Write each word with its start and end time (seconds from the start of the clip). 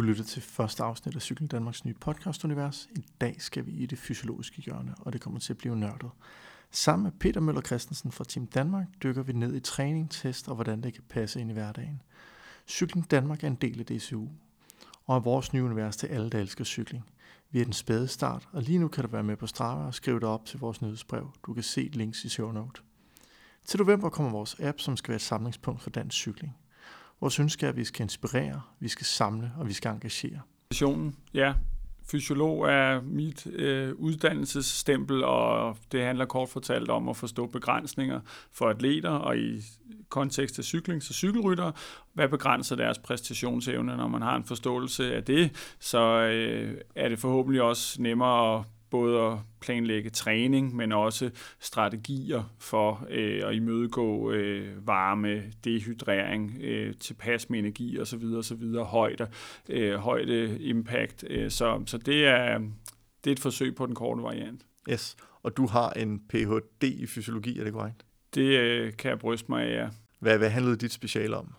Du 0.00 0.04
lytter 0.04 0.24
til 0.24 0.42
første 0.42 0.82
afsnit 0.82 1.16
af 1.16 1.22
Cykel 1.22 1.46
Danmarks 1.46 1.84
nye 1.84 1.94
podcast-univers. 1.94 2.88
I 2.96 3.04
dag 3.20 3.36
skal 3.38 3.66
vi 3.66 3.72
i 3.72 3.86
det 3.86 3.98
fysiologiske 3.98 4.62
hjørne, 4.62 4.94
og 5.00 5.12
det 5.12 5.20
kommer 5.20 5.40
til 5.40 5.52
at 5.52 5.58
blive 5.58 5.76
nørdet. 5.76 6.10
Sammen 6.70 7.04
med 7.04 7.12
Peter 7.12 7.40
Møller 7.40 7.62
Christensen 7.62 8.12
fra 8.12 8.24
Team 8.24 8.46
Danmark 8.46 8.86
dykker 9.02 9.22
vi 9.22 9.32
ned 9.32 9.54
i 9.54 9.60
træning, 9.60 10.10
test 10.10 10.48
og 10.48 10.54
hvordan 10.54 10.82
det 10.82 10.94
kan 10.94 11.02
passe 11.08 11.40
ind 11.40 11.50
i 11.50 11.52
hverdagen. 11.52 12.02
Cykling 12.66 13.10
Danmark 13.10 13.44
er 13.44 13.48
en 13.48 13.54
del 13.54 13.80
af 13.80 13.86
DCU, 13.86 14.28
og 15.06 15.16
er 15.16 15.20
vores 15.20 15.52
nye 15.52 15.64
univers 15.64 15.96
til 15.96 16.06
alle, 16.06 16.30
der 16.30 16.38
elsker 16.38 16.64
cykling. 16.64 17.04
Vi 17.50 17.60
er 17.60 17.64
den 17.64 17.72
spæde 17.72 18.08
start, 18.08 18.48
og 18.52 18.62
lige 18.62 18.78
nu 18.78 18.88
kan 18.88 19.04
du 19.04 19.10
være 19.10 19.22
med 19.22 19.36
på 19.36 19.46
Strava 19.46 19.86
og 19.86 19.94
skrive 19.94 20.20
dig 20.20 20.28
op 20.28 20.44
til 20.44 20.58
vores 20.58 20.82
nyhedsbrev. 20.82 21.32
Du 21.46 21.54
kan 21.54 21.62
se 21.62 21.90
links 21.92 22.24
i 22.24 22.28
show 22.28 22.52
note. 22.52 22.82
Til 23.64 23.78
november 23.80 24.08
kommer 24.08 24.32
vores 24.32 24.60
app, 24.60 24.80
som 24.80 24.96
skal 24.96 25.08
være 25.08 25.16
et 25.16 25.22
samlingspunkt 25.22 25.82
for 25.82 25.90
dansk 25.90 26.16
cykling. 26.16 26.56
Vores 27.20 27.40
ønske 27.40 27.66
er, 27.66 27.70
at 27.70 27.76
vi 27.76 27.84
skal 27.84 28.02
inspirere, 28.02 28.60
vi 28.80 28.88
skal 28.88 29.06
samle 29.06 29.52
og 29.58 29.68
vi 29.68 29.72
skal 29.72 29.90
engagere. 29.90 30.40
Ja, 31.34 31.52
fysiolog 32.10 32.68
er 32.68 33.00
mit 33.02 33.46
øh, 33.46 33.94
uddannelsesstempel, 33.94 35.24
og 35.24 35.76
det 35.92 36.02
handler 36.02 36.24
kort 36.24 36.48
fortalt 36.48 36.90
om 36.90 37.08
at 37.08 37.16
forstå 37.16 37.46
begrænsninger 37.46 38.20
for 38.52 38.68
atleter, 38.68 39.10
og 39.10 39.38
i 39.38 39.62
kontekst 40.08 40.58
af 40.58 40.64
cykling, 40.64 41.02
så 41.02 41.14
cykelrytter, 41.14 41.72
hvad 42.12 42.28
begrænser 42.28 42.76
deres 42.76 42.98
præstationsevne, 42.98 43.96
når 43.96 44.08
man 44.08 44.22
har 44.22 44.36
en 44.36 44.44
forståelse 44.44 45.14
af 45.14 45.24
det, 45.24 45.74
så 45.78 46.00
øh, 46.00 46.80
er 46.94 47.08
det 47.08 47.18
forhåbentlig 47.18 47.62
også 47.62 48.02
nemmere 48.02 48.58
at 48.58 48.64
både 48.90 49.20
at 49.20 49.38
planlægge 49.60 50.10
træning, 50.10 50.76
men 50.76 50.92
også 50.92 51.30
strategier 51.60 52.54
for 52.58 53.06
øh, 53.10 53.48
at 53.48 53.54
imødegå 53.54 54.30
øh, 54.30 54.86
varme, 54.86 55.42
dehydrering, 55.64 56.58
øh, 56.60 56.94
tilpas 56.94 57.50
med 57.50 57.58
energi 57.58 57.98
osv. 57.98 58.24
osv. 58.24 58.62
højde, 58.74 59.26
øh, 59.68 59.94
højde 59.94 60.60
impact. 60.60 61.24
Øh, 61.30 61.50
så, 61.50 61.82
så 61.86 61.98
det 61.98 62.26
er, 62.26 62.58
det 63.24 63.30
er 63.30 63.32
et 63.32 63.40
forsøg 63.40 63.74
på 63.74 63.86
den 63.86 63.94
korte 63.94 64.22
variant. 64.22 64.62
Yes, 64.90 65.16
og 65.42 65.56
du 65.56 65.66
har 65.66 65.90
en 65.90 66.20
Ph.D. 66.28 66.82
i 66.82 67.06
fysiologi, 67.06 67.58
er 67.58 67.64
det 67.64 67.72
korrekt? 67.72 68.04
Det 68.34 68.58
øh, 68.58 68.92
kan 68.96 69.10
jeg 69.10 69.18
bryste 69.18 69.46
mig 69.48 69.64
af, 69.64 69.82
ja. 69.82 69.88
Hvad, 70.18 70.38
hvad 70.38 70.50
handlede 70.50 70.76
dit 70.76 70.92
speciale 70.92 71.36
om? 71.36 71.54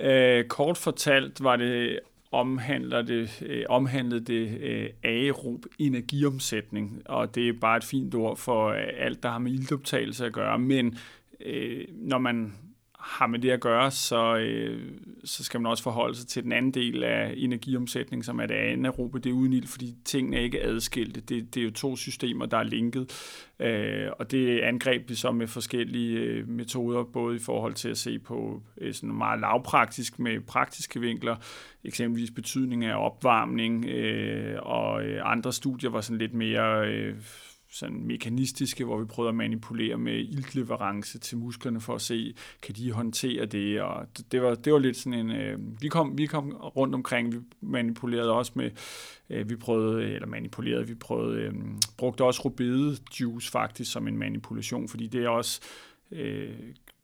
Øh, 0.00 0.44
kort 0.44 0.78
fortalt 0.78 1.44
var 1.44 1.56
det 1.56 2.00
omhandler 2.32 3.02
det, 3.02 3.42
øh, 3.46 3.64
omhandlede 3.68 4.24
det 4.24 4.60
øh, 4.60 4.90
aerob 5.02 5.64
energiomsætning, 5.78 7.02
og 7.04 7.34
det 7.34 7.48
er 7.48 7.52
bare 7.60 7.76
et 7.76 7.84
fint 7.84 8.14
ord 8.14 8.36
for 8.36 8.68
øh, 8.68 8.86
alt, 8.98 9.22
der 9.22 9.30
har 9.30 9.38
med 9.38 9.52
iltoptagelse 9.52 10.26
at 10.26 10.32
gøre, 10.32 10.58
men 10.58 10.98
øh, 11.46 11.84
når 11.90 12.18
man 12.18 12.54
har 13.02 13.26
med 13.26 13.38
det 13.38 13.50
at 13.50 13.60
gøre, 13.60 13.90
så, 13.90 14.36
øh, 14.36 14.90
så 15.24 15.44
skal 15.44 15.60
man 15.60 15.70
også 15.70 15.82
forholde 15.82 16.14
sig 16.14 16.28
til 16.28 16.42
den 16.42 16.52
anden 16.52 16.74
del 16.74 17.04
af 17.04 17.34
energiomsætning, 17.36 18.24
som 18.24 18.40
er 18.40 18.46
det 18.46 18.54
anaerobe, 18.54 19.18
det 19.18 19.30
er 19.30 19.34
uden 19.34 19.52
ild, 19.52 19.66
fordi 19.66 19.94
tingene 20.04 20.36
er 20.36 20.40
ikke 20.40 20.62
adskilte. 20.62 21.20
Det, 21.20 21.54
det 21.54 21.60
er 21.60 21.64
jo 21.64 21.70
to 21.70 21.96
systemer, 21.96 22.46
der 22.46 22.56
er 22.56 22.62
linket, 22.62 23.10
øh, 23.60 24.08
og 24.18 24.30
det 24.30 24.60
angreb 24.60 25.08
vi 25.08 25.14
så 25.14 25.32
med 25.32 25.46
forskellige 25.46 26.18
øh, 26.18 26.48
metoder, 26.48 27.04
både 27.04 27.36
i 27.36 27.38
forhold 27.38 27.74
til 27.74 27.88
at 27.88 27.98
se 27.98 28.18
på 28.18 28.62
øh, 28.80 28.94
sådan 28.94 29.14
meget 29.14 29.40
lavpraktisk 29.40 30.18
med 30.18 30.40
praktiske 30.40 31.00
vinkler, 31.00 31.36
eksempelvis 31.84 32.30
betydning 32.30 32.84
af 32.84 33.06
opvarmning, 33.06 33.84
øh, 33.84 34.58
og 34.62 35.04
øh, 35.04 35.20
andre 35.24 35.52
studier 35.52 35.90
var 35.90 36.00
sådan 36.00 36.18
lidt 36.18 36.34
mere... 36.34 36.88
Øh, 36.88 37.14
sådan 37.70 38.06
mekanistiske, 38.06 38.84
hvor 38.84 38.98
vi 38.98 39.04
prøvede 39.04 39.28
at 39.28 39.34
manipulere 39.34 39.98
med 39.98 40.18
iltleverance 40.18 41.18
til 41.18 41.38
musklerne 41.38 41.80
for 41.80 41.94
at 41.94 42.00
se, 42.00 42.34
kan 42.62 42.74
de 42.74 42.92
håndtere 42.92 43.46
det, 43.46 43.80
og 43.80 44.06
det 44.32 44.42
var, 44.42 44.54
det 44.54 44.72
var 44.72 44.78
lidt 44.78 44.96
sådan 44.96 45.18
en, 45.18 45.30
øh, 45.30 45.58
vi, 45.82 45.88
kom, 45.88 46.18
vi 46.18 46.26
kom 46.26 46.52
rundt 46.52 46.94
omkring, 46.94 47.32
vi 47.32 47.38
manipulerede 47.60 48.32
også 48.32 48.52
med, 48.54 48.70
øh, 49.30 49.50
vi 49.50 49.56
prøvede, 49.56 50.12
eller 50.12 50.26
manipulerede, 50.26 50.86
vi 50.86 50.94
prøvede, 50.94 51.40
øh, 51.40 51.54
brugte 51.98 52.24
også 52.24 52.42
rubede 52.44 52.96
juice 53.20 53.50
faktisk 53.50 53.92
som 53.92 54.08
en 54.08 54.18
manipulation, 54.18 54.88
fordi 54.88 55.06
det 55.06 55.24
er 55.24 55.28
også 55.28 55.60
øh, 56.12 56.54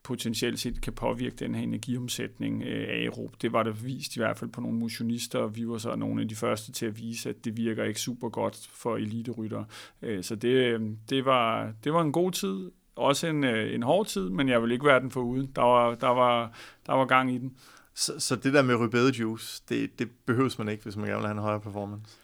potentielt 0.06 0.60
set 0.60 0.80
kan 0.80 0.92
påvirke 0.92 1.36
den 1.36 1.54
her 1.54 1.62
energiomsætning 1.62 2.62
øh, 2.62 2.88
aerob. 2.88 3.42
Det 3.42 3.52
var 3.52 3.62
der 3.62 3.72
vist 3.72 4.16
i 4.16 4.20
hvert 4.20 4.38
fald 4.38 4.50
på 4.50 4.60
nogle 4.60 4.78
motionister, 4.78 5.38
og 5.38 5.56
vi 5.56 5.68
var 5.68 5.78
så 5.78 5.96
nogle 5.96 6.22
af 6.22 6.28
de 6.28 6.34
første 6.34 6.72
til 6.72 6.86
at 6.86 6.98
vise, 6.98 7.28
at 7.28 7.44
det 7.44 7.56
virker 7.56 7.84
ikke 7.84 8.00
super 8.00 8.28
godt 8.28 8.70
for 8.72 8.96
eliterytter. 8.96 9.64
Øh, 10.02 10.24
så 10.24 10.34
det, 10.34 10.48
øh, 10.48 10.80
det, 11.10 11.24
var, 11.24 11.72
det 11.84 11.92
var 11.92 12.02
en 12.02 12.12
god 12.12 12.32
tid, 12.32 12.70
også 12.96 13.26
en, 13.26 13.44
øh, 13.44 13.74
en 13.74 13.82
hård 13.82 14.06
tid, 14.06 14.28
men 14.28 14.48
jeg 14.48 14.62
vil 14.62 14.72
ikke 14.72 14.86
være 14.86 15.00
den 15.00 15.10
for 15.10 15.20
uden. 15.20 15.52
Der 15.56 15.62
var, 15.62 15.94
der 15.94 16.08
var, 16.08 16.52
der 16.86 16.92
var 16.92 17.04
gang 17.04 17.34
i 17.34 17.38
den. 17.38 17.56
Så, 17.94 18.12
så 18.18 18.36
det 18.36 18.54
der 18.54 18.62
med 18.62 18.74
rødbede 18.74 19.12
juice, 19.12 19.62
det, 19.68 19.98
det 19.98 20.10
behøves 20.26 20.58
man 20.58 20.68
ikke, 20.68 20.82
hvis 20.82 20.96
man 20.96 21.06
gerne 21.06 21.18
vil 21.18 21.26
have 21.26 21.36
en 21.36 21.42
højere 21.42 21.60
performance? 21.60 22.16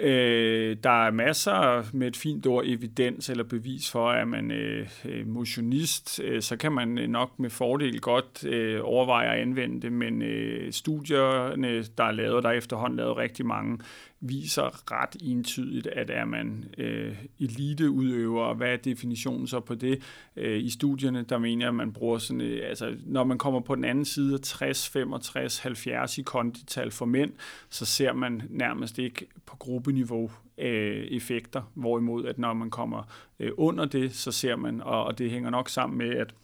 Øh, 0.00 0.76
der 0.84 1.06
er 1.06 1.10
masser 1.10 1.84
med 1.92 2.06
et 2.06 2.16
fint 2.16 2.46
ord 2.46 2.64
evidens 2.66 3.30
eller 3.30 3.44
bevis 3.44 3.90
for, 3.90 4.10
at 4.10 4.28
man 4.28 4.50
øh, 4.50 4.88
øh 5.04 5.26
motionist, 5.26 6.20
øh, 6.24 6.42
så 6.42 6.56
kan 6.56 6.72
man 6.72 6.98
øh, 6.98 7.08
nok 7.08 7.38
med 7.38 7.50
fordel 7.50 8.00
godt 8.00 8.44
øh, 8.44 8.80
overveje 8.82 9.34
at 9.34 9.40
anvende 9.40 9.82
det, 9.82 9.92
men 9.92 10.22
øh, 10.22 10.72
studierne, 10.72 11.82
der 11.82 12.04
er 12.04 12.12
lavet, 12.12 12.44
der 12.44 12.50
er 12.50 12.54
efterhånden 12.54 12.96
lavet 12.96 13.16
rigtig 13.16 13.46
mange, 13.46 13.78
viser 14.20 14.92
ret 14.92 15.16
entydigt, 15.22 15.86
at 15.86 16.10
er 16.10 16.24
man 16.24 16.64
øh, 16.78 17.16
eliteudøver, 17.40 18.54
hvad 18.54 18.72
er 18.72 18.76
definitionen 18.76 19.46
så 19.46 19.60
på 19.60 19.74
det? 19.74 20.02
Øh, 20.36 20.62
I 20.62 20.70
studierne, 20.70 21.22
der 21.22 21.38
mener 21.38 21.64
jeg, 21.64 21.68
at 21.68 21.74
man 21.74 21.92
bruger 21.92 22.18
sådan, 22.18 22.40
øh, 22.40 22.68
altså 22.68 22.96
når 23.06 23.24
man 23.24 23.38
kommer 23.38 23.60
på 23.60 23.74
den 23.74 23.84
anden 23.84 24.04
side 24.04 24.34
af 24.34 24.40
60, 24.40 24.88
65, 24.88 25.58
70 25.58 26.18
i 26.18 26.22
kondital 26.22 26.90
for 26.90 27.06
mænd, 27.06 27.32
så 27.70 27.84
ser 27.84 28.12
man 28.12 28.42
nærmest 28.50 28.98
ikke 28.98 29.26
på 29.46 29.56
gruppeniveau 29.56 30.30
øh, 30.58 31.04
effekter, 31.04 31.62
hvorimod 31.74 32.24
at 32.24 32.38
når 32.38 32.54
man 32.54 32.70
kommer 32.70 33.02
øh, 33.40 33.52
under 33.56 33.84
det, 33.84 34.14
så 34.14 34.32
ser 34.32 34.56
man, 34.56 34.80
og, 34.80 35.04
og 35.04 35.18
det 35.18 35.30
hænger 35.30 35.50
nok 35.50 35.68
sammen 35.68 35.98
med, 35.98 36.10
at 36.10 36.34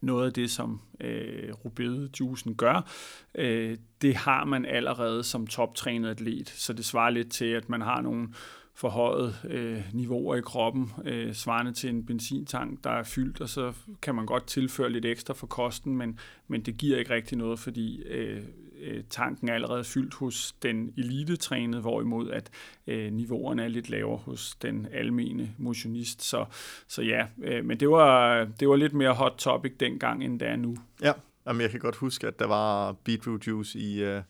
noget 0.00 0.26
af 0.26 0.32
det, 0.32 0.50
som 0.50 0.80
øh, 1.00 1.52
rubedejuicen 1.64 2.54
gør, 2.54 2.90
øh, 3.34 3.76
det 4.02 4.16
har 4.16 4.44
man 4.44 4.64
allerede 4.64 5.24
som 5.24 5.46
toptrænet 5.46 6.10
atlet. 6.10 6.48
Så 6.48 6.72
det 6.72 6.84
svarer 6.84 7.10
lidt 7.10 7.30
til, 7.30 7.44
at 7.44 7.68
man 7.68 7.80
har 7.80 8.00
nogle 8.00 8.28
forhøjet 8.74 9.36
øh, 9.48 9.82
niveauer 9.92 10.36
i 10.36 10.40
kroppen, 10.40 10.92
øh, 11.04 11.34
svarende 11.34 11.72
til 11.72 11.90
en 11.90 12.06
benzintank, 12.06 12.84
der 12.84 12.90
er 12.90 13.02
fyldt, 13.02 13.40
og 13.40 13.48
så 13.48 13.72
kan 14.02 14.14
man 14.14 14.26
godt 14.26 14.46
tilføre 14.46 14.90
lidt 14.90 15.04
ekstra 15.04 15.34
for 15.34 15.46
kosten, 15.46 15.96
men, 15.96 16.18
men 16.48 16.62
det 16.62 16.76
giver 16.76 16.98
ikke 16.98 17.14
rigtig 17.14 17.38
noget, 17.38 17.58
fordi 17.58 18.02
øh, 18.02 18.42
øh, 18.80 19.04
tanken 19.10 19.48
er 19.48 19.54
allerede 19.54 19.84
fyldt 19.84 20.14
hos 20.14 20.52
den 20.62 20.92
elitetrænede, 20.96 21.80
hvorimod 21.80 22.30
at 22.30 22.50
øh, 22.86 23.12
niveauerne 23.12 23.64
er 23.64 23.68
lidt 23.68 23.90
lavere 23.90 24.16
hos 24.16 24.54
den 24.54 24.88
almene 24.92 25.54
motionist. 25.58 26.22
Så, 26.22 26.44
så 26.88 27.02
ja, 27.02 27.26
øh, 27.42 27.64
men 27.64 27.80
det 27.80 27.90
var, 27.90 28.44
det 28.60 28.68
var 28.68 28.76
lidt 28.76 28.92
mere 28.92 29.14
hot 29.14 29.34
topic 29.38 29.72
dengang, 29.80 30.24
end 30.24 30.40
det 30.40 30.48
er 30.48 30.56
nu. 30.56 30.76
Ja, 31.02 31.12
Jamen, 31.46 31.62
jeg 31.62 31.70
kan 31.70 31.80
godt 31.80 31.96
huske, 31.96 32.26
at 32.26 32.38
der 32.38 32.46
var 32.46 32.92
beetroot 32.92 33.46
juice 33.46 33.78
i... 33.78 34.02
Øh 34.02 34.22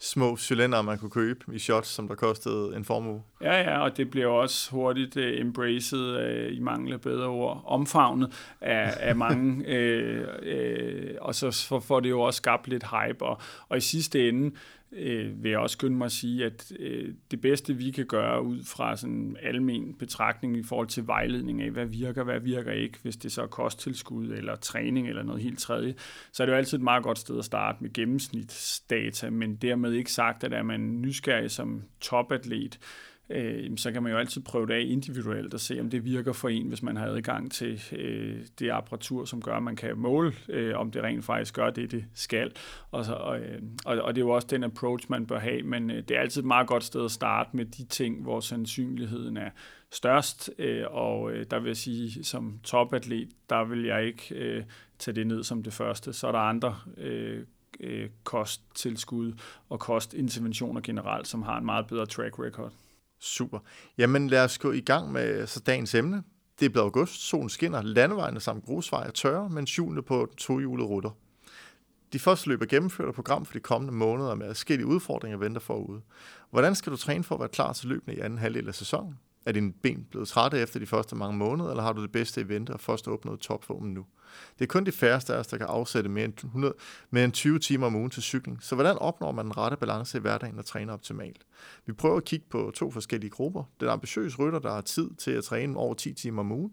små 0.00 0.36
cylinder, 0.36 0.82
man 0.82 0.98
kunne 0.98 1.10
købe 1.10 1.44
i 1.52 1.58
shots, 1.58 1.88
som 1.88 2.08
der 2.08 2.14
kostede 2.14 2.76
en 2.76 2.84
formue. 2.84 3.22
Ja, 3.40 3.60
ja, 3.60 3.78
og 3.78 3.96
det 3.96 4.10
blev 4.10 4.30
også 4.30 4.70
hurtigt 4.70 5.16
uh, 5.16 5.22
embraced, 5.22 5.98
uh, 5.98 6.56
i 6.56 6.60
mangel 6.60 6.92
af 6.92 7.00
bedre 7.00 7.26
ord, 7.26 7.62
omfavnet 7.66 8.32
af, 8.60 8.94
af 9.00 9.16
mange, 9.26 9.54
uh, 9.54 10.28
uh, 10.52 11.16
og 11.20 11.34
så 11.34 11.80
får 11.86 12.00
det 12.00 12.10
jo 12.10 12.20
også 12.20 12.36
skabt 12.36 12.68
lidt 12.68 12.84
hype, 12.84 13.24
og, 13.24 13.40
og 13.68 13.76
i 13.76 13.80
sidste 13.80 14.28
ende, 14.28 14.56
øh, 14.92 15.42
vil 15.42 15.50
jeg 15.50 15.58
også 15.58 15.72
skynde 15.72 15.96
mig 15.96 16.04
at 16.04 16.12
sige, 16.12 16.44
at 16.44 16.72
øh, 16.78 17.14
det 17.30 17.40
bedste, 17.40 17.74
vi 17.74 17.90
kan 17.90 18.06
gøre 18.06 18.42
ud 18.42 18.64
fra 18.64 18.96
sådan 18.96 19.14
en 19.14 19.36
almen 19.42 19.94
betragtning 19.94 20.56
i 20.56 20.62
forhold 20.62 20.86
til 20.86 21.06
vejledning 21.06 21.62
af, 21.62 21.70
hvad 21.70 21.86
virker, 21.86 22.24
hvad 22.24 22.40
virker 22.40 22.72
ikke, 22.72 22.98
hvis 23.02 23.16
det 23.16 23.32
så 23.32 23.42
er 23.42 23.46
kosttilskud 23.46 24.28
eller 24.28 24.56
træning 24.56 25.08
eller 25.08 25.22
noget 25.22 25.42
helt 25.42 25.58
tredje, 25.58 25.94
så 26.32 26.42
er 26.42 26.46
det 26.46 26.52
jo 26.52 26.56
altid 26.56 26.78
et 26.78 26.84
meget 26.84 27.02
godt 27.02 27.18
sted 27.18 27.38
at 27.38 27.44
starte 27.44 27.78
med 27.80 27.92
gennemsnitsdata, 27.92 29.30
men 29.30 29.56
dermed 29.56 29.92
ikke 29.92 30.12
sagt, 30.12 30.44
at 30.44 30.52
er 30.52 30.62
man 30.62 30.80
nysgerrig 30.80 31.50
som 31.50 31.82
topatlet, 32.00 32.78
øh, 33.30 33.76
så 33.76 33.92
kan 33.92 34.02
man 34.02 34.12
jo 34.12 34.18
altid 34.18 34.42
prøve 34.42 34.66
det 34.66 34.74
af 34.74 34.84
individuelt 34.86 35.54
og 35.54 35.60
se, 35.60 35.80
om 35.80 35.90
det 35.90 36.04
virker 36.04 36.32
for 36.32 36.48
en, 36.48 36.68
hvis 36.68 36.82
man 36.82 36.96
har 36.96 37.06
adgang 37.06 37.52
til 37.52 37.82
øh, 37.92 38.36
det 38.58 38.70
apparatur, 38.70 39.24
som 39.24 39.42
gør, 39.42 39.54
at 39.54 39.62
man 39.62 39.76
kan 39.76 39.98
måle, 39.98 40.32
øh, 40.48 40.78
om 40.78 40.90
det 40.90 41.02
rent 41.02 41.24
faktisk 41.24 41.54
gør 41.54 41.70
det, 41.70 41.90
det 41.90 42.04
skal. 42.14 42.52
Og, 42.90 43.04
så, 43.04 43.12
og, 43.12 43.40
øh, 43.40 43.62
og, 43.84 43.98
og 43.98 44.14
det 44.14 44.20
er 44.20 44.26
jo 44.26 44.30
også 44.30 44.48
den 44.50 44.64
approach, 44.64 45.06
man 45.10 45.26
bør 45.26 45.38
have, 45.38 45.62
men 45.62 45.90
øh, 45.90 46.02
det 46.08 46.16
er 46.16 46.20
altid 46.20 46.40
et 46.40 46.46
meget 46.46 46.66
godt 46.66 46.84
sted 46.84 47.04
at 47.04 47.10
starte 47.10 47.50
med 47.52 47.64
de 47.64 47.84
ting, 47.84 48.22
hvor 48.22 48.40
sandsynligheden 48.40 49.36
er 49.36 49.50
størst, 49.90 50.50
øh, 50.58 50.84
og 50.90 51.32
øh, 51.32 51.46
der 51.50 51.58
vil 51.58 51.66
jeg 51.66 51.76
sige, 51.76 52.24
som 52.24 52.60
topatlet, 52.64 53.28
der 53.50 53.64
vil 53.64 53.84
jeg 53.84 54.04
ikke 54.04 54.34
øh, 54.34 54.62
tage 54.98 55.14
det 55.14 55.26
ned 55.26 55.42
som 55.44 55.62
det 55.62 55.72
første. 55.72 56.12
Så 56.12 56.28
er 56.28 56.32
der 56.32 56.38
andre 56.38 56.76
øh, 56.96 57.44
øh, 57.80 58.08
kosttilskud 58.24 59.32
og 59.68 59.80
kostinterventioner 59.80 60.80
generelt, 60.80 61.28
som 61.28 61.42
har 61.42 61.58
en 61.58 61.64
meget 61.64 61.86
bedre 61.86 62.06
track 62.06 62.38
record. 62.38 62.72
Super. 63.20 63.58
Jamen 63.98 64.28
lad 64.28 64.44
os 64.44 64.58
gå 64.58 64.72
i 64.72 64.80
gang 64.80 65.12
med 65.12 65.46
så 65.46 65.60
dagens 65.60 65.94
emne. 65.94 66.22
Det 66.60 66.66
er 66.66 66.70
blevet 66.70 66.84
august, 66.84 67.28
solen 67.28 67.48
skinner, 67.48 67.82
landevejene 67.82 68.40
samt 68.40 68.64
grusveje 68.64 69.06
er 69.06 69.10
tørre, 69.10 69.48
men 69.48 69.64
hjulene 69.64 70.02
på 70.02 70.28
tohjulede 70.36 70.88
rutter. 70.88 71.10
De 72.12 72.18
første 72.18 72.48
løb 72.48 72.62
er 72.62 72.66
gennemført 72.66 73.08
og 73.08 73.14
program 73.14 73.44
for 73.44 73.52
de 73.52 73.60
kommende 73.60 73.94
måneder 73.94 74.34
med 74.34 74.46
forskellige 74.46 74.86
udfordringer 74.86 75.38
venter 75.38 75.60
forude. 75.60 76.00
Hvordan 76.50 76.74
skal 76.74 76.92
du 76.92 76.96
træne 76.96 77.24
for 77.24 77.34
at 77.34 77.40
være 77.40 77.48
klar 77.48 77.72
til 77.72 77.88
løbende 77.88 78.16
i 78.16 78.20
anden 78.20 78.38
halvdel 78.38 78.68
af 78.68 78.74
sæsonen? 78.74 79.18
Er 79.48 79.52
dine 79.52 79.72
ben 79.72 80.06
blevet 80.10 80.28
trætte 80.28 80.58
efter 80.58 80.80
de 80.80 80.86
første 80.86 81.16
mange 81.16 81.36
måneder, 81.36 81.70
eller 81.70 81.82
har 81.82 81.92
du 81.92 82.02
det 82.02 82.12
bedste 82.12 82.40
i 82.40 82.48
vente 82.48 82.70
og 82.70 82.80
først 82.80 83.08
opnået 83.08 83.40
topformen 83.40 83.94
nu? 83.94 84.06
Det 84.58 84.64
er 84.64 84.66
kun 84.66 84.86
de 84.86 84.92
færreste 84.92 85.34
af 85.34 85.38
os, 85.38 85.46
der 85.46 85.56
kan 85.56 85.66
afsætte 85.66 86.08
mere 86.08 86.24
end, 86.24 86.44
100, 86.44 86.74
mere 87.10 87.24
end 87.24 87.32
20 87.32 87.58
timer 87.58 87.86
om 87.86 87.94
ugen 87.94 88.10
til 88.10 88.22
cykling. 88.22 88.62
Så 88.62 88.74
hvordan 88.74 88.98
opnår 88.98 89.32
man 89.32 89.44
den 89.44 89.56
rette 89.56 89.76
balance 89.76 90.18
i 90.18 90.20
hverdagen 90.20 90.58
og 90.58 90.64
træner 90.64 90.92
optimalt? 90.92 91.46
Vi 91.86 91.92
prøver 91.92 92.16
at 92.16 92.24
kigge 92.24 92.46
på 92.50 92.72
to 92.74 92.90
forskellige 92.90 93.30
grupper. 93.30 93.64
Den 93.80 93.88
ambitiøse 93.88 94.38
rytter, 94.38 94.58
der 94.58 94.72
har 94.72 94.80
tid 94.80 95.10
til 95.14 95.30
at 95.30 95.44
træne 95.44 95.76
over 95.76 95.94
10 95.94 96.12
timer 96.12 96.40
om 96.40 96.52
ugen, 96.52 96.72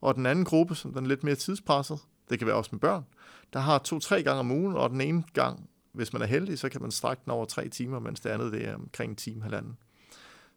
og 0.00 0.14
den 0.14 0.26
anden 0.26 0.44
gruppe, 0.44 0.74
som 0.74 0.92
den 0.92 1.04
er 1.04 1.08
lidt 1.08 1.24
mere 1.24 1.34
tidspresset, 1.34 1.98
det 2.30 2.38
kan 2.38 2.46
være 2.46 2.56
også 2.56 2.70
med 2.72 2.80
børn, 2.80 3.04
der 3.52 3.58
har 3.58 3.78
to-tre 3.78 4.22
gange 4.22 4.40
om 4.40 4.50
ugen, 4.50 4.76
og 4.76 4.90
den 4.90 5.00
ene 5.00 5.24
gang, 5.32 5.70
hvis 5.92 6.12
man 6.12 6.22
er 6.22 6.26
heldig, 6.26 6.58
så 6.58 6.68
kan 6.68 6.82
man 6.82 6.90
strække 6.90 7.22
den 7.24 7.32
over 7.32 7.44
tre 7.44 7.68
timer, 7.68 7.98
mens 7.98 8.20
det 8.20 8.30
andet 8.30 8.52
det 8.52 8.68
er 8.68 8.74
omkring 8.74 9.10
en 9.10 9.16
time, 9.16 9.42
halvanden. 9.42 9.76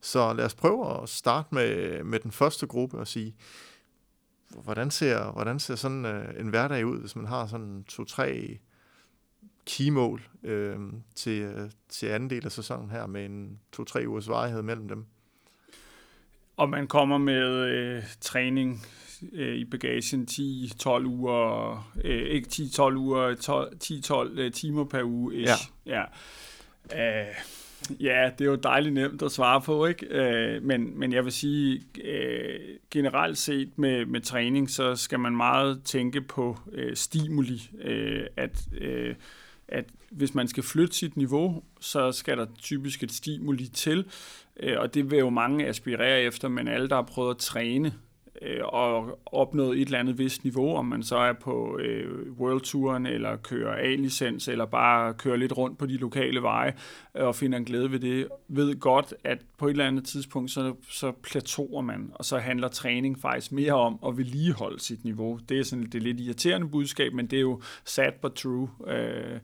Så 0.02 0.34
lad 0.34 0.46
os 0.46 0.56
prøve 0.56 1.02
at 1.04 1.10
starte 1.10 1.56
med, 1.56 2.04
med 2.04 2.20
den 2.20 2.32
første 2.32 2.68
gruppe 2.68 2.98
og 2.98 3.08
sige, 3.08 3.36
hvordan 4.64 4.92
ser, 4.92 5.32
hvordan 5.32 5.60
ser 5.60 5.76
sådan 5.76 6.06
øh, 6.06 6.40
en 6.40 6.48
hverdag 6.48 6.86
ud, 6.86 7.00
hvis 7.00 7.16
man 7.16 7.26
har 7.26 7.48
sådan 7.48 7.84
to-tre 7.84 8.58
keymål 9.66 10.22
øh, 10.44 10.78
til, 11.16 11.42
øh, 11.42 11.70
til 11.90 12.08
anden 12.08 12.30
del 12.30 12.46
af 12.46 12.52
sæsonen 12.52 12.90
her 12.90 13.08
med 13.08 13.26
en 13.26 13.60
to-tre 13.72 14.08
ugers 14.08 14.30
varighed 14.30 14.62
mellem 14.62 14.88
dem? 14.88 15.06
Og 16.58 16.70
man 16.70 16.88
kommer 16.88 17.18
med 17.18 17.66
øh, 17.68 18.04
træning 18.22 18.86
øh, 19.34 19.56
i 19.56 19.66
bagagen 19.66 20.28
10-12 20.32 21.06
uger, 21.06 21.92
øh, 22.04 22.28
ikke 22.28 22.48
10-12 22.52 22.96
uger, 22.96 23.36
10-12 24.36 24.40
øh, 24.40 24.52
timer 24.52 24.86
per 24.86 25.04
uge. 25.04 25.36
Ish. 25.36 25.72
Ja. 25.86 26.04
ja. 26.92 27.28
Øh, 27.28 27.36
Ja, 28.00 28.32
det 28.40 28.46
er 28.46 28.50
jo 28.50 28.56
dejligt 28.56 28.94
nemt 28.94 29.22
at 29.22 29.32
svare 29.32 29.62
på, 29.62 29.86
ikke? 29.86 30.06
Øh, 30.06 30.64
men, 30.64 31.00
men 31.00 31.14
jeg 31.14 31.26
vil 31.26 31.32
sige, 31.32 31.82
øh, 32.04 32.60
generelt 32.92 33.38
set 33.38 33.70
med, 33.76 34.06
med 34.06 34.22
træning, 34.22 34.70
så 34.70 34.96
skal 34.96 35.20
man 35.20 35.36
meget 35.36 35.82
tænke 35.86 36.22
på 36.22 36.58
øh, 36.72 36.96
stimuli. 36.96 37.70
Øh, 37.82 38.26
at, 38.38 38.68
øh, 38.82 39.16
at 39.68 39.86
hvis 40.12 40.34
man 40.34 40.48
skal 40.48 40.64
flytte 40.64 40.96
sit 40.96 41.18
niveau, 41.18 41.64
så 41.80 42.12
skal 42.12 42.38
der 42.38 42.46
typisk 42.62 43.04
et 43.04 43.12
stimuli 43.12 43.68
til, 43.68 44.06
øh, 44.60 44.80
og 44.80 44.94
det 44.94 45.12
vil 45.12 45.20
jo 45.20 45.30
mange 45.30 45.68
aspirere 45.68 46.22
efter, 46.22 46.48
men 46.48 46.68
alle, 46.68 46.90
der 46.90 46.96
har 46.96 47.02
prøvet 47.02 47.32
at 47.32 47.38
træne, 47.38 47.94
øh, 48.42 48.62
og 48.64 49.20
opnået 49.26 49.82
et 49.82 49.86
eller 49.86 50.00
andet 50.00 50.18
vist 50.18 50.44
niveau, 50.44 50.76
om 50.76 50.86
man 50.86 51.04
så 51.04 51.18
er 51.18 51.34
på 51.34 51.78
øh, 51.78 52.32
World 52.32 52.62
Touren, 52.62 53.06
eller 53.06 53.38
kører 53.38 53.76
A-licens, 53.76 54.48
eller 54.48 54.66
bare 54.66 55.14
kører 55.14 55.38
lidt 55.38 55.58
rundt 55.58 55.78
på 55.78 55.86
de 55.86 55.98
lokale 55.98 56.42
veje, 56.42 56.74
øh, 57.16 57.26
og 57.26 57.36
finder 57.36 57.58
en 57.58 57.66
glæde 57.66 57.92
ved 57.92 58.00
det, 58.00 58.28
ved 58.48 58.80
godt, 58.80 59.14
at 59.24 59.38
på 59.58 59.68
et 59.68 59.72
eller 59.72 59.88
andet 59.88 60.06
tidspunkt, 60.06 60.52
så, 60.52 60.74
så 60.90 61.12
plateauer 61.12 61.82
man, 61.82 62.12
og 62.16 62.26
så 62.26 62.38
handler 62.38 62.68
træning 62.68 63.20
faktisk 63.20 63.52
mere 63.52 63.74
om 63.74 64.00
at 64.08 64.18
vedligeholde 64.18 64.80
sit 64.80 65.04
niveau. 65.04 65.40
Det 65.50 65.60
er 65.60 65.64
sådan 65.64 65.86
det 65.86 66.04
lidt 66.04 66.20
irriterende 66.20 66.68
budskab, 66.68 67.14
men 67.14 67.28
det 67.28 67.38
er 67.38 67.42
jo 67.42 67.62
sad 67.86 68.12
but 68.22 68.34
true. 68.34 68.70
Øh, 68.88 69.40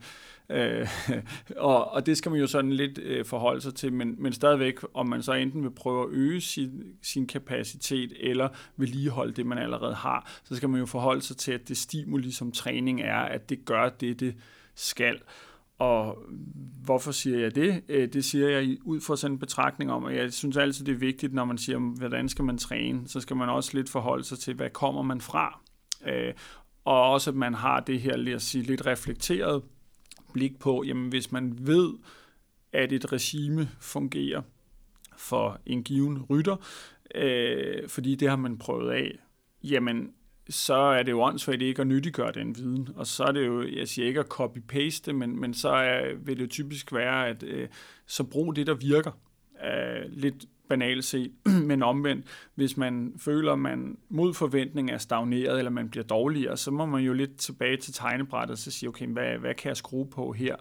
Øh, 0.50 0.88
og, 1.56 1.90
og 1.90 2.06
det 2.06 2.18
skal 2.18 2.30
man 2.30 2.40
jo 2.40 2.46
sådan 2.46 2.72
lidt 2.72 2.98
øh, 2.98 3.24
forholde 3.24 3.60
sig 3.60 3.74
til, 3.74 3.92
men, 3.92 4.14
men 4.18 4.32
stadigvæk, 4.32 4.74
om 4.94 5.08
man 5.08 5.22
så 5.22 5.32
enten 5.32 5.62
vil 5.62 5.70
prøve 5.70 6.02
at 6.02 6.08
øge 6.12 6.40
sin, 6.40 6.82
sin 7.02 7.26
kapacitet, 7.26 8.12
eller 8.20 8.48
vedligeholde 8.76 9.32
det, 9.32 9.46
man 9.46 9.58
allerede 9.58 9.94
har, 9.94 10.40
så 10.44 10.56
skal 10.56 10.68
man 10.68 10.80
jo 10.80 10.86
forholde 10.86 11.22
sig 11.22 11.36
til, 11.36 11.52
at 11.52 11.68
det 11.68 11.76
stimuli 11.76 12.32
som 12.32 12.52
træning 12.52 13.00
er, 13.00 13.18
at 13.18 13.48
det 13.48 13.64
gør 13.64 13.88
det, 13.88 14.20
det 14.20 14.34
skal. 14.74 15.20
Og 15.78 16.18
hvorfor 16.84 17.12
siger 17.12 17.38
jeg 17.38 17.54
det? 17.54 17.82
Øh, 17.88 18.08
det 18.12 18.24
siger 18.24 18.48
jeg 18.48 18.76
ud 18.84 19.00
fra 19.00 19.16
sådan 19.16 19.34
en 19.34 19.38
betragtning 19.38 19.92
om, 19.92 20.04
at 20.04 20.16
jeg 20.16 20.32
synes 20.32 20.56
altid, 20.56 20.84
det 20.84 20.92
er 20.92 20.98
vigtigt, 20.98 21.34
når 21.34 21.44
man 21.44 21.58
siger, 21.58 21.78
hvordan 21.78 22.28
skal 22.28 22.44
man 22.44 22.58
træne, 22.58 23.08
så 23.08 23.20
skal 23.20 23.36
man 23.36 23.48
også 23.48 23.70
lidt 23.74 23.90
forholde 23.90 24.24
sig 24.24 24.38
til, 24.38 24.54
hvad 24.54 24.70
kommer 24.70 25.02
man 25.02 25.20
fra? 25.20 25.60
Øh, 26.06 26.34
og 26.84 27.10
også, 27.10 27.30
at 27.30 27.36
man 27.36 27.54
har 27.54 27.80
det 27.80 28.00
her, 28.00 28.16
lad 28.16 28.34
os 28.34 28.42
sige, 28.42 28.64
lidt 28.64 28.86
reflekteret 28.86 29.62
blik 30.32 30.58
på, 30.58 30.84
jamen 30.86 31.08
hvis 31.08 31.32
man 31.32 31.58
ved, 31.60 31.92
at 32.72 32.92
et 32.92 33.12
regime 33.12 33.68
fungerer 33.80 34.42
for 35.16 35.60
en 35.66 35.82
given 35.82 36.22
rytter, 36.22 36.56
øh, 37.14 37.88
fordi 37.88 38.14
det 38.14 38.28
har 38.28 38.36
man 38.36 38.58
prøvet 38.58 38.90
af, 38.90 39.18
jamen 39.64 40.12
så 40.48 40.74
er 40.74 41.02
det 41.02 41.12
jo 41.12 41.22
åndssvagt 41.22 41.62
ikke 41.62 41.80
at 41.80 41.86
nyttiggøre 41.86 42.32
den 42.32 42.56
viden. 42.56 42.88
Og 42.96 43.06
så 43.06 43.24
er 43.24 43.32
det 43.32 43.46
jo, 43.46 43.68
jeg 43.68 43.88
siger 43.88 44.08
ikke 44.08 44.20
at 44.20 44.26
copy-paste, 44.26 45.12
men, 45.12 45.40
men 45.40 45.54
så 45.54 45.68
er, 45.68 46.14
vil 46.14 46.36
det 46.36 46.42
jo 46.42 46.48
typisk 46.48 46.92
være, 46.92 47.28
at 47.28 47.42
øh, 47.42 47.68
så 48.06 48.24
brug 48.24 48.56
det, 48.56 48.66
der 48.66 48.74
virker. 48.74 49.12
Øh, 49.64 50.10
lidt 50.10 50.44
banalt 50.68 51.04
set, 51.04 51.32
men 51.70 51.82
omvendt, 51.82 52.26
hvis 52.54 52.76
man 52.76 53.14
føler, 53.18 53.52
at 53.52 53.58
man 53.58 53.98
mod 54.08 54.34
forventning 54.34 54.90
er 54.90 54.98
stagneret, 54.98 55.58
eller 55.58 55.70
man 55.70 55.88
bliver 55.88 56.04
dårligere, 56.04 56.56
så 56.56 56.70
må 56.70 56.86
man 56.86 57.02
jo 57.02 57.12
lidt 57.12 57.36
tilbage 57.36 57.76
til 57.76 57.94
tegnebrættet 57.94 58.52
og 58.52 58.58
så 58.58 58.70
sige, 58.70 58.88
okay, 58.88 59.06
hvad, 59.06 59.38
hvad 59.38 59.54
kan 59.54 59.68
jeg 59.68 59.76
skrue 59.76 60.10
på 60.10 60.32
her? 60.32 60.56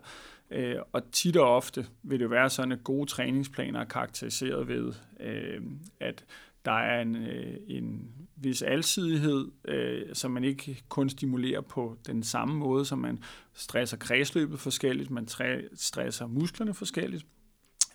Øh, 0.51 0.75
og 0.93 1.11
tit 1.11 1.37
og 1.37 1.55
ofte 1.55 1.85
vil 2.03 2.19
det 2.19 2.29
være 2.29 2.49
sådan, 2.49 2.71
at 2.71 2.83
gode 2.83 3.09
træningsplaner 3.09 3.79
er 3.79 3.85
karakteriseret 3.85 4.67
ved, 4.67 4.93
øh, 5.19 5.61
at 5.99 6.25
der 6.65 6.71
er 6.71 7.01
en, 7.01 7.15
øh, 7.15 7.57
en 7.67 8.11
vis 8.35 8.61
alsidighed, 8.61 9.47
øh, 9.67 10.31
man 10.31 10.43
ikke 10.43 10.83
kun 10.89 11.09
stimulerer 11.09 11.61
på 11.61 11.97
den 12.07 12.23
samme 12.23 12.55
måde, 12.55 12.85
som 12.85 12.99
man 12.99 13.23
stresser 13.53 13.97
kredsløbet 13.97 14.59
forskelligt, 14.59 15.11
man 15.11 15.27
stresser 15.75 16.27
musklerne 16.27 16.73
forskelligt. 16.73 17.25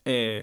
Øh, 0.07 0.43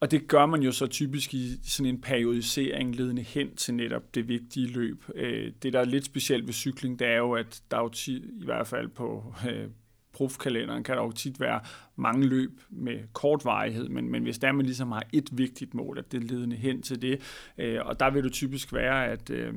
og 0.00 0.10
det 0.10 0.28
gør 0.28 0.46
man 0.46 0.62
jo 0.62 0.72
så 0.72 0.86
typisk 0.86 1.34
i 1.34 1.68
sådan 1.68 1.94
en 1.94 2.00
periodisering 2.00 2.96
ledende 2.96 3.22
hen 3.22 3.56
til 3.56 3.74
netop 3.74 4.14
det 4.14 4.28
vigtige 4.28 4.66
løb. 4.66 5.04
Øh, 5.14 5.52
det, 5.62 5.72
der 5.72 5.80
er 5.80 5.84
lidt 5.84 6.04
specielt 6.04 6.46
ved 6.46 6.54
cykling, 6.54 6.98
det 6.98 7.06
er 7.06 7.16
jo, 7.16 7.32
at 7.32 7.62
der 7.70 7.76
er 7.76 7.82
jo 7.82 7.88
tit, 7.88 8.22
i 8.22 8.44
hvert 8.44 8.66
fald 8.66 8.88
på 8.88 9.34
øh, 9.50 9.68
profkalenderen, 10.12 10.84
kan 10.84 10.96
der 10.96 11.02
jo 11.02 11.12
tit 11.12 11.40
være 11.40 11.60
mange 11.96 12.26
løb 12.26 12.60
med 12.70 12.98
kort 13.12 13.44
varighed, 13.44 13.88
men, 13.88 14.10
men 14.10 14.22
hvis 14.22 14.38
der 14.38 14.52
man 14.52 14.66
ligesom 14.66 14.92
har 14.92 15.02
et 15.12 15.28
vigtigt 15.32 15.74
mål, 15.74 15.98
at 15.98 16.12
det 16.12 16.22
er 16.22 16.26
ledende 16.26 16.56
hen 16.56 16.82
til 16.82 17.02
det, 17.02 17.20
øh, 17.58 17.78
og 17.84 18.00
der 18.00 18.10
vil 18.10 18.24
det 18.24 18.32
typisk 18.32 18.72
være, 18.72 19.06
at 19.06 19.30
øh, 19.30 19.54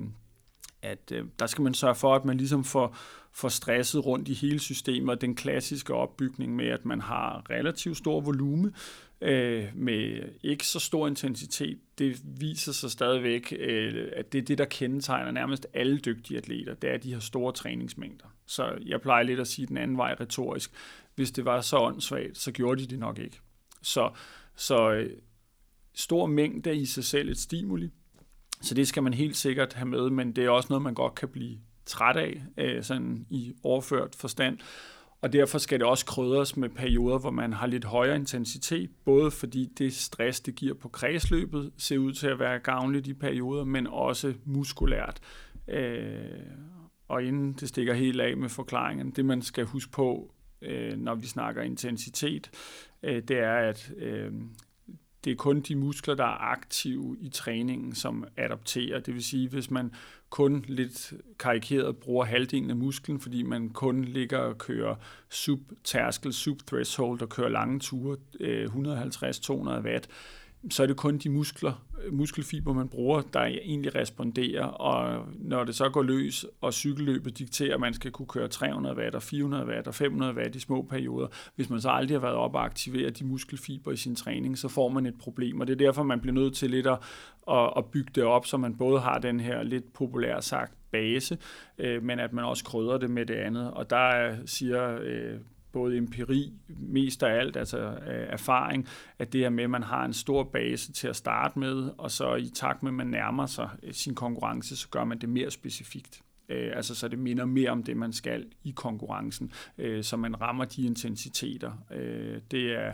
at 0.81 1.11
øh, 1.11 1.25
der 1.39 1.47
skal 1.47 1.61
man 1.61 1.73
sørge 1.73 1.95
for, 1.95 2.15
at 2.15 2.25
man 2.25 2.37
ligesom 2.37 2.63
får, 2.63 2.97
får 3.31 3.49
stresset 3.49 4.05
rundt 4.05 4.27
i 4.27 4.33
hele 4.33 4.59
systemet, 4.59 5.09
og 5.09 5.21
den 5.21 5.35
klassiske 5.35 5.93
opbygning 5.93 6.55
med, 6.55 6.67
at 6.67 6.85
man 6.85 7.01
har 7.01 7.49
relativt 7.49 7.97
stor 7.97 8.21
volume, 8.21 8.71
øh, 9.21 9.65
med 9.75 10.21
ikke 10.43 10.67
så 10.67 10.79
stor 10.79 11.07
intensitet, 11.07 11.79
det 11.97 12.19
viser 12.23 12.71
sig 12.71 12.91
stadigvæk, 12.91 13.53
øh, 13.59 14.11
at 14.15 14.33
det 14.33 14.37
er 14.37 14.45
det, 14.45 14.57
der 14.57 14.65
kendetegner 14.65 15.31
nærmest 15.31 15.67
alle 15.73 15.97
dygtige 15.97 16.37
atleter, 16.37 16.73
det 16.73 16.89
er 16.89 16.97
de 16.97 17.13
her 17.13 17.19
store 17.19 17.53
træningsmængder. 17.53 18.25
Så 18.45 18.77
jeg 18.85 19.01
plejer 19.01 19.23
lidt 19.23 19.39
at 19.39 19.47
sige 19.47 19.67
den 19.67 19.77
anden 19.77 19.97
vej 19.97 20.15
retorisk. 20.19 20.71
Hvis 21.15 21.31
det 21.31 21.45
var 21.45 21.61
så 21.61 21.77
åndssvagt, 21.77 22.37
så 22.37 22.51
gjorde 22.51 22.81
de 22.81 22.87
det 22.87 22.99
nok 22.99 23.19
ikke. 23.19 23.39
Så, 23.81 24.11
så 24.55 24.91
øh, 24.91 25.09
stor 25.93 26.25
mængde 26.25 26.75
i 26.75 26.85
sig 26.85 27.03
selv 27.03 27.29
et 27.29 27.37
stimuli, 27.37 27.89
så 28.61 28.73
det 28.73 28.87
skal 28.87 29.03
man 29.03 29.13
helt 29.13 29.37
sikkert 29.37 29.73
have 29.73 29.87
med, 29.87 30.09
men 30.09 30.31
det 30.31 30.45
er 30.45 30.49
også 30.49 30.67
noget, 30.69 30.81
man 30.81 30.93
godt 30.93 31.15
kan 31.15 31.29
blive 31.29 31.57
træt 31.85 32.17
af, 32.17 32.43
øh, 32.57 32.83
sådan 32.83 33.25
i 33.29 33.53
overført 33.63 34.15
forstand. 34.15 34.57
Og 35.21 35.33
derfor 35.33 35.57
skal 35.57 35.79
det 35.79 35.87
også 35.87 36.05
krydres 36.05 36.57
med 36.57 36.69
perioder, 36.69 37.19
hvor 37.19 37.31
man 37.31 37.53
har 37.53 37.67
lidt 37.67 37.85
højere 37.85 38.15
intensitet, 38.15 38.89
både 39.05 39.31
fordi 39.31 39.69
det 39.77 39.93
stress, 39.93 40.39
det 40.39 40.55
giver 40.55 40.73
på 40.73 40.89
kredsløbet, 40.89 41.71
ser 41.77 41.97
ud 41.97 42.13
til 42.13 42.27
at 42.27 42.39
være 42.39 42.59
gavnligt 42.59 43.07
i 43.07 43.13
perioder, 43.13 43.63
men 43.63 43.87
også 43.87 44.33
muskulært. 44.45 45.19
Øh, 45.67 46.11
og 47.07 47.23
inden 47.23 47.53
det 47.53 47.69
stikker 47.69 47.93
helt 47.93 48.21
af 48.21 48.37
med 48.37 48.49
forklaringen, 48.49 49.11
det 49.11 49.25
man 49.25 49.41
skal 49.41 49.65
huske 49.65 49.91
på, 49.91 50.33
øh, 50.61 50.97
når 50.97 51.15
vi 51.15 51.27
snakker 51.27 51.61
intensitet, 51.61 52.51
øh, 53.03 53.23
det 53.27 53.39
er, 53.39 53.55
at 53.55 53.91
øh, 53.97 54.31
det 55.23 55.31
er 55.31 55.35
kun 55.35 55.61
de 55.61 55.75
muskler, 55.75 56.15
der 56.15 56.23
er 56.23 56.51
aktive 56.51 57.17
i 57.21 57.29
træningen, 57.29 57.95
som 57.95 58.25
adapterer. 58.37 58.99
Det 58.99 59.13
vil 59.13 59.23
sige, 59.23 59.49
hvis 59.49 59.71
man 59.71 59.91
kun 60.29 60.65
lidt 60.67 61.13
karikeret 61.39 61.97
bruger 61.97 62.25
halvdelen 62.25 62.69
af 62.69 62.75
musklen, 62.75 63.19
fordi 63.19 63.43
man 63.43 63.69
kun 63.69 64.05
ligger 64.05 64.37
og 64.37 64.57
kører 64.57 64.95
sub-tærskel, 65.29 66.33
sub-threshold 66.33 67.21
og 67.21 67.29
kører 67.29 67.49
lange 67.49 67.79
ture, 67.79 68.17
øh, 68.39 68.65
150-200 68.65 69.81
watt, 69.81 70.07
så 70.69 70.83
er 70.83 70.87
det 70.87 70.97
kun 70.97 71.17
de 71.17 71.29
muskler, 71.29 71.85
muskelfiber, 72.11 72.73
man 72.73 72.89
bruger, 72.89 73.21
der 73.21 73.41
egentlig 73.41 73.95
responderer, 73.95 74.65
og 74.65 75.25
når 75.35 75.63
det 75.63 75.75
så 75.75 75.89
går 75.89 76.03
løs, 76.03 76.45
og 76.61 76.73
cykelløbet 76.73 77.37
dikterer, 77.37 77.73
at 77.73 77.79
man 77.79 77.93
skal 77.93 78.11
kunne 78.11 78.27
køre 78.27 78.47
300 78.47 78.95
watt 78.95 79.15
og 79.15 79.23
400 79.23 79.65
watt 79.65 79.87
og 79.87 79.95
500 79.95 80.35
watt 80.35 80.55
i 80.55 80.59
små 80.59 80.81
perioder, 80.81 81.27
hvis 81.55 81.69
man 81.69 81.81
så 81.81 81.89
aldrig 81.89 82.15
har 82.15 82.21
været 82.21 82.35
op 82.35 82.55
og 82.55 82.65
aktivere 82.65 83.09
de 83.09 83.25
muskelfiber 83.25 83.91
i 83.91 83.97
sin 83.97 84.15
træning, 84.15 84.57
så 84.57 84.67
får 84.67 84.89
man 84.89 85.05
et 85.05 85.19
problem, 85.19 85.59
og 85.59 85.67
det 85.67 85.73
er 85.73 85.85
derfor, 85.85 86.03
man 86.03 86.19
bliver 86.19 86.33
nødt 86.33 86.55
til 86.55 86.69
lidt 86.69 86.87
at, 86.87 86.99
at, 87.77 87.85
bygge 87.85 88.11
det 88.15 88.23
op, 88.23 88.45
så 88.45 88.57
man 88.57 88.77
både 88.77 88.99
har 88.99 89.19
den 89.19 89.39
her 89.39 89.63
lidt 89.63 89.93
populært 89.93 90.43
sagt 90.43 90.73
base, 90.91 91.37
øh, 91.77 92.03
men 92.03 92.19
at 92.19 92.33
man 92.33 92.45
også 92.45 92.63
krydder 92.63 92.97
det 92.97 93.09
med 93.09 93.25
det 93.25 93.35
andet, 93.35 93.71
og 93.71 93.89
der 93.89 94.29
øh, 94.29 94.37
siger 94.45 94.99
øh, 95.01 95.39
både 95.71 95.97
empiri, 95.97 96.53
mest 96.67 97.23
af 97.23 97.39
alt, 97.39 97.57
altså 97.57 97.77
øh, 97.79 98.27
erfaring, 98.29 98.87
at 99.19 99.33
det 99.33 99.41
her 99.41 99.49
med, 99.49 99.63
at 99.63 99.69
man 99.69 99.83
har 99.83 100.05
en 100.05 100.13
stor 100.13 100.43
base 100.43 100.91
til 100.91 101.07
at 101.07 101.15
starte 101.15 101.59
med, 101.59 101.91
og 101.97 102.11
så 102.11 102.35
i 102.35 102.49
takt 102.55 102.83
med, 102.83 102.91
at 102.91 102.95
man 102.95 103.07
nærmer 103.07 103.45
sig 103.45 103.69
øh, 103.83 103.93
sin 103.93 104.15
konkurrence, 104.15 104.77
så 104.77 104.89
gør 104.89 105.03
man 105.03 105.19
det 105.19 105.29
mere 105.29 105.51
specifikt. 105.51 106.21
Øh, 106.49 106.71
altså 106.75 106.95
så 106.95 107.07
det 107.07 107.19
minder 107.19 107.45
mere 107.45 107.69
om 107.69 107.83
det, 107.83 107.97
man 107.97 108.13
skal 108.13 108.45
i 108.63 108.71
konkurrencen, 108.71 109.51
øh, 109.77 110.03
så 110.03 110.17
man 110.17 110.41
rammer 110.41 110.65
de 110.65 110.85
intensiteter. 110.85 111.71
Øh, 111.91 112.41
det 112.51 112.71
er, 112.71 112.93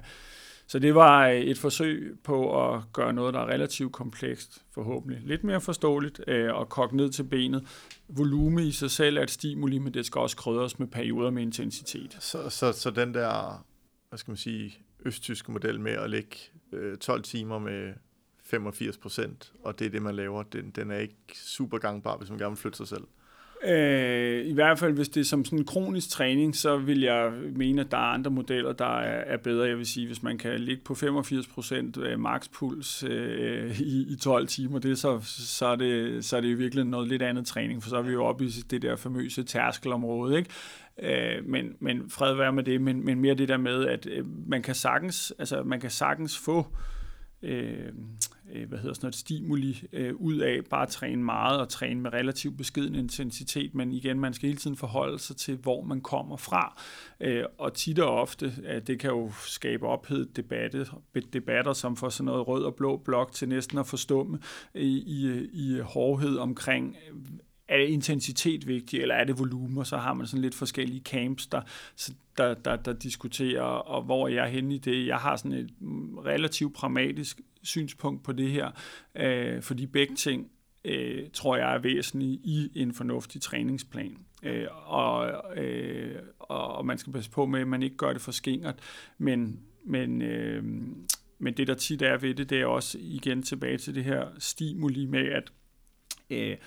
så 0.68 0.80
det 0.80 0.96
var 0.96 1.28
øh, 1.28 1.36
et 1.36 1.58
forsøg 1.58 2.18
på 2.24 2.66
at 2.66 2.82
gøre 2.94 3.14
noget, 3.14 3.34
der 3.34 3.40
er 3.40 3.46
relativt 3.46 3.94
komplekst, 3.94 4.66
forhåbentlig 4.72 5.22
lidt 5.24 5.44
mere 5.44 5.62
forståeligt, 5.62 6.22
øh, 6.28 6.54
og 6.54 6.70
kogt 6.70 6.94
ned 6.94 7.10
til 7.10 7.24
benet. 7.24 7.68
Volume 8.08 8.64
i 8.64 8.72
sig 8.72 8.92
selv 8.92 9.18
er 9.18 9.22
et 9.22 9.32
stimuli, 9.32 9.78
men 9.78 9.94
det 9.94 10.06
skal 10.06 10.20
også 10.20 10.38
krydres 10.38 10.80
med 10.80 10.88
perioder 10.88 11.30
med 11.30 11.42
intensitet. 11.42 12.18
Så, 12.20 12.50
så, 12.50 12.72
så 12.72 12.92
den 12.92 13.14
der, 13.14 13.66
hvad 14.10 14.20
skal 14.20 14.32
man 14.32 14.38
sige, 14.38 14.78
østtyske 15.06 15.52
model 15.52 15.80
med 15.80 15.92
at 15.92 16.10
lægge 16.10 16.38
12 17.02 17.20
øh, 17.20 17.24
timer 17.24 17.60
med 17.60 17.94
85 18.44 18.98
procent, 18.98 19.54
og 19.64 19.80
det 19.80 19.88
er 19.88 19.90
det, 19.90 20.02
man 20.02 20.16
laver, 20.16 20.44
den, 20.44 20.70
den 20.70 20.92
er 20.92 20.98
ikke 20.98 21.18
super 21.34 21.78
gangbar, 21.78 22.18
hvis 22.18 22.30
man 22.30 22.40
gerne 22.40 22.52
vil 22.52 22.58
flytte 22.58 22.78
sig 22.78 22.88
selv. 22.88 23.04
Øh, 23.68 24.46
I 24.46 24.54
hvert 24.54 24.80
fald, 24.80 24.94
hvis 24.94 25.10
det 25.10 25.22
er 25.22 25.26
som 25.26 25.46
sådan 25.46 25.60
en 25.60 25.66
kronisk 25.66 26.10
træning, 26.10 26.56
så 26.56 26.78
vil 26.78 27.02
jeg 27.02 27.32
mene, 27.56 27.82
at 27.82 27.92
der 27.92 27.98
er 27.98 28.14
andre 28.14 28.32
modeller, 28.32 28.74
der 28.74 29.00
er, 29.00 29.34
er 29.34 29.38
bedre. 29.38 29.68
Jeg 29.68 29.78
vil 29.78 29.86
sige, 29.86 30.08
hvis 30.08 30.24
man 30.24 30.38
kan 30.38 30.60
ligge 30.60 30.82
på 30.84 30.94
85% 30.94 32.02
øh, 32.02 32.20
makspuls 32.20 33.04
øh, 33.04 33.82
i, 33.82 34.14
i 34.14 34.16
12 34.16 34.48
timer, 34.48 34.80
det, 34.80 34.98
så, 34.98 35.20
så, 35.24 35.66
er 35.66 35.76
det, 35.76 36.26
så 36.26 36.38
er 36.38 36.42
det 36.42 36.60
virkelig 36.60 36.86
noget 36.86 37.08
lidt 37.08 37.22
andet 37.22 37.46
træning, 37.46 37.84
for 37.84 37.90
så 37.90 37.98
er 37.98 38.02
vi 38.02 38.12
jo 38.12 38.26
oppe 38.26 38.46
i 38.46 38.50
det 38.50 38.82
der 38.82 38.96
famøse 38.96 39.44
tærskelområde. 39.44 40.38
Ikke? 40.38 40.50
Øh, 41.00 41.46
men, 41.46 41.76
men 41.80 42.10
fred 42.10 42.36
være 42.36 42.54
med 42.54 42.64
det, 42.64 42.82
men, 42.82 43.06
men 43.06 43.20
mere 43.20 43.34
det 43.34 43.48
der 43.48 43.58
med, 43.58 43.86
at 43.86 44.08
øh, 44.12 44.26
man 44.48 44.62
kan 44.62 44.76
sagtens, 44.76 45.34
altså, 45.40 45.64
man 45.64 45.80
kan 45.80 45.90
sagtens 45.90 46.38
få 46.38 46.60
øh, 46.60 46.95
Øh, 47.46 47.94
øh, 48.54 48.70
hvad 48.70 48.80
hedder 48.80 48.94
sådan 48.94 49.06
noget, 49.06 49.16
stimuli 49.16 49.84
øh, 49.94 50.16
ud 50.16 50.38
af 50.38 50.60
bare 50.70 50.82
at 50.82 50.90
træne 50.90 51.24
meget 51.24 51.60
og 51.60 51.70
træne 51.70 52.02
med 52.02 52.14
relativt 52.14 52.58
beskeden 52.58 52.96
intensitet, 52.96 53.76
men 53.76 53.92
igen, 53.92 54.20
man 54.20 54.34
skal 54.34 54.48
hele 54.48 54.60
tiden 54.60 54.76
forholde 54.78 55.20
sig 55.20 55.38
til, 55.38 55.56
hvor 55.56 55.82
man 55.84 56.02
kommer 56.02 56.38
fra. 56.38 56.82
Øh, 57.20 57.44
og 57.58 57.74
tit 57.74 58.00
og 58.00 58.22
ofte, 58.22 58.54
øh, 58.64 58.82
det 58.88 59.00
kan 59.00 59.10
jo 59.10 59.32
skabe 59.32 59.88
ophedet 59.88 60.36
debatte, 60.36 60.88
debatter, 61.34 61.74
som 61.74 61.96
får 61.96 62.10
sådan 62.10 62.26
noget 62.26 62.48
rød 62.48 62.64
og 62.64 62.76
blå 62.76 62.98
blok 62.98 63.32
til 63.32 63.50
næsten 63.50 63.78
at 63.78 63.88
forstumme 63.88 64.40
i, 64.76 65.04
i, 65.08 65.50
i 65.54 65.80
hårdhed 65.80 66.38
omkring, 66.38 66.98
er 67.68 67.78
det 67.78 67.88
intensitet 67.88 68.68
vigtigt, 68.68 69.02
eller 69.02 69.16
er 69.16 69.24
det 69.24 69.40
volumen, 69.40 69.78
og 69.78 69.88
så 69.88 69.98
har 69.98 70.14
man 70.14 70.28
sådan 70.28 70.42
lidt 70.42 70.56
forskellige 70.56 71.02
camps, 71.02 71.48
der, 71.48 71.62
der, 72.38 72.54
der, 72.54 72.76
der 72.76 72.94
diskuterer, 72.94 73.62
og 73.62 74.04
hvor 74.04 74.28
jeg 74.28 74.44
er 74.44 74.50
henne 74.50 74.76
i 74.76 74.78
det. 74.78 75.08
Jeg 75.08 75.18
har 75.18 75.36
sådan 75.36 75.52
et 75.52 75.70
relativt 76.26 76.74
pragmatisk 76.74 77.42
synspunkt 77.64 78.24
på 78.24 78.32
det 78.32 78.52
her, 78.52 78.72
øh, 79.16 79.62
fordi 79.62 79.86
begge 79.86 80.16
ting 80.16 80.52
øh, 80.86 81.30
tror 81.34 81.58
jeg 81.58 81.74
er 81.74 81.80
væsentlige 81.80 82.40
i 82.44 82.72
en 82.76 82.94
fornuftig 82.94 83.42
træningsplan. 83.42 84.18
Øh, 84.44 84.68
og, 84.86 85.34
øh, 85.58 86.16
og 86.40 86.86
man 86.86 86.98
skal 86.98 87.14
passe 87.14 87.32
på 87.32 87.46
med, 87.46 87.60
at 87.60 87.68
man 87.68 87.84
ikke 87.84 87.98
gør 87.98 88.14
det 88.14 88.22
for 88.22 88.32
skingert, 88.32 88.80
men, 89.18 89.60
men, 89.86 90.22
øh, 90.22 90.64
men 91.40 91.54
det 91.54 91.68
der 91.68 91.74
tit 91.74 92.02
er 92.02 92.18
ved 92.18 92.36
det, 92.36 92.50
det 92.50 92.62
er 92.62 92.66
også 92.66 92.98
igen 93.02 93.44
tilbage 93.44 93.78
til 93.78 93.96
det 93.96 94.04
her 94.04 94.28
stimuli 94.40 95.06
med, 95.06 95.28
at 95.30 95.52
øh, 96.30 96.58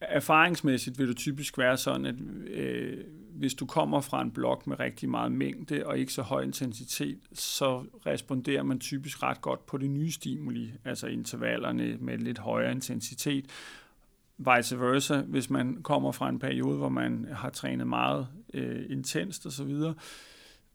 erfaringsmæssigt 0.00 0.98
vil 0.98 1.08
det 1.08 1.16
typisk 1.16 1.58
være 1.58 1.76
sådan, 1.76 2.06
at 2.06 2.14
øh, 2.46 2.98
hvis 3.34 3.54
du 3.54 3.66
kommer 3.66 4.00
fra 4.00 4.22
en 4.22 4.30
blok 4.30 4.66
med 4.66 4.80
rigtig 4.80 5.08
meget 5.08 5.32
mængde 5.32 5.86
og 5.86 5.98
ikke 5.98 6.12
så 6.12 6.22
høj 6.22 6.42
intensitet, 6.42 7.18
så 7.32 7.84
responderer 8.06 8.62
man 8.62 8.80
typisk 8.80 9.22
ret 9.22 9.40
godt 9.40 9.66
på 9.66 9.78
det 9.78 9.90
nye 9.90 10.10
stimuli, 10.10 10.72
altså 10.84 11.06
intervallerne 11.06 11.96
med 12.00 12.18
lidt 12.18 12.38
højere 12.38 12.72
intensitet. 12.72 13.46
Vice 14.38 14.80
versa, 14.80 15.20
hvis 15.20 15.50
man 15.50 15.82
kommer 15.82 16.12
fra 16.12 16.28
en 16.28 16.38
periode, 16.38 16.76
hvor 16.76 16.88
man 16.88 17.28
har 17.32 17.50
trænet 17.50 17.86
meget 17.86 18.28
øh, 18.54 18.84
intenst 18.88 19.46
osv., 19.46 19.70
så, 19.70 19.94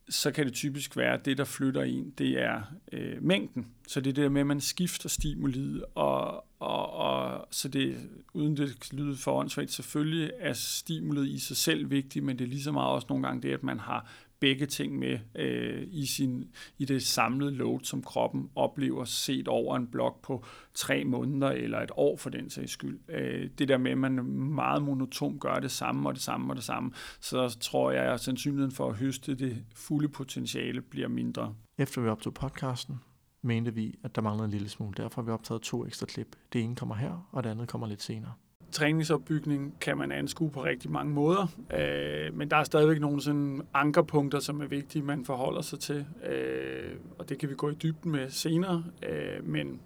så 0.09 0.31
kan 0.31 0.45
det 0.45 0.53
typisk 0.53 0.97
være, 0.97 1.13
at 1.13 1.25
det, 1.25 1.37
der 1.37 1.43
flytter 1.43 1.83
en, 1.83 2.13
det 2.17 2.41
er 2.41 2.61
øh, 2.91 3.23
mængden. 3.23 3.67
Så 3.87 4.01
det 4.01 4.09
er 4.09 4.13
det 4.21 4.31
med, 4.31 4.41
at 4.41 4.47
man 4.47 4.61
skifter 4.61 5.09
stimuliet, 5.09 5.85
og, 5.95 6.45
og, 6.59 6.93
og 6.93 7.47
så 7.51 7.67
det, 7.67 8.09
uden 8.33 8.57
det 8.57 8.93
lyder 8.93 9.15
for 9.15 9.39
åndssvagt, 9.39 9.71
selvfølgelig 9.71 10.31
er 10.39 10.53
stimulet 10.53 11.27
i 11.27 11.39
sig 11.39 11.57
selv 11.57 11.89
vigtigt, 11.89 12.25
men 12.25 12.39
det 12.39 12.45
er 12.45 12.49
lige 12.49 12.63
så 12.63 12.71
meget 12.71 12.89
også 12.89 13.07
nogle 13.09 13.27
gange 13.27 13.41
det, 13.41 13.53
at 13.53 13.63
man 13.63 13.79
har 13.79 14.11
begge 14.45 14.65
ting 14.65 14.99
med 14.99 15.19
øh, 15.35 15.87
i, 15.91 16.05
sin, 16.05 16.49
i 16.77 16.85
det 16.85 17.03
samlede 17.03 17.51
load, 17.51 17.79
som 17.83 18.01
kroppen 18.03 18.49
oplever 18.55 19.05
set 19.05 19.47
over 19.47 19.75
en 19.75 19.87
blok 19.87 20.21
på 20.21 20.43
tre 20.73 21.03
måneder 21.03 21.49
eller 21.49 21.81
et 21.81 21.91
år 21.95 22.17
for 22.17 22.29
den 22.29 22.49
sags 22.49 22.71
skyld. 22.71 22.99
Øh, 23.09 23.49
det 23.57 23.67
der 23.67 23.77
med, 23.77 23.91
at 23.91 23.97
man 23.97 24.23
meget 24.33 24.83
monotom 24.83 25.39
gør 25.39 25.59
det 25.59 25.71
samme 25.71 26.09
og 26.09 26.13
det 26.13 26.21
samme 26.21 26.51
og 26.51 26.55
det 26.55 26.63
samme, 26.63 26.91
så 27.19 27.57
tror 27.59 27.91
jeg, 27.91 28.13
at 28.13 28.19
sandsynligheden 28.19 28.71
for 28.71 28.89
at 28.89 28.95
høste 28.95 29.35
det 29.35 29.63
fulde 29.75 30.09
potentiale 30.09 30.81
bliver 30.81 31.07
mindre. 31.07 31.55
Efter 31.77 32.01
vi 32.01 32.07
optog 32.07 32.33
podcasten, 32.33 32.95
mente 33.41 33.73
vi, 33.73 33.95
at 34.03 34.15
der 34.15 34.21
manglede 34.21 34.45
en 34.45 34.51
lille 34.51 34.69
smule. 34.69 34.93
Derfor 34.97 35.21
har 35.21 35.25
vi 35.25 35.31
optaget 35.31 35.61
to 35.61 35.85
ekstra 35.85 36.05
klip. 36.05 36.35
Det 36.53 36.61
ene 36.61 36.75
kommer 36.75 36.95
her, 36.95 37.29
og 37.31 37.43
det 37.43 37.49
andet 37.49 37.67
kommer 37.67 37.87
lidt 37.87 38.01
senere. 38.01 38.33
Træningsopbygning 38.71 39.75
kan 39.81 39.97
man 39.97 40.11
anskue 40.11 40.49
på 40.49 40.63
rigtig 40.63 40.91
mange 40.91 41.13
måder, 41.13 41.47
øh, 41.73 42.37
men 42.37 42.49
der 42.49 42.57
er 42.57 42.63
stadigvæk 42.63 42.99
nogle 42.99 43.21
sådan 43.21 43.61
ankerpunkter, 43.73 44.39
som 44.39 44.61
er 44.61 44.67
vigtige, 44.67 45.01
man 45.01 45.25
forholder 45.25 45.61
sig 45.61 45.79
til, 45.79 46.05
øh, 46.29 46.91
og 47.19 47.29
det 47.29 47.37
kan 47.37 47.49
vi 47.49 47.55
gå 47.55 47.69
i 47.69 47.73
dybden 47.73 48.11
med 48.11 48.29
senere, 48.29 48.83
øh, 49.03 49.47
men 49.47 49.79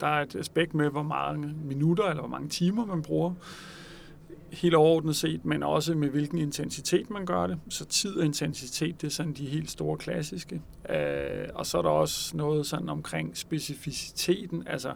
der 0.00 0.06
er 0.06 0.22
et 0.22 0.36
aspekt 0.36 0.74
med, 0.74 0.90
hvor 0.90 1.02
mange 1.02 1.54
minutter 1.64 2.04
eller 2.04 2.22
hvor 2.22 2.30
mange 2.30 2.48
timer 2.48 2.86
man 2.86 3.02
bruger. 3.02 3.34
Helt 4.50 4.74
overordnet 4.74 5.16
set, 5.16 5.44
men 5.44 5.62
også 5.62 5.94
med 5.94 6.08
hvilken 6.08 6.38
intensitet 6.38 7.10
man 7.10 7.26
gør 7.26 7.46
det. 7.46 7.58
Så 7.68 7.84
tid 7.84 8.16
og 8.16 8.24
intensitet, 8.24 9.00
det 9.00 9.06
er 9.06 9.10
sådan 9.10 9.32
de 9.32 9.46
helt 9.46 9.70
store 9.70 9.98
klassiske. 9.98 10.62
Øh, 10.90 11.48
og 11.54 11.66
så 11.66 11.78
er 11.78 11.82
der 11.82 11.88
også 11.88 12.36
noget 12.36 12.66
sådan 12.66 12.88
omkring 12.88 13.36
specificiteten, 13.36 14.62
altså 14.66 14.92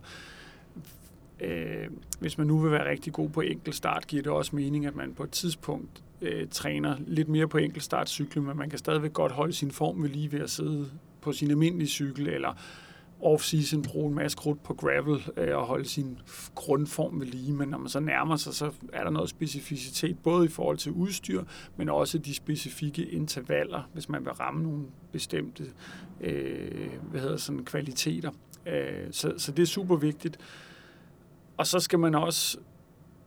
øh, 1.40 1.86
hvis 2.20 2.38
man 2.38 2.46
nu 2.46 2.58
vil 2.58 2.70
være 2.70 2.90
rigtig 2.90 3.12
god 3.12 3.28
på 3.28 3.40
enkeltstart, 3.40 4.06
giver 4.06 4.22
det 4.22 4.32
også 4.32 4.56
mening, 4.56 4.86
at 4.86 4.96
man 4.96 5.14
på 5.14 5.22
et 5.22 5.30
tidspunkt 5.30 6.02
øh, 6.20 6.48
træner 6.48 6.96
lidt 7.06 7.28
mere 7.28 7.48
på 7.48 7.58
enkeltstartcyklen, 7.58 8.46
men 8.46 8.56
man 8.56 8.70
kan 8.70 8.78
stadigvæk 8.78 9.12
godt 9.12 9.32
holde 9.32 9.52
sin 9.52 9.70
form 9.70 10.02
ved 10.02 10.10
lige 10.10 10.32
ved 10.32 10.40
at 10.40 10.50
sidde 10.50 10.90
på 11.20 11.32
sin 11.32 11.50
almindelige 11.50 11.88
cykel, 11.88 12.28
eller 12.28 12.54
off-season 13.24 13.82
bruge 13.82 14.08
en 14.08 14.14
masse 14.14 14.36
krudt 14.36 14.62
på 14.62 14.74
gravel 14.74 15.22
øh, 15.36 15.56
og 15.56 15.66
holde 15.66 15.88
sin 15.88 16.18
grundform 16.54 17.20
ved 17.20 17.26
lige, 17.26 17.52
men 17.52 17.68
når 17.68 17.78
man 17.78 17.88
så 17.88 18.00
nærmer 18.00 18.36
sig, 18.36 18.54
så 18.54 18.70
er 18.92 19.04
der 19.04 19.10
noget 19.10 19.30
specificitet, 19.30 20.18
både 20.18 20.44
i 20.44 20.48
forhold 20.48 20.78
til 20.78 20.92
udstyr, 20.92 21.44
men 21.76 21.88
også 21.88 22.18
de 22.18 22.34
specifikke 22.34 23.04
intervaller, 23.04 23.82
hvis 23.92 24.08
man 24.08 24.24
vil 24.24 24.32
ramme 24.32 24.62
nogle 24.62 24.82
bestemte 25.12 25.64
øh, 26.20 26.90
hvad 27.10 27.20
hedder 27.20 27.36
sådan, 27.36 27.64
kvaliteter. 27.64 28.30
Øh, 28.66 29.06
så, 29.10 29.34
så 29.36 29.52
det 29.52 29.62
er 29.62 29.66
super 29.66 29.96
vigtigt. 29.96 30.38
Og 31.56 31.66
så 31.66 31.80
skal 31.80 31.98
man 31.98 32.14
også, 32.14 32.58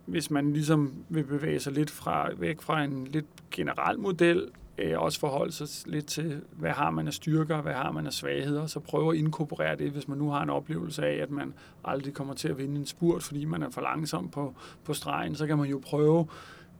hvis 0.05 0.31
man 0.31 0.53
ligesom 0.53 0.93
vil 1.09 1.23
bevæge 1.23 1.59
sig 1.59 1.73
lidt 1.73 1.89
fra, 1.91 2.29
væk 2.37 2.61
fra 2.61 2.83
en 2.83 3.07
lidt 3.07 3.25
generel 3.51 3.99
model, 3.99 4.47
øh, 4.77 4.99
også 4.99 5.19
forholde 5.19 5.51
sig 5.51 5.91
lidt 5.91 6.05
til, 6.05 6.41
hvad 6.51 6.71
har 6.71 6.89
man 6.89 7.07
af 7.07 7.13
styrker, 7.13 7.61
hvad 7.61 7.73
har 7.73 7.91
man 7.91 8.07
af 8.07 8.13
svagheder, 8.13 8.61
og 8.61 8.69
så 8.69 8.79
prøve 8.79 9.13
at 9.13 9.17
inkorporere 9.17 9.75
det, 9.75 9.91
hvis 9.91 10.07
man 10.07 10.17
nu 10.17 10.29
har 10.29 10.43
en 10.43 10.49
oplevelse 10.49 11.05
af, 11.05 11.15
at 11.15 11.31
man 11.31 11.53
aldrig 11.83 12.13
kommer 12.13 12.33
til 12.33 12.47
at 12.47 12.57
vinde 12.57 12.79
en 12.79 12.85
spurt, 12.85 13.23
fordi 13.23 13.45
man 13.45 13.63
er 13.63 13.69
for 13.69 13.81
langsom 13.81 14.29
på, 14.29 14.55
på 14.83 14.93
stregen, 14.93 15.35
så 15.35 15.47
kan 15.47 15.57
man 15.57 15.69
jo 15.69 15.81
prøve 15.85 16.27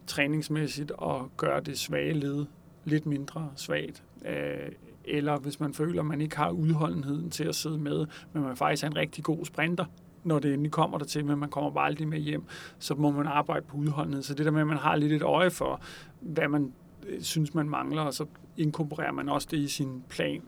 træningsmæssigt 0.08 0.92
at 1.02 1.38
gøre 1.38 1.62
det 1.62 1.80
svage 1.80 2.14
led 2.14 2.46
lidt 2.86 3.06
mindre 3.06 3.52
svagt. 3.56 4.04
Øh, 4.26 4.72
eller 5.06 5.38
hvis 5.38 5.60
man 5.60 5.74
føler, 5.74 6.02
at 6.02 6.06
man 6.06 6.22
ikke 6.22 6.38
har 6.38 6.50
udholdenheden 6.50 7.30
til 7.30 7.44
at 7.44 7.56
sidde 7.56 7.78
med, 7.78 8.06
men 8.34 8.44
man 8.44 8.58
faktisk 8.58 8.84
er 8.84 8.88
en 8.88 8.96
rigtig 8.96 9.24
god 9.24 9.46
sprinter, 9.46 9.86
når 10.24 10.40
det 10.40 10.54
endelig 10.54 10.72
kommer 10.72 10.98
der 10.98 11.06
til, 11.06 11.26
men 11.26 11.40
man 11.40 11.50
kommer 11.50 11.72
bare 11.72 11.86
aldrig 11.86 12.08
med 12.08 12.20
hjem, 12.20 12.44
så 12.80 12.96
må 12.96 13.12
man 13.12 13.28
arbejde 13.28 13.66
på 13.66 13.78
udholdenhed. 13.78 14.24
Så 14.24 14.34
det 14.34 14.46
der 14.46 14.52
med, 14.52 14.62
at 14.62 14.68
man 14.68 14.78
har 14.78 14.96
lidt 14.96 15.12
et 15.12 15.22
øje 15.22 15.52
for, 15.52 15.82
hvad 16.22 16.48
man 16.48 16.74
øh, 17.08 17.22
synes, 17.22 17.54
man 17.54 17.70
mangler, 17.70 18.02
og 18.02 18.14
så 18.14 18.26
inkorporerer 18.58 19.12
man 19.12 19.30
også 19.30 19.48
det 19.52 19.58
i 19.58 19.68
sin 19.68 20.04
plan, 20.10 20.42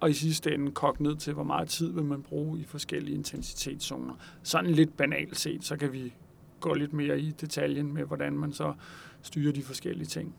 og 0.00 0.10
i 0.10 0.12
sidste 0.12 0.54
ende 0.54 0.72
kogt 0.72 1.00
ned 1.00 1.16
til, 1.16 1.34
hvor 1.34 1.42
meget 1.42 1.68
tid 1.68 1.92
vil 1.92 2.04
man 2.04 2.22
bruge 2.22 2.60
i 2.60 2.64
forskellige 2.64 3.16
intensitetszoner. 3.16 4.14
Sådan 4.42 4.70
lidt 4.70 4.96
banalt 4.96 5.36
set, 5.36 5.64
så 5.64 5.76
kan 5.76 5.92
vi 5.92 6.14
gå 6.60 6.74
lidt 6.74 6.92
mere 6.92 7.20
i 7.20 7.30
detaljen 7.30 7.94
med, 7.94 8.04
hvordan 8.04 8.32
man 8.32 8.52
så 8.52 8.74
styrer 9.22 9.52
de 9.52 9.62
forskellige 9.62 10.06
ting. 10.06 10.34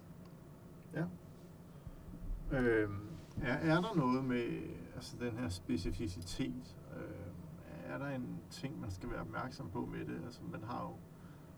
Ja. 0.94 1.04
Øh, 2.58 2.90
er, 3.42 3.54
er 3.54 3.82
der 3.82 3.96
noget 3.96 4.24
med 4.24 4.44
altså 4.96 5.16
den 5.20 5.32
her 5.40 5.50
specificitet? 5.50 6.77
Er 7.94 7.98
der 7.98 8.08
en 8.16 8.40
ting, 8.52 8.82
man 8.82 8.92
skal 8.92 9.10
være 9.10 9.22
opmærksom 9.22 9.70
på 9.70 9.90
med 9.92 10.00
det? 10.00 10.22
Altså, 10.26 10.40
man 10.52 10.64
har 10.70 10.82
jo, 10.82 10.96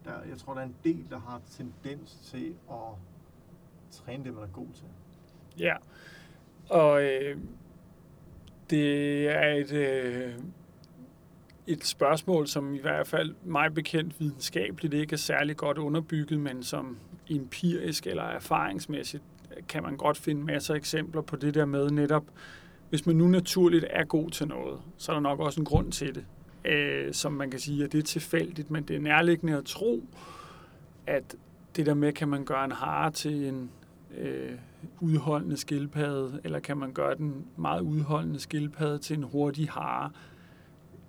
der, 0.10 0.30
jeg 0.30 0.38
tror, 0.38 0.54
der 0.54 0.62
er 0.62 0.66
en 0.66 0.76
del, 0.84 1.06
der 1.10 1.20
har 1.20 1.42
tendens 1.52 2.16
til 2.32 2.56
at 2.72 2.96
træne 3.92 4.24
det, 4.24 4.34
man 4.34 4.44
er 4.44 4.48
god 4.48 4.68
til. 4.74 4.86
Ja, 5.60 5.76
og 6.70 7.04
øh, 7.04 7.38
det 8.70 9.28
er 9.30 9.54
et, 9.54 9.72
øh, 9.72 10.34
et 11.68 11.86
spørgsmål, 11.86 12.48
som 12.48 12.76
i 12.76 12.80
hvert 12.80 13.08
fald 13.08 13.36
mig 13.44 13.74
bekendt 13.74 14.20
videnskabeligt 14.20 14.94
ikke 14.94 15.14
er 15.14 15.18
særlig 15.18 15.58
godt 15.58 15.78
underbygget, 15.78 16.40
men 16.40 16.64
som 16.64 16.98
empirisk 17.30 18.08
eller 18.08 18.24
erfaringsmæssigt 18.24 19.24
kan 19.68 19.84
man 19.84 19.98
godt 19.98 20.18
finde 20.18 20.44
masser 20.44 20.74
af 20.74 20.78
eksempler 20.78 21.22
på 21.22 21.36
det 21.36 21.54
der 21.54 21.66
med 21.66 21.90
netop, 21.90 22.24
hvis 22.90 23.06
man 23.06 23.16
nu 23.16 23.28
naturligt 23.28 23.86
er 23.90 24.04
god 24.04 24.30
til 24.30 24.48
noget, 24.48 24.80
så 24.98 25.12
er 25.12 25.14
der 25.14 25.22
nok 25.22 25.40
også 25.40 25.62
en 25.62 25.66
grund 25.66 25.92
til 25.92 26.16
det, 26.16 26.26
øh, 26.66 27.14
som 27.14 27.34
man 27.34 27.52
kan 27.52 27.60
sige, 27.60 27.84
at 27.84 27.92
det 27.92 27.98
er 27.98 28.04
tilfældigt, 28.04 28.72
men 28.72 28.84
det 28.84 28.96
er 28.96 29.00
nærliggende 29.00 29.58
at 29.58 29.66
tro, 29.66 30.04
at 31.08 31.36
det 31.76 31.86
der 31.86 31.94
med, 31.94 32.14
kan 32.14 32.28
man 32.28 32.46
gøre 32.46 32.66
en 32.66 32.72
hare 32.72 33.12
til 33.12 33.48
en 33.48 33.70
øh, 34.18 34.52
udholdende 35.00 35.58
skildpadde, 35.58 36.42
eller 36.44 36.60
kan 36.60 36.78
man 36.78 36.94
gøre 36.94 37.16
den 37.16 37.46
meget 37.58 37.82
udholdende 37.82 38.40
skildpadde 38.40 38.98
til 38.98 39.18
en 39.18 39.24
hurtig 39.24 39.70
hare. 39.70 40.12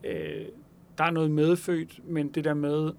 Øh, 0.05 0.47
der 0.99 1.05
er 1.05 1.11
noget 1.11 1.31
medfødt, 1.31 2.01
men 2.05 2.29
det 2.29 2.45
der 2.45 2.55
med, 2.55 2.93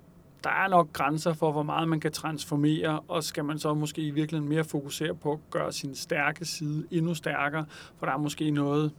der 0.43 0.49
er 0.49 0.67
nok 0.67 0.93
grænser 0.93 1.33
for, 1.33 1.51
hvor 1.51 1.63
meget 1.63 1.89
man 1.89 1.99
kan 1.99 2.11
transformere, 2.11 2.99
og 2.99 3.23
skal 3.23 3.45
man 3.45 3.59
så 3.59 3.73
måske 3.73 4.01
i 4.01 4.11
virkeligheden 4.11 4.49
mere 4.49 4.63
fokusere 4.63 5.15
på 5.15 5.31
at 5.31 5.39
gøre 5.49 5.71
sin 5.71 5.95
stærke 5.95 6.45
side 6.45 6.87
endnu 6.91 7.13
stærkere, 7.13 7.65
for 7.97 8.05
der 8.05 8.13
er 8.13 8.17
måske 8.17 8.51
noget 8.51 8.91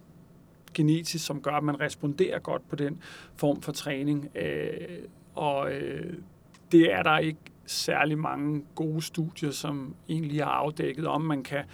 genetisk, 0.75 1.27
som 1.27 1.41
gør, 1.41 1.51
at 1.51 1.65
man 1.65 1.81
responderer 1.81 2.39
godt 2.39 2.69
på 2.69 2.77
den 2.77 3.03
form 3.37 3.63
for 3.63 3.73
træning. 3.73 4.29
Øh, 4.37 4.99
og 5.35 5.73
øh, 5.73 6.15
det 6.73 6.93
er 6.93 7.03
der 7.03 7.19
ikke 7.19 7.41
særlig 7.67 8.19
mange 8.19 8.65
gode 8.75 9.03
studier, 9.03 9.51
som 9.51 9.95
egentlig 10.09 10.45
har 10.45 10.51
afdækket, 10.51 11.07
om 11.07 11.21
man 11.21 11.43
kan 11.43 11.65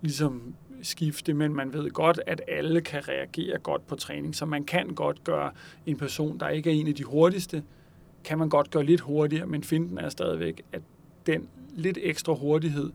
ligesom 0.00 0.54
skifte, 0.82 1.34
men 1.34 1.54
man 1.54 1.72
ved 1.72 1.90
godt, 1.90 2.20
at 2.26 2.40
alle 2.48 2.80
kan 2.80 3.08
reagere 3.08 3.58
godt 3.58 3.86
på 3.86 3.96
træning, 3.96 4.36
så 4.36 4.46
man 4.46 4.64
kan 4.64 4.88
godt 4.94 5.24
gøre 5.24 5.50
en 5.86 5.96
person, 5.96 6.40
der 6.40 6.48
ikke 6.48 6.70
er 6.70 6.74
en 6.74 6.88
af 6.88 6.94
de 6.94 7.04
hurtigste, 7.04 7.62
kan 8.28 8.38
man 8.38 8.48
godt 8.48 8.70
gøre 8.70 8.84
lidt 8.84 9.00
hurtigere, 9.00 9.46
men 9.46 9.64
finden 9.64 9.98
er 9.98 10.08
stadigvæk, 10.08 10.62
at 10.72 10.82
den 11.26 11.48
lidt 11.70 11.98
ekstra 12.00 12.34
hurtighed 12.34 12.92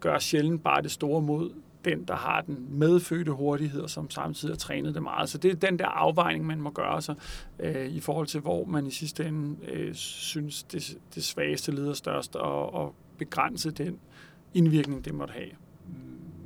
gør 0.00 0.18
sjældent 0.18 0.62
bare 0.62 0.82
det 0.82 0.90
store 0.90 1.22
mod 1.22 1.50
den, 1.84 2.04
der 2.04 2.16
har 2.16 2.40
den 2.40 2.66
medfødte 2.70 3.32
hurtighed, 3.32 3.80
og 3.80 3.90
som 3.90 4.10
samtidig 4.10 4.52
har 4.52 4.58
trænet 4.58 4.94
det 4.94 5.02
meget. 5.02 5.28
Så 5.28 5.38
det 5.38 5.50
er 5.50 5.54
den 5.54 5.78
der 5.78 5.86
afvejning, 5.86 6.46
man 6.46 6.60
må 6.60 6.70
gøre 6.70 7.02
sig 7.02 7.14
øh, 7.58 7.86
i 7.86 8.00
forhold 8.00 8.26
til, 8.26 8.40
hvor 8.40 8.64
man 8.64 8.86
i 8.86 8.90
sidste 8.90 9.26
ende 9.26 9.56
øh, 9.68 9.94
synes, 9.94 10.62
det, 10.62 10.98
det 11.14 11.24
svageste 11.24 11.72
lider 11.72 11.92
størst, 11.92 12.36
og, 12.36 12.74
og 12.74 12.94
begrænse 13.18 13.70
den 13.70 13.98
indvirkning, 14.54 15.04
det 15.04 15.14
måtte 15.14 15.32
have. 15.32 15.50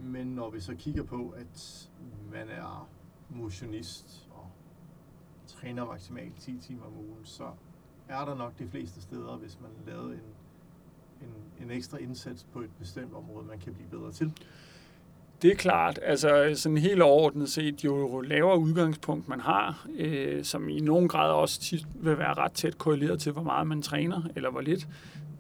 Men 0.03 0.27
når 0.27 0.51
vi 0.51 0.61
så 0.61 0.75
kigger 0.75 1.03
på, 1.03 1.35
at 1.37 1.89
man 2.33 2.49
er 2.49 2.89
motionist 3.31 4.29
og 4.31 4.51
træner 5.47 5.85
maksimalt 5.85 6.37
10 6.41 6.59
timer 6.59 6.85
om 6.85 6.93
ugen, 6.97 7.25
så 7.25 7.45
er 8.11 8.25
der 8.25 8.35
nok 8.35 8.53
de 8.59 8.69
fleste 8.69 9.03
steder, 9.03 9.37
hvis 9.37 9.59
man 9.61 9.95
lavede 9.95 10.13
en, 10.13 10.21
en, 11.21 11.65
en 11.65 11.71
ekstra 11.71 11.99
indsats 11.99 12.47
på 12.53 12.61
et 12.61 12.71
bestemt 12.79 13.15
område, 13.15 13.47
man 13.47 13.59
kan 13.59 13.75
blive 13.75 13.89
bedre 13.89 14.13
til. 14.13 14.33
Det 15.43 15.51
er 15.51 15.55
klart. 15.55 15.99
Altså 16.03 16.53
sådan 16.55 16.79
helt 16.79 17.03
overordnet 17.03 17.51
set, 17.51 17.85
jo 17.85 18.21
lavere 18.21 18.59
udgangspunkt 18.59 19.29
man 19.29 19.41
har, 19.41 19.87
øh, 19.99 20.45
som 20.45 20.69
i 20.69 20.81
nogen 20.81 21.09
grad 21.09 21.31
også 21.33 21.61
tit 21.61 21.87
vil 21.95 22.19
være 22.19 22.35
ret 22.35 22.53
tæt 22.53 22.79
korreleret 22.79 23.21
til, 23.21 23.33
hvor 23.33 23.43
meget 23.43 23.67
man 23.67 23.83
træner, 23.83 24.23
eller 24.37 24.51
hvor 24.51 24.61
lidt, 24.61 24.89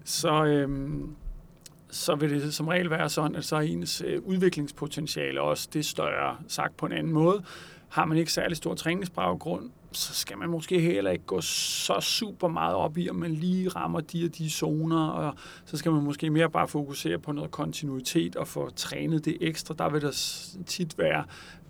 så, 0.04 0.44
øh, 0.44 0.90
så 1.90 2.14
vil 2.14 2.30
det 2.30 2.54
som 2.54 2.68
regel 2.68 2.90
være 2.90 3.08
sådan, 3.08 3.36
at 3.36 3.44
så 3.44 3.56
er 3.56 3.60
ens 3.60 4.02
øh, 4.06 4.22
udviklingspotentiale 4.22 5.40
også 5.40 5.68
det 5.72 5.86
større, 5.86 6.36
sagt 6.48 6.76
på 6.76 6.86
en 6.86 6.92
anden 6.92 7.12
måde. 7.12 7.42
Har 7.88 8.04
man 8.04 8.18
ikke 8.18 8.32
særlig 8.32 8.56
stor 8.56 8.74
træningsbaggrund, 8.74 9.70
så 9.92 10.14
skal 10.14 10.38
man 10.38 10.48
måske 10.48 10.80
heller 10.80 11.10
ikke 11.10 11.24
gå 11.24 11.40
så 11.40 12.00
super 12.00 12.48
meget 12.48 12.74
op 12.74 12.98
i, 12.98 13.10
om 13.10 13.16
man 13.16 13.34
lige 13.34 13.68
rammer 13.68 14.00
de 14.00 14.24
og 14.24 14.38
de 14.38 14.50
zoner, 14.50 15.06
og 15.08 15.34
så 15.64 15.76
skal 15.76 15.92
man 15.92 16.02
måske 16.02 16.30
mere 16.30 16.50
bare 16.50 16.68
fokusere 16.68 17.18
på 17.18 17.32
noget 17.32 17.50
kontinuitet 17.50 18.36
og 18.36 18.48
få 18.48 18.70
trænet 18.70 19.24
det 19.24 19.36
ekstra. 19.40 19.74
Der 19.78 19.88
vil 19.88 20.02
der 20.02 20.10
tit 20.66 20.98
være 20.98 21.24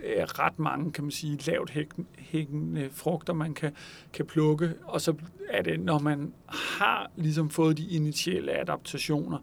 øh, 0.05 0.23
ret 0.23 0.59
mange, 0.59 0.93
kan 0.93 1.05
man 1.05 1.11
sige, 1.11 1.39
lavt 1.47 1.73
hængende 2.19 2.89
frugter, 2.93 3.33
man 3.33 3.55
kan, 3.55 3.73
kan 4.13 4.27
plukke, 4.27 4.75
og 4.85 5.01
så 5.01 5.15
er 5.49 5.63
det, 5.63 5.81
når 5.81 5.99
man 5.99 6.33
har 6.49 7.11
ligesom 7.17 7.51
fået 7.51 7.79
de 7.79 7.89
initielle 7.89 8.61
adaptationer, 8.61 9.39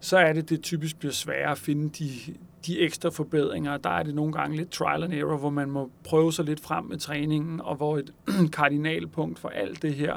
så 0.00 0.16
er 0.16 0.32
det, 0.32 0.50
det 0.50 0.62
typisk 0.62 0.98
bliver 0.98 1.12
sværere 1.12 1.50
at 1.50 1.58
finde 1.58 1.88
de, 1.88 2.34
de 2.66 2.80
ekstra 2.80 3.08
forbedringer. 3.08 3.76
Der 3.76 3.90
er 3.90 4.02
det 4.02 4.14
nogle 4.14 4.32
gange 4.32 4.56
lidt 4.56 4.70
trial 4.70 5.02
and 5.02 5.14
error, 5.14 5.36
hvor 5.36 5.50
man 5.50 5.70
må 5.70 5.90
prøve 6.04 6.32
sig 6.32 6.44
lidt 6.44 6.60
frem 6.60 6.84
med 6.84 6.98
træningen, 6.98 7.60
og 7.60 7.76
hvor 7.76 7.98
et 7.98 8.12
kardinalpunkt 8.52 9.38
for 9.38 9.48
alt 9.48 9.82
det 9.82 9.94
her, 9.94 10.16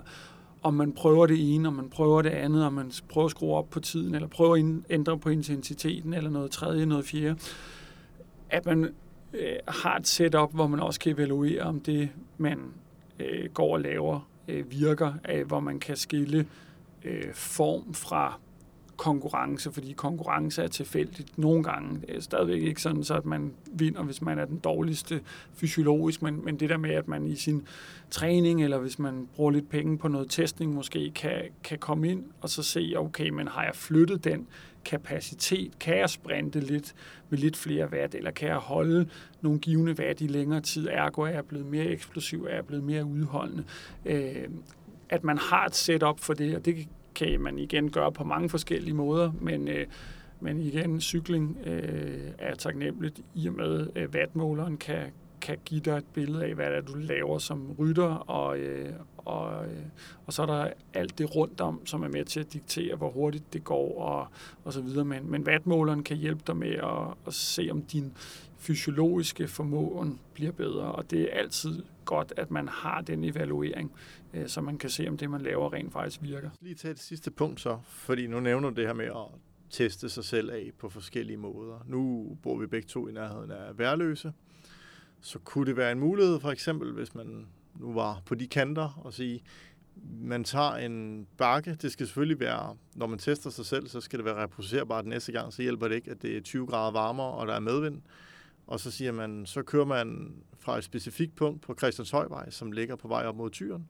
om 0.63 0.73
man 0.73 0.91
prøver 0.93 1.25
det 1.25 1.55
ene, 1.55 1.67
om 1.67 1.73
man 1.73 1.89
prøver 1.89 2.21
det 2.21 2.29
andet, 2.29 2.65
om 2.65 2.73
man 2.73 2.91
prøver 3.09 3.25
at 3.25 3.31
skrue 3.31 3.55
op 3.55 3.69
på 3.69 3.79
tiden, 3.79 4.15
eller 4.15 4.27
prøver 4.27 4.55
at 4.55 4.83
ændre 4.89 5.17
på 5.17 5.29
intensiteten, 5.29 6.13
eller 6.13 6.29
noget 6.29 6.51
tredje, 6.51 6.85
noget 6.85 7.05
fjerde, 7.05 7.39
at 8.49 8.65
man 8.65 8.93
øh, 9.33 9.55
har 9.67 9.97
et 9.97 10.07
setup, 10.07 10.53
hvor 10.53 10.67
man 10.67 10.79
også 10.79 10.99
kan 10.99 11.11
evaluere, 11.11 11.61
om 11.61 11.79
det, 11.79 12.09
man 12.37 12.59
øh, 13.19 13.49
går 13.53 13.73
og 13.73 13.81
laver, 13.81 14.27
øh, 14.47 14.71
virker, 14.71 15.13
øh, 15.29 15.47
hvor 15.47 15.59
man 15.59 15.79
kan 15.79 15.95
skille 15.95 16.47
øh, 17.03 17.33
form 17.33 17.93
fra 17.93 18.39
konkurrence, 18.97 19.71
fordi 19.71 19.93
konkurrence 19.93 20.63
er 20.63 20.67
tilfældigt 20.67 21.37
nogle 21.37 21.63
gange. 21.63 22.01
Det 22.01 22.15
er 22.15 22.19
stadigvæk 22.19 22.61
ikke 22.61 22.81
sådan, 22.81 23.03
så 23.03 23.13
at 23.13 23.25
man 23.25 23.53
vinder, 23.71 24.03
hvis 24.03 24.21
man 24.21 24.39
er 24.39 24.45
den 24.45 24.59
dårligste 24.59 25.21
fysiologisk, 25.53 26.21
men, 26.21 26.45
men 26.45 26.59
det 26.59 26.69
der 26.69 26.77
med, 26.77 26.89
at 26.89 27.07
man 27.07 27.25
i 27.25 27.35
sin 27.35 27.67
træning, 28.09 28.63
eller 28.63 28.77
hvis 28.77 28.99
man 28.99 29.27
bruger 29.35 29.51
lidt 29.51 29.69
penge 29.69 29.97
på 29.97 30.07
noget 30.07 30.29
testning, 30.29 30.73
måske 30.73 31.11
kan, 31.15 31.41
kan 31.63 31.77
komme 31.77 32.09
ind 32.09 32.23
og 32.41 32.49
så 32.49 32.63
se, 32.63 32.93
okay, 32.97 33.29
men 33.29 33.47
har 33.47 33.63
jeg 33.63 33.75
flyttet 33.75 34.23
den 34.23 34.47
kapacitet? 34.85 35.79
Kan 35.79 35.97
jeg 35.97 36.09
sprinte 36.09 36.59
lidt 36.59 36.95
med 37.29 37.39
lidt 37.39 37.57
flere 37.57 37.89
watt, 37.91 38.15
eller 38.15 38.31
kan 38.31 38.47
jeg 38.47 38.57
holde 38.57 39.09
nogle 39.41 39.59
givende 39.59 39.95
watt 39.99 40.21
i 40.21 40.27
længere 40.27 40.61
tid? 40.61 40.87
Ergo 40.91 41.21
er 41.21 41.27
jeg 41.27 41.45
blevet 41.45 41.65
mere 41.65 41.85
eksplosiv, 41.85 42.45
er 42.49 42.55
jeg 42.55 42.65
blevet 42.65 42.83
mere 42.83 43.05
udholdende? 43.05 43.63
Øh, 44.05 44.47
at 45.09 45.23
man 45.23 45.37
har 45.37 45.65
et 45.65 45.75
setup 45.75 46.19
for 46.19 46.33
det, 46.33 46.55
og 46.55 46.65
det 46.65 46.87
kan 47.15 47.41
man 47.41 47.59
igen 47.59 47.91
gøre 47.91 48.11
på 48.11 48.23
mange 48.23 48.49
forskellige 48.49 48.93
måder, 48.93 49.31
men, 49.41 49.67
øh, 49.67 49.85
men 50.39 50.59
igen, 50.61 51.01
cykling 51.01 51.57
øh, 51.65 52.31
er 52.39 52.55
taknemmeligt 52.55 53.21
i 53.35 53.47
og 53.47 53.53
med, 53.53 53.87
at 53.95 54.09
wattmåleren 54.09 54.77
kan, 54.77 55.03
kan 55.41 55.57
give 55.65 55.81
dig 55.81 55.97
et 55.97 56.05
billede 56.13 56.45
af, 56.45 56.55
hvad 56.55 56.65
det 56.65 56.77
er, 56.77 56.81
du 56.81 56.93
laver 56.93 57.37
som 57.37 57.71
rytter, 57.79 58.13
og, 58.15 58.57
øh, 58.57 58.93
og, 59.17 59.65
øh, 59.65 59.83
og 60.25 60.33
så 60.33 60.41
er 60.41 60.45
der 60.45 60.69
alt 60.93 61.17
det 61.17 61.35
rundt 61.35 61.61
om, 61.61 61.85
som 61.85 62.03
er 62.03 62.07
med 62.07 62.25
til 62.25 62.39
at 62.39 62.53
diktere, 62.53 62.95
hvor 62.95 63.11
hurtigt 63.11 63.53
det 63.53 63.63
går, 63.63 64.01
og, 64.01 64.27
og 64.63 64.73
så 64.73 64.81
videre. 64.81 65.05
Men, 65.05 65.31
men 65.31 65.47
wattmåleren 65.47 66.03
kan 66.03 66.17
hjælpe 66.17 66.41
dig 66.47 66.57
med 66.57 66.73
at, 66.73 67.13
at 67.27 67.33
se, 67.33 67.67
om 67.71 67.81
din 67.81 68.13
fysiologiske 68.57 69.47
formåen 69.47 70.19
bliver 70.33 70.51
bedre, 70.51 70.91
og 70.91 71.11
det 71.11 71.21
er 71.21 71.39
altid 71.39 71.83
godt, 72.05 72.33
at 72.37 72.51
man 72.51 72.67
har 72.67 73.01
den 73.01 73.23
evaluering, 73.23 73.91
Øh, 74.35 74.47
så 74.47 74.61
man 74.61 74.77
kan 74.77 74.89
se, 74.89 75.07
om 75.07 75.17
det, 75.17 75.29
man 75.29 75.41
laver, 75.41 75.73
rent 75.73 75.93
faktisk 75.93 76.21
virker. 76.21 76.49
Lige 76.61 76.75
til 76.75 76.89
et 76.89 76.99
sidste 76.99 77.31
punkt 77.31 77.61
så, 77.61 77.79
fordi 77.83 78.27
nu 78.27 78.39
nævner 78.39 78.69
du 78.69 78.75
det 78.75 78.87
her 78.87 78.93
med 78.93 79.05
at 79.05 79.39
teste 79.69 80.09
sig 80.09 80.23
selv 80.23 80.51
af 80.51 80.71
på 80.79 80.89
forskellige 80.89 81.37
måder. 81.37 81.85
Nu 81.87 82.29
bor 82.43 82.57
vi 82.57 82.67
begge 82.67 82.87
to 82.87 83.07
i 83.07 83.11
nærheden 83.11 83.51
af 83.51 83.77
værløse, 83.77 84.33
så 85.21 85.39
kunne 85.39 85.65
det 85.65 85.77
være 85.77 85.91
en 85.91 85.99
mulighed, 85.99 86.39
for 86.39 86.51
eksempel, 86.51 86.91
hvis 86.93 87.15
man 87.15 87.47
nu 87.79 87.93
var 87.93 88.21
på 88.25 88.35
de 88.35 88.47
kanter 88.47 89.01
og 89.03 89.13
sige, 89.13 89.43
man 90.21 90.43
tager 90.43 90.75
en 90.75 91.27
bakke, 91.37 91.77
det 91.81 91.91
skal 91.91 92.07
selvfølgelig 92.07 92.39
være, 92.39 92.75
når 92.95 93.07
man 93.07 93.19
tester 93.19 93.49
sig 93.49 93.65
selv, 93.65 93.87
så 93.87 94.01
skal 94.01 94.19
det 94.19 94.25
være 94.25 94.43
reproducerbart 94.43 95.05
næste 95.05 95.31
gang, 95.31 95.53
så 95.53 95.61
hjælper 95.61 95.87
det 95.87 95.95
ikke, 95.95 96.11
at 96.11 96.21
det 96.21 96.37
er 96.37 96.41
20 96.41 96.67
grader 96.67 96.91
varmere, 96.91 97.31
og 97.31 97.47
der 97.47 97.53
er 97.53 97.59
medvind. 97.59 98.01
Og 98.67 98.79
så 98.79 98.91
siger 98.91 99.11
man, 99.11 99.45
så 99.45 99.63
kører 99.63 99.85
man 99.85 100.35
fra 100.59 100.77
et 100.77 100.83
specifikt 100.83 101.35
punkt 101.35 101.61
på 101.61 101.75
Christianshøjvej, 101.77 102.49
som 102.49 102.71
ligger 102.71 102.95
på 102.95 103.07
vej 103.07 103.25
op 103.25 103.35
mod 103.35 103.49
Tyren, 103.49 103.89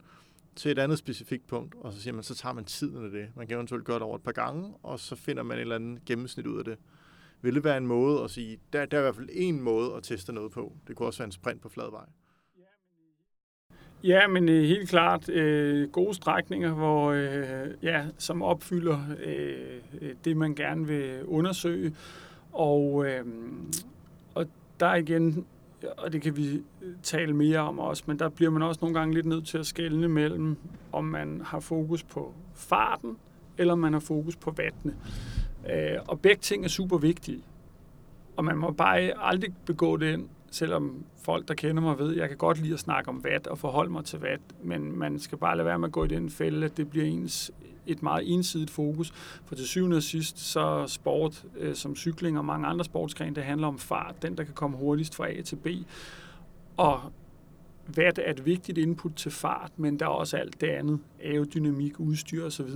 til 0.55 0.71
et 0.71 0.79
andet 0.79 0.97
specifikt 0.97 1.47
punkt, 1.47 1.75
og 1.79 1.93
så 1.93 2.01
siger 2.01 2.13
man, 2.13 2.23
så 2.23 2.35
tager 2.35 2.53
man 2.53 2.65
tiden 2.65 3.05
af 3.05 3.11
det. 3.11 3.27
Man 3.35 3.47
kan 3.47 3.55
eventuelt 3.55 3.85
gøre 3.85 3.95
det 3.95 4.03
over 4.03 4.15
et 4.15 4.23
par 4.23 4.31
gange, 4.31 4.73
og 4.83 4.99
så 4.99 5.15
finder 5.15 5.43
man 5.43 5.57
et 5.57 5.61
eller 5.61 5.75
andet 5.75 6.05
gennemsnit 6.05 6.47
ud 6.47 6.59
af 6.59 6.65
det. 6.65 6.77
Vil 7.41 7.55
det 7.55 7.63
være 7.63 7.77
en 7.77 7.87
måde 7.87 8.23
at 8.23 8.31
sige, 8.31 8.59
der, 8.73 8.85
der 8.85 8.97
er 8.97 9.01
i 9.01 9.03
hvert 9.03 9.15
fald 9.15 9.29
en 9.31 9.61
måde 9.61 9.93
at 9.93 10.03
teste 10.03 10.33
noget 10.33 10.51
på. 10.51 10.73
Det 10.87 10.95
kunne 10.95 11.07
også 11.07 11.19
være 11.19 11.25
en 11.25 11.31
sprint 11.31 11.61
på 11.61 11.69
flad 11.69 11.91
vej. 11.91 12.05
Ja, 14.03 14.27
men 14.27 14.49
øh, 14.49 14.63
helt 14.63 14.89
klart 14.89 15.29
øh, 15.29 15.89
gode 15.89 16.13
strækninger, 16.13 16.73
hvor, 16.73 17.11
øh, 17.11 17.73
ja, 17.83 18.05
som 18.17 18.41
opfylder 18.41 18.99
øh, 19.25 19.81
øh 20.01 20.13
det, 20.25 20.37
man 20.37 20.55
gerne 20.55 20.87
vil 20.87 21.25
undersøge. 21.25 21.95
Og, 22.51 23.05
øh, 23.05 23.25
og 24.35 24.45
der 24.79 24.95
igen, 24.95 25.45
og 25.97 26.13
det 26.13 26.21
kan 26.21 26.37
vi 26.37 26.55
øh, 26.81 26.95
tale 27.03 27.33
mere 27.33 27.59
om 27.59 27.79
også, 27.79 28.03
men 28.07 28.19
der 28.19 28.29
bliver 28.29 28.51
man 28.51 28.61
også 28.61 28.79
nogle 28.81 28.99
gange 28.99 29.13
lidt 29.13 29.25
nødt 29.25 29.47
til 29.47 29.57
at 29.57 29.65
skelne 29.65 30.07
mellem, 30.07 30.57
om 30.91 31.05
man 31.05 31.41
har 31.45 31.59
fokus 31.59 32.03
på 32.03 32.33
farten, 32.53 33.17
eller 33.57 33.75
man 33.75 33.93
har 33.93 33.99
fokus 33.99 34.35
på 34.35 34.51
vattene. 34.51 34.95
Øh, 35.69 35.97
og 36.07 36.19
begge 36.19 36.41
ting 36.41 36.65
er 36.65 36.69
super 36.69 36.97
vigtige. 36.97 37.43
og 38.37 38.45
man 38.45 38.57
må 38.57 38.71
bare 38.71 39.11
aldrig 39.17 39.53
begå 39.65 39.97
den, 39.97 40.29
selvom 40.51 41.05
folk, 41.23 41.47
der 41.47 41.53
kender 41.53 41.81
mig, 41.83 41.99
ved, 41.99 42.15
jeg 42.15 42.27
kan 42.27 42.37
godt 42.37 42.61
lide 42.61 42.73
at 42.73 42.79
snakke 42.79 43.09
om 43.09 43.23
vat 43.23 43.47
og 43.47 43.57
forholde 43.57 43.91
mig 43.91 44.05
til 44.05 44.19
vat, 44.19 44.41
men 44.63 44.99
man 44.99 45.19
skal 45.19 45.37
bare 45.37 45.57
lade 45.57 45.65
være 45.65 45.79
med 45.79 45.87
at 45.87 45.91
gå 45.91 46.03
i 46.03 46.07
den 46.07 46.29
fælde, 46.29 46.65
at 46.65 46.77
det 46.77 46.89
bliver 46.89 47.05
ens 47.05 47.51
et 47.87 48.03
meget 48.03 48.33
ensidigt 48.33 48.69
fokus. 48.71 49.11
For 49.45 49.55
til 49.55 49.67
syvende 49.67 49.97
og 49.97 50.03
sidst, 50.03 50.39
så 50.39 50.83
sport 50.87 51.45
øh, 51.57 51.75
som 51.75 51.95
cykling 51.95 52.37
og 52.37 52.45
mange 52.45 52.67
andre 52.67 52.85
sportsgrene, 52.85 53.35
det 53.35 53.43
handler 53.43 53.67
om 53.67 53.79
fart, 53.79 54.15
den 54.21 54.37
der 54.37 54.43
kan 54.43 54.53
komme 54.53 54.77
hurtigst 54.77 55.15
fra 55.15 55.29
A 55.29 55.41
til 55.41 55.55
B. 55.55 55.67
Og 56.77 57.01
vat 57.87 58.19
er 58.19 58.31
et 58.31 58.45
vigtigt 58.45 58.77
input 58.77 59.11
til 59.15 59.31
fart, 59.31 59.71
men 59.77 59.99
der 59.99 60.05
er 60.05 60.09
også 60.09 60.37
alt 60.37 60.61
det 60.61 60.67
andet, 60.67 60.99
aerodynamik, 61.23 61.99
udstyr 61.99 62.45
osv. 62.45 62.69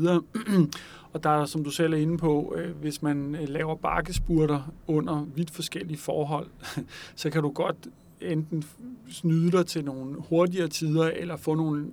og 1.14 1.24
der 1.24 1.30
er, 1.30 1.46
som 1.46 1.64
du 1.64 1.70
selv 1.70 1.94
er 1.94 1.98
inde 1.98 2.18
på, 2.18 2.56
øh, 2.58 2.76
hvis 2.76 3.02
man 3.02 3.36
øh, 3.36 3.50
laver 3.50 3.76
bakkespurter 3.76 4.74
under 4.88 5.26
vidt 5.36 5.52
forskellige 5.52 5.98
forhold, 5.98 6.48
så 7.16 7.30
kan 7.30 7.44
du 7.44 7.50
godt 7.50 7.88
enten 8.22 8.64
snyde 9.10 9.52
dig 9.52 9.66
til 9.66 9.86
nogle 9.86 10.16
hurtigere 10.30 10.68
tider, 10.68 11.04
eller 11.04 11.38
få 11.38 11.56
nogle 11.56 11.92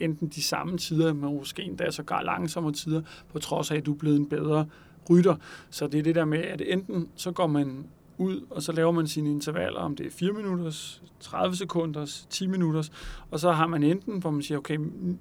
enten 0.00 0.28
de 0.28 0.42
samme 0.42 0.78
tider, 0.78 1.12
men 1.12 1.34
måske 1.34 1.62
endda 1.62 1.90
sågar 1.90 2.22
langsommere 2.22 2.72
tider, 2.72 3.02
på 3.32 3.38
trods 3.38 3.70
af, 3.70 3.76
at 3.76 3.86
du 3.86 3.92
er 3.92 3.98
blevet 3.98 4.16
en 4.16 4.28
bedre 4.28 4.66
rytter. 5.10 5.36
Så 5.70 5.86
det 5.86 5.98
er 5.98 6.02
det 6.02 6.14
der 6.14 6.24
med, 6.24 6.38
at 6.38 6.62
enten 6.66 7.08
så 7.16 7.32
går 7.32 7.46
man 7.46 7.86
ud, 8.18 8.40
og 8.50 8.62
så 8.62 8.72
laver 8.72 8.92
man 8.92 9.06
sine 9.06 9.30
intervaller, 9.30 9.80
om 9.80 9.96
det 9.96 10.06
er 10.06 10.10
4 10.10 10.32
minutters, 10.32 11.02
30 11.20 11.56
sekunders, 11.56 12.26
10 12.30 12.46
minutters, 12.46 12.92
og 13.30 13.40
så 13.40 13.52
har 13.52 13.66
man 13.66 13.82
enten, 13.82 14.18
hvor 14.18 14.30
man 14.30 14.42
siger, 14.42 14.58
okay, 14.58 14.78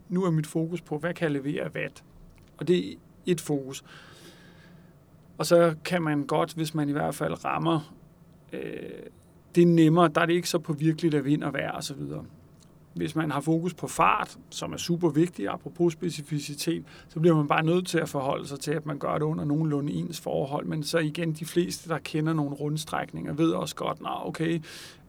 nu 0.09 0.23
er 0.23 0.31
mit 0.31 0.47
fokus 0.47 0.81
på, 0.81 0.97
hvad 0.97 1.13
kan 1.13 1.23
jeg 1.23 1.31
levere 1.31 1.69
hvad? 1.69 1.81
watt? 1.81 2.03
Og 2.57 2.67
det 2.67 2.89
er 2.89 2.93
et 3.25 3.41
fokus. 3.41 3.83
Og 5.37 5.45
så 5.45 5.75
kan 5.85 6.01
man 6.01 6.23
godt, 6.23 6.53
hvis 6.53 6.73
man 6.73 6.89
i 6.89 6.91
hvert 6.91 7.15
fald 7.15 7.45
rammer, 7.45 7.93
øh, 8.53 8.89
det 9.55 9.61
er 9.61 9.65
nemmere, 9.65 10.09
der 10.15 10.21
er 10.21 10.25
det 10.25 10.33
ikke 10.33 10.49
så 10.49 10.59
påvirkeligt 10.59 11.13
af 11.13 11.25
vind 11.25 11.43
og 11.43 11.53
vejr 11.53 11.71
og 11.71 11.83
så 11.83 11.93
videre 11.93 12.25
hvis 12.93 13.15
man 13.15 13.31
har 13.31 13.41
fokus 13.41 13.73
på 13.73 13.87
fart, 13.87 14.37
som 14.49 14.73
er 14.73 14.77
super 14.77 15.09
vigtig, 15.09 15.47
apropos 15.47 15.93
specificitet, 15.93 16.83
så 17.09 17.19
bliver 17.19 17.35
man 17.35 17.47
bare 17.47 17.63
nødt 17.63 17.87
til 17.87 17.97
at 17.97 18.09
forholde 18.09 18.47
sig 18.47 18.59
til, 18.59 18.71
at 18.71 18.85
man 18.85 18.97
gør 18.97 19.13
det 19.13 19.21
under 19.21 19.45
nogenlunde 19.45 19.93
ens 19.93 20.21
forhold. 20.21 20.65
Men 20.65 20.83
så 20.83 20.97
igen, 20.97 21.33
de 21.33 21.45
fleste, 21.45 21.89
der 21.89 21.97
kender 21.97 22.33
nogle 22.33 22.55
rundstrækninger, 22.55 23.33
ved 23.33 23.51
også 23.51 23.75
godt, 23.75 23.97
at 23.99 24.27
okay, 24.27 24.61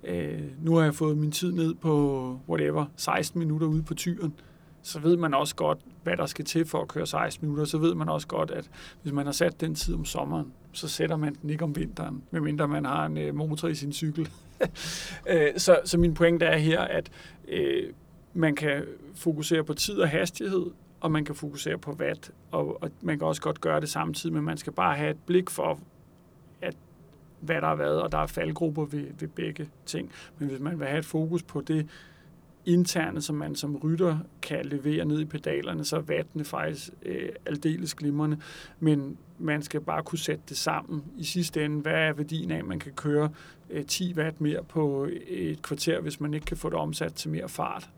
øh, 0.04 0.40
nu 0.62 0.74
har 0.74 0.84
jeg 0.84 0.94
fået 0.94 1.16
min 1.18 1.32
tid 1.32 1.52
ned 1.52 1.74
på, 1.74 2.38
whatever, 2.48 2.86
16 2.96 3.38
minutter 3.38 3.66
ude 3.66 3.82
på 3.82 3.94
tyren. 3.94 4.34
Så 4.84 5.00
ved 5.00 5.16
man 5.16 5.34
også 5.34 5.54
godt, 5.54 5.78
hvad 6.02 6.16
der 6.16 6.26
skal 6.26 6.44
til 6.44 6.66
for 6.66 6.82
at 6.82 6.88
køre 6.88 7.06
16 7.06 7.46
minutter. 7.46 7.64
Så 7.64 7.78
ved 7.78 7.94
man 7.94 8.08
også 8.08 8.26
godt, 8.26 8.50
at 8.50 8.70
hvis 9.02 9.12
man 9.12 9.26
har 9.26 9.32
sat 9.32 9.60
den 9.60 9.74
tid 9.74 9.94
om 9.94 10.04
sommeren, 10.04 10.52
så 10.72 10.88
sætter 10.88 11.16
man 11.16 11.34
den 11.42 11.50
ikke 11.50 11.64
om 11.64 11.76
vinteren, 11.76 12.22
medmindre 12.30 12.68
man 12.68 12.84
har 12.84 13.06
en 13.06 13.18
øh, 13.18 13.34
motor 13.34 13.68
i 13.68 13.74
sin 13.74 13.92
cykel. 13.92 14.28
Øh, 15.28 15.50
så, 15.56 15.80
så 15.84 15.98
min 15.98 16.14
pointe 16.14 16.46
er 16.46 16.56
her, 16.56 16.80
at 16.80 17.10
øh, 17.48 17.92
man 18.34 18.54
kan 18.54 18.84
fokusere 19.14 19.64
på 19.64 19.74
tid 19.74 19.98
og 19.98 20.08
hastighed, 20.08 20.66
og 21.00 21.12
man 21.12 21.24
kan 21.24 21.34
fokusere 21.34 21.78
på 21.78 21.92
watt, 21.92 22.30
og, 22.50 22.82
og 22.82 22.90
man 23.00 23.18
kan 23.18 23.28
også 23.28 23.42
godt 23.42 23.60
gøre 23.60 23.80
det 23.80 23.88
samtidig, 23.88 24.34
men 24.34 24.44
man 24.44 24.56
skal 24.56 24.72
bare 24.72 24.96
have 24.96 25.10
et 25.10 25.18
blik 25.26 25.50
for, 25.50 25.78
at 26.62 26.76
hvad 27.40 27.60
der 27.60 27.66
har 27.66 27.74
været, 27.74 28.02
og 28.02 28.12
der 28.12 28.18
er 28.18 28.26
faldgrupper 28.26 28.84
ved, 28.84 29.06
ved 29.18 29.28
begge 29.28 29.68
ting. 29.86 30.12
Men 30.38 30.48
hvis 30.48 30.60
man 30.60 30.78
vil 30.78 30.86
have 30.86 30.98
et 30.98 31.04
fokus 31.04 31.42
på 31.42 31.60
det 31.60 31.88
interne, 32.66 33.22
som 33.22 33.36
man 33.36 33.56
som 33.56 33.76
rytter 33.76 34.18
kan 34.42 34.66
levere 34.66 35.04
ned 35.04 35.20
i 35.20 35.24
pedalerne, 35.24 35.84
så 35.84 35.96
er 35.96 36.00
vattene 36.00 36.44
faktisk 36.44 36.90
øh, 37.02 37.28
aldeles 37.46 37.94
glimrende. 37.94 38.38
Men 38.80 39.18
man 39.38 39.62
skal 39.62 39.80
bare 39.80 40.02
kunne 40.02 40.18
sætte 40.18 40.42
det 40.48 40.56
sammen. 40.56 41.04
I 41.16 41.24
sidste 41.24 41.64
ende, 41.64 41.80
hvad 41.80 41.92
er 41.92 42.12
værdien 42.12 42.50
af, 42.50 42.58
at 42.58 42.66
man 42.66 42.78
kan 42.78 42.92
køre 42.92 43.30
øh, 43.70 43.86
10 43.86 44.14
watt 44.14 44.40
mere 44.40 44.64
på 44.64 45.08
et 45.26 45.62
kvarter, 45.62 46.00
hvis 46.00 46.20
man 46.20 46.34
ikke 46.34 46.46
kan 46.46 46.56
få 46.56 46.68
det 46.68 46.78
omsat 46.78 47.14
til 47.14 47.30
mere 47.30 47.48
fart. 47.48 47.90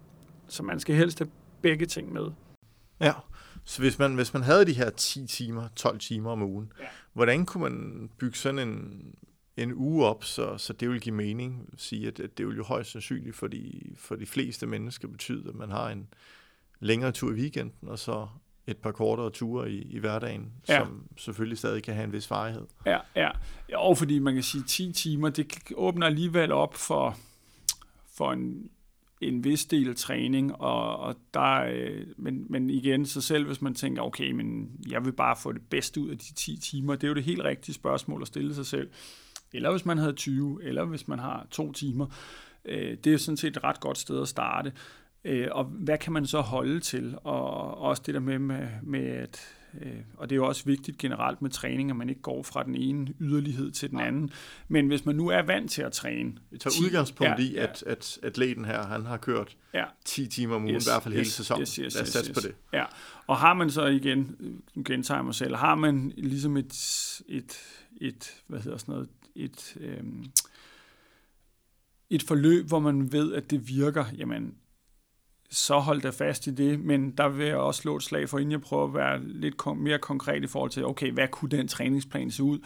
Så 0.48 0.62
man 0.62 0.80
skal 0.80 0.94
helst 0.94 1.18
have 1.18 1.30
begge 1.62 1.86
ting 1.86 2.12
med. 2.12 2.26
Ja, 3.00 3.12
så 3.64 3.82
hvis 3.82 3.98
man, 3.98 4.14
hvis 4.14 4.34
man 4.34 4.42
havde 4.42 4.66
de 4.66 4.72
her 4.72 4.90
10 4.90 5.26
timer, 5.26 5.68
12 5.76 5.98
timer 5.98 6.30
om 6.30 6.42
ugen, 6.42 6.72
ja. 6.80 6.84
hvordan 7.12 7.46
kunne 7.46 7.62
man 7.62 8.08
bygge 8.18 8.36
sådan 8.36 8.68
en, 8.68 9.02
en 9.56 9.74
uge 9.74 10.06
op, 10.06 10.24
så, 10.24 10.58
så 10.58 10.72
det 10.72 10.90
vil 10.90 11.00
give 11.00 11.14
mening. 11.14 11.68
Sige, 11.76 12.06
at, 12.08 12.20
at 12.20 12.38
det 12.38 12.46
vil 12.46 12.56
jo 12.56 12.64
højst 12.64 12.90
sandsynligt 12.90 13.36
for 13.36 13.46
de, 13.46 13.80
for 13.96 14.16
de 14.16 14.26
fleste 14.26 14.66
mennesker 14.66 15.08
betyde, 15.08 15.48
at 15.48 15.54
man 15.54 15.70
har 15.70 15.90
en 15.90 16.08
længere 16.80 17.12
tur 17.12 17.30
i 17.30 17.34
weekenden, 17.34 17.88
og 17.88 17.98
så 17.98 18.26
et 18.66 18.76
par 18.76 18.92
kortere 18.92 19.30
ture 19.30 19.70
i, 19.70 19.82
i 19.82 19.98
hverdagen, 19.98 20.52
ja. 20.68 20.78
som 20.78 21.04
selvfølgelig 21.16 21.58
stadig 21.58 21.82
kan 21.82 21.94
have 21.94 22.04
en 22.04 22.12
vis 22.12 22.30
varighed. 22.30 22.66
Ja, 22.86 22.98
ja. 23.16 23.30
Og 23.74 23.98
fordi 23.98 24.18
man 24.18 24.34
kan 24.34 24.42
sige, 24.42 24.64
10 24.64 24.92
timer, 24.92 25.28
det 25.28 25.72
åbner 25.74 26.06
alligevel 26.06 26.52
op 26.52 26.74
for, 26.74 27.18
for 28.16 28.32
en, 28.32 28.70
en 29.20 29.44
vis 29.44 29.64
del 29.64 29.96
træning, 29.96 30.54
og, 30.54 30.96
og 30.96 31.16
der, 31.34 31.64
øh, 31.72 32.06
men, 32.16 32.46
men 32.48 32.70
igen, 32.70 33.06
så 33.06 33.20
selv 33.20 33.46
hvis 33.46 33.62
man 33.62 33.74
tænker, 33.74 34.02
okay, 34.02 34.30
men 34.30 34.70
jeg 34.88 35.04
vil 35.04 35.12
bare 35.12 35.36
få 35.36 35.52
det 35.52 35.62
bedste 35.70 36.00
ud 36.00 36.08
af 36.08 36.18
de 36.18 36.34
10 36.34 36.56
timer, 36.56 36.94
det 36.94 37.04
er 37.04 37.08
jo 37.08 37.14
det 37.14 37.24
helt 37.24 37.44
rigtige 37.44 37.74
spørgsmål 37.74 38.22
at 38.22 38.28
stille 38.28 38.54
sig 38.54 38.66
selv. 38.66 38.90
Eller 39.56 39.70
hvis 39.70 39.84
man 39.84 39.98
havde 39.98 40.12
20, 40.12 40.64
eller 40.64 40.84
hvis 40.84 41.08
man 41.08 41.18
har 41.18 41.46
to 41.50 41.72
timer. 41.72 42.06
Øh, 42.64 42.96
det 43.04 43.14
er 43.14 43.16
sådan 43.16 43.36
set 43.36 43.56
et 43.56 43.64
ret 43.64 43.80
godt 43.80 43.98
sted 43.98 44.22
at 44.22 44.28
starte. 44.28 44.72
Øh, 45.24 45.48
og 45.50 45.64
hvad 45.64 45.98
kan 45.98 46.12
man 46.12 46.26
så 46.26 46.40
holde 46.40 46.80
til? 46.80 47.18
Og 47.24 47.78
også 47.78 48.02
det 48.06 48.14
der 48.14 48.20
med, 48.20 48.38
med, 48.38 48.68
med 48.82 49.06
at 49.06 49.56
øh, 49.82 49.92
og 50.16 50.30
det 50.30 50.34
er 50.34 50.36
jo 50.36 50.46
også 50.46 50.64
vigtigt 50.64 50.98
generelt 50.98 51.42
med 51.42 51.50
træning, 51.50 51.90
at 51.90 51.96
man 51.96 52.08
ikke 52.08 52.20
går 52.20 52.42
fra 52.42 52.62
den 52.62 52.74
ene 52.74 53.14
yderlighed 53.20 53.70
til 53.70 53.90
den 53.90 54.00
anden. 54.00 54.30
Men 54.68 54.86
hvis 54.86 55.04
man 55.04 55.16
nu 55.16 55.28
er 55.28 55.42
vant 55.42 55.70
til 55.70 55.82
at 55.82 55.92
træne... 55.92 56.32
Vi 56.50 56.58
tager 56.58 56.72
10, 56.72 56.84
udgangspunkt 56.84 57.38
ja, 57.38 57.44
i, 57.44 57.56
at, 57.56 57.84
at 57.86 58.18
atleten 58.22 58.64
her, 58.64 58.86
han 58.86 59.06
har 59.06 59.16
kørt 59.16 59.56
ja. 59.74 59.84
10 60.04 60.26
timer 60.26 60.54
om 60.54 60.62
ugen, 60.62 60.74
yes, 60.74 60.86
i 60.86 60.90
hvert 60.90 61.02
fald 61.02 61.14
yes, 61.14 61.18
hele 61.18 61.30
sæsonen. 61.30 61.62
Yes, 61.62 61.74
yes, 61.74 61.94
Lad 61.94 62.02
os 62.02 62.14
yes, 62.14 62.26
yes. 62.26 62.34
på 62.34 62.40
det. 62.40 62.54
Ja, 62.72 62.84
og 63.26 63.36
har 63.36 63.54
man 63.54 63.70
så 63.70 63.86
igen, 63.86 64.36
gentager 64.84 65.22
mig 65.22 65.34
selv, 65.34 65.56
har 65.56 65.74
man 65.74 66.12
ligesom 66.16 66.56
et, 66.56 66.72
et, 67.28 67.58
et 68.00 68.34
hvad 68.46 68.60
hedder 68.60 68.78
sådan 68.78 68.92
noget, 68.92 69.08
et, 69.36 69.76
øh, 69.80 70.02
et 72.10 72.22
forløb, 72.22 72.66
hvor 72.66 72.78
man 72.78 73.12
ved, 73.12 73.34
at 73.34 73.50
det 73.50 73.68
virker, 73.68 74.04
jamen, 74.18 74.54
så 75.50 75.78
hold 75.78 76.00
da 76.00 76.10
fast 76.10 76.46
i 76.46 76.50
det, 76.50 76.80
men 76.80 77.10
der 77.10 77.28
vil 77.28 77.46
jeg 77.46 77.56
også 77.56 77.80
slå 77.80 77.96
et 77.96 78.02
slag 78.02 78.28
for, 78.28 78.38
inden 78.38 78.52
jeg 78.52 78.60
prøver 78.60 78.84
at 78.84 78.94
være 78.94 79.24
lidt 79.24 79.54
mere 79.76 79.98
konkret 79.98 80.44
i 80.44 80.46
forhold 80.46 80.70
til, 80.70 80.84
okay, 80.84 81.12
hvad 81.12 81.28
kunne 81.28 81.50
den 81.50 81.68
træningsplan 81.68 82.30
se 82.30 82.42
ud? 82.42 82.58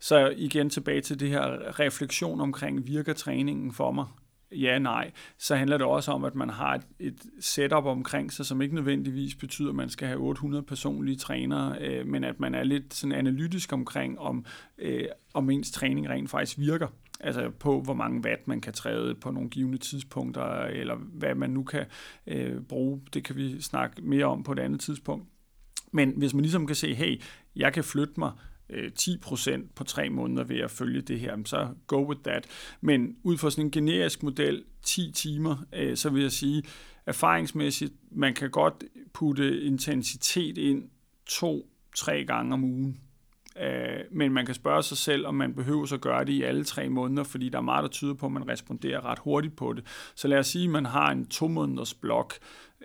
Så 0.00 0.34
igen 0.36 0.70
tilbage 0.70 1.00
til 1.00 1.20
det 1.20 1.28
her 1.28 1.80
refleksion 1.80 2.40
omkring, 2.40 2.86
virker 2.86 3.12
træningen 3.12 3.72
for 3.72 3.92
mig? 3.92 4.06
Ja, 4.60 4.78
nej. 4.78 5.10
Så 5.38 5.56
handler 5.56 5.78
det 5.78 5.86
også 5.86 6.12
om, 6.12 6.24
at 6.24 6.34
man 6.34 6.50
har 6.50 6.74
et, 6.74 6.86
et 6.98 7.26
setup 7.40 7.84
omkring 7.84 8.32
sig, 8.32 8.46
som 8.46 8.62
ikke 8.62 8.74
nødvendigvis 8.74 9.34
betyder, 9.34 9.68
at 9.68 9.74
man 9.74 9.88
skal 9.88 10.08
have 10.08 10.20
800 10.20 10.62
personlige 10.62 11.16
trænere, 11.16 11.78
øh, 11.80 12.06
men 12.06 12.24
at 12.24 12.40
man 12.40 12.54
er 12.54 12.64
lidt 12.64 12.94
sådan 12.94 13.12
analytisk 13.12 13.72
omkring, 13.72 14.18
om, 14.18 14.44
øh, 14.78 15.04
om 15.34 15.50
ens 15.50 15.70
træning 15.70 16.08
rent 16.08 16.30
faktisk 16.30 16.58
virker 16.58 16.88
altså 17.20 17.50
på 17.50 17.80
hvor 17.80 17.94
mange 17.94 18.24
watt 18.24 18.48
man 18.48 18.60
kan 18.60 18.72
træde 18.72 19.14
på 19.14 19.30
nogle 19.30 19.50
givende 19.50 19.78
tidspunkter, 19.78 20.62
eller 20.62 20.96
hvad 20.96 21.34
man 21.34 21.50
nu 21.50 21.62
kan 21.62 21.84
øh, 22.26 22.60
bruge. 22.60 23.00
Det 23.14 23.24
kan 23.24 23.36
vi 23.36 23.60
snakke 23.60 24.02
mere 24.02 24.24
om 24.24 24.42
på 24.42 24.52
et 24.52 24.58
andet 24.58 24.80
tidspunkt. 24.80 25.28
Men 25.92 26.12
hvis 26.16 26.34
man 26.34 26.42
ligesom 26.42 26.66
kan 26.66 26.76
se, 26.76 26.94
hey, 26.94 27.20
jeg 27.56 27.72
kan 27.72 27.84
flytte 27.84 28.14
mig 28.18 28.32
øh, 28.70 28.90
10% 29.00 29.66
på 29.74 29.84
tre 29.84 30.10
måneder 30.10 30.44
ved 30.44 30.58
at 30.58 30.70
følge 30.70 31.00
det 31.00 31.20
her, 31.20 31.36
så 31.44 31.68
go 31.86 32.08
with 32.08 32.20
that. 32.20 32.46
Men 32.80 33.16
ud 33.22 33.38
fra 33.38 33.50
sådan 33.50 33.64
en 33.64 33.70
generisk 33.70 34.22
model, 34.22 34.64
10 34.82 35.12
timer, 35.12 35.56
øh, 35.72 35.96
så 35.96 36.10
vil 36.10 36.22
jeg 36.22 36.32
sige, 36.32 36.62
erfaringsmæssigt, 37.06 37.92
man 38.10 38.34
kan 38.34 38.50
godt 38.50 38.84
putte 39.12 39.60
intensitet 39.60 40.58
ind 40.58 40.88
to-tre 41.26 42.24
gange 42.24 42.54
om 42.54 42.64
ugen. 42.64 43.00
Øh, 43.60 44.00
men 44.10 44.32
man 44.32 44.46
kan 44.46 44.54
spørge 44.54 44.82
sig 44.82 44.96
selv, 44.96 45.26
om 45.26 45.34
man 45.34 45.54
behøver 45.54 45.92
at 45.92 46.00
gøre 46.00 46.24
det 46.24 46.32
i 46.32 46.42
alle 46.42 46.64
tre 46.64 46.88
måneder, 46.88 47.24
fordi 47.24 47.48
der 47.48 47.58
er 47.58 47.62
meget, 47.62 47.82
der 47.82 47.88
tyder 47.88 48.14
på, 48.14 48.26
at 48.26 48.32
man 48.32 48.48
responderer 48.48 49.04
ret 49.04 49.18
hurtigt 49.18 49.56
på 49.56 49.72
det. 49.72 49.84
Så 50.14 50.28
lad 50.28 50.38
os 50.38 50.46
sige, 50.46 50.64
at 50.64 50.70
man 50.70 50.86
har 50.86 51.10
en 51.10 51.26
to 51.26 51.48
måneders 51.48 51.94
blok, 51.94 52.34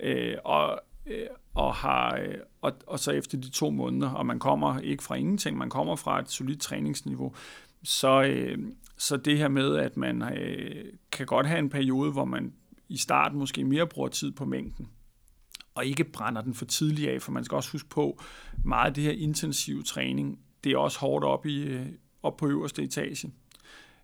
øh, 0.04 0.36
og 0.46 0.80
øh, 1.10 1.28
og, 1.54 1.74
har, 1.76 2.17
øh, 2.17 2.36
og, 2.62 2.74
og 2.88 3.00
så 3.00 3.12
efter 3.12 3.38
de 3.38 3.50
to 3.50 3.69
måneder, 3.69 4.10
og 4.10 4.26
man 4.26 4.39
kommer 4.39 4.80
ikke 4.80 5.04
fra 5.04 5.15
ingenting, 5.15 5.58
man 5.58 5.69
kommer 5.69 5.95
fra 5.95 6.19
et 6.19 6.32
solidt 6.32 6.62
træningsniveau, 6.62 7.36
så, 7.84 8.24
øh, 8.24 8.58
så 8.98 9.17
det 9.17 9.38
her 9.38 9.48
med, 9.48 9.76
at 9.76 9.98
man 9.98 10.38
øh, 10.38 10.86
kan 11.12 11.26
godt 11.26 11.48
have 11.48 11.60
en 11.60 11.69
periode, 11.69 12.12
hvor 12.12 12.26
man 12.26 12.54
i 12.89 12.98
starten 12.98 13.39
måske 13.39 13.63
mere 13.63 13.88
bruger 13.88 14.10
tid 14.10 14.32
på 14.32 14.45
mængden, 14.45 14.89
og 15.76 15.86
ikke 15.86 16.04
brænder 16.04 16.41
den 16.41 16.54
for 16.54 16.65
tidligt 16.65 17.10
af, 17.10 17.22
for 17.22 17.32
man 17.32 17.43
skal 17.43 17.56
også 17.56 17.72
huske 17.72 17.89
på, 17.89 18.22
meget 18.65 18.88
af 18.88 18.93
det 18.93 19.04
her 19.04 19.12
intensive 19.12 19.84
træning 19.84 20.39
det 20.63 20.72
er 20.72 20.78
også 20.78 21.00
hårdt 21.00 21.26
op, 21.26 21.45
i, 21.45 21.63
øh, 21.63 21.86
op 22.24 22.38
på 22.38 22.48
øverste 22.48 22.84
etage. 22.84 23.32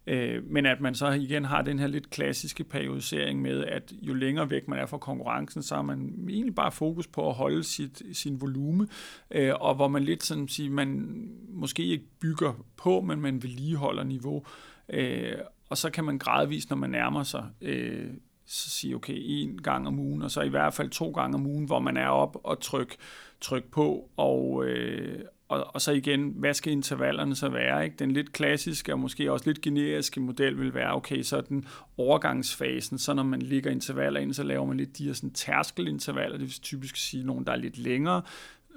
Øh, 0.07 0.43
men 0.51 0.65
at 0.65 0.81
man 0.81 0.95
så 0.95 1.11
igen 1.11 1.45
har 1.45 1.61
den 1.61 1.79
her 1.79 1.87
lidt 1.87 2.09
klassiske 2.09 2.63
periodisering 2.63 3.41
med, 3.41 3.65
at 3.65 3.93
jo 4.01 4.13
længere 4.13 4.49
væk 4.49 4.67
man 4.67 4.79
er 4.79 4.85
fra 4.85 4.97
konkurrencen, 4.97 5.63
så 5.63 5.75
har 5.75 5.81
man 5.81 6.25
egentlig 6.29 6.55
bare 6.55 6.71
fokus 6.71 7.07
på 7.07 7.29
at 7.29 7.35
holde 7.35 7.63
sit, 7.63 8.01
sin 8.13 8.41
volume, 8.41 8.87
øh, 9.31 9.53
og 9.59 9.75
hvor 9.75 9.87
man 9.87 10.03
lidt 10.03 10.23
sådan 10.23 10.47
sige, 10.47 10.69
man 10.69 11.07
måske 11.49 11.83
ikke 11.83 12.05
bygger 12.19 12.65
på, 12.77 13.01
men 13.01 13.21
man 13.21 13.43
vedligeholder 13.43 14.03
niveau. 14.03 14.45
Øh, 14.89 15.33
og 15.69 15.77
så 15.77 15.89
kan 15.89 16.03
man 16.03 16.17
gradvist, 16.17 16.69
når 16.69 16.77
man 16.77 16.89
nærmer 16.89 17.23
sig, 17.23 17.45
øh, 17.61 18.09
så 18.45 18.69
sige, 18.69 18.95
okay, 18.95 19.17
en 19.17 19.61
gang 19.61 19.87
om 19.87 19.99
ugen, 19.99 20.21
og 20.21 20.31
så 20.31 20.41
i 20.41 20.49
hvert 20.49 20.73
fald 20.73 20.89
to 20.89 21.11
gange 21.11 21.35
om 21.35 21.45
ugen, 21.45 21.65
hvor 21.65 21.79
man 21.79 21.97
er 21.97 22.07
op 22.07 22.37
og 22.43 22.59
tryk, 22.59 22.95
tryk 23.41 23.63
på, 23.63 24.09
og, 24.17 24.65
øh, 24.65 25.19
og, 25.47 25.75
og 25.75 25.81
så 25.81 25.91
igen, 25.91 26.33
hvad 26.35 26.53
skal 26.53 26.71
intervallerne 26.71 27.35
så 27.35 27.49
være? 27.49 27.85
Ikke? 27.85 27.95
Den 27.99 28.11
lidt 28.11 28.31
klassiske 28.31 28.93
og 28.93 28.99
måske 28.99 29.31
også 29.31 29.49
lidt 29.49 29.61
generiske 29.61 30.19
model 30.19 30.59
vil 30.59 30.73
være, 30.73 30.95
okay, 30.95 31.23
så 31.23 31.41
den 31.41 31.67
overgangsfasen, 31.97 32.97
så 32.97 33.13
når 33.13 33.23
man 33.23 33.41
ligger 33.41 33.71
intervaller 33.71 34.19
ind, 34.19 34.33
så 34.33 34.43
laver 34.43 34.65
man 34.65 34.77
lidt 34.77 34.97
de 34.97 35.05
her 35.05 35.13
sådan 35.13 35.33
tærskelintervaller, 35.33 36.37
det 36.37 36.47
vil 36.47 36.61
typisk 36.61 36.95
sige 36.95 37.23
nogle, 37.23 37.45
der 37.45 37.51
er 37.51 37.55
lidt 37.55 37.77
længere, 37.77 38.21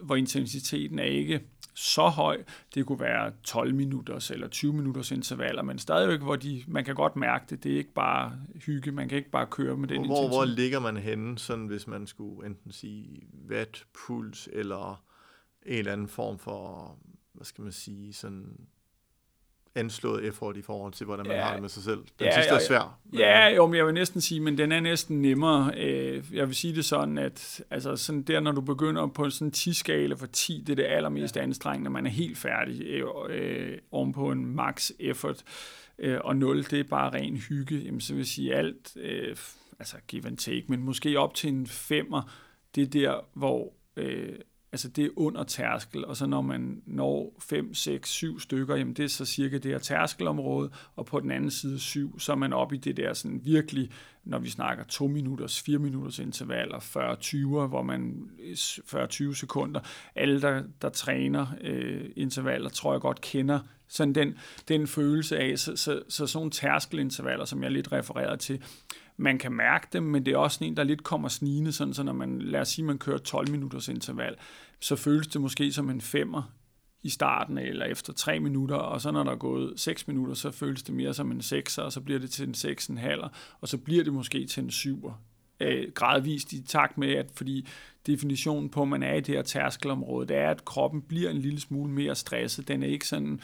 hvor 0.03 0.17
intensiteten 0.17 0.99
er 0.99 1.05
ikke 1.05 1.41
så 1.75 2.09
høj. 2.09 2.43
Det 2.75 2.87
kunne 2.87 3.01
være 3.01 3.33
12 3.45 3.75
minutters 3.75 4.31
eller 4.31 4.49
20 4.49 4.73
minutters 4.73 5.11
intervaller, 5.11 5.63
men 5.63 5.79
stadigvæk, 5.79 6.21
hvor 6.21 6.37
de, 6.37 6.65
man 6.69 6.85
kan 6.85 6.95
godt 6.95 7.17
mærke 7.17 7.45
det. 7.51 7.65
Det 7.65 7.73
er 7.73 7.77
ikke 7.77 7.93
bare 7.93 8.33
hygge, 8.67 8.93
man 8.93 9.09
kan 9.09 9.19
ikke 9.19 9.31
bare 9.31 9.47
køre 9.47 9.77
med 9.77 9.89
den 9.89 10.07
hvor, 10.07 10.29
Hvor 10.29 10.45
ligger 10.45 10.81
man 10.81 10.97
henne, 10.97 11.39
sådan 11.39 11.67
hvis 11.67 11.87
man 11.87 12.07
skulle 12.07 12.47
enten 12.47 12.73
sige 12.73 13.23
watt, 13.51 13.87
puls 14.07 14.49
eller 14.53 15.03
en 15.69 15.79
eller 15.79 15.93
anden 15.93 16.09
form 16.09 16.39
for, 16.39 16.97
hvad 17.33 17.45
skal 17.45 17.63
man 17.63 17.73
sige, 17.73 18.13
sådan 18.13 18.69
anslået 19.75 20.25
effort 20.25 20.57
i 20.57 20.63
forhold 20.63 20.93
til, 20.93 21.07
hvordan 21.07 21.27
man 21.27 21.37
ja, 21.37 21.43
har 21.43 21.53
det 21.53 21.61
med 21.61 21.69
sig 21.69 21.83
selv. 21.83 21.99
Den 21.99 22.27
ja, 22.27 22.35
sidste 22.35 22.55
er 22.55 22.59
svær. 22.59 22.99
Ja, 23.13 23.49
jo, 23.49 23.67
men 23.67 23.77
jeg 23.77 23.87
vil 23.87 23.95
næsten 23.95 24.21
sige, 24.21 24.41
men 24.41 24.59
den 24.59 24.73
er 24.73 24.81
næsten 24.81 25.23
nemmere. 25.23 25.73
Øh, 25.77 26.25
jeg 26.33 26.47
vil 26.47 26.57
sige 26.57 26.75
det 26.75 26.85
sådan, 26.85 27.19
at 27.19 27.65
altså 27.71 27.97
sådan 27.97 28.23
der, 28.23 28.41
når 28.41 28.53
du 28.53 28.61
begynder 28.61 29.07
på 29.07 29.31
sådan 29.31 29.47
en 29.47 29.53
10-skala 29.57 30.15
for 30.15 30.27
10, 30.27 30.65
det 30.67 30.73
er 30.73 30.77
det 30.77 30.85
allermest 30.85 31.37
ja. 31.37 31.43
anstrengende, 31.43 31.91
man 31.91 32.07
er 32.07 32.11
helt 32.11 32.39
færdig 32.39 32.83
øh, 32.83 33.05
øh, 33.29 33.79
oven 33.91 34.13
på 34.13 34.31
en 34.31 34.47
max 34.47 34.91
effort, 34.99 35.43
øh, 35.99 36.19
og 36.25 36.37
0, 36.37 36.65
det 36.65 36.81
er 36.81 36.85
bare 36.85 37.11
ren 37.11 37.37
hygge. 37.37 37.79
Jamen, 37.79 38.01
så 38.01 38.13
vil 38.13 38.21
jeg 38.21 38.27
sige 38.27 38.55
alt, 38.55 38.97
øh, 38.97 39.37
altså 39.79 39.97
give 40.09 40.27
and 40.27 40.37
take, 40.37 40.65
men 40.69 40.83
måske 40.83 41.19
op 41.19 41.35
til 41.35 41.49
en 41.49 41.67
femmer, 41.67 42.33
det 42.75 42.83
er 42.83 42.87
der, 42.87 43.21
hvor 43.35 43.73
øh, 43.97 44.35
altså 44.73 44.89
det 44.89 45.05
er 45.05 45.11
under 45.17 45.45
tærskel, 45.45 46.05
og 46.05 46.17
så 46.17 46.27
når 46.27 46.41
man 46.41 46.83
når 46.87 47.35
5, 47.41 47.75
6, 47.75 48.11
7 48.11 48.41
stykker, 48.41 48.77
jamen 48.77 48.95
det 48.95 49.05
er 49.05 49.09
så 49.09 49.25
cirka 49.25 49.59
det 49.59 49.71
her 49.71 49.79
tærskelområde, 49.79 50.71
og 50.97 51.07
på 51.07 51.21
den 51.21 51.31
anden 51.31 51.51
side 51.51 51.79
7, 51.79 52.19
så 52.19 52.33
er 52.33 52.37
man 52.37 52.53
oppe 52.53 52.75
i 52.77 52.79
det 52.79 52.97
der 52.97 53.13
sådan 53.13 53.41
virkelig, 53.45 53.91
når 54.25 54.39
vi 54.39 54.51
snakker 54.51 54.85
2 54.85 55.07
minutters, 55.07 55.63
4 55.63 55.79
minutters 55.79 56.19
intervaller, 56.19 56.79
40-20, 57.65 57.69
hvor 57.69 57.83
man 57.83 58.31
40-20 59.31 59.35
sekunder. 59.35 59.81
Alle, 60.15 60.41
der, 60.41 60.63
der 60.83 60.89
træner 60.89 61.47
øh, 61.61 62.05
intervaller, 62.17 62.69
tror 62.69 62.93
jeg 62.93 63.01
godt 63.01 63.21
kender 63.21 63.61
sådan 63.89 64.15
den, 64.15 64.39
den 64.69 64.87
følelse 64.87 65.39
af, 65.39 65.59
så, 65.59 65.77
så, 65.77 66.03
så 66.09 66.27
sådan 66.27 66.39
nogle 66.39 66.51
tærskelintervaller, 66.51 67.45
som 67.45 67.63
jeg 67.63 67.71
lidt 67.71 67.93
refererede 67.93 68.37
til, 68.37 68.63
man 69.19 69.39
kan 69.39 69.53
mærke 69.53 69.87
dem, 69.93 70.03
men 70.03 70.27
det 70.27 70.33
er 70.33 70.39
også 70.39 70.65
en, 70.65 70.77
der 70.77 70.85
lidt 70.85 71.03
kommer 71.03 71.29
snigende, 71.29 71.73
sådan, 71.73 71.95
så 71.95 72.03
når 72.03 72.13
man, 72.13 72.43
lad 72.43 72.61
os 72.61 72.69
sige, 72.69 72.85
man 72.85 72.99
kører 72.99 73.19
12 73.19 73.51
minutters 73.51 73.89
interval, 73.89 74.37
så 74.81 74.97
føles 74.97 75.27
det 75.27 75.41
måske 75.41 75.73
som 75.73 75.91
en 75.91 76.01
femmer 76.01 76.43
i 77.03 77.09
starten 77.09 77.59
eller 77.59 77.87
efter 77.87 78.13
3 78.13 78.41
minutter, 78.41 78.77
og 78.77 79.01
så 79.01 79.11
når 79.11 79.25
der 79.25 79.31
er 79.31 79.37
gået 79.37 79.73
6 79.77 80.09
minutter, 80.09 80.35
så 80.35 80.51
føles 80.51 80.83
det 80.83 80.95
mere 80.95 81.15
som 81.15 81.31
en 81.31 81.41
6'er, 81.41 81.83
og 81.83 81.93
så 81.93 82.01
bliver 82.01 82.21
det 82.21 82.31
til 82.31 82.49
en 82.49 82.55
6,5, 82.99 83.29
og 83.61 83.69
så 83.69 83.79
bliver 83.79 84.05
det 84.05 84.13
måske 84.13 84.47
til 84.47 84.63
en 84.63 84.71
7'er 84.71 85.13
øh, 85.61 85.93
gradvist 85.95 86.53
i 86.53 86.63
takt 86.63 86.99
med, 86.99 87.13
at 87.13 87.31
fordi 87.35 87.69
definitionen 88.07 88.71
på, 88.71 88.83
at 88.83 88.89
man 88.89 89.03
er 89.03 89.15
i 89.15 89.21
det 89.21 89.35
her 89.35 89.43
tærskelområde, 89.43 90.29
det 90.29 90.37
er, 90.37 90.51
at 90.51 90.65
kroppen 90.65 91.03
bliver 91.03 91.31
en 91.31 91.39
lille 91.39 91.61
smule 91.61 91.93
mere 91.93 92.15
stresset. 92.15 92.69
Den 92.69 92.83
er 92.83 92.87
ikke 92.87 93.09
sådan 93.09 93.41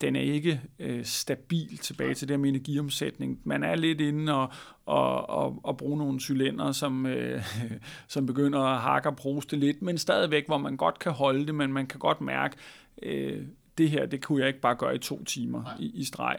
den 0.00 0.16
er 0.16 0.20
ikke 0.20 0.60
øh, 0.78 1.04
stabil 1.04 1.78
tilbage 1.78 2.14
til 2.14 2.28
det 2.28 2.34
her 2.34 2.38
med 2.38 2.48
energiomsætning. 2.48 3.40
Man 3.44 3.62
er 3.62 3.76
lidt 3.76 4.00
inde 4.00 4.34
og, 4.34 4.52
og, 4.86 5.30
og, 5.30 5.60
og 5.62 5.76
bruge 5.76 5.98
nogle 5.98 6.20
cylinder, 6.20 6.72
som, 6.72 7.06
øh, 7.06 7.42
som 8.08 8.26
begynder 8.26 8.60
at 8.60 8.80
hakke 8.80 9.08
og 9.08 9.16
proste 9.16 9.56
lidt, 9.56 9.82
men 9.82 9.98
stadigvæk, 9.98 10.46
hvor 10.46 10.58
man 10.58 10.76
godt 10.76 10.98
kan 10.98 11.12
holde 11.12 11.46
det, 11.46 11.54
men 11.54 11.72
man 11.72 11.86
kan 11.86 11.98
godt 12.00 12.20
mærke, 12.20 12.56
øh, 13.02 13.42
det 13.78 13.90
her, 13.90 14.06
det 14.06 14.24
kunne 14.24 14.40
jeg 14.40 14.48
ikke 14.48 14.60
bare 14.60 14.76
gøre 14.76 14.94
i 14.94 14.98
to 14.98 15.24
timer 15.24 15.64
i, 15.78 15.90
i 15.94 16.04
streg. 16.04 16.38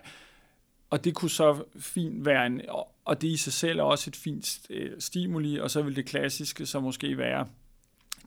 Og 0.89 1.03
det 1.05 1.15
kunne 1.15 1.29
så 1.29 1.63
fint 1.79 2.25
være 2.25 2.45
en, 2.45 2.61
og 3.05 3.21
det 3.21 3.27
i 3.27 3.37
sig 3.37 3.53
selv 3.53 3.79
er 3.79 3.83
også 3.83 4.09
et 4.09 4.15
fint 4.15 4.59
øh, 4.69 4.91
stimuli, 4.99 5.57
og 5.57 5.71
så 5.71 5.81
vil 5.81 5.95
det 5.95 6.05
klassiske 6.05 6.65
så 6.65 6.79
måske 6.79 7.17
være, 7.17 7.47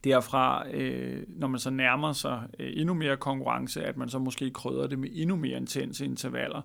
derfra, 0.04 0.68
øh, 0.70 1.22
når 1.28 1.48
man 1.48 1.60
så 1.60 1.70
nærmer 1.70 2.12
sig 2.12 2.42
øh, 2.58 2.72
endnu 2.76 2.94
mere 2.94 3.16
konkurrence, 3.16 3.84
at 3.84 3.96
man 3.96 4.08
så 4.08 4.18
måske 4.18 4.50
krydder 4.50 4.86
det 4.86 4.98
med 4.98 5.08
endnu 5.12 5.36
mere 5.36 5.56
intense 5.56 6.04
intervaller, 6.04 6.62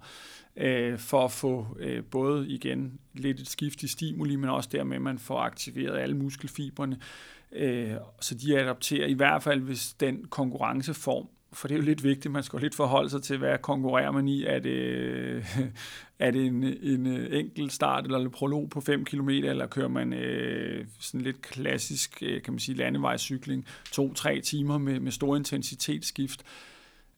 øh, 0.56 1.00
for 1.00 1.26
at 1.26 1.32
få 1.32 1.78
øh, 1.80 2.04
både 2.04 2.48
igen 2.50 3.00
lidt 3.14 3.40
et 3.40 3.50
skift 3.50 3.84
i 3.84 3.88
stimuli, 3.88 4.36
men 4.36 4.50
også 4.50 4.70
dermed, 4.72 4.96
at 4.96 5.02
man 5.02 5.20
får 5.20 5.40
aktiveret 5.40 5.98
alle 5.98 6.18
muskelfibrene, 6.18 7.00
øh, 7.52 7.94
så 8.22 8.36
de 8.36 8.60
adapterer 8.60 9.08
i 9.08 9.14
hvert 9.14 9.44
fald, 9.44 9.62
hvis 9.62 9.94
den 9.94 10.26
konkurrenceform 10.30 11.28
for 11.54 11.68
det 11.68 11.76
er 11.76 11.80
jo 11.80 11.86
lidt 11.86 12.04
vigtigt, 12.04 12.32
man 12.32 12.44
skal 12.44 12.60
lidt 12.60 12.76
forholde 12.76 13.10
sig 13.10 13.24
til, 13.24 13.38
hvad 13.38 13.58
konkurrerer 13.58 14.12
man 14.12 14.28
i. 14.28 14.44
Er 14.44 14.60
det, 14.60 15.46
er 16.20 16.32
det 16.32 16.46
en, 16.46 16.64
en 16.64 17.08
øh, 17.08 17.40
enkelt 17.40 17.74
start 17.74 18.06
eller 18.06 18.20
en 18.20 18.32
prolog 18.32 18.70
på 18.70 18.82
5 18.82 19.06
km, 19.06 19.30
eller 19.30 19.68
kører 19.68 19.88
man 19.88 20.14
øh, 20.14 20.86
sådan 21.00 21.22
lidt 21.22 21.42
klassisk, 21.42 22.24
øh, 22.26 22.42
kan 22.42 22.54
man 22.54 22.60
sige, 22.60 22.78
landevejscykling, 22.78 23.66
to-tre 23.92 24.42
timer 24.42 24.78
med, 24.78 25.00
med 25.00 25.12
stor 25.12 25.36
intensitetsskift. 25.36 26.44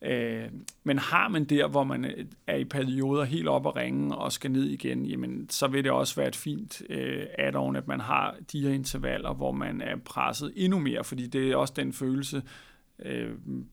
Øh, 0.01 0.45
men 0.83 0.97
har 0.97 1.27
man 1.27 1.43
der, 1.43 1.67
hvor 1.67 1.83
man 1.83 2.05
øh, 2.05 2.25
er 2.47 2.55
i 2.55 2.65
perioder 2.65 3.23
helt 3.23 3.47
op 3.47 3.65
og 3.65 3.75
ringe 3.75 4.15
og 4.15 4.31
skal 4.31 4.51
ned 4.51 4.65
igen, 4.65 5.05
jamen, 5.05 5.49
så 5.49 5.67
vil 5.67 5.83
det 5.83 5.91
også 5.91 6.15
være 6.15 6.27
et 6.27 6.35
fint 6.35 6.81
øh, 6.89 7.23
add-on, 7.39 7.75
at 7.75 7.87
man 7.87 7.99
har 7.99 8.35
de 8.51 8.61
her 8.61 8.69
intervaller, 8.69 9.33
hvor 9.33 9.51
man 9.51 9.81
er 9.81 9.95
presset 10.05 10.53
endnu 10.55 10.79
mere, 10.79 11.03
fordi 11.03 11.27
det 11.27 11.51
er 11.51 11.55
også 11.55 11.73
den 11.77 11.93
følelse, 11.93 12.37
øh, 12.37 12.43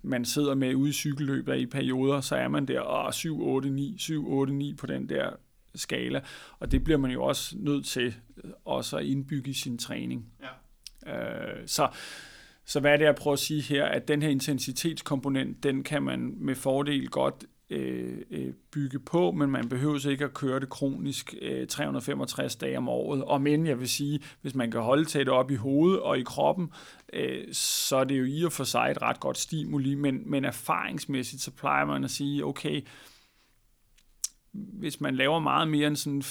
man 0.03 0.25
sidder 0.25 0.55
med 0.55 0.75
ude 0.75 0.91
i 0.91 0.93
cykelløbet 0.93 1.57
i 1.57 1.67
perioder, 1.67 2.21
så 2.21 2.37
er 2.37 2.49
man 2.49 2.67
der 2.67 3.07
åh, 3.07 3.13
7, 3.13 3.43
8, 3.43 3.71
9, 3.71 3.95
7, 3.99 4.31
8, 4.31 4.53
9 4.53 4.75
på 4.75 4.87
den 4.87 5.09
der 5.09 5.31
skala, 5.75 6.21
og 6.59 6.73
det 6.73 6.85
bliver 6.85 6.99
man 6.99 7.11
jo 7.11 7.25
også 7.25 7.57
nødt 7.59 7.87
til 7.87 8.15
også 8.65 8.97
at 8.97 9.05
indbygge 9.05 9.51
i 9.51 9.55
sin 9.55 9.79
træning. 9.79 10.27
Ja. 11.07 11.17
Øh, 11.17 11.63
så, 11.67 11.89
så 12.65 12.81
hvad 12.81 12.93
er 12.93 12.97
det, 12.97 13.05
jeg 13.05 13.15
prøver 13.15 13.33
at 13.33 13.39
sige 13.39 13.63
her, 13.63 13.85
at 13.85 14.09
den 14.09 14.23
her 14.23 14.29
intensitetskomponent, 14.29 15.63
den 15.63 15.85
kan 15.85 16.03
man 16.03 16.35
med 16.37 16.55
fordel 16.55 17.09
godt 17.09 17.45
øh, 17.71 18.19
øh, 18.31 18.53
bygge 18.71 19.01
på, 19.01 19.31
men 19.31 19.51
man 19.51 19.69
behøver 19.69 20.09
ikke 20.09 20.25
at 20.25 20.35
køre 20.35 20.61
det 20.61 20.69
kronisk 20.69 21.35
øh, 21.43 21.67
365 21.67 22.57
dage 22.57 22.79
om 22.79 22.89
året. 22.89 23.25
Og 23.25 23.43
men 23.43 23.67
jeg 23.67 23.81
vil 23.81 23.89
sige, 23.89 24.21
hvis 24.43 24.55
man 24.55 24.71
kan 24.71 24.81
holde 24.81 25.05
tæt 25.05 25.29
op 25.29 25.51
i 25.51 25.55
hovedet 25.55 26.01
og 26.01 26.19
i 26.19 26.23
kroppen, 26.23 26.73
øh, 27.13 27.45
så 27.53 27.97
er 27.97 28.05
det 28.05 28.19
jo 28.19 28.25
i 28.25 28.45
og 28.45 28.53
for 28.53 28.65
sig 28.65 28.91
et 28.91 29.03
ret 29.03 29.21
godt 29.21 29.39
stimuli, 29.39 29.95
men, 29.95 30.31
men 30.31 30.45
erfaringsmæssigt, 30.45 31.43
så 31.43 31.51
plejer 31.51 31.85
man 31.85 32.05
at 32.05 32.11
sige, 32.11 32.45
okay, 32.45 32.83
hvis 34.53 35.01
man 35.01 35.17
laver 35.17 35.39
meget 35.39 35.69
mere 35.69 35.87
end 35.87 35.97
sådan 35.97 36.23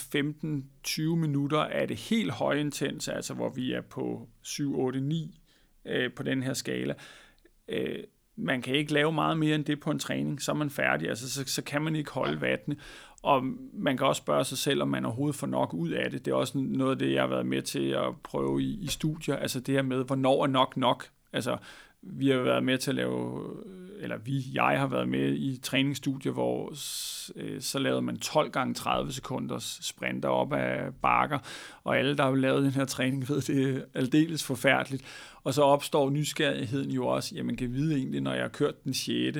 15-20 0.86 1.02
minutter 1.02 1.60
af 1.60 1.88
det 1.88 1.96
helt 1.96 2.30
højintense, 2.30 3.12
altså 3.12 3.34
hvor 3.34 3.48
vi 3.48 3.72
er 3.72 3.80
på 3.80 4.28
7, 4.42 4.78
8, 4.78 5.00
9 5.00 5.40
øh, 5.84 6.12
på 6.12 6.22
den 6.22 6.42
her 6.42 6.54
skala, 6.54 6.94
øh, 7.68 8.04
man 8.36 8.62
kan 8.62 8.74
ikke 8.74 8.92
lave 8.92 9.12
meget 9.12 9.38
mere 9.38 9.54
end 9.54 9.64
det 9.64 9.80
på 9.80 9.90
en 9.90 9.98
træning, 9.98 10.42
så 10.42 10.52
er 10.52 10.56
man 10.56 10.70
færdig, 10.70 11.08
altså 11.08 11.30
så, 11.30 11.44
så 11.46 11.62
kan 11.62 11.82
man 11.82 11.96
ikke 11.96 12.10
holde 12.10 12.40
vattene. 12.40 12.76
Og 13.22 13.44
man 13.72 13.96
kan 13.96 14.06
også 14.06 14.20
spørge 14.20 14.44
sig 14.44 14.58
selv, 14.58 14.82
om 14.82 14.88
man 14.88 15.04
overhovedet 15.04 15.36
får 15.36 15.46
nok 15.46 15.74
ud 15.74 15.90
af 15.90 16.10
det. 16.10 16.24
Det 16.24 16.30
er 16.30 16.34
også 16.34 16.58
noget 16.58 16.90
af 16.90 16.98
det, 16.98 17.12
jeg 17.12 17.22
har 17.22 17.28
været 17.28 17.46
med 17.46 17.62
til 17.62 17.88
at 17.88 18.16
prøve 18.24 18.62
i, 18.62 18.78
i 18.80 18.86
studier, 18.86 19.36
altså 19.36 19.60
det 19.60 19.74
her 19.74 19.82
med, 19.82 20.04
hvornår 20.04 20.42
er 20.42 20.46
nok 20.46 20.76
nok? 20.76 21.08
Altså, 21.32 21.56
vi 22.06 22.28
har 22.28 22.38
været 22.38 22.64
med 22.64 22.78
til 22.78 22.90
at 22.90 22.94
lave, 22.94 23.42
eller 24.00 24.16
vi, 24.16 24.44
jeg 24.52 24.80
har 24.80 24.86
været 24.86 25.08
med 25.08 25.34
i 25.34 25.60
træningsstudier, 25.62 26.32
hvor 26.32 26.72
øh, 27.36 27.60
så 27.60 27.78
lavede 27.78 28.02
man 28.02 28.18
12 28.18 28.50
gange 28.50 28.74
30 28.74 29.12
sekunders 29.12 29.78
sprinter 29.82 30.28
op 30.28 30.52
af 30.52 30.94
bakker, 31.02 31.38
og 31.84 31.98
alle, 31.98 32.16
der 32.16 32.24
har 32.24 32.34
lavet 32.34 32.62
den 32.62 32.72
her 32.72 32.84
træning, 32.84 33.28
ved, 33.28 33.40
det 33.40 33.76
er 33.76 33.82
aldeles 33.94 34.44
forfærdeligt. 34.44 35.04
Og 35.44 35.54
så 35.54 35.62
opstår 35.62 36.10
nysgerrigheden 36.10 36.90
jo 36.90 37.06
også, 37.06 37.34
jamen 37.34 37.56
kan 37.56 37.72
vide 37.72 37.96
egentlig, 37.96 38.20
når 38.20 38.32
jeg 38.32 38.42
har 38.42 38.48
kørt 38.48 38.84
den 38.84 38.94
6., 38.94 39.38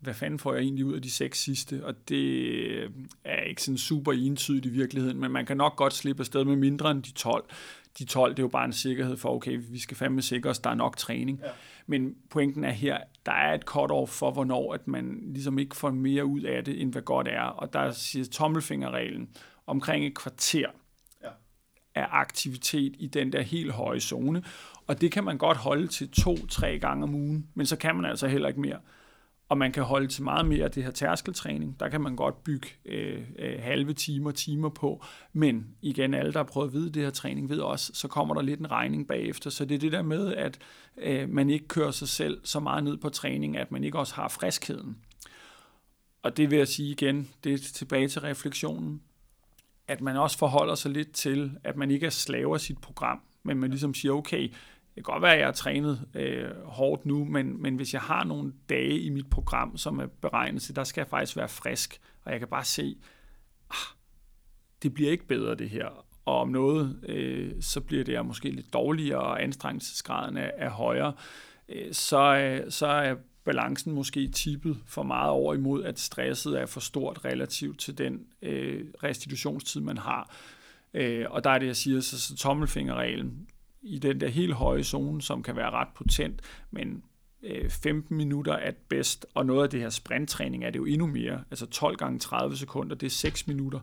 hvad 0.00 0.14
fanden 0.14 0.38
får 0.38 0.54
jeg 0.54 0.62
egentlig 0.62 0.84
ud 0.84 0.94
af 0.94 1.02
de 1.02 1.10
seks 1.10 1.42
sidste? 1.42 1.84
Og 1.84 2.08
det 2.08 2.16
øh, 2.16 2.90
er 3.24 3.42
ikke 3.42 3.62
sådan 3.62 3.78
super 3.78 4.12
entydigt 4.12 4.66
i 4.66 4.68
virkeligheden, 4.68 5.20
men 5.20 5.30
man 5.30 5.46
kan 5.46 5.56
nok 5.56 5.76
godt 5.76 5.94
slippe 5.94 6.20
afsted 6.20 6.44
med 6.44 6.56
mindre 6.56 6.90
end 6.90 7.02
de 7.02 7.12
12. 7.12 7.44
De 7.98 8.04
12, 8.04 8.30
det 8.30 8.38
er 8.38 8.42
jo 8.42 8.48
bare 8.48 8.64
en 8.64 8.72
sikkerhed 8.72 9.16
for, 9.16 9.28
okay, 9.28 9.60
vi 9.70 9.78
skal 9.78 9.96
fandme 9.96 10.22
sikre 10.22 10.50
os, 10.50 10.58
der 10.58 10.70
er 10.70 10.74
nok 10.74 10.96
træning. 10.96 11.40
Ja. 11.44 11.50
Men 11.90 12.14
pointen 12.30 12.64
er 12.64 12.70
her, 12.70 12.98
der 13.26 13.32
er 13.32 13.54
et 13.54 13.64
cut-off 13.64 14.10
for, 14.10 14.30
hvornår 14.30 14.74
at 14.74 14.88
man 14.88 15.20
ligesom 15.26 15.58
ikke 15.58 15.76
får 15.76 15.90
mere 15.90 16.24
ud 16.24 16.40
af 16.40 16.64
det, 16.64 16.80
end 16.80 16.92
hvad 16.92 17.02
godt 17.02 17.28
er. 17.28 17.42
Og 17.42 17.72
der 17.72 17.90
siger 17.90 18.24
tommelfingerreglen 18.24 19.28
omkring 19.66 20.06
et 20.06 20.14
kvarter 20.14 20.66
ja. 21.22 21.28
af 21.94 22.06
aktivitet 22.10 22.94
i 22.98 23.06
den 23.06 23.32
der 23.32 23.42
helt 23.42 23.72
høje 23.72 24.00
zone. 24.00 24.42
Og 24.86 25.00
det 25.00 25.12
kan 25.12 25.24
man 25.24 25.38
godt 25.38 25.56
holde 25.56 25.86
til 25.86 26.10
to-tre 26.10 26.78
gange 26.78 27.04
om 27.04 27.14
ugen, 27.14 27.48
men 27.54 27.66
så 27.66 27.76
kan 27.76 27.96
man 27.96 28.04
altså 28.04 28.26
heller 28.26 28.48
ikke 28.48 28.60
mere. 28.60 28.78
Og 29.48 29.58
man 29.58 29.72
kan 29.72 29.82
holde 29.82 30.08
til 30.08 30.22
meget 30.22 30.46
mere 30.46 30.64
af 30.64 30.70
det 30.70 30.84
her 30.84 30.90
tærskeltræning. 30.90 31.80
Der 31.80 31.88
kan 31.88 32.00
man 32.00 32.16
godt 32.16 32.44
bygge 32.44 32.68
øh, 32.84 33.22
øh, 33.38 33.62
halve 33.62 33.92
timer, 33.92 34.30
timer 34.30 34.68
på. 34.68 35.04
Men 35.32 35.66
igen, 35.82 36.14
alle, 36.14 36.32
der 36.32 36.38
har 36.38 36.44
prøvet 36.44 36.68
at 36.68 36.74
vide 36.74 36.90
det 36.90 37.02
her 37.02 37.10
træning, 37.10 37.48
ved 37.48 37.58
også, 37.58 37.92
så 37.94 38.08
kommer 38.08 38.34
der 38.34 38.42
lidt 38.42 38.60
en 38.60 38.70
regning 38.70 39.08
bagefter. 39.08 39.50
Så 39.50 39.64
det 39.64 39.74
er 39.74 39.78
det 39.78 39.92
der 39.92 40.02
med, 40.02 40.34
at 40.34 40.58
øh, 40.96 41.28
man 41.28 41.50
ikke 41.50 41.68
kører 41.68 41.90
sig 41.90 42.08
selv 42.08 42.40
så 42.44 42.60
meget 42.60 42.84
ned 42.84 42.96
på 42.96 43.08
træning, 43.08 43.56
at 43.56 43.72
man 43.72 43.84
ikke 43.84 43.98
også 43.98 44.14
har 44.14 44.28
friskheden. 44.28 44.96
Og 46.22 46.36
det 46.36 46.50
vil 46.50 46.58
jeg 46.58 46.68
sige 46.68 46.90
igen, 46.90 47.28
det 47.44 47.52
er 47.52 47.58
tilbage 47.58 48.08
til 48.08 48.20
refleksionen, 48.20 49.02
at 49.88 50.00
man 50.00 50.16
også 50.16 50.38
forholder 50.38 50.74
sig 50.74 50.90
lidt 50.90 51.12
til, 51.12 51.58
at 51.64 51.76
man 51.76 51.90
ikke 51.90 52.06
er 52.06 52.10
slave 52.10 52.54
af 52.54 52.60
sit 52.60 52.78
program, 52.78 53.20
men 53.42 53.58
man 53.58 53.70
ligesom 53.70 53.94
siger, 53.94 54.12
okay, 54.12 54.52
det 54.98 55.04
kan 55.04 55.12
godt 55.12 55.22
være, 55.22 55.32
at 55.32 55.38
jeg 55.38 55.46
har 55.46 55.52
trænet 55.52 56.06
øh, 56.14 56.50
hårdt 56.64 57.06
nu, 57.06 57.24
men, 57.24 57.62
men 57.62 57.76
hvis 57.76 57.94
jeg 57.94 58.00
har 58.00 58.24
nogle 58.24 58.52
dage 58.68 59.00
i 59.00 59.08
mit 59.08 59.30
program, 59.30 59.76
som 59.76 59.98
er 59.98 60.06
beregnet 60.06 60.62
til, 60.62 60.76
der 60.76 60.84
skal 60.84 61.00
jeg 61.00 61.08
faktisk 61.08 61.36
være 61.36 61.48
frisk, 61.48 62.00
og 62.24 62.32
jeg 62.32 62.38
kan 62.38 62.48
bare 62.48 62.64
se, 62.64 62.96
ah, 63.70 63.96
det 64.82 64.94
bliver 64.94 65.10
ikke 65.10 65.26
bedre 65.26 65.54
det 65.54 65.70
her, 65.70 66.06
og 66.24 66.40
om 66.40 66.48
noget, 66.48 67.00
øh, 67.08 67.52
så 67.60 67.80
bliver 67.80 68.04
det 68.04 68.26
måske 68.26 68.50
lidt 68.50 68.72
dårligere, 68.72 69.20
og 69.20 69.42
anstrengelsesgraden 69.42 70.36
er, 70.36 70.50
er 70.56 70.70
højere, 70.70 71.12
øh, 71.68 71.92
så, 71.92 72.36
øh, 72.36 72.70
så 72.70 72.86
er 72.86 73.14
balancen 73.44 73.92
måske 73.92 74.28
tippet 74.28 74.78
for 74.86 75.02
meget 75.02 75.30
over 75.30 75.54
imod, 75.54 75.84
at 75.84 75.98
stresset 75.98 76.60
er 76.60 76.66
for 76.66 76.80
stort 76.80 77.24
relativt 77.24 77.80
til 77.80 77.98
den 77.98 78.26
øh, 78.42 78.84
restitutionstid, 79.02 79.80
man 79.80 79.98
har. 79.98 80.34
Øh, 80.94 81.26
og 81.30 81.44
der 81.44 81.50
er 81.50 81.58
det, 81.58 81.66
jeg 81.66 81.76
siger, 81.76 82.00
så, 82.00 82.20
så 82.20 82.36
tommelfingerreglen, 82.36 83.48
i 83.82 83.98
den 83.98 84.20
der 84.20 84.28
helt 84.28 84.54
høje 84.54 84.84
zone, 84.84 85.22
som 85.22 85.42
kan 85.42 85.56
være 85.56 85.70
ret 85.70 85.88
potent, 85.94 86.42
men 86.70 87.02
15 87.68 88.14
øh, 88.14 88.16
minutter 88.16 88.52
er 88.52 88.72
bedst, 88.88 89.26
og 89.34 89.46
noget 89.46 89.62
af 89.62 89.70
det 89.70 89.80
her 89.80 89.90
sprinttræning 89.90 90.64
er 90.64 90.70
det 90.70 90.78
jo 90.78 90.84
endnu 90.84 91.06
mere. 91.06 91.44
Altså 91.50 91.66
12 91.66 91.96
gange 91.96 92.18
30 92.18 92.56
sekunder, 92.56 92.96
det 92.96 93.06
er 93.06 93.10
6 93.10 93.46
minutter. 93.46 93.80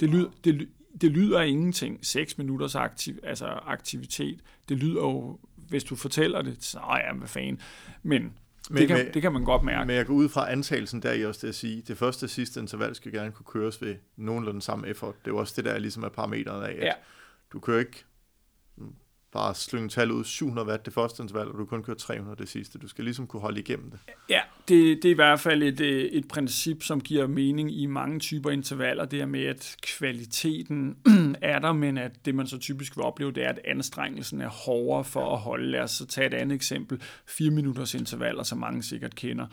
Det 0.00 0.10
lyder, 0.10 0.30
det, 0.44 0.68
det 1.00 1.10
lyder 1.10 1.40
ingenting. 1.40 2.06
6 2.06 2.38
minutters 2.38 2.74
aktiv, 2.74 3.18
altså 3.22 3.46
aktivitet, 3.46 4.40
det 4.68 4.76
lyder 4.76 5.00
jo, 5.00 5.38
hvis 5.68 5.84
du 5.84 5.96
fortæller 5.96 6.42
det, 6.42 6.64
så 6.64 6.80
ja, 7.06 7.14
hvad 7.14 7.28
fanden. 7.28 7.60
Men, 8.02 8.32
men 8.70 8.78
det, 8.78 8.88
kan, 8.88 8.96
med, 8.96 9.12
det 9.12 9.22
kan 9.22 9.32
man 9.32 9.44
godt 9.44 9.62
mærke. 9.62 9.86
Men 9.86 9.96
jeg 9.96 10.06
går 10.06 10.14
ud 10.14 10.28
fra 10.28 10.52
antagelsen 10.52 11.02
der 11.02 11.12
i 11.12 11.24
også 11.24 11.40
det 11.42 11.48
at 11.48 11.54
sige, 11.54 11.82
det 11.88 11.98
første 11.98 12.24
og 12.24 12.30
sidste 12.30 12.60
interval 12.60 12.94
skal 12.94 13.12
gerne 13.12 13.32
kunne 13.32 13.46
køres 13.46 13.82
ved 13.82 13.96
nogenlunde 14.16 14.62
samme 14.62 14.88
effort. 14.88 15.14
Det 15.18 15.26
er 15.26 15.34
jo 15.34 15.38
også 15.38 15.52
det, 15.56 15.64
der 15.64 15.78
ligesom 15.78 16.02
er 16.02 16.08
parametret 16.08 16.64
af, 16.64 16.72
at 16.72 16.84
ja. 16.86 16.92
du 17.52 17.60
kører 17.60 17.78
ikke 17.78 18.04
bare 19.32 19.54
slynge 19.54 19.88
tal 19.88 20.10
ud 20.10 20.24
700 20.24 20.68
watt 20.68 20.86
det 20.86 20.94
første 20.94 21.22
interval, 21.22 21.48
og 21.48 21.58
du 21.58 21.64
kun 21.64 21.82
kører 21.82 21.96
300 21.96 22.36
det 22.36 22.48
sidste. 22.48 22.78
Du 22.78 22.88
skal 22.88 23.04
ligesom 23.04 23.26
kunne 23.26 23.40
holde 23.40 23.60
igennem 23.60 23.90
det. 23.90 24.00
Ja, 24.28 24.40
det, 24.68 25.02
det 25.02 25.04
er 25.04 25.10
i 25.10 25.14
hvert 25.14 25.40
fald 25.40 25.62
et, 25.62 25.80
øh, 25.80 26.04
et 26.04 26.28
princip, 26.28 26.82
som 26.82 27.00
giver 27.00 27.26
mening 27.26 27.80
i 27.80 27.86
mange 27.86 28.18
typer 28.18 28.50
intervaller. 28.50 29.04
Det 29.04 29.20
er 29.20 29.26
med, 29.26 29.44
at 29.44 29.76
kvaliteten 29.82 30.96
er 31.42 31.58
der, 31.58 31.72
men 31.72 31.98
at 31.98 32.12
det 32.24 32.34
man 32.34 32.46
så 32.46 32.58
typisk 32.58 32.96
vil 32.96 33.04
opleve, 33.04 33.32
det 33.32 33.44
er, 33.44 33.48
at 33.48 33.60
anstrengelsen 33.64 34.40
er 34.40 34.48
hårdere 34.48 35.04
for 35.04 35.32
at 35.34 35.38
holde. 35.38 35.70
Lad 35.70 35.80
os 35.80 35.90
så 35.90 36.06
tage 36.06 36.26
et 36.26 36.34
andet 36.34 36.54
eksempel. 36.54 37.02
4 37.26 37.50
minutters 37.50 37.94
intervaller, 37.94 38.42
som 38.42 38.58
mange 38.58 38.82
sikkert 38.82 39.14
kender. 39.14 39.46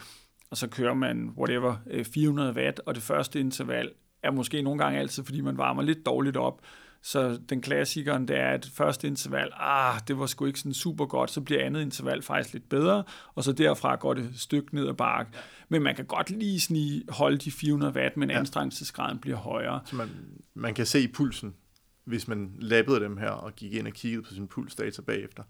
Og 0.52 0.58
så 0.58 0.68
kører 0.68 0.94
man, 0.94 1.30
whatever, 1.38 1.76
øh, 1.90 2.06
400 2.06 2.54
watt, 2.54 2.82
og 2.86 2.96
det 2.96 3.04
første 3.04 3.40
interval 3.40 3.92
er 4.24 4.32
måske 4.32 4.62
nogle 4.62 4.84
gange 4.84 5.00
altid, 5.00 5.24
fordi 5.24 5.42
man 5.42 5.58
varmer 5.58 5.82
lidt 5.82 6.06
dårligt 6.06 6.38
op 6.38 6.62
så 7.02 7.40
den 7.50 7.62
klassikeren, 7.62 8.28
det 8.28 8.38
er, 8.38 8.50
at 8.50 8.70
første 8.74 9.08
interval, 9.08 9.50
ah, 9.54 10.00
det 10.08 10.20
var 10.20 10.26
sgu 10.26 10.46
ikke 10.46 10.60
sådan 10.60 10.74
super 10.74 11.06
godt, 11.06 11.32
så 11.32 11.42
bliver 11.42 11.66
andet 11.66 11.82
interval 11.82 12.22
faktisk 12.22 12.54
lidt 12.54 12.70
bedre, 12.70 13.04
og 13.36 13.44
så 13.44 13.52
derfra 13.52 13.96
går 13.96 14.14
det 14.14 14.26
et 14.26 14.40
stykke 14.40 14.76
ned 14.76 14.88
ad 14.88 14.94
bakke. 14.94 15.32
Ja. 15.34 15.40
Men 15.70 15.84
man 15.84 15.96
kan 15.96 16.06
godt 16.06 16.30
lige 16.30 16.60
snige, 16.60 17.04
holde 17.10 17.38
de 17.38 17.52
400 17.52 17.94
watt, 17.94 18.18
men 18.18 18.30
ja. 18.30 18.40
anstrengelsesgraden 18.40 19.20
bliver 19.20 19.38
højere. 19.38 19.82
Så 19.86 19.96
man, 19.96 20.10
man 20.54 20.74
kan 20.74 20.86
se 20.86 21.08
pulsen, 21.08 21.56
hvis 22.06 22.28
man 22.28 22.56
lappede 22.60 23.00
dem 23.00 23.18
her 23.18 23.30
og 23.30 23.56
gik 23.56 23.74
ind 23.74 23.88
og 23.88 23.94
kiggede 23.94 24.24
på 24.24 24.34
sin 24.34 24.48
pulsdata 24.48 25.02
bagefter. 25.02 25.44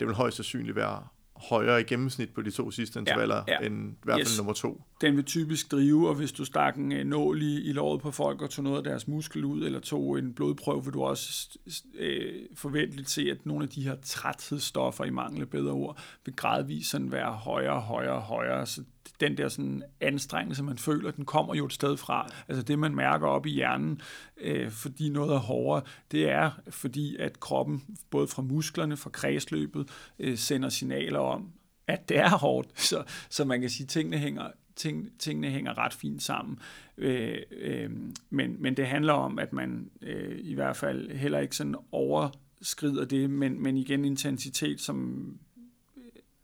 Det 0.00 0.06
vil 0.06 0.14
højst 0.14 0.36
sandsynligt 0.36 0.76
være 0.76 1.06
højere 1.40 1.80
i 1.80 1.84
gennemsnit 1.84 2.34
på 2.34 2.42
de 2.42 2.50
to 2.50 2.70
sidste 2.70 2.98
intervaller, 2.98 3.44
ja, 3.48 3.56
ja. 3.60 3.66
end 3.66 3.92
i 3.92 3.96
hvert 4.02 4.14
fald 4.14 4.26
yes. 4.26 4.38
nummer 4.38 4.52
to. 4.52 4.82
Den 5.00 5.16
vil 5.16 5.24
typisk 5.24 5.72
drive, 5.72 6.08
og 6.08 6.14
hvis 6.14 6.32
du 6.32 6.44
stak 6.44 6.76
en 6.76 6.92
øh, 6.92 7.04
nål 7.04 7.42
i, 7.42 7.60
i 7.68 7.72
låret 7.72 8.00
på 8.00 8.10
folk 8.10 8.42
og 8.42 8.50
tog 8.50 8.64
noget 8.64 8.76
af 8.76 8.84
deres 8.84 9.08
muskel 9.08 9.44
ud, 9.44 9.64
eller 9.64 9.80
tog 9.80 10.18
en 10.18 10.34
blodprøve, 10.34 10.84
vil 10.84 10.92
du 10.92 11.02
også 11.02 11.58
øh, 11.94 12.32
forventeligt 12.54 13.10
se, 13.10 13.22
at 13.30 13.46
nogle 13.46 13.62
af 13.62 13.68
de 13.68 13.82
her 13.82 13.96
træthedsstoffer, 14.02 15.04
i 15.04 15.10
mangel 15.10 15.40
af 15.40 15.48
bedre 15.48 15.72
ord, 15.72 16.00
vil 16.24 16.36
gradvist 16.36 16.90
sådan 16.90 17.12
være 17.12 17.32
højere, 17.32 17.80
højere, 17.80 18.20
højere. 18.20 18.66
Så 18.66 18.82
den 19.20 19.36
der 19.36 19.48
sådan 19.48 19.82
anstrengelse, 20.00 20.62
man 20.62 20.78
føler, 20.78 21.10
den 21.10 21.24
kommer 21.24 21.54
jo 21.54 21.66
et 21.66 21.72
sted 21.72 21.96
fra. 21.96 22.28
Altså 22.48 22.62
det, 22.62 22.78
man 22.78 22.94
mærker 22.94 23.26
op 23.26 23.46
i 23.46 23.50
hjernen, 23.50 24.00
øh, 24.36 24.70
fordi 24.70 25.08
noget 25.08 25.34
er 25.34 25.38
hårdere, 25.38 25.82
det 26.10 26.30
er 26.30 26.50
fordi, 26.70 27.16
at 27.16 27.40
kroppen, 27.40 27.98
både 28.10 28.26
fra 28.26 28.42
musklerne, 28.42 28.96
fra 28.96 29.10
kredsløbet, 29.10 29.88
øh, 30.18 30.38
sender 30.38 30.68
signaler 30.68 31.18
om, 31.18 31.52
at 31.86 32.08
det 32.08 32.18
er 32.18 32.30
hårdt. 32.30 32.80
Så, 32.88 33.04
så 33.30 33.44
man 33.44 33.60
kan 33.60 33.70
sige, 33.70 33.84
at 33.84 33.88
tingene 33.88 34.18
hænger, 34.18 34.50
ting, 34.76 35.18
tingene 35.18 35.50
hænger 35.50 35.78
ret 35.78 35.94
fint 35.94 36.22
sammen. 36.22 36.58
Øh, 36.98 37.38
øh, 37.50 37.90
men, 38.30 38.62
men 38.62 38.76
det 38.76 38.86
handler 38.86 39.12
om, 39.12 39.38
at 39.38 39.52
man 39.52 39.90
øh, 40.02 40.38
i 40.40 40.54
hvert 40.54 40.76
fald 40.76 41.10
heller 41.10 41.38
ikke 41.38 41.56
sådan 41.56 41.76
overskrider 41.92 43.04
det, 43.04 43.30
men, 43.30 43.62
men 43.62 43.76
igen 43.76 44.04
intensitet, 44.04 44.80
som, 44.80 45.38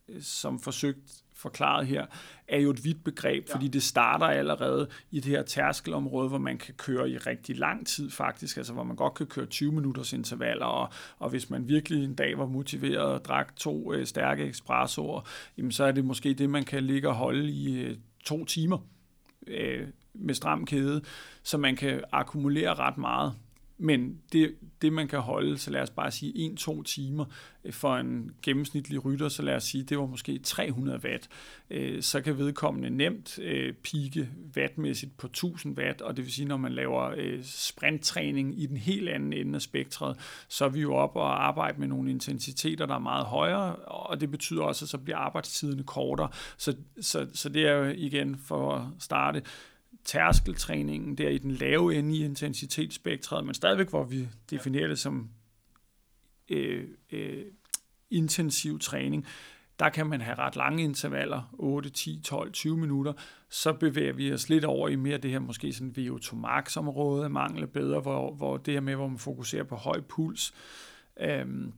øh, 0.08 0.22
som 0.22 0.60
forsøgt 0.60 1.23
forklaret 1.44 1.86
her, 1.86 2.06
er 2.48 2.58
jo 2.58 2.70
et 2.70 2.84
vidt 2.84 3.04
begreb, 3.04 3.48
ja. 3.48 3.54
fordi 3.54 3.68
det 3.68 3.82
starter 3.82 4.26
allerede 4.26 4.88
i 5.10 5.20
det 5.20 5.30
her 5.30 5.42
tærskelområde, 5.42 6.28
hvor 6.28 6.38
man 6.38 6.58
kan 6.58 6.74
køre 6.74 7.10
i 7.10 7.18
rigtig 7.18 7.58
lang 7.58 7.86
tid 7.86 8.10
faktisk, 8.10 8.56
altså 8.56 8.72
hvor 8.72 8.82
man 8.82 8.96
godt 8.96 9.14
kan 9.14 9.26
køre 9.26 9.46
20 9.46 9.72
minutters 9.72 10.12
intervaller, 10.12 10.66
og, 10.66 10.88
og 11.18 11.30
hvis 11.30 11.50
man 11.50 11.68
virkelig 11.68 12.04
en 12.04 12.14
dag 12.14 12.38
var 12.38 12.46
motiveret 12.46 13.06
og 13.06 13.24
drak 13.24 13.56
to 13.56 13.92
øh, 13.92 14.06
stærke 14.06 14.48
espressoer, 14.48 15.20
jamen 15.58 15.72
så 15.72 15.84
er 15.84 15.92
det 15.92 16.04
måske 16.04 16.34
det, 16.34 16.50
man 16.50 16.64
kan 16.64 16.82
ligge 16.82 17.08
og 17.08 17.14
holde 17.14 17.50
i 17.50 17.82
øh, 17.82 17.96
to 18.24 18.44
timer 18.44 18.78
øh, 19.46 19.88
med 20.14 20.34
stram 20.34 20.66
kæde, 20.66 21.02
så 21.42 21.58
man 21.58 21.76
kan 21.76 22.00
akkumulere 22.12 22.74
ret 22.74 22.98
meget. 22.98 23.34
Men 23.84 24.18
det, 24.32 24.54
det, 24.82 24.92
man 24.92 25.08
kan 25.08 25.18
holde, 25.18 25.58
så 25.58 25.70
lad 25.70 25.80
os 25.80 25.90
bare 25.90 26.10
sige 26.10 26.56
1-2 26.60 26.82
timer 26.82 27.24
øh, 27.64 27.72
for 27.72 27.96
en 27.96 28.30
gennemsnitlig 28.42 29.04
rytter, 29.04 29.28
så 29.28 29.42
lad 29.42 29.54
os 29.54 29.64
sige, 29.64 29.84
det 29.84 29.98
var 29.98 30.06
måske 30.06 30.38
300 30.38 31.00
watt, 31.04 31.28
øh, 31.70 32.02
så 32.02 32.20
kan 32.20 32.38
vedkommende 32.38 32.90
nemt 32.90 33.38
øh, 33.38 33.72
pike 33.72 34.28
wattmæssigt 34.56 35.16
på 35.16 35.26
1000 35.26 35.78
watt, 35.78 36.02
og 36.02 36.16
det 36.16 36.24
vil 36.24 36.32
sige, 36.32 36.48
når 36.48 36.56
man 36.56 36.72
laver 36.72 37.14
sprinttræning 37.42 38.62
i 38.62 38.66
den 38.66 38.76
helt 38.76 39.08
anden 39.08 39.32
ende 39.32 39.54
af 39.54 39.62
spektret, 39.62 40.16
så 40.48 40.64
er 40.64 40.68
vi 40.68 40.80
jo 40.80 40.94
op 40.94 41.16
og 41.16 41.46
arbejde 41.46 41.80
med 41.80 41.88
nogle 41.88 42.10
intensiteter, 42.10 42.86
der 42.86 42.94
er 42.94 42.98
meget 42.98 43.26
højere, 43.26 43.76
og 43.76 44.20
det 44.20 44.30
betyder 44.30 44.62
også, 44.62 44.84
at 44.84 44.88
så 44.88 44.98
bliver 44.98 45.18
arbejdstiderne 45.18 45.82
kortere. 45.82 46.28
Så, 46.56 46.76
så, 47.00 47.26
så 47.32 47.48
det 47.48 47.66
er 47.66 47.72
jo 47.72 47.84
igen 47.84 48.36
for 48.36 48.74
at 48.74 48.82
starte, 48.98 49.42
tærskeltræningen 50.04 51.18
der 51.18 51.28
i 51.28 51.38
den 51.38 51.50
lave 51.50 51.94
ende 51.94 52.16
i 52.16 52.24
intensitetsspektret, 52.24 53.44
men 53.44 53.54
stadigvæk 53.54 53.88
hvor 53.88 54.04
vi 54.04 54.28
definerer 54.50 54.88
det 54.88 54.98
som 54.98 55.30
øh, 56.48 56.88
øh, 57.12 57.44
intensiv 58.10 58.78
træning, 58.78 59.26
der 59.78 59.88
kan 59.88 60.06
man 60.06 60.20
have 60.20 60.38
ret 60.38 60.56
lange 60.56 60.82
intervaller, 60.82 61.42
8, 61.52 61.90
10, 61.90 62.20
12, 62.24 62.52
20 62.52 62.76
minutter. 62.76 63.12
Så 63.48 63.72
bevæger 63.72 64.12
vi 64.12 64.32
os 64.32 64.48
lidt 64.48 64.64
over 64.64 64.88
i 64.88 64.96
mere 64.96 65.18
det 65.18 65.30
her 65.30 65.38
måske 65.38 65.72
sådan 65.72 65.94
VO2 65.98 66.36
max 66.36 66.76
område, 66.76 67.28
mangler 67.28 67.66
bedre, 67.66 68.00
hvor, 68.00 68.34
hvor 68.34 68.56
det 68.56 68.74
her 68.74 68.80
med, 68.80 68.94
hvor 68.94 69.08
man 69.08 69.18
fokuserer 69.18 69.64
på 69.64 69.76
høj 69.76 70.00
puls. 70.00 70.54
Øhm, 71.20 71.72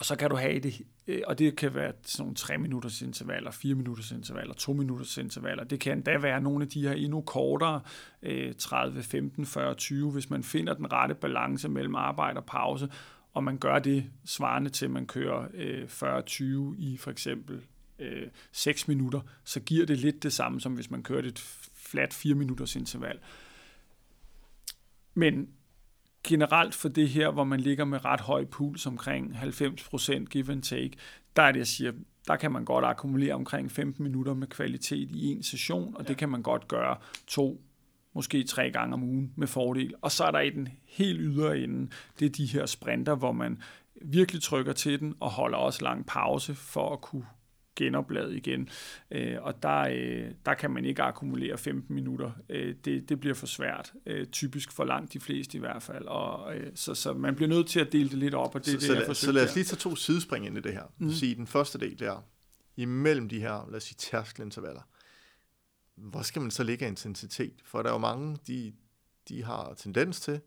og 0.00 0.06
så 0.06 0.16
kan 0.16 0.30
du 0.30 0.36
have 0.36 0.58
det, 0.58 0.80
øh, 1.06 1.22
og 1.26 1.38
det 1.38 1.56
kan 1.56 1.74
være 1.74 1.92
sådan 2.02 2.22
nogle 2.22 2.36
3 2.36 2.58
minutters 2.58 3.02
intervaller, 3.02 3.50
4 3.50 3.74
minutters 3.74 4.10
intervaller, 4.10 4.54
2 4.54 4.72
minutters 4.72 5.16
intervaller. 5.16 5.64
Det 5.64 5.80
kan 5.80 5.92
endda 5.92 6.18
være 6.18 6.40
nogle 6.40 6.64
af 6.64 6.68
de 6.68 6.82
her 6.82 6.92
endnu 6.92 7.20
kortere, 7.20 7.80
30, 8.58 9.02
15, 9.02 9.46
40, 9.46 9.74
20, 9.74 10.12
hvis 10.12 10.30
man 10.30 10.42
finder 10.42 10.74
den 10.74 10.92
rette 10.92 11.14
balance 11.14 11.68
mellem 11.68 11.94
arbejde 11.94 12.38
og 12.38 12.44
pause, 12.44 12.88
og 13.32 13.44
man 13.44 13.58
gør 13.58 13.78
det 13.78 14.04
svarende 14.24 14.70
til, 14.70 14.84
at 14.84 14.90
man 14.90 15.06
kører 15.06 15.48
øh, 15.54 15.84
40-20 15.84 16.44
i 16.78 16.96
for 16.96 17.10
eksempel 17.10 17.60
øh, 17.98 18.26
6 18.52 18.88
minutter, 18.88 19.20
så 19.44 19.60
giver 19.60 19.86
det 19.86 19.98
lidt 19.98 20.22
det 20.22 20.32
samme, 20.32 20.60
som 20.60 20.74
hvis 20.74 20.90
man 20.90 21.02
kører 21.02 21.22
et 21.22 21.38
fladt 21.74 22.14
4 22.14 22.34
minutters 22.34 22.76
interval. 22.76 23.18
Men 25.14 25.48
generelt 26.26 26.74
for 26.74 26.88
det 26.88 27.08
her, 27.08 27.30
hvor 27.30 27.44
man 27.44 27.60
ligger 27.60 27.84
med 27.84 28.04
ret 28.04 28.20
høj 28.20 28.44
puls 28.44 28.86
omkring 28.86 29.36
90% 29.36 30.24
give 30.24 30.52
and 30.52 30.62
take, 30.62 30.92
der 31.36 31.42
er 31.42 31.52
det, 31.52 31.58
jeg 31.58 31.66
siger, 31.66 31.92
der 32.28 32.36
kan 32.36 32.52
man 32.52 32.64
godt 32.64 32.84
akkumulere 32.84 33.34
omkring 33.34 33.72
15 33.72 34.02
minutter 34.02 34.34
med 34.34 34.46
kvalitet 34.46 35.10
i 35.10 35.26
en 35.26 35.42
session, 35.42 35.96
og 35.96 36.02
ja. 36.02 36.08
det 36.08 36.16
kan 36.16 36.28
man 36.28 36.42
godt 36.42 36.68
gøre 36.68 36.96
to, 37.26 37.62
måske 38.14 38.44
tre 38.44 38.70
gange 38.70 38.94
om 38.94 39.02
ugen 39.02 39.32
med 39.36 39.46
fordel. 39.46 39.94
Og 40.02 40.12
så 40.12 40.24
er 40.24 40.30
der 40.30 40.40
i 40.40 40.50
den 40.50 40.68
helt 40.84 41.18
ydre 41.22 41.58
ende, 41.58 41.90
det 42.18 42.26
er 42.26 42.30
de 42.30 42.46
her 42.46 42.66
sprinter, 42.66 43.14
hvor 43.14 43.32
man 43.32 43.62
virkelig 44.02 44.42
trykker 44.42 44.72
til 44.72 45.00
den 45.00 45.14
og 45.20 45.30
holder 45.30 45.58
også 45.58 45.84
lang 45.84 46.06
pause 46.06 46.54
for 46.54 46.92
at 46.92 47.00
kunne 47.00 47.26
genoplade 47.84 48.36
igen. 48.36 48.68
Øh, 49.10 49.36
og 49.40 49.62
der, 49.62 49.78
øh, 49.78 50.30
der 50.46 50.54
kan 50.54 50.70
man 50.70 50.84
ikke 50.84 51.02
akkumulere 51.02 51.58
15 51.58 51.94
minutter. 51.94 52.30
Øh, 52.48 52.74
det, 52.84 53.08
det 53.08 53.20
bliver 53.20 53.34
for 53.34 53.46
svært. 53.46 53.92
Øh, 54.06 54.26
typisk 54.26 54.72
for 54.72 54.84
langt 54.84 55.12
de 55.12 55.20
fleste 55.20 55.56
i 55.56 55.60
hvert 55.60 55.82
fald. 55.82 56.04
Og, 56.04 56.56
øh, 56.56 56.70
så, 56.74 56.94
så 56.94 57.12
man 57.12 57.36
bliver 57.36 57.48
nødt 57.48 57.66
til 57.66 57.80
at 57.80 57.92
dele 57.92 58.08
det 58.08 58.18
lidt 58.18 58.34
op, 58.34 58.54
og 58.54 58.66
det 58.66 58.82
så, 58.82 58.92
det, 58.92 58.98
jeg 58.98 59.16
så, 59.16 59.26
så 59.26 59.32
lad 59.32 59.48
os 59.48 59.54
lige 59.54 59.64
tage 59.64 59.78
to 59.78 59.96
sidespring 59.96 60.46
ind 60.46 60.58
i 60.58 60.60
det 60.60 60.72
her. 60.72 60.92
Mm. 60.98 61.10
Sige, 61.10 61.34
den 61.34 61.46
første 61.46 61.78
del 61.78 61.98
der, 61.98 62.24
imellem 62.76 63.28
de 63.28 63.40
her, 63.40 63.66
lad 63.68 63.76
os 63.76 63.82
sige, 63.82 63.96
tærskelintervaller, 63.98 64.82
hvor 65.94 66.22
skal 66.22 66.42
man 66.42 66.50
så 66.50 66.62
ligge 66.62 66.84
af 66.84 66.88
intensitet? 66.88 67.54
For 67.64 67.82
der 67.82 67.88
er 67.88 67.94
jo 67.94 67.98
mange, 67.98 68.38
de, 68.46 68.72
de 69.28 69.44
har 69.44 69.74
tendens 69.74 70.20
til 70.20 70.40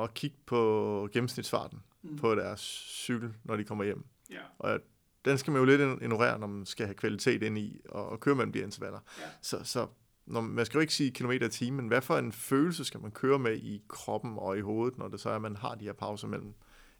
at 0.00 0.14
kigge 0.14 0.36
på 0.46 1.08
gennemsnitsfarten 1.12 1.82
mm. 2.02 2.16
på 2.16 2.34
deres 2.34 2.60
cykel, 2.88 3.34
når 3.44 3.56
de 3.56 3.64
kommer 3.64 3.84
hjem. 3.84 4.04
Ja. 4.30 4.40
Og 4.58 4.80
den 5.26 5.38
skal 5.38 5.52
man 5.52 5.60
jo 5.60 5.64
lidt 5.64 5.80
ignorere, 6.02 6.38
når 6.38 6.46
man 6.46 6.66
skal 6.66 6.86
have 6.86 6.94
kvalitet 6.94 7.42
ind 7.42 7.58
i 7.58 7.80
og, 7.88 8.08
og 8.08 8.20
køre 8.20 8.34
mellem 8.34 8.52
de 8.52 8.58
intervaller. 8.58 8.98
Ja. 9.20 9.24
Så, 9.42 9.58
så 9.64 9.86
når, 10.26 10.40
man 10.40 10.66
skal 10.66 10.78
jo 10.78 10.80
ikke 10.80 10.94
sige 10.94 11.10
kilometer 11.10 11.46
i 11.46 11.50
timen, 11.50 11.76
men 11.76 11.88
hvad 11.88 12.00
for 12.00 12.18
en 12.18 12.32
følelse 12.32 12.84
skal 12.84 13.00
man 13.00 13.10
køre 13.10 13.38
med 13.38 13.56
i 13.56 13.82
kroppen 13.88 14.34
og 14.36 14.58
i 14.58 14.60
hovedet, 14.60 14.98
når 14.98 15.08
det 15.08 15.20
så 15.20 15.30
er, 15.30 15.34
at 15.34 15.42
man 15.42 15.56
har 15.56 15.74
de 15.74 15.84
her 15.84 15.92
pauser 15.92 16.28
mellem 16.28 16.54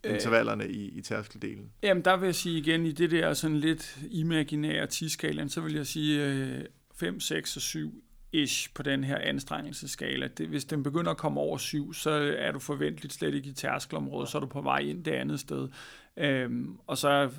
øh, 0.04 0.14
intervallerne 0.14 0.68
i, 0.68 0.88
i 0.88 1.02
tærskildelen? 1.02 1.72
Jamen, 1.82 2.04
der 2.04 2.16
vil 2.16 2.26
jeg 2.26 2.34
sige 2.34 2.58
igen, 2.58 2.86
i 2.86 2.92
det 2.92 3.10
der 3.10 3.34
sådan 3.34 3.56
lidt 3.56 3.98
imaginære 4.10 4.86
tiskalaen, 4.86 5.48
så 5.48 5.60
vil 5.60 5.74
jeg 5.74 5.86
sige 5.86 6.26
øh, 6.26 6.64
5, 6.94 7.20
6 7.20 7.56
og 7.56 7.62
7 7.62 8.02
ish 8.32 8.74
på 8.74 8.82
den 8.82 9.04
her 9.04 9.18
anstrengelseskala. 9.18 10.28
Det, 10.28 10.48
hvis 10.48 10.64
den 10.64 10.82
begynder 10.82 11.10
at 11.10 11.16
komme 11.16 11.40
over 11.40 11.58
7, 11.58 11.92
så 11.92 12.10
er 12.38 12.52
du 12.52 12.58
forventeligt 12.58 13.14
slet 13.14 13.34
ikke 13.34 13.48
i 13.48 13.52
tærskelområdet, 13.52 14.28
så 14.28 14.38
er 14.38 14.40
du 14.40 14.46
på 14.46 14.60
vej 14.60 14.78
ind 14.78 15.04
det 15.04 15.12
andet 15.12 15.40
sted. 15.40 15.68
Øhm, 16.18 16.78
og 16.86 16.98
så, 16.98 17.30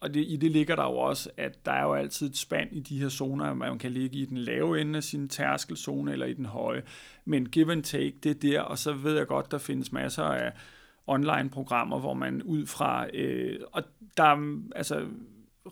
og 0.00 0.14
det, 0.14 0.24
i 0.28 0.36
det 0.36 0.50
ligger 0.50 0.76
der 0.76 0.82
jo 0.82 0.96
også, 0.96 1.30
at 1.36 1.66
der 1.66 1.72
er 1.72 1.82
jo 1.82 1.94
altid 1.94 2.30
et 2.30 2.36
spand 2.36 2.68
i 2.72 2.80
de 2.80 2.98
her 2.98 3.08
zoner, 3.08 3.54
man 3.54 3.78
kan 3.78 3.92
ligge 3.92 4.18
i 4.18 4.24
den 4.24 4.38
lave 4.38 4.80
ende 4.80 4.96
af 4.96 5.02
sin 5.02 5.28
tærskelzone 5.28 6.12
eller 6.12 6.26
i 6.26 6.32
den 6.32 6.46
høje. 6.46 6.82
Men 7.24 7.48
give 7.48 7.72
and 7.72 7.82
take, 7.82 8.14
det 8.22 8.30
er 8.30 8.34
der, 8.34 8.60
og 8.60 8.78
så 8.78 8.92
ved 8.92 9.16
jeg 9.16 9.26
godt, 9.26 9.50
der 9.50 9.58
findes 9.58 9.92
masser 9.92 10.24
af 10.24 10.52
online-programmer, 11.06 11.98
hvor 11.98 12.14
man 12.14 12.42
ud 12.42 12.66
fra, 12.66 13.06
øh, 13.14 13.60
og 13.72 13.82
der 14.16 14.58
altså 14.76 15.06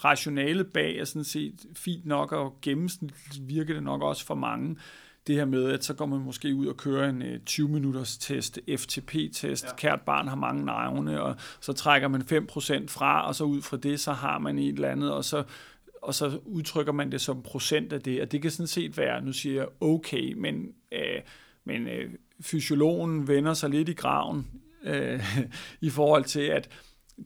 rationalet 0.05 0.67
bag 0.67 0.97
er 0.97 1.05
sådan 1.05 1.25
set 1.25 1.67
fint 1.77 2.07
nok, 2.07 2.33
og 2.33 2.59
gennemsnitligt 2.63 3.49
virker 3.49 3.75
det 3.75 3.83
nok 3.83 4.03
også 4.03 4.27
for 4.27 4.35
mange, 4.35 4.77
det 5.27 5.37
her 5.37 5.45
med, 5.45 5.73
at 5.73 5.85
så 5.85 5.95
går 5.95 6.07
man 6.07 6.21
måske 6.21 6.55
ud 6.55 6.67
og 6.67 6.77
kører 6.77 7.09
en 7.09 7.23
20-minutters 7.51 8.17
øh, 8.17 8.37
test, 8.37 8.61
FTP-test, 8.69 9.65
ja. 9.65 9.77
kært 9.77 10.01
barn 10.01 10.29
har 10.29 10.37
mange 10.37 10.65
navne, 10.65 11.23
og 11.23 11.37
så 11.61 11.73
trækker 11.73 12.09
man 12.09 12.23
5% 12.23 12.89
fra, 12.89 13.27
og 13.27 13.35
så 13.35 13.45
ud 13.45 13.63
fra 13.63 13.77
det, 13.77 14.01
så 14.01 14.13
har 14.13 14.39
man 14.39 14.59
et 14.59 14.75
eller 14.75 14.89
andet, 14.89 15.13
og 15.13 15.25
så 15.25 15.45
og 16.03 16.15
så 16.15 16.41
udtrykker 16.45 16.93
man 16.93 17.13
det 17.13 17.21
som 17.21 17.43
procent 17.43 17.93
af 17.93 18.01
det, 18.01 18.23
og 18.23 18.33
det 18.33 18.43
kan 18.43 18.51
sådan 18.51 18.67
set 18.67 18.99
være, 18.99 19.25
nu 19.25 19.33
siger 19.33 19.55
jeg 19.55 19.67
okay, 19.81 20.33
men, 20.33 20.75
øh, 20.93 21.21
men 21.65 21.87
øh, 21.87 22.11
fysiologen 22.41 23.29
vender 23.29 23.55
sig 23.55 23.71
lidt 23.71 23.89
i 23.89 23.93
graven 23.93 24.47
øh, 24.85 25.25
i 25.81 25.91
forhold 25.91 26.25
til, 26.25 26.41
at 26.41 26.69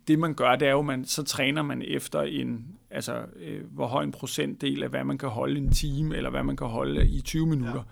det 0.09 0.19
man 0.19 0.35
gør, 0.35 0.57
det 0.57 0.69
er 0.69 0.73
jo, 0.73 0.83
man, 0.83 1.05
så 1.05 1.23
træner 1.23 1.63
man 1.63 1.83
efter 1.83 2.23
en, 2.23 2.67
altså 2.91 3.25
øh, 3.37 3.65
hvor 3.71 3.87
høj 3.87 4.03
en 4.03 4.13
procentdel 4.13 4.83
af, 4.83 4.89
hvad 4.89 5.05
man 5.05 5.19
kan 5.19 5.29
holde 5.29 5.61
en 5.61 5.73
time, 5.73 6.17
eller 6.17 6.31
hvad 6.31 6.43
man 6.43 6.57
kan 6.57 6.67
holde 6.67 7.09
i 7.09 7.21
20 7.21 7.47
minutter. 7.47 7.75
Ja. 7.75 7.83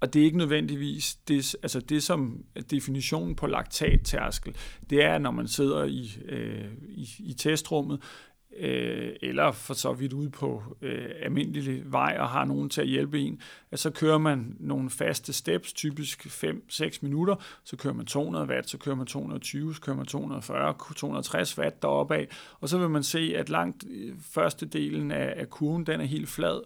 Og 0.00 0.14
det 0.14 0.20
er 0.20 0.24
ikke 0.24 0.38
nødvendigvis, 0.38 1.14
det, 1.14 1.56
altså 1.62 1.80
det 1.80 2.02
som 2.02 2.44
definitionen 2.70 3.36
på 3.36 3.46
laktattærskel, 3.46 4.56
det 4.90 5.04
er, 5.04 5.18
når 5.18 5.30
man 5.30 5.48
sidder 5.48 5.84
i, 5.84 6.18
øh, 6.28 6.64
i, 6.88 7.08
i 7.18 7.32
testrummet, 7.32 8.00
øh, 8.56 9.16
eller 9.22 9.52
for 9.52 9.74
så 9.74 9.92
vidt 9.92 10.12
ude 10.12 10.30
på 10.30 10.62
øh, 10.82 11.08
almindelig 11.22 11.92
vej 11.92 12.16
og 12.20 12.28
har 12.28 12.44
nogen 12.44 12.70
til 12.70 12.80
at 12.80 12.86
hjælpe 12.86 13.20
en, 13.20 13.40
at 13.70 13.78
så 13.78 13.90
kører 13.90 14.18
man 14.18 14.56
nogle 14.60 14.90
faste 14.90 15.32
steps, 15.32 15.72
typisk 15.72 16.26
5-6 16.26 16.98
minutter, 17.02 17.36
så 17.64 17.76
kører 17.76 17.94
man 17.94 18.06
200 18.06 18.46
watt, 18.46 18.70
så 18.70 18.78
kører 18.78 18.96
man 18.96 19.06
220, 19.06 19.74
så 19.74 19.80
kører 19.80 19.96
man 19.96 20.06
240, 20.06 20.74
260 20.96 21.58
watt 21.58 21.82
deroppe 21.82 22.14
af, 22.14 22.28
og 22.60 22.68
så 22.68 22.78
vil 22.78 22.90
man 22.90 23.02
se, 23.02 23.34
at 23.36 23.50
langt 23.50 23.84
øh, 23.90 24.14
første 24.20 24.66
delen 24.66 25.10
af, 25.10 25.34
af 25.36 25.50
kurven, 25.50 25.86
den 25.86 26.00
er 26.00 26.04
helt 26.04 26.28
flad, 26.28 26.60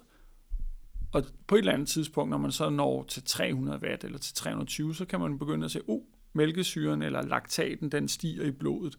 og 1.12 1.24
på 1.46 1.54
et 1.54 1.58
eller 1.58 1.72
andet 1.72 1.88
tidspunkt, 1.88 2.30
når 2.30 2.38
man 2.38 2.52
så 2.52 2.70
når 2.70 3.02
til 3.02 3.22
300 3.22 3.80
watt 3.82 4.04
eller 4.04 4.18
til 4.18 4.34
320, 4.34 4.94
så 4.94 5.04
kan 5.04 5.20
man 5.20 5.38
begynde 5.38 5.64
at 5.64 5.70
se, 5.70 5.80
oh, 5.88 6.00
mælkesyren 6.38 7.02
eller 7.02 7.22
laktaten, 7.22 7.88
den 7.92 8.08
stiger 8.08 8.44
i 8.44 8.50
blodet. 8.50 8.98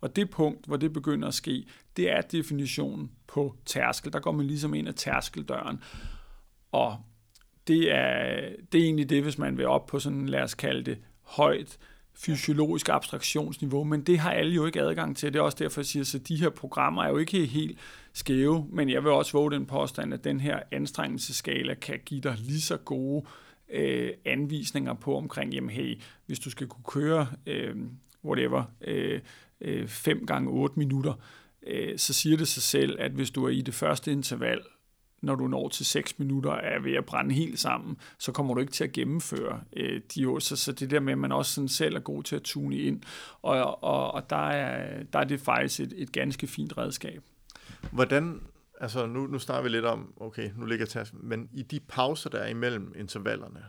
Og 0.00 0.16
det 0.16 0.30
punkt, 0.30 0.66
hvor 0.66 0.76
det 0.76 0.92
begynder 0.92 1.28
at 1.28 1.34
ske, 1.34 1.66
det 1.96 2.10
er 2.10 2.20
definitionen 2.20 3.10
på 3.26 3.54
tærskel. 3.66 4.12
Der 4.12 4.20
går 4.20 4.32
man 4.32 4.46
ligesom 4.46 4.74
ind 4.74 4.88
ad 4.88 4.92
tærskeldøren. 4.92 5.80
Og 6.72 6.96
det 7.66 7.92
er, 7.92 8.48
det 8.72 8.80
er 8.80 8.84
egentlig 8.84 9.10
det, 9.10 9.22
hvis 9.22 9.38
man 9.38 9.58
vil 9.58 9.66
op 9.66 9.86
på 9.86 9.98
sådan, 9.98 10.26
lad 10.26 10.42
os 10.42 10.54
kalde 10.54 10.82
det, 10.82 10.98
højt 11.22 11.78
fysiologisk 12.14 12.88
abstraktionsniveau, 12.88 13.84
men 13.84 14.02
det 14.02 14.18
har 14.18 14.32
alle 14.32 14.54
jo 14.54 14.66
ikke 14.66 14.80
adgang 14.80 15.16
til. 15.16 15.32
Det 15.32 15.38
er 15.38 15.42
også 15.42 15.56
derfor, 15.60 15.80
jeg 15.80 15.86
siger, 15.86 16.20
at 16.20 16.28
de 16.28 16.36
her 16.36 16.48
programmer 16.48 17.02
er 17.02 17.08
jo 17.08 17.16
ikke 17.16 17.46
helt 17.46 17.78
skæve, 18.12 18.66
men 18.70 18.90
jeg 18.90 19.04
vil 19.04 19.12
også 19.12 19.32
våge 19.32 19.50
den 19.50 19.66
påstand, 19.66 20.14
at 20.14 20.24
den 20.24 20.40
her 20.40 20.60
anstrengelseskala 20.72 21.74
kan 21.74 22.00
give 22.06 22.20
dig 22.20 22.36
lige 22.38 22.60
så 22.60 22.76
gode 22.76 23.24
øh, 23.26 23.49
Øh, 23.72 24.10
anvisninger 24.24 24.94
på 24.94 25.16
omkring, 25.16 25.54
jamen 25.54 25.70
hey, 25.70 26.00
hvis 26.26 26.38
du 26.38 26.50
skal 26.50 26.66
kunne 26.66 26.84
køre 26.84 27.26
øh, 27.46 27.76
whatever, 28.24 28.64
øh, 28.80 29.20
øh, 29.60 29.88
5 29.88 30.26
gange 30.26 30.50
8 30.50 30.78
minutter, 30.78 31.14
øh, 31.66 31.98
så 31.98 32.12
siger 32.12 32.36
det 32.36 32.48
sig 32.48 32.62
selv, 32.62 32.96
at 33.00 33.12
hvis 33.12 33.30
du 33.30 33.44
er 33.44 33.50
i 33.50 33.60
det 33.60 33.74
første 33.74 34.12
interval, 34.12 34.60
når 35.22 35.34
du 35.34 35.48
når 35.48 35.68
til 35.68 35.86
6 35.86 36.18
minutter, 36.18 36.52
er 36.52 36.80
ved 36.80 36.92
at 36.92 37.04
brænde 37.04 37.34
helt 37.34 37.58
sammen, 37.58 37.96
så 38.18 38.32
kommer 38.32 38.54
du 38.54 38.60
ikke 38.60 38.72
til 38.72 38.84
at 38.84 38.92
gennemføre 38.92 39.60
øh, 39.76 40.00
de 40.14 40.22
øvelser. 40.22 40.56
Så 40.56 40.72
det 40.72 40.90
der 40.90 41.00
med, 41.00 41.12
at 41.12 41.18
man 41.18 41.32
også 41.32 41.54
sådan 41.54 41.68
selv 41.68 41.96
er 41.96 42.00
god 42.00 42.22
til 42.22 42.36
at 42.36 42.42
tune 42.42 42.76
ind, 42.76 43.02
og, 43.42 43.84
og, 43.84 44.14
og 44.14 44.30
der, 44.30 44.48
er, 44.48 45.02
der 45.12 45.18
er 45.18 45.24
det 45.24 45.40
faktisk 45.40 45.80
et, 45.80 45.94
et 45.96 46.12
ganske 46.12 46.46
fint 46.46 46.78
redskab. 46.78 47.22
Hvordan 47.92 48.40
altså 48.80 49.06
nu, 49.06 49.26
nu 49.26 49.38
snakker 49.38 49.62
vi 49.62 49.68
lidt 49.68 49.84
om, 49.84 50.12
okay, 50.16 50.50
nu 50.56 50.66
ligger 50.66 50.86
tasken, 50.86 51.18
men 51.22 51.48
i 51.52 51.62
de 51.62 51.80
pauser, 51.80 52.30
der 52.30 52.38
er 52.38 52.48
imellem 52.48 52.92
intervallerne, 52.96 53.64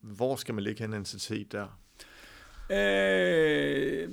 hvor 0.00 0.36
skal 0.36 0.54
man 0.54 0.64
lægge 0.64 0.84
en 0.84 0.92
intensitet 0.92 1.52
der? 1.52 1.66
Øh, 2.70 4.08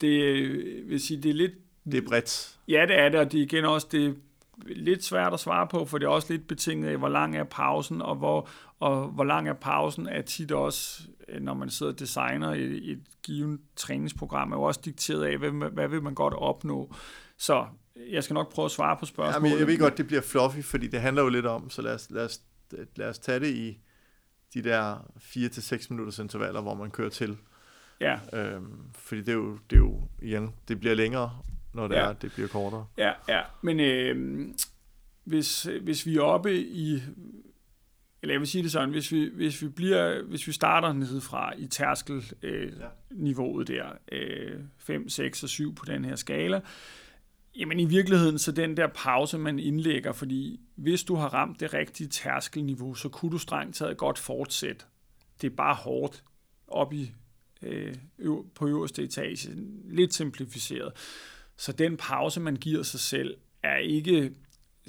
det 0.00 0.44
vil 0.88 1.00
sige, 1.00 1.22
det 1.22 1.30
er 1.30 1.34
lidt... 1.34 1.52
Det 1.84 1.94
er 1.94 2.08
bredt. 2.08 2.58
Ja, 2.68 2.86
det 2.88 2.98
er 2.98 3.08
det, 3.08 3.20
og 3.20 3.32
det 3.32 3.38
er 3.38 3.42
igen 3.42 3.64
også 3.64 3.88
det 3.92 4.06
er 4.06 4.12
lidt 4.66 5.04
svært 5.04 5.32
at 5.32 5.40
svare 5.40 5.66
på, 5.66 5.84
for 5.84 5.98
det 5.98 6.06
er 6.06 6.10
også 6.10 6.32
lidt 6.32 6.48
betinget 6.48 6.88
af, 6.88 6.96
hvor 6.96 7.08
lang 7.08 7.36
er 7.36 7.44
pausen, 7.44 8.02
og 8.02 8.16
hvor, 8.16 8.48
og 8.80 9.08
hvor 9.08 9.24
lang 9.24 9.48
er 9.48 9.52
pausen, 9.52 10.06
er 10.06 10.22
tit 10.22 10.52
også, 10.52 11.02
når 11.40 11.54
man 11.54 11.70
sidder 11.70 11.92
og 11.92 11.98
designer 11.98 12.48
et, 12.52 12.90
et 12.90 13.02
givet 13.22 13.60
træningsprogram, 13.76 14.52
er 14.52 14.56
jo 14.56 14.62
også 14.62 14.80
dikteret 14.84 15.24
af, 15.24 15.38
hvad, 15.38 15.70
hvad 15.70 15.88
vil 15.88 16.02
man 16.02 16.14
godt 16.14 16.34
opnå. 16.34 16.94
Så 17.36 17.66
jeg 18.10 18.24
skal 18.24 18.34
nok 18.34 18.52
prøve 18.52 18.66
at 18.66 18.70
svare 18.70 18.96
på 18.96 19.06
spørgsmålet. 19.06 19.50
Jamen, 19.50 19.58
jeg 19.58 19.66
ved 19.66 19.78
godt, 19.78 19.98
det 19.98 20.06
bliver 20.06 20.22
fluffy, 20.22 20.62
fordi 20.62 20.86
det 20.86 21.00
handler 21.00 21.22
jo 21.22 21.28
lidt 21.28 21.46
om, 21.46 21.70
så 21.70 21.82
lad 21.82 21.94
os, 21.94 22.10
lad 22.10 22.24
os, 22.24 22.40
lad 22.96 23.08
os 23.08 23.18
tage 23.18 23.40
det 23.40 23.54
i 23.54 23.78
de 24.54 24.62
der 24.62 24.96
4-6 25.16 25.86
minutters 25.90 26.18
intervaller, 26.18 26.60
hvor 26.60 26.74
man 26.74 26.90
kører 26.90 27.10
til. 27.10 27.36
Ja. 28.00 28.18
Øhm, 28.32 28.78
fordi 28.94 29.20
det 29.20 29.28
er, 29.28 29.32
jo, 29.32 29.58
det 29.70 29.76
er 29.76 29.80
jo, 29.80 30.08
igen, 30.22 30.54
det 30.68 30.80
bliver 30.80 30.94
længere, 30.94 31.38
når 31.74 31.88
det 31.88 31.94
ja. 31.94 32.08
er, 32.08 32.12
det 32.12 32.32
bliver 32.32 32.48
kortere. 32.48 32.86
Ja, 32.98 33.12
ja. 33.28 33.40
Men 33.62 33.80
øh, 33.80 34.46
hvis, 35.24 35.68
hvis 35.82 36.06
vi 36.06 36.16
er 36.16 36.22
oppe 36.22 36.60
i, 36.60 37.02
eller 38.22 38.34
jeg 38.34 38.40
vil 38.40 38.48
sige 38.48 38.62
det 38.62 38.72
sådan, 38.72 38.90
hvis 38.90 39.12
vi, 39.12 39.30
hvis 39.34 39.62
vi, 39.62 39.68
bliver, 39.68 40.22
hvis 40.22 40.46
vi 40.46 40.52
starter 40.52 40.92
nedefra 40.92 41.52
i 41.58 41.66
tærskelniveauet 41.66 43.70
øh, 43.70 43.76
ja. 43.76 43.82
der, 43.82 43.90
øh, 44.12 44.60
5, 44.78 45.08
6 45.08 45.42
og 45.42 45.48
7 45.48 45.74
på 45.74 45.84
den 45.84 46.04
her 46.04 46.16
skala, 46.16 46.60
Jamen 47.56 47.80
i 47.80 47.84
virkeligheden, 47.84 48.38
så 48.38 48.52
den 48.52 48.76
der 48.76 48.86
pause, 48.86 49.38
man 49.38 49.58
indlægger, 49.58 50.12
fordi 50.12 50.60
hvis 50.74 51.04
du 51.04 51.14
har 51.14 51.28
ramt 51.34 51.60
det 51.60 51.74
rigtige 51.74 52.08
tærskelniveau, 52.08 52.94
så 52.94 53.08
kunne 53.08 53.30
du 53.30 53.38
strengt 53.38 53.76
taget 53.76 53.96
godt 53.96 54.18
fortsætte. 54.18 54.84
Det 55.40 55.52
er 55.52 55.56
bare 55.56 55.74
hårdt 55.74 56.24
op 56.68 56.92
i, 56.92 57.12
øh, 57.62 57.94
på 58.54 58.66
øverste 58.66 59.02
etage, 59.02 59.50
lidt 59.84 60.14
simplificeret. 60.14 60.92
Så 61.56 61.72
den 61.72 61.96
pause, 61.96 62.40
man 62.40 62.56
giver 62.56 62.82
sig 62.82 63.00
selv, 63.00 63.36
er 63.62 63.76
ikke 63.76 64.32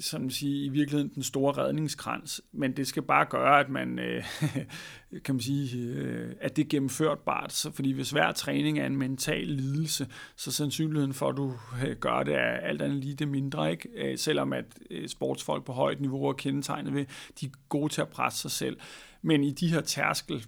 som 0.02 0.30
sige, 0.30 0.64
i 0.64 0.68
virkeligheden 0.68 1.14
den 1.14 1.22
store 1.22 1.52
redningskrans, 1.52 2.40
men 2.52 2.76
det 2.76 2.86
skal 2.86 3.02
bare 3.02 3.26
gøre, 3.30 3.60
at 3.60 3.68
man, 3.68 3.98
øh, 3.98 4.24
kan 5.24 5.34
man 5.34 5.40
sige, 5.40 5.76
øh, 5.76 6.34
at 6.40 6.56
det 6.56 6.64
er 6.64 6.68
gennemførtbart. 6.68 7.52
Så, 7.52 7.70
fordi 7.72 7.92
hvis 7.92 8.10
hver 8.10 8.32
træning 8.32 8.78
er 8.78 8.86
en 8.86 8.96
mental 8.96 9.46
lidelse, 9.46 10.06
så 10.36 10.52
sandsynligheden 10.52 11.14
for, 11.14 11.28
at 11.28 11.36
du 11.36 11.54
øh, 11.86 11.96
gør 11.96 12.22
det, 12.22 12.34
er 12.34 12.56
alt 12.62 12.82
andet 12.82 12.98
lige 12.98 13.14
det 13.14 13.28
mindre. 13.28 13.70
Ikke? 13.70 13.88
Øh, 13.96 14.18
selvom 14.18 14.52
at 14.52 14.64
øh, 14.90 15.08
sportsfolk 15.08 15.64
på 15.64 15.72
højt 15.72 16.00
niveau 16.00 16.24
er 16.26 16.32
kendetegnet 16.32 16.94
ved, 16.94 17.06
de 17.40 17.46
er 17.46 17.50
gode 17.68 17.92
til 17.92 18.00
at 18.00 18.08
presse 18.08 18.40
sig 18.40 18.50
selv. 18.50 18.76
Men 19.22 19.44
i 19.44 19.50
de 19.50 19.68
her 19.68 19.80
tærskel 19.80 20.46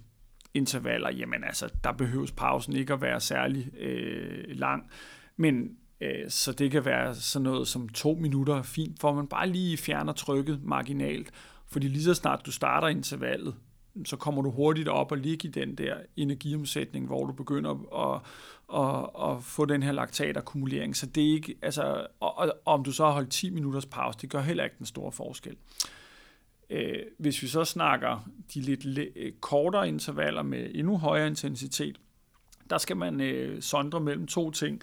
intervaller, 0.53 1.11
jamen 1.11 1.43
altså, 1.43 1.69
der 1.83 1.91
behøves 1.91 2.31
pausen 2.31 2.73
ikke 2.73 2.93
at 2.93 3.01
være 3.01 3.19
særlig 3.19 3.79
øh, 3.79 4.43
lang. 4.47 4.89
Men 5.37 5.77
Øh, 6.01 6.29
så 6.29 6.51
det 6.51 6.71
kan 6.71 6.85
være 6.85 7.15
sådan 7.15 7.43
noget 7.43 7.67
som 7.67 7.89
to 7.89 8.13
minutter 8.13 8.61
fint, 8.61 8.99
for 8.99 9.13
man 9.13 9.27
bare 9.27 9.49
lige 9.49 9.77
fjerner 9.77 10.13
trykket 10.13 10.63
marginalt. 10.63 11.31
Fordi 11.67 11.87
lige 11.87 12.03
så 12.03 12.13
snart 12.13 12.45
du 12.45 12.51
starter 12.51 12.87
intervallet, 12.87 13.55
så 14.05 14.15
kommer 14.17 14.41
du 14.41 14.51
hurtigt 14.51 14.87
op 14.87 15.11
og 15.11 15.17
ligge 15.17 15.47
i 15.47 15.51
den 15.51 15.75
der 15.75 15.95
energiomsætning, 16.15 17.05
hvor 17.05 17.25
du 17.25 17.33
begynder 17.33 17.71
at, 18.05 18.21
at, 18.73 19.31
at 19.31 19.43
få 19.43 19.65
den 19.65 19.83
her 19.83 19.91
laktatakkumulering. 19.91 20.95
Så 20.95 21.05
det 21.05 21.23
er 21.23 21.33
ikke, 21.33 21.55
altså, 21.61 22.07
og, 22.19 22.37
og, 22.37 22.53
om 22.65 22.83
du 22.83 22.91
så 22.91 23.05
har 23.05 23.11
holdt 23.11 23.29
10 23.29 23.49
minutters 23.49 23.85
pause, 23.85 24.19
det 24.21 24.29
gør 24.29 24.41
heller 24.41 24.63
ikke 24.63 24.75
den 24.77 24.85
store 24.85 25.11
forskel. 25.11 25.55
Øh, 26.69 26.99
hvis 27.17 27.41
vi 27.41 27.47
så 27.47 27.65
snakker 27.65 28.29
de 28.53 28.61
lidt 28.61 28.85
øh, 29.15 29.31
kortere 29.39 29.87
intervaller 29.87 30.43
med 30.43 30.71
endnu 30.75 30.97
højere 30.97 31.27
intensitet, 31.27 31.99
der 32.69 32.77
skal 32.77 32.97
man 32.97 33.21
øh, 33.21 33.61
sondre 33.61 33.99
mellem 33.99 34.27
to 34.27 34.51
ting 34.51 34.81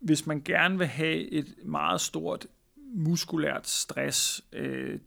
hvis 0.00 0.26
man 0.26 0.42
gerne 0.42 0.78
vil 0.78 0.86
have 0.86 1.30
et 1.30 1.54
meget 1.64 2.00
stort 2.00 2.46
muskulært 2.94 3.68
stress 3.68 4.44
øh, 4.52 4.98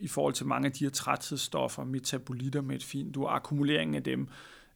i 0.00 0.08
forhold 0.08 0.34
til 0.34 0.46
mange 0.46 0.66
af 0.66 0.72
de 0.72 0.84
her 0.84 0.90
træthedsstoffer, 0.90 1.84
metabolitter 1.84 2.60
med 2.60 2.76
et 2.76 2.84
fint, 2.84 3.14
du 3.14 3.26
akkumuleringen 3.26 3.94
af 3.94 4.02
dem, 4.02 4.28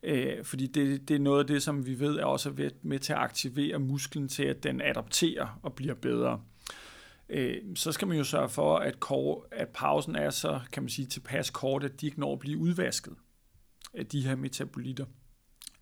øh, 0.02 0.44
fordi 0.44 0.66
det, 0.66 1.08
det 1.08 1.14
er 1.14 1.18
noget 1.18 1.40
af 1.40 1.46
det, 1.46 1.62
som 1.62 1.86
vi 1.86 2.00
ved 2.00 2.16
er 2.16 2.24
også 2.24 2.70
med 2.82 2.98
til 2.98 3.12
at 3.12 3.18
aktivere 3.18 3.78
musklen 3.78 4.28
til, 4.28 4.44
at 4.44 4.62
den 4.62 4.80
adapterer 4.80 5.58
og 5.62 5.74
bliver 5.74 5.94
bedre. 5.94 6.40
Øh, 7.28 7.56
så 7.74 7.92
skal 7.92 8.08
man 8.08 8.16
jo 8.18 8.24
sørge 8.24 8.48
for, 8.48 8.76
at, 8.76 9.00
kor, 9.00 9.46
at 9.50 9.68
pausen 9.68 10.16
er 10.16 10.30
så, 10.30 10.60
kan 10.72 10.82
man 10.82 10.90
sige, 10.90 11.06
tilpas 11.06 11.50
kort, 11.50 11.84
at 11.84 12.00
de 12.00 12.06
ikke 12.06 12.20
når 12.20 12.32
at 12.32 12.38
blive 12.38 12.58
udvasket 12.58 13.14
af 13.94 14.06
de 14.06 14.26
her 14.26 14.36
metabolitter. 14.36 15.06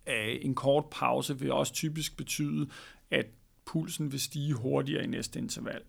Øh, 0.07 0.37
en 0.41 0.55
kort 0.55 0.85
pause 0.91 1.39
vil 1.39 1.51
også 1.51 1.73
typisk 1.73 2.17
betyde, 2.17 2.69
at 3.11 3.25
pulsen 3.65 4.11
vil 4.11 4.19
stige 4.19 4.53
hurtigere 4.53 5.03
i 5.03 5.07
næste 5.07 5.39
interval. 5.39 5.81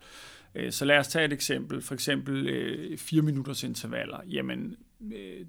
Øh, 0.55 0.73
så 0.73 0.85
lad 0.85 0.99
os 0.99 1.09
tage 1.09 1.25
et 1.25 1.33
eksempel, 1.33 1.83
for 1.83 1.95
eksempel 1.95 2.49
øh, 2.49 2.99
4 2.99 3.23
minutters 3.23 3.62
intervaller. 3.62 4.20
Jamen, 4.27 4.77
øh, 5.12 5.47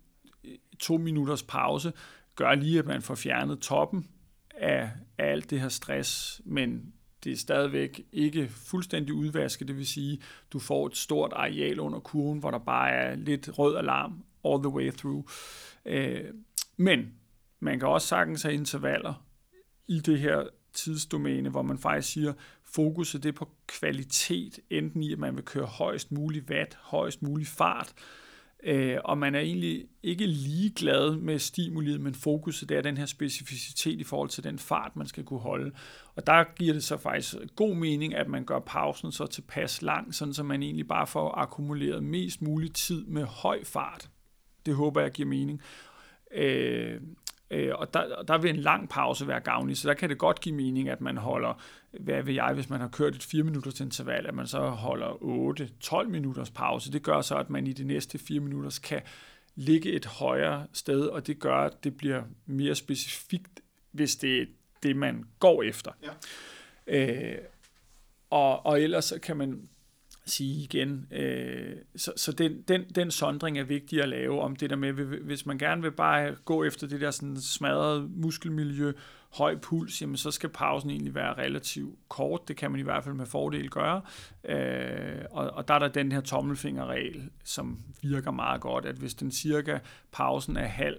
to 0.79 0.97
minutters 0.97 1.43
pause 1.43 1.93
gør 2.35 2.55
lige, 2.55 2.79
at 2.79 2.85
man 2.85 3.01
får 3.01 3.15
fjernet 3.15 3.59
toppen 3.59 4.07
af, 4.55 4.89
af 5.17 5.31
alt 5.31 5.49
det 5.49 5.61
her 5.61 5.69
stress, 5.69 6.41
men 6.45 6.93
det 7.23 7.31
er 7.31 7.37
stadigvæk 7.37 8.05
ikke 8.11 8.49
fuldstændig 8.49 9.13
udvasket, 9.13 9.67
det 9.67 9.77
vil 9.77 9.87
sige, 9.87 10.21
du 10.53 10.59
får 10.59 10.87
et 10.87 10.97
stort 10.97 11.33
areal 11.33 11.79
under 11.79 11.99
kurven, 11.99 12.39
hvor 12.39 12.51
der 12.51 12.57
bare 12.59 12.89
er 12.89 13.15
lidt 13.15 13.59
rød 13.59 13.77
alarm 13.77 14.23
all 14.45 14.63
the 14.63 14.69
way 14.69 14.91
through. 14.91 15.23
Øh, 15.85 16.23
men 16.77 17.13
man 17.59 17.79
kan 17.79 17.87
også 17.87 18.07
sagtens 18.07 18.43
have 18.43 18.53
intervaller 18.53 19.25
i 19.87 19.99
det 19.99 20.19
her 20.19 20.47
tidsdomæne, 20.73 21.49
hvor 21.49 21.61
man 21.61 21.77
faktisk 21.77 22.13
siger, 22.13 22.33
fokuset 22.63 23.23
det 23.23 23.29
er 23.29 23.33
på 23.33 23.49
kvalitet, 23.67 24.59
enten 24.69 25.03
i, 25.03 25.13
at 25.13 25.19
man 25.19 25.35
vil 25.35 25.45
køre 25.45 25.65
højst 25.65 26.11
mulig 26.11 26.43
watt, 26.49 26.77
højst 26.81 27.21
mulig 27.21 27.47
fart, 27.47 27.93
øh, 28.63 28.97
og 29.03 29.17
man 29.17 29.35
er 29.35 29.39
egentlig 29.39 29.85
ikke 30.03 30.25
ligeglad 30.25 31.15
med 31.15 31.39
stimuliet, 31.39 32.01
men 32.01 32.15
fokuset 32.15 32.69
det 32.69 32.77
er 32.77 32.81
den 32.81 32.97
her 32.97 33.05
specificitet 33.05 33.99
i 33.99 34.03
forhold 34.03 34.29
til 34.29 34.43
den 34.43 34.59
fart, 34.59 34.95
man 34.95 35.07
skal 35.07 35.23
kunne 35.23 35.39
holde. 35.39 35.71
Og 36.15 36.27
der 36.27 36.43
giver 36.55 36.73
det 36.73 36.83
så 36.83 36.97
faktisk 36.97 37.35
god 37.55 37.75
mening, 37.75 38.15
at 38.15 38.27
man 38.27 38.45
gør 38.45 38.59
pausen 38.59 39.11
så 39.11 39.25
tilpas 39.25 39.81
lang, 39.81 40.15
sådan 40.15 40.33
så 40.33 40.43
man 40.43 40.63
egentlig 40.63 40.87
bare 40.87 41.07
får 41.07 41.31
akkumuleret 41.31 42.03
mest 42.03 42.41
mulig 42.41 42.73
tid 42.73 43.05
med 43.05 43.23
høj 43.23 43.63
fart. 43.63 44.09
Det 44.65 44.75
håber 44.75 45.01
jeg 45.01 45.11
giver 45.11 45.29
mening. 45.29 45.61
Øh, 46.35 47.01
Øh, 47.51 47.71
og 47.75 47.93
der, 47.93 48.23
der 48.23 48.37
vil 48.37 48.49
en 48.49 48.55
lang 48.55 48.89
pause 48.89 49.27
være 49.27 49.39
gavnlig, 49.39 49.77
så 49.77 49.87
der 49.87 49.93
kan 49.93 50.09
det 50.09 50.17
godt 50.17 50.41
give 50.41 50.55
mening, 50.55 50.89
at 50.89 51.01
man 51.01 51.17
holder, 51.17 51.61
hvad 51.91 52.23
ved 52.23 52.33
jeg, 52.33 52.53
hvis 52.53 52.69
man 52.69 52.79
har 52.79 52.87
kørt 52.87 53.15
et 53.15 53.23
4 53.23 53.43
minutters 53.43 53.79
interval, 53.79 54.27
at 54.27 54.33
man 54.33 54.47
så 54.47 54.59
holder 54.59 56.03
8-12 56.03 56.07
minutters 56.07 56.51
pause. 56.51 56.91
Det 56.91 57.03
gør 57.03 57.21
så, 57.21 57.35
at 57.35 57.49
man 57.49 57.67
i 57.67 57.73
de 57.73 57.83
næste 57.83 58.17
4 58.17 58.39
minutter 58.39 58.79
kan 58.83 59.01
ligge 59.55 59.91
et 59.91 60.05
højere 60.05 60.67
sted, 60.73 61.01
og 61.01 61.27
det 61.27 61.39
gør, 61.39 61.57
at 61.57 61.83
det 61.83 61.97
bliver 61.97 62.23
mere 62.45 62.75
specifikt, 62.75 63.61
hvis 63.91 64.15
det 64.15 64.41
er 64.41 64.45
det, 64.83 64.95
man 64.95 65.23
går 65.39 65.63
efter. 65.63 65.91
Ja. 66.87 67.33
Øh, 67.33 67.37
og, 68.29 68.65
og 68.65 68.81
ellers 68.81 69.13
kan 69.23 69.37
man 69.37 69.69
sige 70.25 70.63
igen. 70.63 71.07
Øh, 71.11 71.75
så 71.95 72.13
så 72.17 72.31
den, 72.31 72.61
den, 72.61 72.83
den 72.95 73.11
sondring 73.11 73.59
er 73.59 73.63
vigtig 73.63 74.01
at 74.01 74.09
lave 74.09 74.41
om 74.41 74.55
det 74.55 74.69
der 74.69 74.75
med, 74.75 74.93
hvis 74.93 75.45
man 75.45 75.57
gerne 75.57 75.81
vil 75.81 75.91
bare 75.91 76.35
gå 76.45 76.63
efter 76.63 76.87
det 76.87 77.01
der 77.01 77.11
sådan 77.11 77.41
smadrede 77.41 78.09
muskelmiljø, 78.15 78.93
høj 79.33 79.57
puls, 79.57 80.01
jamen 80.01 80.17
så 80.17 80.31
skal 80.31 80.49
pausen 80.49 80.89
egentlig 80.89 81.15
være 81.15 81.33
relativt 81.33 81.99
kort. 82.09 82.47
Det 82.47 82.57
kan 82.57 82.71
man 82.71 82.79
i 82.79 82.83
hvert 82.83 83.03
fald 83.03 83.15
med 83.15 83.25
fordel 83.25 83.69
gøre. 83.69 84.01
Øh, 84.43 85.25
og, 85.31 85.49
og 85.49 85.67
der 85.67 85.73
er 85.73 85.79
der 85.79 85.87
den 85.87 86.11
her 86.11 86.21
tommelfingerregel, 86.21 87.29
som 87.43 87.79
virker 88.01 88.31
meget 88.31 88.61
godt, 88.61 88.85
at 88.85 88.95
hvis 88.95 89.13
den 89.13 89.31
cirka 89.31 89.79
pausen 90.11 90.57
er 90.57 90.65
halv 90.65 90.97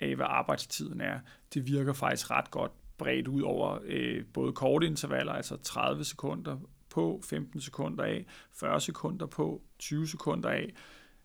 af, 0.00 0.16
hvad 0.16 0.26
arbejdstiden 0.28 1.00
er, 1.00 1.18
det 1.54 1.66
virker 1.66 1.92
faktisk 1.92 2.30
ret 2.30 2.50
godt 2.50 2.72
bredt 2.98 3.28
ud 3.28 3.42
over 3.42 3.78
øh, 3.84 4.24
både 4.34 4.52
korte 4.52 4.86
intervaller, 4.86 5.32
altså 5.32 5.56
30 5.56 6.04
sekunder 6.04 6.56
på, 6.98 7.20
15 7.24 7.60
sekunder 7.60 8.04
af, 8.04 8.26
40 8.52 8.80
sekunder 8.80 9.26
på, 9.26 9.62
20 9.78 10.08
sekunder 10.08 10.48
af, 10.48 10.74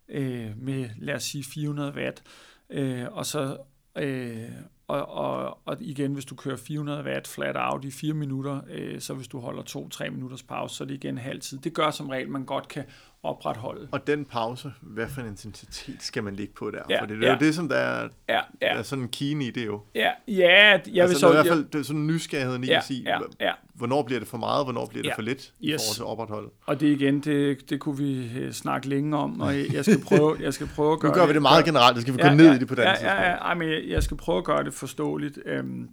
øh, 0.10 0.52
med 0.58 0.90
lad 0.98 1.16
os 1.16 1.24
sige 1.24 1.44
400 1.44 1.94
watt, 1.96 2.24
øh, 2.70 3.06
og 3.12 3.26
så 3.26 3.58
øh, 3.98 4.52
og, 4.88 5.10
og, 5.10 5.60
og 5.66 5.78
igen, 5.80 6.14
hvis 6.14 6.26
du 6.26 6.36
kører 6.36 6.58
400 6.58 7.04
watt 7.04 7.28
flat 7.28 7.56
out 7.60 7.86
i 7.86 7.92
4 7.92 8.14
minutter, 8.14 8.62
øh, 8.70 9.02
så 9.02 9.14
hvis 9.14 9.28
du 9.28 9.40
holder 9.40 9.64
2-3 10.06 10.10
minutters 10.10 10.44
pause, 10.44 10.76
så 10.76 10.84
er 10.84 10.88
det 10.88 10.96
igen 10.96 11.18
halv 11.18 11.42
tid. 11.42 11.58
Det 11.58 11.74
gør 11.74 11.92
som 11.92 12.10
regel, 12.10 12.30
man 12.30 12.46
godt 12.46 12.68
kan 12.68 12.84
opretholde. 13.24 13.88
Og 13.92 14.08
den 14.08 14.26
pause, 14.26 14.74
hvad 14.82 15.08
for 15.08 15.22
en 15.22 15.28
intensitet 15.28 16.04
skal 16.04 16.24
man 16.24 16.36
ligge 16.36 16.54
på 16.54 16.72
der? 16.72 16.80
Ja, 16.90 17.02
For 17.02 17.06
det 17.06 17.24
er 17.24 17.28
ja. 17.28 17.34
jo 17.34 17.40
det, 17.40 17.56
som 17.56 17.70
der 17.70 17.76
er, 17.76 18.10
ja, 18.30 18.40
ja. 18.62 18.78
er 18.78 18.84
sådan 18.84 19.04
en 19.04 19.10
keen 19.10 19.42
i 19.42 19.52
det 19.52 19.66
jo. 19.66 19.82
Ja, 19.96 20.12
ja 20.28 20.72
jeg 20.72 20.82
vil 20.86 21.00
altså, 21.00 21.20
så... 21.20 21.30
i 21.30 21.34
hvert 21.34 21.48
fald 21.48 21.66
det 21.66 21.80
er 21.80 21.84
sådan 21.84 22.08
nysgerrigheden 22.08 22.64
i 22.64 22.68
ja, 22.68 22.78
at 22.78 22.84
sige, 22.84 23.04
ja, 23.06 23.20
ja. 23.40 23.52
hvornår 23.74 24.04
bliver 24.04 24.20
det 24.20 24.28
for 24.28 24.38
meget, 24.38 24.66
hvornår 24.66 24.86
bliver 24.86 25.04
det 25.04 25.10
ja. 25.10 25.16
for 25.16 25.22
lidt 25.22 25.40
yes. 25.40 25.54
i 25.60 25.70
forhold 25.72 25.96
til 25.96 26.04
opretholde. 26.04 26.50
Og 26.66 26.80
det 26.80 26.88
igen, 26.88 27.20
det, 27.20 27.70
det 27.70 27.80
kunne 27.80 27.98
vi 27.98 28.40
øh, 28.40 28.52
snakke 28.52 28.90
længe 28.90 29.18
om, 29.18 29.42
og 29.42 29.74
jeg 29.74 29.86
skal 29.86 30.02
prøve, 30.10 30.38
jeg 30.40 30.54
skal 30.54 30.68
prøve 30.76 30.94
at 30.94 31.00
gøre 31.00 31.12
Nu 31.12 31.16
gør 31.16 31.26
vi 31.26 31.34
det 31.34 31.42
meget 31.42 31.66
generelt, 31.66 31.96
det 31.96 32.02
skal 32.02 32.14
vi 32.14 32.20
ja, 32.24 32.30
gå 32.30 32.36
ned 32.36 32.46
ja, 32.46 32.56
i 32.56 32.60
det 32.60 32.68
på 32.68 32.76
den 32.76 32.84
ja, 32.84 32.94
ja, 33.02 33.22
ja, 33.22 33.50
ja, 33.50 33.54
men 33.54 33.70
jeg, 33.70 33.84
jeg 33.88 34.04
skal 34.04 34.18
prøve 34.18 34.38
at 34.38 34.44
gøre 34.44 34.64
det 34.64 34.74
forståeligt. 34.74 35.40
Øhm, 35.46 35.90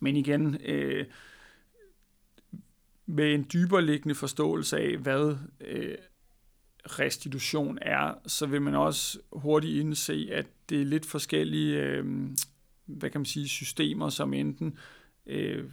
men 0.00 0.16
igen, 0.16 0.58
øh, 0.64 1.04
med 3.06 3.34
en 3.34 3.46
dybere 3.52 3.82
liggende 3.82 4.14
forståelse 4.14 4.78
af, 4.78 4.96
hvad 4.96 5.36
øh, 5.60 5.94
restitution 6.88 7.78
er, 7.82 8.14
så 8.26 8.46
vil 8.46 8.62
man 8.62 8.74
også 8.74 9.18
hurtigt 9.32 9.80
indse, 9.80 10.28
at 10.32 10.46
det 10.68 10.80
er 10.80 10.84
lidt 10.84 11.06
forskellige 11.06 11.76
øh, 11.76 12.04
hvad 12.88 13.10
kan 13.10 13.20
man 13.20 13.26
sige, 13.26 13.48
systemer, 13.48 14.08
som 14.08 14.34
enten 14.34 14.78
øh, 15.26 15.64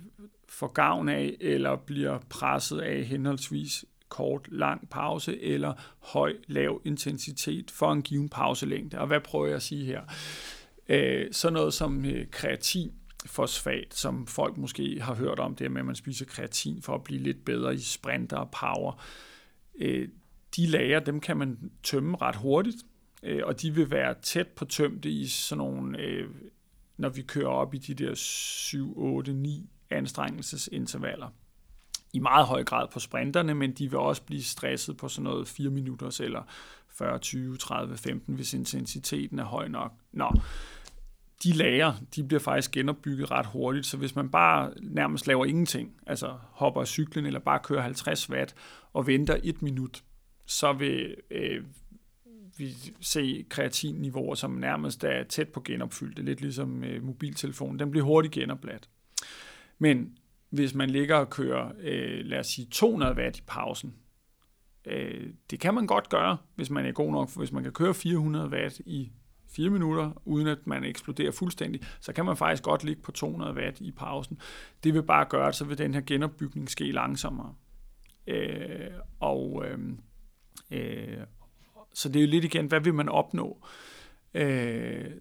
får 0.49 0.67
gavn 0.67 1.09
af, 1.09 1.37
eller 1.39 1.75
bliver 1.75 2.19
presset 2.29 2.79
af 2.79 3.03
henholdsvis 3.03 3.85
kort, 4.09 4.47
lang 4.51 4.89
pause, 4.89 5.41
eller 5.41 5.73
høj, 5.99 6.33
lav 6.47 6.81
intensitet 6.85 7.71
for 7.71 7.91
en 7.91 8.01
given 8.01 8.29
pauselængde. 8.29 8.99
Og 8.99 9.07
hvad 9.07 9.19
prøver 9.19 9.45
jeg 9.45 9.55
at 9.55 9.61
sige 9.61 9.85
her? 9.85 10.01
Øh, 10.89 11.27
sådan 11.31 11.53
noget 11.53 11.73
som 11.73 12.05
øh, 12.05 12.27
kreatin, 12.31 12.91
fosfat, 13.25 13.93
som 13.93 14.27
folk 14.27 14.57
måske 14.57 15.01
har 15.01 15.15
hørt 15.15 15.39
om, 15.39 15.55
det 15.55 15.71
med, 15.71 15.81
at 15.81 15.85
man 15.85 15.95
spiser 15.95 16.25
kreatin 16.25 16.81
for 16.81 16.95
at 16.95 17.03
blive 17.03 17.21
lidt 17.21 17.45
bedre 17.45 17.75
i 17.75 17.79
sprinter 17.79 18.37
og 18.37 18.51
power. 18.51 19.03
Øh, 19.79 20.07
de 20.55 20.65
lager, 20.65 20.99
dem 20.99 21.19
kan 21.19 21.37
man 21.37 21.71
tømme 21.83 22.17
ret 22.21 22.35
hurtigt, 22.35 22.77
øh, 23.23 23.41
og 23.45 23.61
de 23.61 23.75
vil 23.75 23.91
være 23.91 24.15
tæt 24.21 24.47
på 24.47 24.65
tømte 24.65 25.09
i 25.09 25.27
sådan 25.27 25.57
nogle, 25.57 25.99
øh, 25.99 26.29
når 26.97 27.09
vi 27.09 27.21
kører 27.21 27.49
op 27.49 27.73
i 27.73 27.77
de 27.77 27.93
der 27.93 28.13
7, 28.15 28.93
8, 28.97 29.33
9 29.33 29.69
anstrengelsesintervaller. 29.89 31.29
I 32.13 32.19
meget 32.19 32.45
høj 32.45 32.63
grad 32.63 32.87
på 32.93 32.99
sprinterne, 32.99 33.55
men 33.55 33.71
de 33.71 33.89
vil 33.89 33.99
også 33.99 34.21
blive 34.21 34.43
stresset 34.43 34.97
på 34.97 35.07
sådan 35.07 35.23
noget 35.23 35.47
4 35.47 35.69
minutter 35.69 36.21
eller 36.23 36.43
40, 36.89 37.19
20, 37.19 37.57
30, 37.57 37.97
15, 37.97 38.35
hvis 38.35 38.53
intensiteten 38.53 39.39
er 39.39 39.43
høj 39.43 39.67
nok. 39.67 39.91
Nå, 40.11 40.31
de 41.43 41.53
lager, 41.53 41.93
de 42.15 42.23
bliver 42.23 42.39
faktisk 42.39 42.71
genopbygget 42.71 43.31
ret 43.31 43.45
hurtigt, 43.45 43.85
så 43.85 43.97
hvis 43.97 44.15
man 44.15 44.29
bare 44.29 44.71
nærmest 44.81 45.27
laver 45.27 45.45
ingenting, 45.45 45.93
altså 46.07 46.37
hopper 46.51 46.81
af 46.81 46.87
cyklen 46.87 47.25
eller 47.25 47.39
bare 47.39 47.59
kører 47.63 47.81
50 47.81 48.29
watt 48.29 48.55
og 48.93 49.07
venter 49.07 49.37
et 49.43 49.61
minut, 49.61 50.03
så 50.45 50.73
vil 50.73 51.15
øh, 51.31 51.63
vi 52.57 52.75
se 53.01 53.45
kreatinniveauer, 53.49 54.35
som 54.35 54.51
nærmest 54.51 55.03
er 55.03 55.23
tæt 55.23 55.49
på 55.49 55.61
genopfyldte, 55.61 56.23
lidt 56.23 56.41
ligesom 56.41 56.83
øh, 56.83 57.03
mobiltelefonen. 57.03 57.79
Den 57.79 57.91
bliver 57.91 58.05
hurtigt 58.05 58.33
genopladt. 58.33 58.89
Men 59.79 60.17
hvis 60.49 60.73
man 60.73 60.89
ligger 60.89 61.15
og 61.15 61.29
kører, 61.29 61.71
øh, 61.79 62.25
lad 62.25 62.39
os 62.39 62.47
sige, 62.47 62.67
200 62.71 63.15
watt 63.15 63.37
i 63.37 63.43
pausen, 63.47 63.95
øh, 64.85 65.29
det 65.49 65.59
kan 65.59 65.73
man 65.73 65.87
godt 65.87 66.09
gøre, 66.09 66.37
hvis 66.55 66.69
man 66.69 66.85
er 66.85 66.91
god 66.91 67.11
nok, 67.11 67.29
for 67.29 67.39
hvis 67.39 67.51
man 67.51 67.63
kan 67.63 67.71
køre 67.71 67.93
400 67.93 68.49
watt 68.49 68.79
i 68.85 69.11
4 69.55 69.69
minutter, 69.69 70.21
uden 70.25 70.47
at 70.47 70.67
man 70.67 70.83
eksploderer 70.83 71.31
fuldstændig, 71.31 71.81
så 71.99 72.13
kan 72.13 72.25
man 72.25 72.37
faktisk 72.37 72.63
godt 72.63 72.83
ligge 72.83 73.01
på 73.01 73.11
200 73.11 73.53
watt 73.53 73.81
i 73.81 73.91
pausen. 73.91 74.39
Det 74.83 74.93
vil 74.93 75.03
bare 75.03 75.25
gøre, 75.25 75.47
at 75.47 75.55
så 75.55 75.65
vil 75.65 75.77
den 75.77 75.93
her 75.93 76.01
genopbygning 76.01 76.69
ske 76.69 76.91
langsommere. 76.91 77.53
Øh, 78.27 78.91
og 79.19 79.63
øh, 79.67 79.79
øh, 80.71 81.17
så 81.93 82.09
det 82.09 82.19
er 82.19 82.23
jo 82.23 82.29
lidt 82.29 82.45
igen, 82.45 82.65
hvad 82.65 82.79
vil 82.79 82.93
man 82.93 83.09
opnå? 83.09 83.65
Øh, 84.33 85.11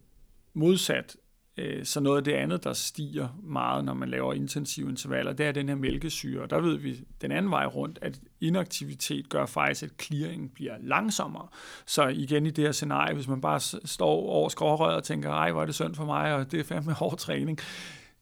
modsat 0.55 1.17
Øh, 1.57 1.85
så 1.85 2.01
noget 2.01 2.19
af 2.19 2.25
det 2.25 2.33
andet, 2.33 2.65
der 2.65 2.73
stiger 2.73 3.29
meget, 3.43 3.85
når 3.85 3.95
man 3.95 4.09
laver 4.09 4.35
intensive 4.35 4.89
intervaller, 4.89 5.33
det 5.33 5.47
er 5.47 5.53
den 5.53 5.69
her 5.69 5.77
mælkesyre. 5.77 6.47
Der 6.47 6.61
ved 6.61 6.77
vi 6.77 7.01
den 7.21 7.33
anden 7.33 7.51
vej 7.51 7.67
rundt, 7.67 7.99
at 8.03 8.21
inaktivitet 8.41 9.29
gør 9.29 9.47
faktisk, 9.47 9.83
at 9.83 10.03
clearing 10.03 10.55
bliver 10.55 10.75
langsommere. 10.81 11.49
Så 11.87 12.07
igen 12.07 12.47
i 12.47 12.51
det 12.51 12.65
her 12.65 12.73
scenarie, 12.73 13.15
hvis 13.15 13.29
man 13.29 13.41
bare 13.41 13.61
står 13.85 14.11
over 14.11 14.49
skrårøret 14.49 14.97
og 14.97 15.05
tænker, 15.05 15.31
ej, 15.31 15.53
hvor 15.53 15.63
er 15.63 15.67
det 15.67 15.75
synd 15.75 15.95
for 15.95 16.05
mig, 16.05 16.35
og 16.35 16.53
det 16.53 16.61
er 16.61 16.65
fandme 16.65 16.93
hård 17.03 17.19
træning, 17.19 17.59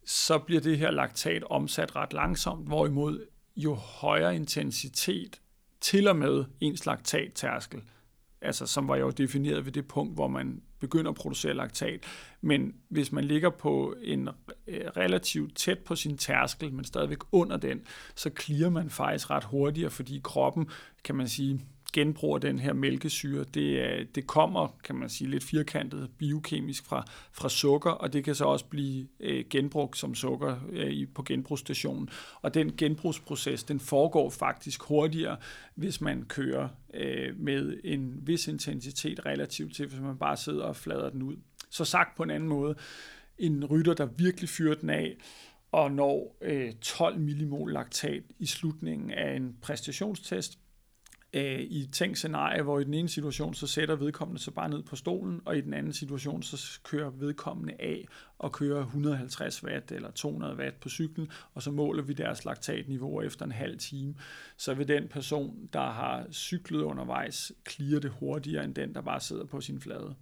så 0.07 0.39
bliver 0.39 0.61
det 0.61 0.79
her 0.79 0.91
laktat 0.91 1.45
omsat 1.51 1.97
ret 1.97 2.13
langsomt, 2.13 2.67
hvorimod 2.67 3.27
jo 3.57 3.75
højere 3.75 4.37
intensitet, 4.37 5.41
til 5.83 6.09
og 6.09 6.17
med 6.17 6.45
ens 6.61 6.87
laktattærskel, 6.87 7.83
altså 8.41 8.67
som 8.67 8.89
var 8.89 8.97
jo 8.97 9.11
defineret 9.11 9.65
ved 9.65 9.73
det 9.73 9.89
punkt, 9.89 10.15
hvor 10.15 10.29
man 10.29 10.63
begynder 10.81 11.11
at 11.11 11.17
producere 11.17 11.55
laktat. 11.55 12.05
Men 12.41 12.75
hvis 12.89 13.13
man 13.13 13.25
ligger 13.25 13.51
på 13.51 13.95
en 14.03 14.29
øh, 14.67 14.81
relativt 14.97 15.57
tæt 15.57 15.79
på 15.79 15.97
sin 15.97 16.19
tærskel, 16.19 16.73
men 16.73 16.85
stadigvæk 16.85 17.19
under 17.33 17.57
den, 17.57 17.81
så 18.15 18.31
klirer 18.31 18.71
man 18.71 18.91
faktisk 18.91 19.31
ret 19.31 19.45
hurtigere, 19.45 19.91
fordi 19.91 20.21
kroppen, 20.25 20.69
kan 21.05 21.15
man 21.15 21.29
sige, 21.29 21.61
genbruger 21.93 22.39
den 22.39 22.59
her 22.59 22.73
mælkesyre. 22.73 23.45
Det, 23.45 24.15
det 24.15 24.27
kommer, 24.27 24.79
kan 24.85 24.95
man 24.95 25.09
sige, 25.09 25.31
lidt 25.31 25.45
firkantet 25.45 26.11
biokemisk 26.19 26.85
fra, 26.85 27.05
fra 27.33 27.49
sukker, 27.49 27.91
og 27.91 28.13
det 28.13 28.25
kan 28.25 28.35
så 28.35 28.45
også 28.45 28.65
blive 28.65 29.09
øh, 29.21 29.45
genbrugt 29.51 29.99
som 29.99 30.15
sukker 30.15 30.57
øh, 30.71 31.07
på 31.15 31.23
genbrugsstationen. 31.23 32.09
Og 32.43 32.55
den 32.55 32.77
genbrugsproces, 32.77 33.65
den 33.65 33.81
foregår 33.81 34.31
faktisk 34.31 34.83
hurtigere, 34.83 35.37
hvis 35.75 36.01
man 36.01 36.23
kører 36.23 36.69
øh, 36.95 37.41
med 37.41 37.81
en 37.85 38.19
vis 38.23 38.49
intensitet 38.49 39.27
relativt 39.27 39.75
til, 39.75 39.87
hvis 39.87 40.01
man 40.01 40.19
bare 40.19 40.37
sidder 40.37 40.65
og 40.65 40.77
flader 40.77 41.11
den 41.11 41.23
ud. 41.23 41.37
Så 41.71 41.85
sagt 41.85 42.17
på 42.17 42.23
en 42.23 42.31
anden 42.31 42.49
måde, 42.49 42.75
en 43.39 43.65
rytter, 43.65 43.95
der 43.95 44.07
virkelig 44.07 44.49
fyrer 44.49 44.75
den 44.75 44.91
af, 44.91 45.17
og 45.73 45.93
når 45.93 46.37
øh, 46.43 46.73
12 46.73 47.19
millimol 47.19 47.73
laktat 47.73 48.23
i 48.39 48.47
slutningen 48.47 49.11
af 49.11 49.37
en 49.37 49.57
præstationstest, 49.63 50.59
øh, 51.33 51.61
i 51.61 51.81
et 51.81 51.93
tænkt 51.93 52.19
scenarie, 52.19 52.63
hvor 52.63 52.81
i 52.81 52.85
den 52.85 52.95
ene 52.95 53.09
situation, 53.09 53.55
så 53.55 53.67
sætter 53.67 53.97
vedkommende 53.97 54.43
sig 54.43 54.55
bare 54.55 54.69
ned 54.69 54.83
på 54.83 54.97
stolen, 54.97 55.41
og 55.45 55.59
i 55.59 55.61
den 55.61 55.75
anden 55.75 55.93
situation, 55.93 56.43
så 56.43 56.81
kører 56.85 57.11
vedkommende 57.11 57.75
af 57.79 58.07
og 58.39 58.53
kører 58.53 58.81
150 58.81 59.65
watt 59.65 59.93
eller 59.93 60.11
200 60.11 60.57
watt 60.57 60.81
på 60.81 60.89
cyklen, 60.89 61.31
og 61.55 61.63
så 61.63 61.71
måler 61.71 62.03
vi 62.03 62.13
deres 62.13 62.45
laktatniveau 62.45 63.23
efter 63.23 63.45
en 63.45 63.53
halv 63.53 63.79
time. 63.79 64.15
Så 64.57 64.75
vil 64.75 64.89
den 64.89 65.09
person, 65.09 65.69
der 65.73 65.91
har 65.91 66.27
cyklet 66.33 66.83
undervejs, 66.83 67.53
klire 67.65 68.01
det 68.01 68.11
hurtigere 68.11 68.65
end 68.65 68.75
den, 68.75 68.95
der 68.95 69.01
bare 69.01 69.21
sidder 69.21 69.45
på 69.45 69.61
sin 69.61 69.81
flade. 69.81 70.15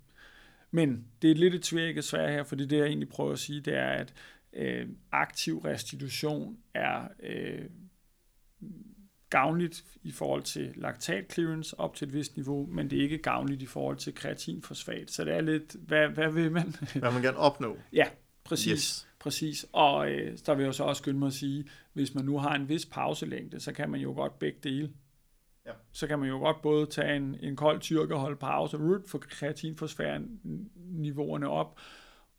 Men 0.71 1.05
det 1.23 1.31
er 1.31 1.35
lidt 1.35 1.55
et 1.55 1.63
tvirket 1.63 2.05
svær 2.05 2.31
her, 2.31 2.43
fordi 2.43 2.67
det 2.67 2.79
jeg 2.79 2.87
egentlig 2.87 3.09
prøver 3.09 3.33
at 3.33 3.39
sige, 3.39 3.61
det 3.61 3.77
er, 3.77 3.89
at 3.89 4.15
øh, 4.53 4.89
aktiv 5.13 5.59
restitution 5.59 6.59
er 6.75 7.09
øh, 7.23 7.65
gavnligt 9.31 9.85
i 10.03 10.13
forhold 10.13 10.43
til 10.43 10.73
laktat 10.77 11.33
clearance 11.33 11.81
op 11.81 11.95
til 11.95 12.09
et 12.09 12.15
vist 12.15 12.37
niveau, 12.37 12.67
men 12.67 12.91
det 12.91 12.99
er 12.99 13.03
ikke 13.03 13.19
gavnligt 13.19 13.63
i 13.63 13.67
forhold 13.67 13.97
til 13.97 14.15
kreatinfosfat. 14.15 15.11
Så 15.11 15.25
det 15.25 15.35
er 15.35 15.41
lidt, 15.41 15.77
hvad, 15.87 16.09
hvad 16.09 16.33
vil 16.33 16.53
man? 16.53 16.75
Hvad 16.95 17.13
man 17.13 17.23
gerne 17.23 17.39
opnå? 17.39 17.77
Ja, 17.93 18.05
præcis. 18.45 18.71
Yes. 18.71 19.09
præcis. 19.19 19.67
Og 19.73 20.11
øh, 20.11 20.39
der 20.47 20.55
vil 20.55 20.65
jeg 20.65 20.75
så 20.75 20.85
også 20.85 21.03
skynde 21.03 21.19
mig 21.19 21.27
at 21.27 21.33
sige, 21.33 21.65
hvis 21.93 22.15
man 22.15 22.25
nu 22.25 22.39
har 22.39 22.55
en 22.55 22.69
vis 22.69 22.87
pauselængde, 22.87 23.61
så 23.61 23.73
kan 23.73 23.91
man 23.91 24.01
jo 24.01 24.13
godt 24.13 24.39
begge 24.39 24.59
dele. 24.63 24.91
Ja. 25.67 25.73
Så 25.93 26.07
kan 26.07 26.19
man 26.19 26.29
jo 26.29 26.39
godt 26.39 26.63
både 26.63 26.87
tage 26.87 27.17
en, 27.17 27.37
en 27.41 27.57
kold 27.57 27.81
tyrk 27.81 28.11
og 28.11 28.21
holde 28.21 28.37
pause, 28.37 28.79
for 29.07 29.19
kreatinfosfæren 29.19 30.41
niveauerne 30.75 31.49
op, 31.49 31.81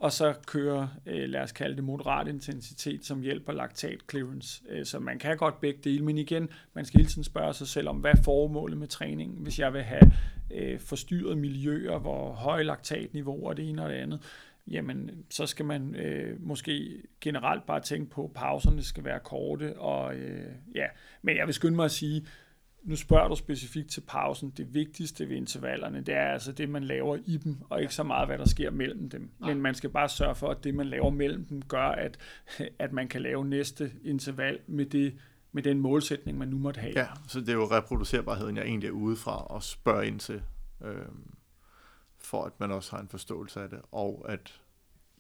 og 0.02 0.12
så 0.12 0.34
kører, 0.46 0.88
øh, 1.06 1.30
lad 1.30 1.42
os 1.42 1.52
kalde 1.52 1.76
det 1.76 1.84
moderat 1.84 2.28
intensitet, 2.28 3.06
som 3.06 3.22
hjælper 3.22 3.54
laktat 3.54 4.00
clearance. 4.10 4.64
Øh, 4.70 4.86
så 4.86 5.00
man 5.00 5.20
kan 5.20 5.38
godt 5.38 5.62
begge 5.62 5.80
dele, 5.84 6.06
men 6.06 6.18
igen, 6.18 6.50
man 6.74 6.86
skal 6.86 6.98
hele 6.98 7.10
tiden 7.10 7.24
spørge 7.24 7.54
sig 7.54 7.68
selv 7.68 7.90
om, 7.90 7.98
hvad 7.98 8.12
er 8.12 8.22
formålet 8.24 8.78
med 8.78 8.88
træningen, 8.88 9.38
hvis 9.44 9.60
jeg 9.60 9.74
vil 9.74 9.82
have 9.82 10.12
øh, 10.52 10.80
forstyrret 10.80 11.38
miljøer, 11.38 12.00
hvor 12.00 12.34
høje 12.34 12.64
laktatniveauer 12.64 13.54
det 13.54 13.70
ene 13.70 13.84
og 13.84 13.90
det 13.90 13.96
andet, 13.96 14.22
jamen 14.68 15.26
så 15.30 15.46
skal 15.46 15.66
man 15.66 15.96
øh, 15.96 16.42
måske 16.42 17.02
generelt 17.22 17.66
bare 17.66 17.82
tænke 17.82 18.12
på, 18.12 18.24
at 18.24 18.34
pauserne 18.34 18.84
skal 18.84 19.04
være 19.04 19.20
korte, 19.20 19.80
og 19.80 20.16
øh, 20.16 20.52
ja, 20.76 20.86
men 21.22 21.38
jeg 21.38 21.46
vil 21.46 21.54
skynde 21.54 21.76
mig 21.76 21.86
at 21.86 21.92
sige, 21.92 22.26
nu 22.84 22.96
spørger 22.96 23.28
du 23.28 23.36
specifikt 23.36 23.90
til 23.90 24.02
pausen. 24.02 24.54
Det 24.58 24.74
vigtigste 24.74 25.30
ved 25.30 25.36
intervallerne, 25.36 26.02
det 26.02 26.16
er 26.16 26.26
altså 26.26 26.52
det, 26.52 26.70
man 26.70 26.84
laver 26.84 27.18
i 27.26 27.38
dem, 27.38 27.58
og 27.70 27.82
ikke 27.82 27.94
så 27.94 28.04
meget, 28.04 28.28
hvad 28.28 28.38
der 28.38 28.46
sker 28.46 28.72
mellem 28.72 29.10
dem. 29.10 29.30
Nej. 29.40 29.54
Men 29.54 29.62
man 29.62 29.76
skal 29.76 29.90
bare 29.90 30.10
sørge 30.10 30.36
for, 30.36 30.48
at 30.48 30.64
det, 30.64 30.76
man 30.76 30.88
laver 30.88 31.10
mellem 31.10 31.46
dem, 31.46 31.62
gør, 31.62 31.88
at, 31.88 32.18
at 32.80 32.94
man 32.94 33.08
kan 33.08 33.22
lave 33.22 33.46
næste 33.46 33.92
interval 34.04 34.60
med 34.68 34.86
det, 34.86 35.14
med 35.52 35.64
den 35.64 35.80
målsætning, 35.80 36.38
man 36.38 36.48
nu 36.48 36.58
måtte 36.58 36.80
have. 36.80 36.94
Ja, 36.96 37.08
så 37.28 37.40
det 37.40 37.50
er 37.50 37.54
jo 37.54 37.66
reproducerbarheden, 37.72 38.58
jeg 38.58 38.66
egentlig 38.66 38.88
er 38.88 38.92
ude 38.92 39.16
fra 39.16 39.46
og 39.46 39.64
spørge 39.64 40.08
ind 40.08 40.20
til, 40.20 40.42
øh, 40.84 40.96
for 42.18 42.44
at 42.44 42.60
man 42.60 42.72
også 42.72 42.96
har 42.96 43.02
en 43.02 43.10
forståelse 43.10 43.62
af 43.62 43.70
det, 43.70 43.80
og 43.92 44.26
at 44.30 44.62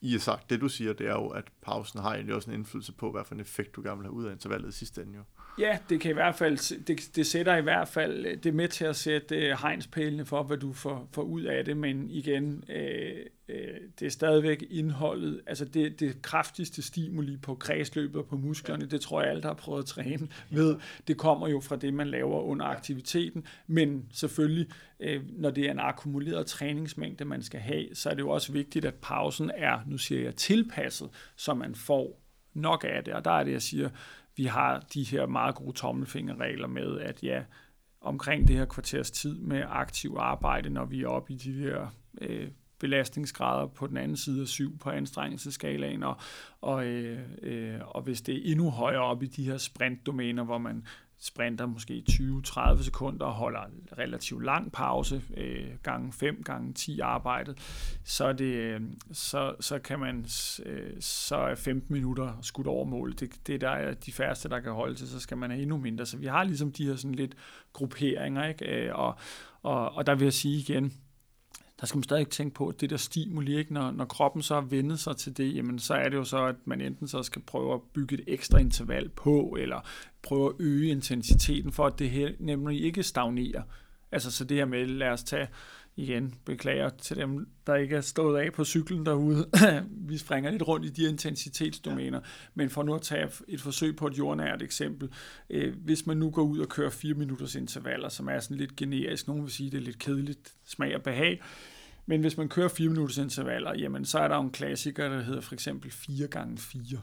i 0.01 0.12
har 0.12 0.20
sagt, 0.20 0.49
det 0.49 0.62
du 0.62 0.70
siger, 0.70 0.93
det 0.93 1.07
er 1.07 1.14
jo, 1.14 1.28
at 1.28 1.45
pausen 1.62 1.99
har 1.99 2.14
egentlig 2.14 2.36
også 2.36 2.51
en 2.51 2.57
indflydelse 2.57 2.93
på, 2.93 3.12
hvad 3.12 3.24
for 3.24 3.36
en 3.36 3.41
effekt 3.41 3.76
du 3.76 3.82
gerne 3.82 3.97
vil 3.97 4.05
have 4.05 4.14
ud 4.14 4.26
af 4.26 4.32
intervallet 4.32 4.70
i 4.70 4.78
sidste 4.78 5.01
ende 5.01 5.18
jo. 5.18 5.24
Ja, 5.60 5.78
det 5.89 6.02
kan 6.02 6.12
i 6.12 6.14
hvert 6.14 6.36
fald, 6.36 6.86
det, 6.86 7.16
det 7.16 7.28
sætter 7.28 7.56
i 7.56 7.62
hvert 7.62 7.88
fald, 7.88 8.26
øh, 8.26 8.38
det 8.38 8.45
er 8.45 8.54
med 8.54 8.68
til 8.68 8.86
at 8.86 8.95
sætte 8.95 9.36
øh, 9.36 9.58
hegnspælene 9.62 10.26
for, 10.26 10.43
hvad 10.43 10.58
du 10.58 10.74
får, 10.74 11.10
får 11.12 11.22
ud 11.22 11.41
af 11.41 11.66
det, 11.66 11.78
men 11.78 12.10
igen, 12.10 12.64
øh, 12.70 13.26
øh, 13.49 13.80
det 13.99 14.06
er 14.06 14.10
stadigvæk 14.10 14.64
indholdet, 14.70 15.41
altså 15.47 15.66
det, 15.66 15.99
det 15.99 16.22
kraftigste 16.22 16.82
stimuli 16.82 17.38
på 17.38 17.56
kredsløbet 17.56 18.16
og 18.16 18.28
på 18.28 18.38
musklerne, 18.38 18.86
det 18.86 19.02
tror 19.02 19.22
jeg 19.22 19.30
alle, 19.30 19.41
der 19.41 19.47
har 19.47 19.56
prøvet 19.56 19.80
at 19.80 19.86
træne, 19.86 20.28
ved, 20.49 20.76
det 21.08 21.18
kommer 21.18 21.47
jo 21.47 21.60
fra 21.60 21.76
det, 21.76 21.93
man 21.93 22.08
laver 22.08 22.41
under 22.41 22.66
aktiviteten, 22.66 23.45
men 23.68 24.06
selvfølgelig, 24.14 24.68
øh, 24.99 25.22
når 25.30 25.52
det 25.52 25.68
er 25.68 25.72
en 25.72 25.80
akkumuleret 25.80 26.45
træningsmængde, 26.45 27.26
man 27.26 27.43
skal 27.43 27.60
have, 27.60 27.86
så 27.93 28.10
er 28.10 28.14
det 28.14 28.22
jo 28.22 28.30
også 28.30 28.52
vigtigt, 28.52 28.86
at 28.86 28.95
pausen 28.95 29.52
er, 29.58 29.80
nu 29.88 29.97
siger 29.97 30.22
jeg, 30.22 30.36
tilpasset, 30.36 31.10
så 31.36 31.54
man 31.54 31.76
får 31.76 32.22
nok 32.54 32.86
af 32.88 33.04
det, 33.04 33.14
og 33.14 33.26
der 33.26 33.32
er 33.32 33.43
det, 33.43 33.52
jeg 33.52 33.62
siger, 33.62 33.89
vi 34.36 34.45
har 34.45 34.79
de 34.93 35.03
her 35.03 35.25
meget 35.25 35.55
gode 35.55 35.73
tommelfingerregler 35.73 36.67
med, 36.67 36.99
at 36.99 37.23
ja, 37.23 37.43
omkring 38.01 38.47
det 38.47 38.55
her 38.55 38.65
kvarters 38.65 39.11
tid 39.11 39.39
med 39.39 39.63
aktiv 39.67 40.15
arbejde, 40.19 40.69
når 40.69 40.86
vi 40.86 41.01
er 41.01 41.07
oppe 41.07 41.34
i 41.34 41.36
de 41.36 41.53
her 41.53 41.88
øh, 42.21 42.47
belastningsgrader 42.79 43.67
på 43.67 43.88
den 43.88 43.97
anden 43.97 44.17
side 44.17 44.41
af 44.41 44.47
7 44.47 44.77
på 44.77 44.89
anstrengelseskalaen, 44.89 46.03
og, 46.03 46.15
og, 46.61 46.86
øh, 46.86 47.19
øh, 47.41 47.79
og 47.88 48.01
hvis 48.01 48.21
det 48.21 48.36
er 48.36 48.51
endnu 48.51 48.69
højere 48.69 49.01
op 49.01 49.23
i 49.23 49.27
de 49.27 49.45
her 49.45 49.57
sprintdomæner, 49.57 50.43
hvor 50.43 50.57
man 50.57 50.86
sprinter 51.24 51.65
måske 51.65 52.03
20-30 52.09 52.84
sekunder 52.84 53.26
og 53.26 53.34
holder 53.34 53.61
en 53.61 53.88
relativt 53.97 54.45
lang 54.45 54.72
pause, 54.72 55.22
øh, 55.38 55.67
gange 55.84 56.13
5, 56.13 56.43
gange 56.43 56.74
10 56.74 56.99
arbejdet, 56.99 57.57
så, 58.03 58.26
er 58.26 58.34
det, 58.34 58.45
øh, 58.45 58.82
så, 59.11 59.55
så 59.59 59.80
kan 59.80 59.99
man, 59.99 60.26
øh, 60.65 60.93
så 60.99 61.36
er 61.36 61.55
15 61.55 61.93
minutter 61.93 62.38
skudt 62.41 62.67
over 62.67 62.86
målet. 62.86 63.19
Det, 63.19 63.47
det 63.47 63.61
der 63.61 63.69
er 63.69 63.93
de 63.93 64.11
færreste, 64.11 64.49
der 64.49 64.59
kan 64.59 64.72
holde 64.72 64.95
til, 64.95 65.07
så 65.07 65.19
skal 65.19 65.38
man 65.38 65.51
have 65.51 65.61
endnu 65.61 65.78
mindre. 65.78 66.05
Så 66.05 66.17
vi 66.17 66.26
har 66.26 66.43
ligesom 66.43 66.72
de 66.72 66.86
her 66.86 66.95
sådan 66.95 67.15
lidt 67.15 67.36
grupperinger, 67.74 68.47
ikke? 68.47 68.65
Øh, 68.65 68.95
og, 68.95 69.15
og, 69.61 69.95
og 69.95 70.05
der 70.05 70.15
vil 70.15 70.24
jeg 70.24 70.34
sige 70.34 70.59
igen, 70.59 70.93
der 71.82 71.88
skal 71.88 71.97
man 71.97 72.03
stadig 72.03 72.28
tænke 72.28 72.53
på, 72.53 72.67
at 72.67 72.82
det 72.82 72.89
der 72.89 72.97
stimuli, 72.97 73.57
ikke? 73.57 73.74
Når, 73.74 73.91
når 73.91 74.05
kroppen 74.05 74.41
så 74.41 74.53
har 74.53 74.61
vendet 74.61 74.99
sig 74.99 75.17
til 75.17 75.38
det, 75.38 75.55
jamen 75.55 75.80
så 75.80 75.93
er 75.93 76.09
det 76.09 76.17
jo 76.17 76.24
så, 76.24 76.45
at 76.45 76.55
man 76.65 76.82
enten 76.82 77.07
så 77.07 77.24
skal 77.24 77.41
prøve 77.41 77.74
at 77.74 77.82
bygge 77.93 78.15
et 78.15 78.24
ekstra 78.28 78.57
interval 78.57 79.09
på, 79.09 79.57
eller 79.59 79.88
prøve 80.24 80.49
at 80.49 80.55
øge 80.59 80.89
intensiteten, 80.89 81.72
for 81.72 81.86
at 81.86 81.99
det 81.99 82.09
her 82.09 82.32
nemlig 82.39 82.84
ikke 82.84 83.03
stagnerer. 83.03 83.61
Altså 84.11 84.32
så 84.32 84.43
det 84.43 84.57
her 84.57 84.65
med, 84.65 84.86
lad 84.86 85.09
os 85.09 85.24
tage 85.24 85.47
igen, 85.95 86.36
beklager 86.45 86.89
til 86.89 87.17
dem, 87.17 87.47
der 87.67 87.76
ikke 87.76 87.95
er 87.95 88.01
stået 88.01 88.39
af 88.39 88.53
på 88.53 88.63
cyklen 88.63 89.05
derude. 89.05 89.49
vi 90.09 90.17
springer 90.17 90.51
lidt 90.51 90.67
rundt 90.67 90.86
i 90.86 90.89
de 90.89 91.09
intensitetsdomæner. 91.09 92.17
Ja. 92.17 92.30
Men 92.53 92.69
for 92.69 92.84
nu 92.84 92.95
at 92.95 93.01
tage 93.01 93.30
et 93.47 93.61
forsøg 93.61 93.95
på 93.95 94.07
et 94.07 94.17
jordnært 94.17 94.61
eksempel. 94.61 95.09
Øh, 95.49 95.76
hvis 95.76 96.05
man 96.05 96.17
nu 96.17 96.30
går 96.30 96.41
ud 96.41 96.59
og 96.59 96.69
kører 96.69 96.89
4 96.89 97.13
minutters 97.13 97.55
intervaller, 97.55 98.09
som 98.09 98.28
er 98.28 98.39
sådan 98.39 98.57
lidt 98.57 98.76
generisk, 98.76 99.28
nogen 99.28 99.43
vil 99.43 99.51
sige, 99.51 99.72
det 99.72 99.78
er 99.78 99.82
lidt 99.82 99.99
kedeligt 99.99 100.53
smag 100.65 100.95
og 100.95 101.03
behag, 101.03 101.41
men 102.05 102.22
hvis 102.22 102.38
man 102.38 102.49
kører 102.49 102.67
4 102.67 102.89
minutters 102.89 103.17
intervaller, 103.17 103.74
jamen 103.78 104.05
så 104.05 104.19
er 104.19 104.28
der 104.28 104.36
jo 104.36 104.41
en 104.41 104.51
klassiker, 104.51 105.09
der 105.09 105.22
hedder 105.22 105.41
for 105.41 105.53
eksempel 105.53 105.91
4 105.91 106.28
gange 106.28 106.57
4 106.57 107.01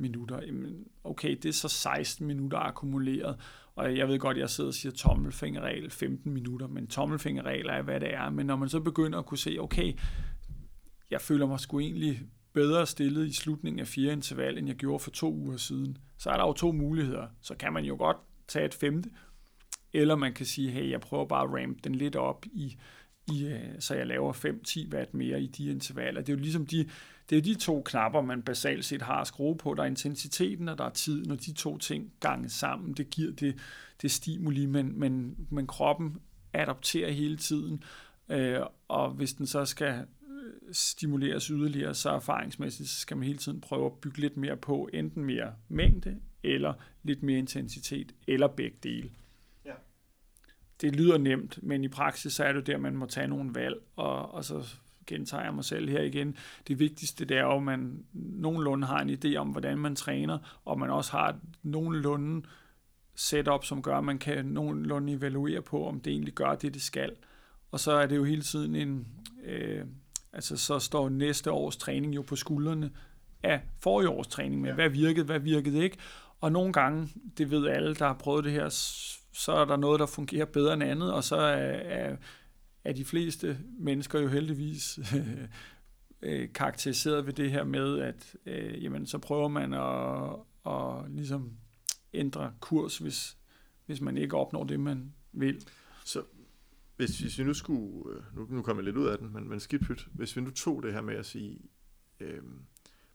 minutter. 0.00 0.42
Jamen, 0.46 0.84
okay, 1.04 1.36
det 1.42 1.48
er 1.48 1.52
så 1.52 1.68
16 1.68 2.26
minutter 2.26 2.58
akkumuleret, 2.58 3.36
og 3.74 3.96
jeg 3.96 4.08
ved 4.08 4.18
godt, 4.18 4.36
jeg 4.36 4.50
sidder 4.50 4.68
og 4.68 4.74
siger 4.74 4.92
tommelfingerregel 4.92 5.90
15 5.90 6.32
minutter, 6.32 6.66
men 6.66 6.86
tommelfingerregel 6.86 7.66
er, 7.66 7.82
hvad 7.82 8.00
det 8.00 8.14
er. 8.14 8.30
Men 8.30 8.46
når 8.46 8.56
man 8.56 8.68
så 8.68 8.80
begynder 8.80 9.18
at 9.18 9.26
kunne 9.26 9.38
se, 9.38 9.56
okay, 9.60 9.92
jeg 11.10 11.20
føler 11.20 11.46
mig 11.46 11.60
sgu 11.60 11.78
egentlig 11.78 12.20
bedre 12.52 12.86
stillet 12.86 13.26
i 13.26 13.32
slutningen 13.32 13.80
af 13.80 13.86
fire 13.86 14.12
interval, 14.12 14.58
end 14.58 14.66
jeg 14.66 14.76
gjorde 14.76 14.98
for 14.98 15.10
to 15.10 15.34
uger 15.34 15.56
siden, 15.56 15.98
så 16.18 16.30
er 16.30 16.36
der 16.36 16.46
jo 16.46 16.52
to 16.52 16.72
muligheder. 16.72 17.26
Så 17.40 17.54
kan 17.54 17.72
man 17.72 17.84
jo 17.84 17.96
godt 17.96 18.16
tage 18.48 18.64
et 18.64 18.74
femte, 18.74 19.10
eller 19.92 20.16
man 20.16 20.32
kan 20.32 20.46
sige, 20.46 20.70
hey, 20.70 20.90
jeg 20.90 21.00
prøver 21.00 21.26
bare 21.26 21.44
at 21.44 21.62
ramp 21.62 21.84
den 21.84 21.94
lidt 21.94 22.16
op 22.16 22.46
i, 22.52 22.78
i 23.32 23.46
øh, 23.46 23.60
så 23.78 23.94
jeg 23.94 24.06
laver 24.06 24.32
5-10 24.32 24.94
watt 24.94 25.14
mere 25.14 25.42
i 25.42 25.46
de 25.46 25.70
intervaller. 25.70 26.20
Det 26.20 26.28
er 26.28 26.36
jo 26.36 26.42
ligesom 26.42 26.66
de, 26.66 26.88
det 27.30 27.38
er 27.38 27.42
de 27.42 27.54
to 27.54 27.82
knapper, 27.82 28.20
man 28.20 28.42
basalt 28.42 28.84
set 28.84 29.02
har 29.02 29.20
at 29.20 29.26
skrue 29.26 29.56
på. 29.56 29.74
Der 29.74 29.82
er 29.82 29.86
intensiteten, 29.86 30.68
og 30.68 30.78
der 30.78 30.84
er 30.84 30.90
tiden, 30.90 31.30
og 31.30 31.46
de 31.46 31.52
to 31.52 31.78
ting 31.78 32.12
gange 32.20 32.48
sammen, 32.48 32.94
det 32.94 33.10
giver 33.10 33.32
det, 33.32 33.58
det 34.02 34.10
stimuli, 34.10 34.66
men, 34.66 34.98
men, 34.98 35.36
men 35.50 35.66
kroppen 35.66 36.20
adapterer 36.52 37.10
hele 37.10 37.36
tiden, 37.36 37.84
øh, 38.28 38.60
og 38.88 39.10
hvis 39.10 39.32
den 39.32 39.46
så 39.46 39.64
skal 39.64 40.06
øh, 40.30 40.52
stimuleres 40.72 41.46
yderligere, 41.46 41.94
så 41.94 42.10
erfaringsmæssigt 42.10 42.88
så 42.88 43.00
skal 43.00 43.16
man 43.16 43.26
hele 43.26 43.38
tiden 43.38 43.60
prøve 43.60 43.86
at 43.86 43.92
bygge 43.92 44.18
lidt 44.18 44.36
mere 44.36 44.56
på, 44.56 44.88
enten 44.92 45.24
mere 45.24 45.54
mængde, 45.68 46.20
eller 46.42 46.74
lidt 47.02 47.22
mere 47.22 47.38
intensitet, 47.38 48.14
eller 48.26 48.48
begge 48.48 48.76
dele. 48.82 49.10
Ja. 49.64 49.74
Det 50.80 50.96
lyder 50.96 51.18
nemt, 51.18 51.62
men 51.62 51.84
i 51.84 51.88
praksis 51.88 52.32
så 52.32 52.44
er 52.44 52.52
det 52.52 52.66
der, 52.66 52.78
man 52.78 52.96
må 52.96 53.06
tage 53.06 53.28
nogle 53.28 53.54
valg, 53.54 53.76
og, 53.96 54.34
og 54.34 54.44
så 54.44 54.64
gentager 55.14 55.44
jeg 55.44 55.54
mig 55.54 55.64
selv 55.64 55.88
her 55.88 56.02
igen, 56.02 56.36
det 56.68 56.78
vigtigste 56.78 57.24
det 57.24 57.36
er 57.36 57.42
jo, 57.42 57.56
at 57.56 57.62
man 57.62 58.04
nogenlunde 58.12 58.86
har 58.86 59.00
en 59.00 59.10
idé 59.10 59.36
om, 59.36 59.48
hvordan 59.48 59.78
man 59.78 59.96
træner, 59.96 60.60
og 60.64 60.78
man 60.78 60.90
også 60.90 61.12
har 61.12 61.36
nogenlunde 61.62 62.46
setup, 63.14 63.64
som 63.64 63.82
gør, 63.82 63.98
at 63.98 64.04
man 64.04 64.18
kan 64.18 64.44
nogenlunde 64.44 65.12
evaluere 65.12 65.62
på, 65.62 65.86
om 65.86 66.00
det 66.00 66.10
egentlig 66.10 66.34
gør 66.34 66.54
det, 66.54 66.74
det 66.74 66.82
skal. 66.82 67.12
Og 67.70 67.80
så 67.80 67.92
er 67.92 68.06
det 68.06 68.16
jo 68.16 68.24
hele 68.24 68.42
tiden 68.42 68.74
en, 68.74 69.06
øh, 69.44 69.84
altså 70.32 70.56
så 70.56 70.78
står 70.78 71.08
næste 71.08 71.52
års 71.52 71.76
træning 71.76 72.14
jo 72.14 72.22
på 72.22 72.36
skuldrene 72.36 72.90
af 73.42 73.60
forrige 73.82 74.08
års 74.08 74.26
træning 74.26 74.60
med, 74.60 74.68
ja. 74.68 74.74
hvad 74.74 74.88
virkede, 74.88 75.26
hvad 75.26 75.40
virkede 75.40 75.84
ikke. 75.84 75.96
Og 76.40 76.52
nogle 76.52 76.72
gange, 76.72 77.08
det 77.38 77.50
ved 77.50 77.68
alle, 77.68 77.94
der 77.94 78.06
har 78.06 78.14
prøvet 78.14 78.44
det 78.44 78.52
her, 78.52 78.68
så 79.32 79.52
er 79.52 79.64
der 79.64 79.76
noget, 79.76 80.00
der 80.00 80.06
fungerer 80.06 80.44
bedre 80.44 80.74
end 80.74 80.82
andet, 80.82 81.12
og 81.12 81.24
så 81.24 81.36
er, 81.36 81.72
er 81.72 82.16
er 82.84 82.92
de 82.92 83.04
fleste 83.04 83.58
mennesker 83.78 84.20
jo 84.20 84.28
heldigvis 84.28 84.98
øh, 86.22 86.52
karakteriseret 86.52 87.26
ved 87.26 87.32
det 87.32 87.50
her 87.50 87.64
med, 87.64 87.98
at 87.98 88.36
øh, 88.46 88.84
jamen, 88.84 89.06
så 89.06 89.18
prøver 89.18 89.48
man 89.48 89.74
at, 89.74 90.72
at 90.74 91.10
ligesom 91.10 91.52
ændre 92.12 92.52
kurs, 92.60 92.98
hvis, 92.98 93.36
hvis 93.86 94.00
man 94.00 94.16
ikke 94.16 94.36
opnår 94.36 94.64
det, 94.64 94.80
man 94.80 95.14
vil. 95.32 95.66
Så 96.04 96.22
hvis, 96.96 97.18
hvis 97.18 97.38
vi 97.38 97.44
nu 97.44 97.54
skulle, 97.54 98.16
øh, 98.16 98.36
nu, 98.36 98.46
nu 98.50 98.62
kommer 98.62 98.82
jeg 98.82 98.84
lidt 98.84 98.96
ud 98.96 99.06
af 99.06 99.18
den, 99.18 99.32
men, 99.32 99.48
men 99.48 99.60
skidt 99.60 99.82
pyt, 99.82 100.08
hvis 100.12 100.36
vi 100.36 100.40
nu 100.40 100.50
tog 100.50 100.82
det 100.82 100.92
her 100.92 101.00
med 101.00 101.14
at 101.14 101.26
sige 101.26 101.58
øh, 102.20 102.42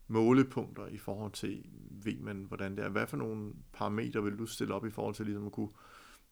målepunkter 0.07 0.87
i 0.87 0.97
forhold 0.97 1.31
til, 1.31 1.65
ved 2.03 2.19
man, 2.19 2.45
hvordan 2.47 2.75
det 2.75 2.85
er, 2.85 2.89
hvad 2.89 3.07
for 3.07 3.17
nogle 3.17 3.53
parametre 3.73 4.23
vil 4.23 4.37
du 4.37 4.45
stille 4.45 4.73
op 4.73 4.85
i 4.85 4.89
forhold 4.89 5.15
til 5.15 5.25
ligesom 5.25 5.45
at 5.45 5.51
kunne 5.51 5.69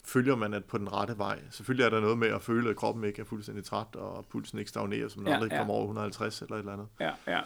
følger 0.06 0.36
man 0.36 0.54
at 0.54 0.66
på 0.66 0.78
den 0.78 0.94
rette 0.94 1.18
vej. 1.18 1.40
Selvfølgelig 1.52 1.86
er 1.86 1.90
der 1.90 2.00
noget 2.00 2.18
med 2.18 2.28
at 2.28 2.42
føle, 2.42 2.70
at 2.70 2.76
kroppen 2.76 3.04
ikke 3.04 3.22
er 3.22 3.26
fuldstændig 3.26 3.64
træt, 3.64 3.96
og 3.96 4.26
pulsen 4.30 4.60
ikke 4.60 4.70
stagnerer, 4.70 5.08
som 5.08 5.28
ja, 5.28 5.34
aldrig 5.34 5.52
ja. 5.52 5.58
kommer 5.58 5.74
over 5.74 5.84
150 5.84 6.42
eller 6.42 6.56
et 6.56 6.60
eller 6.60 6.74
andet. 6.74 6.88
Ja, 7.00 7.12
ja. 7.28 7.42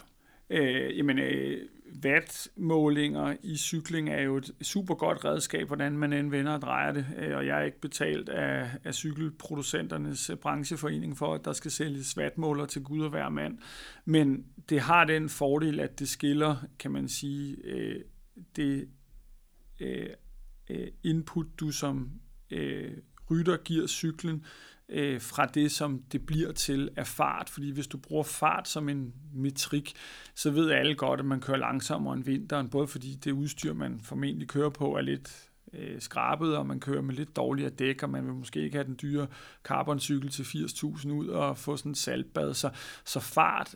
Øh, 0.49 0.97
jamen, 0.97 1.19
øh, 1.19 1.67
wattmålinger 2.03 3.35
i 3.43 3.57
cykling 3.57 4.09
er 4.09 4.21
jo 4.21 4.37
et 4.37 4.51
super 4.61 4.95
godt 4.95 5.25
redskab, 5.25 5.67
hvordan 5.67 5.97
man 5.97 6.13
end 6.13 6.29
vender 6.31 6.53
og 6.53 6.61
drejer 6.61 6.91
det. 6.91 7.05
Øh, 7.17 7.37
og 7.37 7.45
jeg 7.45 7.59
er 7.59 7.63
ikke 7.63 7.81
betalt 7.81 8.29
af, 8.29 8.69
af 8.83 8.93
cykelproducenternes 8.93 10.31
brancheforening 10.41 11.17
for, 11.17 11.33
at 11.33 11.45
der 11.45 11.53
skal 11.53 11.71
sælges 11.71 12.17
wattmåler 12.17 12.65
til 12.65 12.83
Gud 12.83 13.01
og 13.01 13.09
hver 13.09 13.29
mand. 13.29 13.57
Men 14.05 14.45
det 14.69 14.79
har 14.79 15.03
den 15.03 15.29
fordel, 15.29 15.79
at 15.79 15.99
det 15.99 16.09
skiller, 16.09 16.55
kan 16.79 16.91
man 16.91 17.07
sige, 17.07 17.57
øh, 17.63 18.01
det 18.55 18.89
øh, 19.79 20.09
øh 20.69 20.87
input, 21.03 21.47
du 21.59 21.71
som 21.71 22.11
øh, 22.51 22.91
rytter 23.31 23.57
giver 23.57 23.87
cyklen 23.87 24.45
øh, 24.89 25.21
fra 25.21 25.45
det, 25.45 25.71
som 25.71 26.03
det 26.11 26.25
bliver 26.25 26.51
til 26.51 26.89
af 26.95 27.07
fart. 27.07 27.49
Fordi 27.49 27.71
hvis 27.71 27.87
du 27.87 27.97
bruger 27.97 28.23
fart 28.23 28.67
som 28.67 28.89
en 28.89 29.13
metrik, 29.33 29.93
så 30.35 30.51
ved 30.51 30.71
alle 30.71 30.95
godt, 30.95 31.19
at 31.19 31.25
man 31.25 31.41
kører 31.41 31.57
langsommere 31.57 32.13
end 32.13 32.23
vinteren, 32.23 32.69
både 32.69 32.87
fordi 32.87 33.15
det 33.15 33.31
udstyr, 33.31 33.73
man 33.73 34.01
formentlig 34.03 34.47
kører 34.47 34.69
på, 34.69 34.95
er 34.95 35.01
lidt 35.01 35.49
øh, 35.73 36.01
skrabet, 36.01 36.57
og 36.57 36.65
man 36.65 36.79
kører 36.79 37.01
med 37.01 37.15
lidt 37.15 37.35
dårligere 37.35 37.69
dæk, 37.69 38.03
og 38.03 38.09
man 38.09 38.25
vil 38.25 38.33
måske 38.33 38.61
ikke 38.61 38.75
have 38.75 38.87
den 38.87 38.97
dyre 39.01 39.27
carboncykel 39.63 40.29
til 40.29 40.43
80.000 40.43 41.09
ud 41.09 41.27
og 41.27 41.57
få 41.57 41.77
sådan 41.77 41.91
en 41.91 41.95
saltbad. 41.95 42.53
Så, 42.53 42.69
så 43.05 43.19
fart 43.19 43.75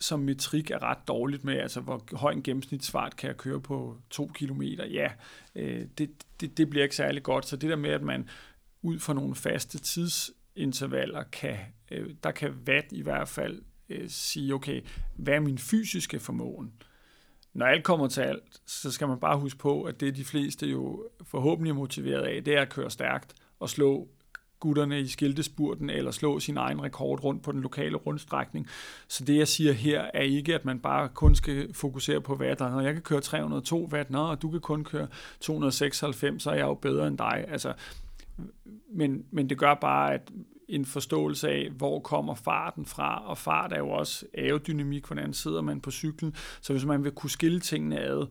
som 0.00 0.20
metrik 0.20 0.70
er 0.70 0.82
ret 0.82 1.08
dårligt 1.08 1.44
med, 1.44 1.54
altså 1.54 1.80
hvor 1.80 2.16
høj 2.16 2.32
en 2.32 2.42
gennemsnitsfart 2.42 3.16
kan 3.16 3.28
jeg 3.28 3.36
køre 3.36 3.60
på 3.60 3.96
to 4.10 4.30
kilometer, 4.34 4.86
ja, 4.86 5.10
øh, 5.54 5.86
det, 5.98 6.10
det, 6.40 6.58
det 6.58 6.70
bliver 6.70 6.82
ikke 6.82 6.96
særlig 6.96 7.22
godt. 7.22 7.46
Så 7.46 7.56
det 7.56 7.70
der 7.70 7.76
med, 7.76 7.90
at 7.90 8.02
man 8.02 8.28
ud 8.82 8.98
fra 8.98 9.14
nogle 9.14 9.34
faste 9.34 9.78
tidsintervaller, 9.78 11.22
kan, 11.22 11.56
øh, 11.90 12.14
der 12.22 12.30
kan 12.30 12.54
VAT 12.66 12.86
i 12.90 13.02
hvert 13.02 13.28
fald 13.28 13.62
øh, 13.88 14.08
sige, 14.08 14.54
okay, 14.54 14.82
hvad 15.16 15.34
er 15.34 15.40
min 15.40 15.58
fysiske 15.58 16.20
formåen? 16.20 16.72
Når 17.52 17.66
alt 17.66 17.84
kommer 17.84 18.08
til 18.08 18.20
alt, 18.20 18.60
så 18.66 18.90
skal 18.90 19.08
man 19.08 19.20
bare 19.20 19.38
huske 19.38 19.58
på, 19.58 19.82
at 19.82 20.00
det 20.00 20.16
de 20.16 20.24
fleste 20.24 20.66
jo 20.66 21.08
forhåbentlig 21.22 21.70
er 21.70 21.74
motiveret 21.74 22.22
af, 22.22 22.44
det 22.44 22.56
er 22.56 22.62
at 22.62 22.68
køre 22.68 22.90
stærkt 22.90 23.34
og 23.60 23.70
slå 23.70 24.08
gutterne 24.60 25.00
i 25.00 25.06
skiltespurten 25.06 25.90
eller 25.90 26.10
slå 26.10 26.40
sin 26.40 26.56
egen 26.56 26.82
rekord 26.82 27.24
rundt 27.24 27.42
på 27.42 27.52
den 27.52 27.60
lokale 27.60 27.96
rundstrækning. 27.96 28.66
Så 29.08 29.24
det 29.24 29.36
jeg 29.36 29.48
siger 29.48 29.72
her 29.72 30.10
er 30.14 30.22
ikke, 30.22 30.54
at 30.54 30.64
man 30.64 30.78
bare 30.78 31.08
kun 31.08 31.34
skal 31.34 31.74
fokusere 31.74 32.20
på 32.20 32.34
watt. 32.34 32.60
Når 32.60 32.80
jeg 32.80 32.92
kan 32.92 33.02
køre 33.02 33.20
302 33.20 33.88
watt, 33.92 34.10
nå, 34.10 34.18
og 34.18 34.42
du 34.42 34.50
kan 34.50 34.60
kun 34.60 34.84
køre 34.84 35.06
296, 35.40 36.42
så 36.42 36.50
er 36.50 36.54
jeg 36.54 36.66
jo 36.66 36.74
bedre 36.74 37.06
end 37.06 37.18
dig. 37.18 37.44
Altså, 37.48 37.72
men, 38.90 39.24
men 39.30 39.50
det 39.50 39.58
gør 39.58 39.74
bare, 39.74 40.14
at 40.14 40.30
en 40.68 40.84
forståelse 40.84 41.48
af, 41.48 41.70
hvor 41.70 42.00
kommer 42.00 42.34
farten 42.34 42.86
fra, 42.86 43.22
og 43.26 43.38
fart 43.38 43.72
er 43.72 43.78
jo 43.78 43.88
også 43.88 44.26
aerodynamik, 44.38 45.06
hvordan 45.06 45.32
sidder 45.32 45.60
man 45.60 45.80
på 45.80 45.90
cyklen. 45.90 46.34
Så 46.60 46.72
hvis 46.72 46.84
man 46.84 47.04
vil 47.04 47.12
kunne 47.12 47.30
skille 47.30 47.60
tingene 47.60 48.00
ad, 48.00 48.26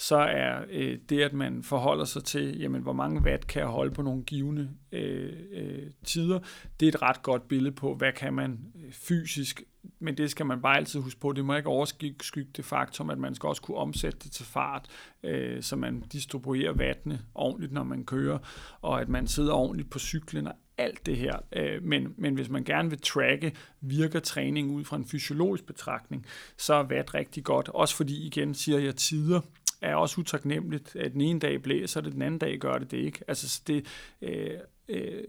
så 0.00 0.16
er 0.16 0.62
øh, 0.70 0.98
det, 1.08 1.20
at 1.22 1.32
man 1.32 1.62
forholder 1.62 2.04
sig 2.04 2.24
til, 2.24 2.58
jamen, 2.60 2.82
hvor 2.82 2.92
mange 2.92 3.20
watt 3.20 3.46
kan 3.46 3.60
jeg 3.60 3.68
holde 3.68 3.94
på 3.94 4.02
nogle 4.02 4.22
givende 4.22 4.70
øh, 4.92 5.32
øh, 5.52 5.90
tider, 6.04 6.38
det 6.80 6.88
er 6.88 6.92
et 6.92 7.02
ret 7.02 7.22
godt 7.22 7.48
billede 7.48 7.74
på, 7.74 7.94
hvad 7.94 8.12
kan 8.12 8.34
man 8.34 8.58
øh, 8.84 8.92
fysisk, 8.92 9.62
men 9.98 10.16
det 10.16 10.30
skal 10.30 10.46
man 10.46 10.62
bare 10.62 10.76
altid 10.76 11.00
huske 11.00 11.20
på. 11.20 11.32
Det 11.32 11.44
må 11.44 11.54
ikke 11.54 11.68
overskygge 11.68 12.50
det 12.56 12.64
faktum, 12.64 13.10
at 13.10 13.18
man 13.18 13.34
skal 13.34 13.46
også 13.46 13.62
kunne 13.62 13.76
omsætte 13.76 14.18
det 14.18 14.32
til 14.32 14.44
fart, 14.44 14.88
øh, 15.22 15.62
så 15.62 15.76
man 15.76 16.00
distribuerer 16.00 16.72
vattene 16.72 17.20
ordentligt, 17.34 17.72
når 17.72 17.84
man 17.84 18.04
kører, 18.04 18.38
og 18.80 19.00
at 19.00 19.08
man 19.08 19.26
sidder 19.26 19.52
ordentligt 19.52 19.90
på 19.90 19.98
cyklen 19.98 20.46
og 20.46 20.54
alt 20.78 21.06
det 21.06 21.16
her. 21.16 21.36
Øh, 21.52 21.82
men, 21.82 22.14
men 22.16 22.34
hvis 22.34 22.48
man 22.48 22.64
gerne 22.64 22.90
vil 22.90 23.00
tracke, 23.00 23.52
virker 23.80 24.20
træning 24.20 24.70
ud 24.70 24.84
fra 24.84 24.96
en 24.96 25.04
fysiologisk 25.04 25.66
betragtning, 25.66 26.26
så 26.56 26.74
er 26.74 26.84
watt 26.84 27.14
rigtig 27.14 27.44
godt. 27.44 27.68
Også 27.68 27.96
fordi, 27.96 28.26
igen 28.26 28.54
siger 28.54 28.78
jeg 28.78 28.96
tider, 28.96 29.40
er 29.80 29.94
også 29.94 30.20
utaknemmeligt, 30.20 30.96
at 30.96 31.12
den 31.12 31.20
ene 31.20 31.40
dag 31.40 31.62
blæser 31.62 32.00
det, 32.00 32.12
den 32.12 32.22
anden 32.22 32.38
dag 32.38 32.58
gør 32.58 32.78
det 32.78 32.90
det 32.90 32.98
ikke. 32.98 33.18
Altså 33.28 33.62
det, 33.66 33.86
øh, 34.22 34.58
øh, 34.88 35.22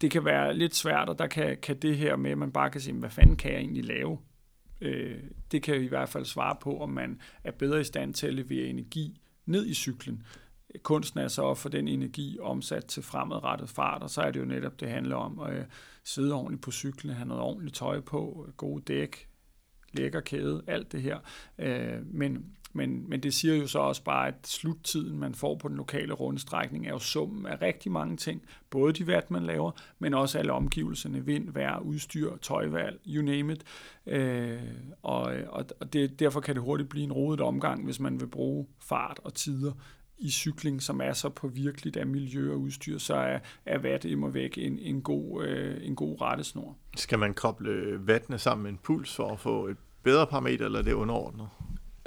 det 0.00 0.10
kan 0.10 0.24
være 0.24 0.54
lidt 0.54 0.74
svært, 0.74 1.08
og 1.08 1.18
der 1.18 1.26
kan, 1.26 1.56
kan 1.62 1.76
det 1.76 1.96
her 1.96 2.16
med, 2.16 2.30
at 2.30 2.38
man 2.38 2.52
bare 2.52 2.70
kan 2.70 2.80
sige, 2.80 2.94
hvad 2.94 3.10
fanden 3.10 3.36
kan 3.36 3.52
jeg 3.52 3.60
egentlig 3.60 3.84
lave? 3.84 4.18
Øh, 4.80 5.18
det 5.52 5.62
kan 5.62 5.82
i 5.82 5.86
hvert 5.86 6.08
fald 6.08 6.24
svare 6.24 6.56
på, 6.60 6.80
om 6.80 6.90
man 6.90 7.20
er 7.44 7.50
bedre 7.50 7.80
i 7.80 7.84
stand 7.84 8.14
til 8.14 8.26
at 8.26 8.34
levere 8.34 8.66
energi 8.66 9.20
ned 9.46 9.66
i 9.66 9.74
cyklen. 9.74 10.22
Kunsten 10.82 11.20
er 11.20 11.28
så 11.28 11.50
at 11.50 11.58
få 11.58 11.68
den 11.68 11.88
energi 11.88 12.38
omsat 12.40 12.84
til 12.84 13.02
fremadrettet 13.02 13.68
fart, 13.68 14.02
og 14.02 14.10
så 14.10 14.20
er 14.22 14.30
det 14.30 14.40
jo 14.40 14.44
netop, 14.44 14.80
det 14.80 14.88
handler 14.88 15.16
om 15.16 15.38
at 15.38 15.58
øh, 15.58 15.64
sidde 16.04 16.34
ordentligt 16.34 16.62
på 16.62 16.70
cyklen, 16.70 17.14
have 17.14 17.28
noget 17.28 17.42
ordentligt 17.42 17.76
tøj 17.76 18.00
på, 18.00 18.48
gode 18.56 18.82
dæk, 18.82 19.28
lækker 19.92 20.20
kæde, 20.20 20.62
alt 20.66 20.92
det 20.92 21.02
her. 21.02 21.18
Øh, 21.58 22.06
men 22.06 22.56
men, 22.72 23.08
men 23.08 23.20
det 23.20 23.34
siger 23.34 23.54
jo 23.54 23.66
så 23.66 23.78
også 23.78 24.04
bare, 24.04 24.28
at 24.28 24.34
sluttiden, 24.44 25.18
man 25.18 25.34
får 25.34 25.56
på 25.56 25.68
den 25.68 25.76
lokale 25.76 26.12
rundstrækning, 26.12 26.86
er 26.86 26.90
jo 26.90 26.98
summen 26.98 27.46
af 27.46 27.62
rigtig 27.62 27.92
mange 27.92 28.16
ting. 28.16 28.42
Både 28.70 28.92
de 28.92 29.06
værd, 29.06 29.30
man 29.30 29.42
laver, 29.42 29.70
men 29.98 30.14
også 30.14 30.38
alle 30.38 30.52
omgivelserne, 30.52 31.26
vind, 31.26 31.52
vejr, 31.52 31.78
udstyr, 31.78 32.36
tøjvalg, 32.36 33.00
you 33.06 33.24
name 33.24 33.52
it. 33.52 33.64
Øh, 34.06 34.60
og 35.02 35.32
og 35.80 35.92
det, 35.92 36.20
derfor 36.20 36.40
kan 36.40 36.54
det 36.54 36.62
hurtigt 36.62 36.88
blive 36.88 37.04
en 37.04 37.12
rodet 37.12 37.40
omgang, 37.40 37.84
hvis 37.84 38.00
man 38.00 38.20
vil 38.20 38.26
bruge 38.26 38.66
fart 38.80 39.20
og 39.24 39.34
tider 39.34 39.72
i 40.18 40.30
cykling, 40.30 40.82
som 40.82 41.00
er 41.00 41.12
så 41.12 41.28
påvirkeligt 41.28 41.96
af 41.96 42.06
miljø 42.06 42.52
og 42.52 42.60
udstyr, 42.60 42.98
så 42.98 43.14
er, 43.14 43.38
er 43.66 43.78
vat 43.78 44.04
immer 44.04 44.28
væk 44.28 44.58
en, 44.58 44.78
en, 44.78 45.02
god, 45.02 45.44
øh, 45.44 45.86
en 45.86 45.96
god 45.96 46.20
rettesnor. 46.20 46.76
Skal 46.96 47.18
man 47.18 47.34
koble 47.34 47.70
øh, 47.70 48.08
vattene 48.08 48.38
sammen 48.38 48.62
med 48.62 48.70
en 48.70 48.78
puls 48.82 49.16
for 49.16 49.32
at 49.32 49.40
få 49.40 49.66
et 49.66 49.76
bedre 50.02 50.26
parameter, 50.26 50.64
eller 50.64 50.78
er 50.78 50.82
det 50.82 50.92
underordnet? 50.92 51.48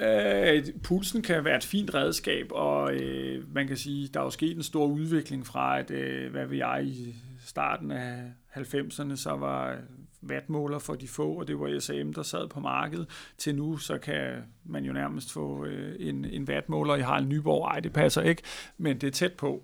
Øh, 0.04 0.66
pulsen 0.84 1.22
kan 1.22 1.46
være 1.46 1.58
et 1.58 1.64
fint 1.64 1.94
redskab, 1.94 2.48
og 2.52 2.94
øh, 2.94 3.54
man 3.54 3.68
kan 3.68 3.78
sige, 3.78 4.08
der 4.08 4.20
er 4.20 4.24
jo 4.24 4.30
sket 4.30 4.58
en 4.58 4.64
stor 4.64 4.86
udvikling 4.86 5.48
fra, 5.48 5.80
at 5.80 5.92
øh, 5.92 6.32
hvad 6.32 6.46
vi 6.46 6.58
jeg, 6.58 6.84
i 6.86 7.16
starten 7.46 7.92
af 7.92 8.32
90'erne, 8.56 9.16
så 9.16 9.36
var 9.40 9.78
vatmåler 10.22 10.80
for 10.80 10.94
de 10.94 11.08
få, 11.08 11.34
og 11.34 11.48
det 11.48 11.60
var 11.60 11.80
SAM, 11.80 12.14
der 12.14 12.24
sad 12.24 12.48
på 12.48 12.60
markedet. 12.60 13.08
Til 13.38 13.56
nu, 13.56 13.78
så 13.78 13.98
kan 13.98 14.44
man 14.66 14.86
jo 14.86 14.94
nærmest 14.94 15.34
få 15.34 15.66
øh, 15.66 15.96
en, 16.00 16.26
en 16.26 16.48
vatmåler 16.48 16.96
i 16.96 17.02
Harald 17.02 17.26
Nyborg. 17.26 17.68
Ej, 17.68 17.80
det 17.80 17.94
passer 17.94 18.22
ikke, 18.22 18.42
men 18.78 18.98
det 18.98 19.08
er 19.08 19.12
tæt 19.12 19.34
på. 19.34 19.64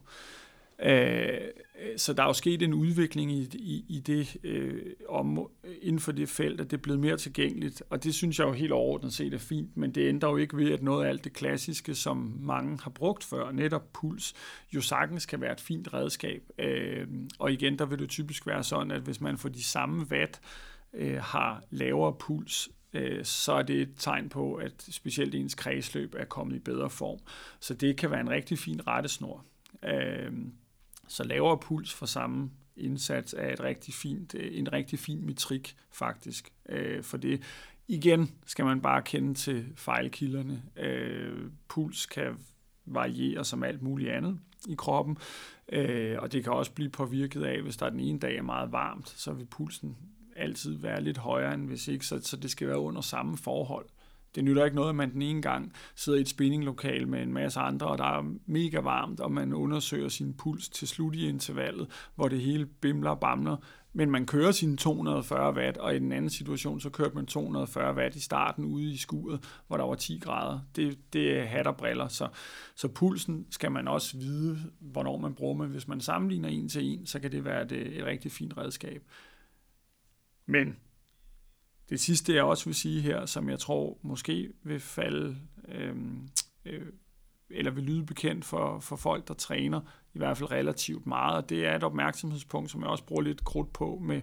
Øh, 0.81 1.37
Øh, 1.81 1.97
så 1.97 2.13
der 2.13 2.23
er 2.23 2.27
jo 2.27 2.33
sket 2.33 2.61
en 2.61 2.73
udvikling 2.73 3.31
i, 3.31 3.49
i, 3.53 3.85
i 3.87 3.99
det 3.99 4.37
øh, 4.43 4.81
om, 5.09 5.49
inden 5.81 5.99
for 5.99 6.11
det 6.11 6.29
felt, 6.29 6.61
at 6.61 6.71
det 6.71 6.77
er 6.77 6.81
blevet 6.81 6.99
mere 6.99 7.17
tilgængeligt, 7.17 7.83
og 7.89 8.03
det 8.03 8.15
synes 8.15 8.39
jeg 8.39 8.47
jo 8.47 8.51
helt 8.51 8.71
overordnet 8.71 9.13
set 9.13 9.33
er 9.33 9.37
fint, 9.37 9.77
men 9.77 9.91
det 9.91 10.09
ændrer 10.09 10.29
jo 10.29 10.37
ikke 10.37 10.57
ved, 10.57 10.71
at 10.71 10.83
noget 10.83 11.05
af 11.05 11.09
alt 11.09 11.23
det 11.23 11.33
klassiske, 11.33 11.95
som 11.95 12.37
mange 12.39 12.79
har 12.83 12.89
brugt 12.89 13.23
før, 13.23 13.51
netop 13.51 13.93
puls, 13.93 14.33
jo 14.75 14.81
sagtens 14.81 15.25
kan 15.25 15.41
være 15.41 15.51
et 15.51 15.61
fint 15.61 15.93
redskab. 15.93 16.43
Øh, 16.59 17.07
og 17.39 17.51
igen, 17.51 17.79
der 17.79 17.85
vil 17.85 17.99
det 17.99 18.09
typisk 18.09 18.47
være 18.47 18.63
sådan, 18.63 18.91
at 18.91 19.01
hvis 19.01 19.21
man 19.21 19.37
får 19.37 19.49
de 19.49 19.63
samme 19.63 20.05
watt 20.11 20.41
øh, 20.93 21.17
har 21.21 21.63
lavere 21.69 22.13
puls, 22.19 22.69
øh, 22.93 23.25
så 23.25 23.53
er 23.53 23.61
det 23.61 23.81
et 23.81 23.93
tegn 23.97 24.29
på, 24.29 24.53
at 24.53 24.87
specielt 24.91 25.35
ens 25.35 25.55
kredsløb 25.55 26.15
er 26.17 26.25
kommet 26.25 26.55
i 26.55 26.59
bedre 26.59 26.89
form. 26.89 27.19
Så 27.59 27.73
det 27.73 27.97
kan 27.97 28.11
være 28.11 28.19
en 28.19 28.29
rigtig 28.29 28.59
fin 28.59 28.87
rettesnor. 28.87 29.45
Øh, 29.85 30.31
så 31.09 31.23
lavere 31.23 31.57
puls 31.57 31.93
for 31.93 32.05
samme 32.05 32.51
indsats 32.77 33.35
er 33.37 33.53
et 33.53 33.59
rigtig 33.59 33.93
fint, 33.93 34.35
øh, 34.35 34.57
en 34.57 34.73
rigtig 34.73 34.99
fin 34.99 35.25
metrik 35.25 35.75
faktisk. 35.91 36.53
Øh, 36.69 37.03
for 37.03 37.17
det 37.17 37.41
igen 37.87 38.31
skal 38.45 38.65
man 38.65 38.81
bare 38.81 39.01
kende 39.01 39.33
til 39.33 39.65
fejlkilderne. 39.75 40.63
Øh, 40.75 41.51
puls 41.67 42.05
kan 42.05 42.37
variere 42.85 43.45
som 43.45 43.63
alt 43.63 43.81
muligt 43.81 44.11
andet 44.11 44.39
i 44.67 44.75
kroppen, 44.77 45.17
øh, 45.71 46.17
og 46.19 46.31
det 46.31 46.43
kan 46.43 46.53
også 46.53 46.71
blive 46.71 46.89
påvirket 46.89 47.43
af, 47.43 47.61
hvis 47.61 47.77
der 47.77 47.89
den 47.89 47.99
ene 47.99 48.19
dag 48.19 48.37
er 48.37 48.41
meget 48.41 48.71
varmt, 48.71 49.09
så 49.09 49.33
vil 49.33 49.45
pulsen 49.45 49.97
altid 50.35 50.77
være 50.77 51.01
lidt 51.01 51.17
højere 51.17 51.53
end 51.53 51.67
hvis 51.67 51.87
ikke, 51.87 52.05
så, 52.05 52.19
så 52.21 52.37
det 52.37 52.51
skal 52.51 52.67
være 52.67 52.79
under 52.79 53.01
samme 53.01 53.37
forhold. 53.37 53.85
Det 54.35 54.43
nytter 54.43 54.65
ikke 54.65 54.75
noget, 54.75 54.89
at 54.89 54.95
man 54.95 55.13
den 55.13 55.21
ene 55.21 55.41
gang 55.41 55.73
sidder 55.95 56.17
i 56.17 56.21
et 56.21 56.29
spinninglokal 56.29 57.07
med 57.07 57.21
en 57.21 57.33
masse 57.33 57.59
andre, 57.59 57.87
og 57.87 57.97
der 57.97 58.03
er 58.03 58.35
mega 58.45 58.79
varmt, 58.79 59.19
og 59.19 59.31
man 59.31 59.53
undersøger 59.53 60.09
sin 60.09 60.33
puls 60.33 60.69
til 60.69 60.87
slut 60.87 61.15
i 61.15 61.27
intervallet, 61.27 61.87
hvor 62.15 62.27
det 62.27 62.41
hele 62.41 62.65
bimler 62.65 63.09
og 63.09 63.19
bamler, 63.19 63.57
men 63.93 64.11
man 64.11 64.25
kører 64.25 64.51
sine 64.51 64.77
240 64.77 65.53
watt, 65.53 65.77
og 65.77 65.95
i 65.95 65.99
den 65.99 66.11
anden 66.11 66.29
situation, 66.29 66.79
så 66.79 66.89
kørte 66.89 67.15
man 67.15 67.25
240 67.25 67.95
watt 67.95 68.15
i 68.15 68.19
starten 68.19 68.65
ude 68.65 68.93
i 68.93 68.97
skuret, 68.97 69.61
hvor 69.67 69.77
der 69.77 69.83
var 69.83 69.95
10 69.95 70.19
grader. 70.23 70.59
Det, 70.75 71.13
det 71.13 71.39
er 71.39 71.45
hat 71.45 71.67
og 71.67 71.77
briller, 71.77 72.07
så, 72.07 72.27
så 72.75 72.87
pulsen 72.87 73.47
skal 73.49 73.71
man 73.71 73.87
også 73.87 74.17
vide, 74.17 74.57
hvornår 74.79 75.17
man 75.17 75.33
bruger, 75.35 75.55
med. 75.55 75.67
hvis 75.67 75.87
man 75.87 76.01
sammenligner 76.01 76.49
en 76.49 76.69
til 76.69 76.83
en, 76.83 77.05
så 77.05 77.19
kan 77.19 77.31
det 77.31 77.45
være 77.45 77.61
et, 77.61 77.71
et 77.71 78.05
rigtig 78.05 78.31
fint 78.31 78.57
redskab. 78.57 79.03
Men 80.45 80.75
det 81.89 81.99
sidste, 81.99 82.35
jeg 82.35 82.43
også 82.43 82.65
vil 82.65 82.75
sige 82.75 83.01
her, 83.01 83.25
som 83.25 83.49
jeg 83.49 83.59
tror 83.59 83.97
måske 84.01 84.49
vil 84.63 84.79
falde, 84.79 85.37
øh, 85.67 85.95
øh, 86.65 86.85
eller 87.49 87.71
vil 87.71 87.83
lyde 87.83 88.05
bekendt 88.05 88.45
for, 88.45 88.79
for 88.79 88.95
folk, 88.95 89.27
der 89.27 89.33
træner, 89.33 89.81
i 90.13 90.17
hvert 90.17 90.37
fald 90.37 90.51
relativt 90.51 91.05
meget, 91.05 91.37
og 91.37 91.49
det 91.49 91.65
er 91.65 91.75
et 91.75 91.83
opmærksomhedspunkt, 91.83 92.71
som 92.71 92.81
jeg 92.81 92.89
også 92.89 93.05
bruger 93.05 93.21
lidt 93.21 93.43
krudt 93.43 93.73
på 93.73 93.99
med, 94.03 94.21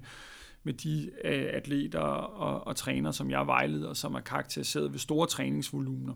med 0.62 0.72
de 0.72 1.10
øh, 1.24 1.48
atleter 1.52 2.00
og, 2.00 2.66
og 2.66 2.76
træner, 2.76 3.10
som 3.10 3.30
jeg 3.30 3.46
vejleder, 3.46 3.94
som 3.94 4.14
er 4.14 4.20
karakteriseret 4.20 4.92
ved 4.92 4.98
store 4.98 5.26
træningsvolumener. 5.26 6.14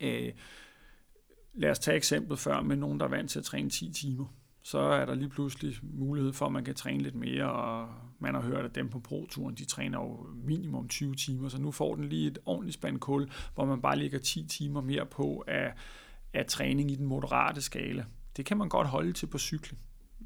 Øh, 0.00 0.32
lad 1.54 1.70
os 1.70 1.78
tage 1.78 1.96
eksemplet 1.96 2.38
før 2.38 2.60
med 2.60 2.76
nogen, 2.76 3.00
der 3.00 3.06
er 3.06 3.10
vant 3.10 3.30
til 3.30 3.38
at 3.38 3.44
træne 3.44 3.70
10 3.70 3.92
timer 3.92 4.26
så 4.66 4.78
er 4.78 5.06
der 5.06 5.14
lige 5.14 5.28
pludselig 5.28 5.78
mulighed 5.82 6.32
for, 6.32 6.46
at 6.46 6.52
man 6.52 6.64
kan 6.64 6.74
træne 6.74 7.02
lidt 7.02 7.14
mere, 7.14 7.52
og 7.52 7.88
man 8.18 8.34
har 8.34 8.42
hørt, 8.42 8.64
at 8.64 8.74
dem 8.74 8.88
på 8.88 8.98
Pro-turen, 8.98 9.54
de 9.54 9.64
træner 9.64 9.98
jo 9.98 10.26
minimum 10.44 10.88
20 10.88 11.14
timer, 11.14 11.48
så 11.48 11.60
nu 11.60 11.70
får 11.70 11.94
den 11.94 12.08
lige 12.08 12.26
et 12.26 12.38
ordentligt 12.44 12.74
spand 12.74 12.98
kul, 12.98 13.30
hvor 13.54 13.64
man 13.64 13.80
bare 13.80 13.98
lægger 13.98 14.18
10 14.18 14.46
timer 14.46 14.80
mere 14.80 15.06
på 15.06 15.44
af, 15.46 15.74
af 16.34 16.46
træning 16.46 16.90
i 16.90 16.94
den 16.94 17.06
moderate 17.06 17.60
skala. 17.60 18.04
Det 18.36 18.46
kan 18.46 18.56
man 18.56 18.68
godt 18.68 18.86
holde 18.86 19.12
til 19.12 19.26
på 19.26 19.38
cyklen. 19.38 19.78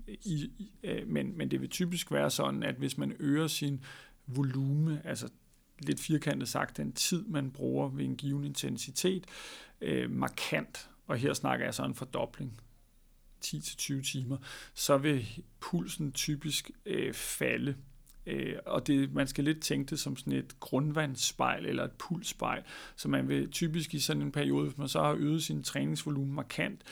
I, 0.09 0.51
i, 0.59 0.73
øh, 0.83 1.09
men, 1.09 1.39
men 1.39 1.51
det 1.51 1.61
vil 1.61 1.71
typisk 1.71 2.13
være 2.13 2.31
sådan, 2.31 2.63
at 2.63 2.75
hvis 2.75 2.99
man 2.99 3.17
øger 3.21 3.47
sin 3.47 3.85
volume, 4.27 5.03
altså 5.05 5.29
lidt 5.79 6.01
firkantet 6.01 6.49
sagt, 6.49 6.77
den 6.77 6.93
tid, 6.93 7.25
man 7.25 7.51
bruger 7.51 7.89
ved 7.89 8.05
en 8.05 8.17
given 8.17 8.45
intensitet, 8.45 9.27
øh, 9.81 10.11
markant, 10.11 10.91
og 11.07 11.17
her 11.17 11.35
snakker 11.35 11.67
jeg 11.67 11.75
så 11.75 11.85
en 11.85 11.95
fordobling, 11.95 12.61
10-20 13.45 14.13
timer, 14.13 14.37
så 14.75 14.99
vil 14.99 15.27
pulsen 15.61 16.13
typisk 16.13 16.71
øh, 16.87 17.15
falde. 17.15 17.77
Øh, 18.27 18.57
og 18.67 18.87
det, 18.87 19.13
man 19.13 19.27
skal 19.27 19.45
lidt 19.45 19.61
tænke 19.61 19.91
det 19.91 20.01
som 20.01 20.17
sådan 20.17 20.33
et 20.33 20.61
grundvandsspejl 20.61 21.67
eller 21.67 21.85
et 21.85 21.93
pulsspejl, 21.93 22.63
så 22.97 23.09
man 23.09 23.29
vil 23.29 23.51
typisk 23.51 23.95
i 23.95 24.01
sådan 24.01 24.23
en 24.23 24.33
periode, 24.33 24.67
hvis 24.67 24.79
man 24.79 24.89
så 24.89 25.03
har 25.03 25.15
øget 25.19 25.43
sin 25.43 25.63
træningsvolumen 25.63 26.35
markant, 26.35 26.83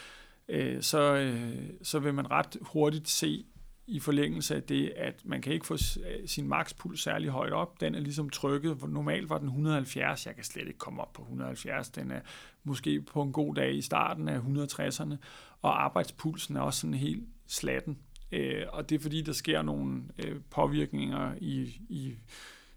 øh, 0.48 0.82
så, 0.82 1.14
øh, 1.14 1.70
så 1.82 1.98
vil 1.98 2.14
man 2.14 2.30
ret 2.30 2.56
hurtigt 2.60 3.08
se 3.08 3.44
i 3.86 4.00
forlængelse 4.00 4.54
af 4.56 4.62
det, 4.62 4.92
at 4.96 5.22
man 5.24 5.42
kan 5.42 5.52
ikke 5.52 5.66
få 5.66 5.74
øh, 5.74 6.28
sin 6.28 6.48
makspuls 6.48 7.02
særlig 7.02 7.30
højt 7.30 7.52
op. 7.52 7.80
Den 7.80 7.94
er 7.94 8.00
ligesom 8.00 8.30
trykket. 8.30 8.88
Normalt 8.88 9.30
var 9.30 9.38
den 9.38 9.46
170. 9.46 10.26
Jeg 10.26 10.34
kan 10.34 10.44
slet 10.44 10.66
ikke 10.66 10.78
komme 10.78 11.02
op 11.02 11.12
på 11.12 11.22
170. 11.22 11.90
Den 11.90 12.10
er 12.10 12.20
måske 12.64 13.00
på 13.00 13.22
en 13.22 13.32
god 13.32 13.54
dag 13.54 13.74
i 13.74 13.82
starten 13.82 14.28
af 14.28 14.38
160'erne. 14.38 15.16
Og 15.62 15.84
arbejdspulsen 15.84 16.56
er 16.56 16.60
også 16.60 16.80
sådan 16.80 16.94
helt 16.94 17.24
slatten. 17.46 17.98
Øh, 18.32 18.62
og 18.68 18.88
det 18.88 18.94
er 18.94 19.00
fordi, 19.00 19.22
der 19.22 19.32
sker 19.32 19.62
nogle 19.62 20.02
øh, 20.18 20.40
påvirkninger 20.50 21.34
i, 21.40 21.80
i, 21.88 22.14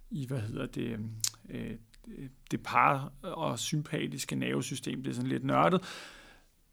i, 0.09 0.27
hvad 0.27 0.39
hedder 0.39 0.65
det, 0.65 0.99
øh, 1.49 1.71
øh 1.71 1.77
det 2.51 2.63
par- 2.63 3.11
og 3.21 3.59
sympatiske 3.59 4.35
nervesystem. 4.35 5.03
Det 5.03 5.09
er 5.09 5.13
sådan 5.13 5.29
lidt 5.29 5.43
nørdet. 5.43 5.83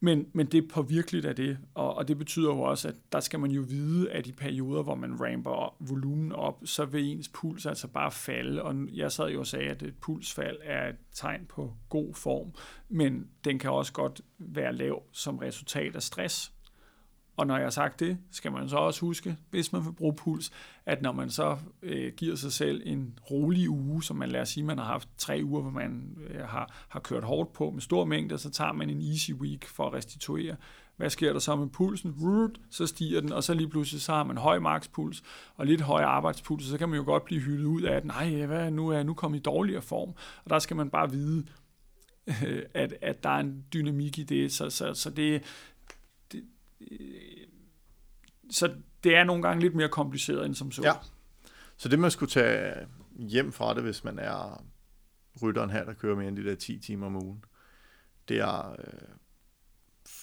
Men, 0.00 0.26
men 0.32 0.46
det 0.46 0.64
er 0.64 0.68
påvirkeligt 0.68 1.26
af 1.26 1.36
det, 1.36 1.58
og, 1.74 1.94
og 1.94 2.08
det 2.08 2.18
betyder 2.18 2.48
jo 2.48 2.60
også, 2.60 2.88
at 2.88 2.94
der 3.12 3.20
skal 3.20 3.40
man 3.40 3.50
jo 3.50 3.64
vide, 3.68 4.10
at 4.10 4.26
i 4.26 4.32
perioder, 4.32 4.82
hvor 4.82 4.94
man 4.94 5.20
ramper 5.20 5.76
volumen 5.80 6.32
op, 6.32 6.60
så 6.64 6.84
vil 6.84 7.04
ens 7.04 7.28
puls 7.28 7.66
altså 7.66 7.88
bare 7.88 8.10
falde. 8.10 8.62
Og 8.62 8.74
jeg 8.92 9.12
sad 9.12 9.28
jo 9.28 9.40
og 9.40 9.46
sagde, 9.46 9.70
at 9.70 9.82
et 9.82 9.94
pulsfald 10.00 10.56
er 10.62 10.88
et 10.88 10.96
tegn 11.12 11.46
på 11.48 11.74
god 11.88 12.14
form, 12.14 12.52
men 12.88 13.28
den 13.44 13.58
kan 13.58 13.70
også 13.70 13.92
godt 13.92 14.20
være 14.38 14.72
lav 14.72 15.02
som 15.12 15.38
resultat 15.38 15.96
af 15.96 16.02
stress. 16.02 16.52
Og 17.36 17.46
når 17.46 17.56
jeg 17.56 17.64
har 17.64 17.70
sagt 17.70 18.00
det, 18.00 18.18
skal 18.30 18.52
man 18.52 18.68
så 18.68 18.76
også 18.76 19.00
huske, 19.00 19.36
hvis 19.50 19.72
man 19.72 19.84
vil 19.84 19.92
bruge 19.92 20.14
puls, 20.14 20.50
at 20.86 21.02
når 21.02 21.12
man 21.12 21.30
så 21.30 21.58
øh, 21.82 22.12
giver 22.16 22.36
sig 22.36 22.52
selv 22.52 22.82
en 22.84 23.18
rolig 23.30 23.70
uge, 23.70 24.02
som 24.02 24.16
man 24.16 24.28
lader 24.28 24.44
sige, 24.44 24.64
man 24.64 24.78
har 24.78 24.84
haft 24.84 25.08
tre 25.18 25.40
uger, 25.44 25.62
hvor 25.62 25.70
man 25.70 26.18
øh, 26.30 26.40
har, 26.40 26.86
har 26.88 27.00
kørt 27.00 27.24
hårdt 27.24 27.52
på 27.52 27.70
med 27.70 27.80
store 27.80 28.06
mængder, 28.06 28.36
så 28.36 28.50
tager 28.50 28.72
man 28.72 28.90
en 28.90 29.02
easy 29.02 29.32
week 29.32 29.66
for 29.66 29.86
at 29.86 29.92
restituere. 29.92 30.56
Hvad 30.96 31.10
sker 31.10 31.32
der 31.32 31.40
så 31.40 31.56
med 31.56 31.66
pulsen? 31.66 32.14
Root, 32.22 32.50
Så 32.70 32.86
stiger 32.86 33.20
den, 33.20 33.32
og 33.32 33.44
så 33.44 33.54
lige 33.54 33.68
pludselig 33.68 34.02
så 34.02 34.12
har 34.12 34.24
man 34.24 34.36
høj 34.36 34.58
makspuls 34.58 35.22
og 35.56 35.66
lidt 35.66 35.80
høj 35.80 36.02
arbejdspuls, 36.02 36.64
så 36.64 36.78
kan 36.78 36.88
man 36.88 36.98
jo 36.98 37.04
godt 37.04 37.24
blive 37.24 37.40
hyldet 37.40 37.64
ud 37.64 37.82
af, 37.82 37.96
at 37.96 38.04
nej, 38.04 38.46
hvad, 38.46 38.70
nu 38.70 38.88
er 38.88 38.94
jeg 38.94 39.04
nu 39.04 39.14
kommet 39.14 39.38
i 39.38 39.42
dårligere 39.42 39.82
form. 39.82 40.08
Og 40.44 40.50
der 40.50 40.58
skal 40.58 40.76
man 40.76 40.90
bare 40.90 41.10
vide, 41.10 41.46
at, 42.74 42.94
at 43.02 43.22
der 43.22 43.30
er 43.30 43.40
en 43.40 43.64
dynamik 43.72 44.18
i 44.18 44.22
det, 44.22 44.52
så, 44.52 44.70
så, 44.70 44.94
så 44.94 45.10
det, 45.10 45.42
så 48.50 48.74
det 49.04 49.16
er 49.16 49.24
nogle 49.24 49.42
gange 49.42 49.60
lidt 49.60 49.74
mere 49.74 49.88
kompliceret 49.88 50.46
end 50.46 50.54
som 50.54 50.72
så. 50.72 50.82
Ja. 50.82 50.92
Så 51.76 51.88
det 51.88 51.98
man 51.98 52.10
skulle 52.10 52.30
tage 52.30 52.86
hjem 53.18 53.52
fra 53.52 53.74
det, 53.74 53.82
hvis 53.82 54.04
man 54.04 54.18
er 54.18 54.64
rytteren 55.42 55.70
her, 55.70 55.84
der 55.84 55.92
kører 55.92 56.16
mere 56.16 56.28
end 56.28 56.36
de 56.36 56.44
der 56.44 56.54
10 56.54 56.78
timer 56.78 57.06
om 57.06 57.16
ugen, 57.16 57.44
det 58.28 58.38
er 58.40 58.70
øh, 58.70 59.16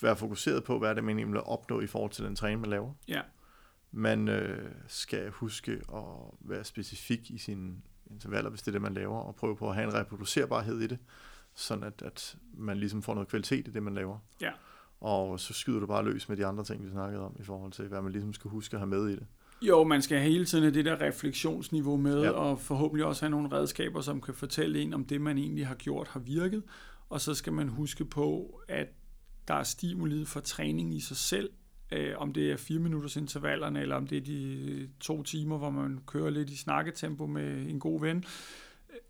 være 0.01 0.15
fokuseret 0.15 0.63
på, 0.63 0.79
hvad 0.79 0.89
er 0.89 0.93
det, 0.93 1.03
man 1.03 1.17
egentlig 1.17 1.33
vil 1.33 1.43
opnå 1.43 1.81
i 1.81 1.87
forhold 1.87 2.11
til 2.11 2.25
den 2.25 2.35
træning, 2.35 2.61
man 2.61 2.69
laver. 2.69 2.93
Ja. 3.07 3.21
Man 3.91 4.27
øh, 4.27 4.71
skal 4.87 5.29
huske 5.29 5.71
at 5.93 6.03
være 6.39 6.63
specifik 6.63 7.31
i 7.31 7.37
sine 7.37 7.75
intervaller, 8.05 8.49
hvis 8.49 8.61
det 8.61 8.67
er 8.67 8.71
det, 8.71 8.81
man 8.81 8.93
laver, 8.93 9.19
og 9.19 9.35
prøve 9.35 9.57
på 9.57 9.69
at 9.69 9.75
have 9.75 9.87
en 9.87 9.93
reproducerbarhed 9.93 10.81
i 10.81 10.87
det. 10.87 10.99
sådan 11.55 11.83
at, 11.83 12.01
at 12.01 12.37
man 12.53 12.77
ligesom 12.77 13.01
får 13.01 13.13
noget 13.13 13.29
kvalitet 13.29 13.67
i 13.67 13.71
det, 13.71 13.83
man 13.83 13.93
laver. 13.93 14.19
Ja. 14.41 14.51
Og 15.03 15.39
så 15.39 15.53
skyder 15.53 15.79
du 15.79 15.85
bare 15.85 16.05
løs 16.05 16.29
med 16.29 16.37
de 16.37 16.45
andre 16.45 16.63
ting, 16.63 16.85
vi 16.85 16.89
snakkede 16.91 17.21
om, 17.21 17.35
i 17.39 17.43
forhold 17.43 17.71
til, 17.71 17.87
hvad 17.87 18.01
man 18.01 18.11
ligesom 18.11 18.33
skal 18.33 18.51
huske 18.51 18.75
at 18.75 18.79
have 18.79 18.89
med 18.89 19.09
i 19.09 19.11
det. 19.11 19.25
Jo, 19.61 19.83
man 19.83 20.01
skal 20.01 20.19
hele 20.19 20.45
tiden 20.45 20.63
have 20.63 20.73
det 20.73 20.85
der 20.85 21.01
refleksionsniveau 21.01 21.97
med, 21.97 22.21
ja. 22.21 22.29
og 22.29 22.59
forhåbentlig 22.59 23.05
også 23.05 23.25
have 23.25 23.29
nogle 23.29 23.51
redskaber, 23.51 24.01
som 24.01 24.21
kan 24.21 24.33
fortælle 24.33 24.81
en 24.81 24.93
om 24.93 25.05
det, 25.05 25.21
man 25.21 25.37
egentlig 25.37 25.67
har 25.67 25.75
gjort, 25.75 26.07
har 26.07 26.19
virket. 26.19 26.63
Og 27.09 27.21
så 27.21 27.33
skal 27.33 27.53
man 27.53 27.69
huske 27.69 28.05
på, 28.05 28.59
at 28.67 28.87
der 29.47 29.53
er 29.53 29.63
stimuli 29.63 30.25
for 30.25 30.39
træning 30.39 30.95
i 30.95 30.99
sig 30.99 31.17
selv, 31.17 31.49
øh, 31.91 32.13
om 32.17 32.33
det 32.33 32.51
er 32.51 32.57
fire 32.57 32.79
minutters 32.79 33.15
intervallerne, 33.15 33.81
eller 33.81 33.95
om 33.95 34.07
det 34.07 34.17
er 34.17 34.21
de 34.21 34.89
to 34.99 35.23
timer, 35.23 35.57
hvor 35.57 35.69
man 35.69 35.99
kører 36.07 36.29
lidt 36.29 36.49
i 36.49 36.57
snakketempo 36.57 37.25
med 37.25 37.69
en 37.69 37.79
god 37.79 38.01
ven. 38.01 38.23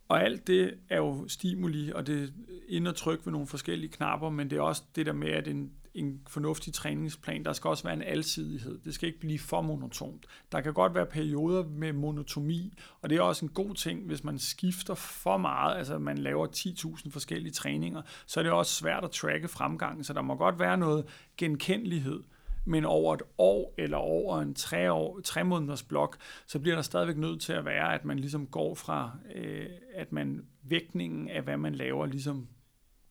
Og 0.10 0.24
alt 0.24 0.48
det 0.48 0.74
er 0.90 0.98
jo 0.98 1.28
stimuli, 1.28 1.92
og 1.92 2.08
det 2.08 2.24
er 2.24 2.28
ind 2.68 2.88
og 2.88 2.96
tryk 2.96 3.26
ved 3.26 3.32
nogle 3.32 3.48
forskellige 3.48 3.92
knapper, 3.92 4.30
men 4.30 4.50
det 4.50 4.58
er 4.58 4.62
også 4.62 4.84
det 4.96 5.06
der 5.06 5.14
med, 5.14 5.30
at 5.30 5.48
en, 5.48 5.72
en 5.94 6.22
fornuftig 6.28 6.74
træningsplan, 6.74 7.44
der 7.44 7.54
skal 7.54 7.68
også 7.68 7.84
være 7.84 7.94
en 7.94 8.02
alsidighed. 8.02 8.80
Det 8.86 8.94
skal 8.94 9.08
ikke 9.08 9.20
blive 9.20 9.40
for 9.40 9.62
monotont. 9.62 10.26
Der 10.52 10.62
kan 10.62 10.74
godt 10.74 10.96
være 10.96 11.06
perioder 11.06 11.64
med 11.64 11.94
monotomi, 11.94 12.74
og 13.02 13.10
det 13.10 13.18
er 13.18 13.22
også 13.22 13.46
en 13.46 13.52
god 13.52 13.76
ting, 13.76 14.06
hvis 14.06 14.24
man 14.24 14.40
skifter 14.40 14.94
for 14.94 15.38
meget, 15.38 15.78
altså 15.78 15.98
man 15.98 16.18
laver 16.18 16.48
10.000 16.48 17.12
forskellige 17.12 17.54
træninger, 17.54 18.02
så 18.26 18.40
er 18.40 18.44
det 18.44 18.52
også 18.52 18.76
svært 18.76 19.04
at 19.04 19.12
tracke 19.12 19.48
fremgangen, 19.48 20.04
så 20.04 20.14
der 20.14 20.22
må 20.22 20.36
godt 20.36 20.60
være 20.60 20.78
noget 20.78 21.06
genkendelighed 21.38 22.24
men 22.66 22.86
over 22.86 23.14
et 23.14 23.22
år 23.38 23.74
eller 23.78 23.98
over 23.98 24.42
en 24.42 24.54
tre, 24.54 24.92
år, 24.92 25.20
tre 25.24 25.44
måneders 25.44 25.84
blok, 25.84 26.18
så 26.48 26.60
bliver 26.60 26.76
der 26.76 26.82
stadigvæk 26.82 27.18
nødt 27.18 27.42
til 27.42 27.54
at 27.54 27.66
være, 27.66 27.94
at 27.94 28.06
man 28.06 28.20
ligesom 28.20 28.48
går 28.48 28.76
fra, 28.76 29.12
øh, 29.36 29.66
at 29.96 30.12
man 30.12 30.46
vægtningen 30.64 31.30
af, 31.30 31.42
hvad 31.42 31.58
man 31.58 31.76
laver, 31.76 32.06
ligesom 32.06 32.48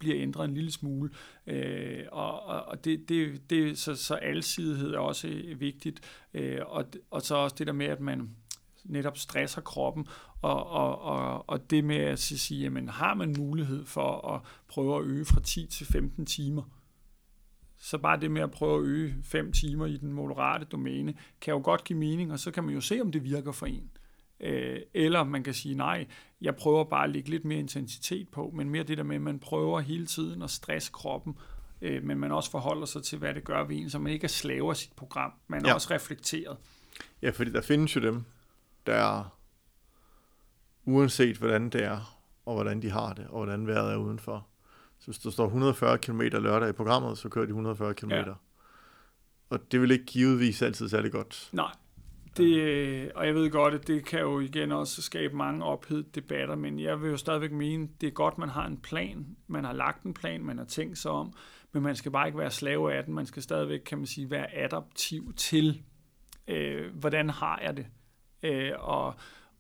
bliver 0.02 0.22
ændret 0.22 0.44
en 0.44 0.54
lille 0.54 0.72
smule. 0.72 1.10
Øh, 1.46 2.04
og 2.12 2.42
og 2.66 2.84
det, 2.84 3.08
det, 3.08 3.50
det, 3.50 3.78
så, 3.78 3.94
så 3.94 4.14
alsidighed 4.14 4.94
er 4.94 4.98
også 4.98 5.28
øh, 5.28 5.60
vigtigt. 5.60 6.00
Øh, 6.34 6.58
og, 6.66 6.84
og 7.10 7.22
så 7.22 7.34
også 7.34 7.56
det 7.58 7.66
der 7.66 7.72
med, 7.72 7.86
at 7.86 8.00
man 8.00 8.30
netop 8.84 9.18
stresser 9.18 9.60
kroppen, 9.60 10.06
og, 10.42 10.66
og, 10.70 11.02
og, 11.02 11.48
og 11.50 11.70
det 11.70 11.84
med 11.84 11.96
at 11.96 12.18
sige, 12.18 12.62
jamen 12.62 12.88
har 12.88 13.14
man 13.14 13.34
mulighed 13.38 13.84
for 13.84 14.34
at 14.34 14.40
prøve 14.68 14.96
at 14.96 15.04
øge 15.04 15.24
fra 15.24 15.40
10 15.40 15.66
til 15.66 15.86
15 15.86 16.26
timer, 16.26 16.62
så 17.78 17.98
bare 17.98 18.20
det 18.20 18.30
med 18.30 18.42
at 18.42 18.50
prøve 18.50 18.78
at 18.78 18.84
øge 18.84 19.14
5 19.22 19.52
timer 19.52 19.86
i 19.86 19.96
den 19.96 20.12
moderate 20.12 20.64
domæne, 20.64 21.14
kan 21.40 21.54
jo 21.54 21.60
godt 21.64 21.84
give 21.84 21.98
mening, 21.98 22.32
og 22.32 22.38
så 22.38 22.50
kan 22.50 22.64
man 22.64 22.74
jo 22.74 22.80
se, 22.80 23.00
om 23.00 23.12
det 23.12 23.24
virker 23.24 23.52
for 23.52 23.66
en. 23.66 23.90
Øh, 24.42 24.80
eller 24.94 25.24
man 25.24 25.42
kan 25.42 25.54
sige, 25.54 25.74
nej, 25.74 26.06
jeg 26.40 26.56
prøver 26.56 26.84
bare 26.84 27.04
at 27.04 27.10
lægge 27.10 27.30
lidt 27.30 27.44
mere 27.44 27.58
intensitet 27.58 28.28
på, 28.28 28.52
men 28.54 28.70
mere 28.70 28.82
det 28.82 28.98
der 28.98 29.04
med, 29.04 29.16
at 29.16 29.22
man 29.22 29.38
prøver 29.38 29.80
hele 29.80 30.06
tiden 30.06 30.42
at 30.42 30.50
stresse 30.50 30.90
kroppen, 30.92 31.38
øh, 31.80 32.02
men 32.02 32.18
man 32.18 32.32
også 32.32 32.50
forholder 32.50 32.86
sig 32.86 33.02
til, 33.02 33.18
hvad 33.18 33.34
det 33.34 33.44
gør 33.44 33.64
ved 33.64 33.76
en, 33.76 33.90
så 33.90 33.98
man 33.98 34.12
ikke 34.12 34.24
er 34.24 34.28
slave 34.28 34.70
af 34.70 34.76
sit 34.76 34.92
program, 34.92 35.32
man 35.46 35.64
er 35.64 35.68
ja. 35.68 35.74
også 35.74 35.94
reflekteret. 35.94 36.56
Ja, 37.22 37.30
fordi 37.30 37.52
der 37.52 37.60
findes 37.60 37.96
jo 37.96 38.00
dem, 38.00 38.24
der 38.86 39.24
uanset 40.84 41.36
hvordan 41.36 41.70
det 41.70 41.84
er, 41.84 42.18
og 42.46 42.54
hvordan 42.54 42.82
de 42.82 42.90
har 42.90 43.12
det, 43.12 43.26
og 43.26 43.44
hvordan 43.44 43.66
vejret 43.66 43.92
er 43.92 43.96
udenfor, 43.96 44.46
så 44.98 45.06
hvis 45.06 45.18
der 45.18 45.30
står 45.30 45.44
140 45.44 45.98
km 45.98 46.20
lørdag 46.20 46.68
i 46.68 46.72
programmet, 46.72 47.18
så 47.18 47.28
kører 47.28 47.46
de 47.46 47.50
140 47.50 47.94
km. 47.94 48.10
Ja. 48.10 48.24
Og 49.50 49.72
det 49.72 49.80
vil 49.80 49.90
ikke 49.90 50.04
givetvis 50.04 50.62
altid 50.62 50.88
særlig 50.88 51.12
godt. 51.12 51.48
Nej, 51.52 51.72
det, 52.36 53.12
og 53.12 53.26
jeg 53.26 53.34
ved 53.34 53.50
godt, 53.50 53.74
at 53.74 53.86
det 53.86 54.04
kan 54.04 54.20
jo 54.20 54.40
igen 54.40 54.72
også 54.72 55.02
skabe 55.02 55.36
mange 55.36 55.64
ophedet 55.64 56.14
debatter, 56.14 56.54
men 56.54 56.80
jeg 56.80 57.02
vil 57.02 57.10
jo 57.10 57.16
stadigvæk 57.16 57.52
mene, 57.52 57.88
det 58.00 58.06
er 58.06 58.10
godt, 58.10 58.38
man 58.38 58.48
har 58.48 58.66
en 58.66 58.76
plan, 58.76 59.36
man 59.46 59.64
har 59.64 59.72
lagt 59.72 60.02
en 60.02 60.14
plan, 60.14 60.44
man 60.44 60.58
har 60.58 60.64
tænkt 60.64 60.98
sig 60.98 61.10
om, 61.10 61.32
men 61.72 61.82
man 61.82 61.96
skal 61.96 62.10
bare 62.10 62.26
ikke 62.26 62.38
være 62.38 62.50
slave 62.50 62.94
af 62.94 63.04
den, 63.04 63.14
man 63.14 63.26
skal 63.26 63.42
stadigvæk, 63.42 63.80
kan 63.80 63.98
man 63.98 64.06
sige, 64.06 64.30
være 64.30 64.56
adaptiv 64.56 65.32
til, 65.36 65.82
øh, 66.48 66.94
hvordan 66.94 67.30
har 67.30 67.60
jeg 67.62 67.76
det? 67.76 67.86
Øh, 68.42 68.72
og, 68.78 69.14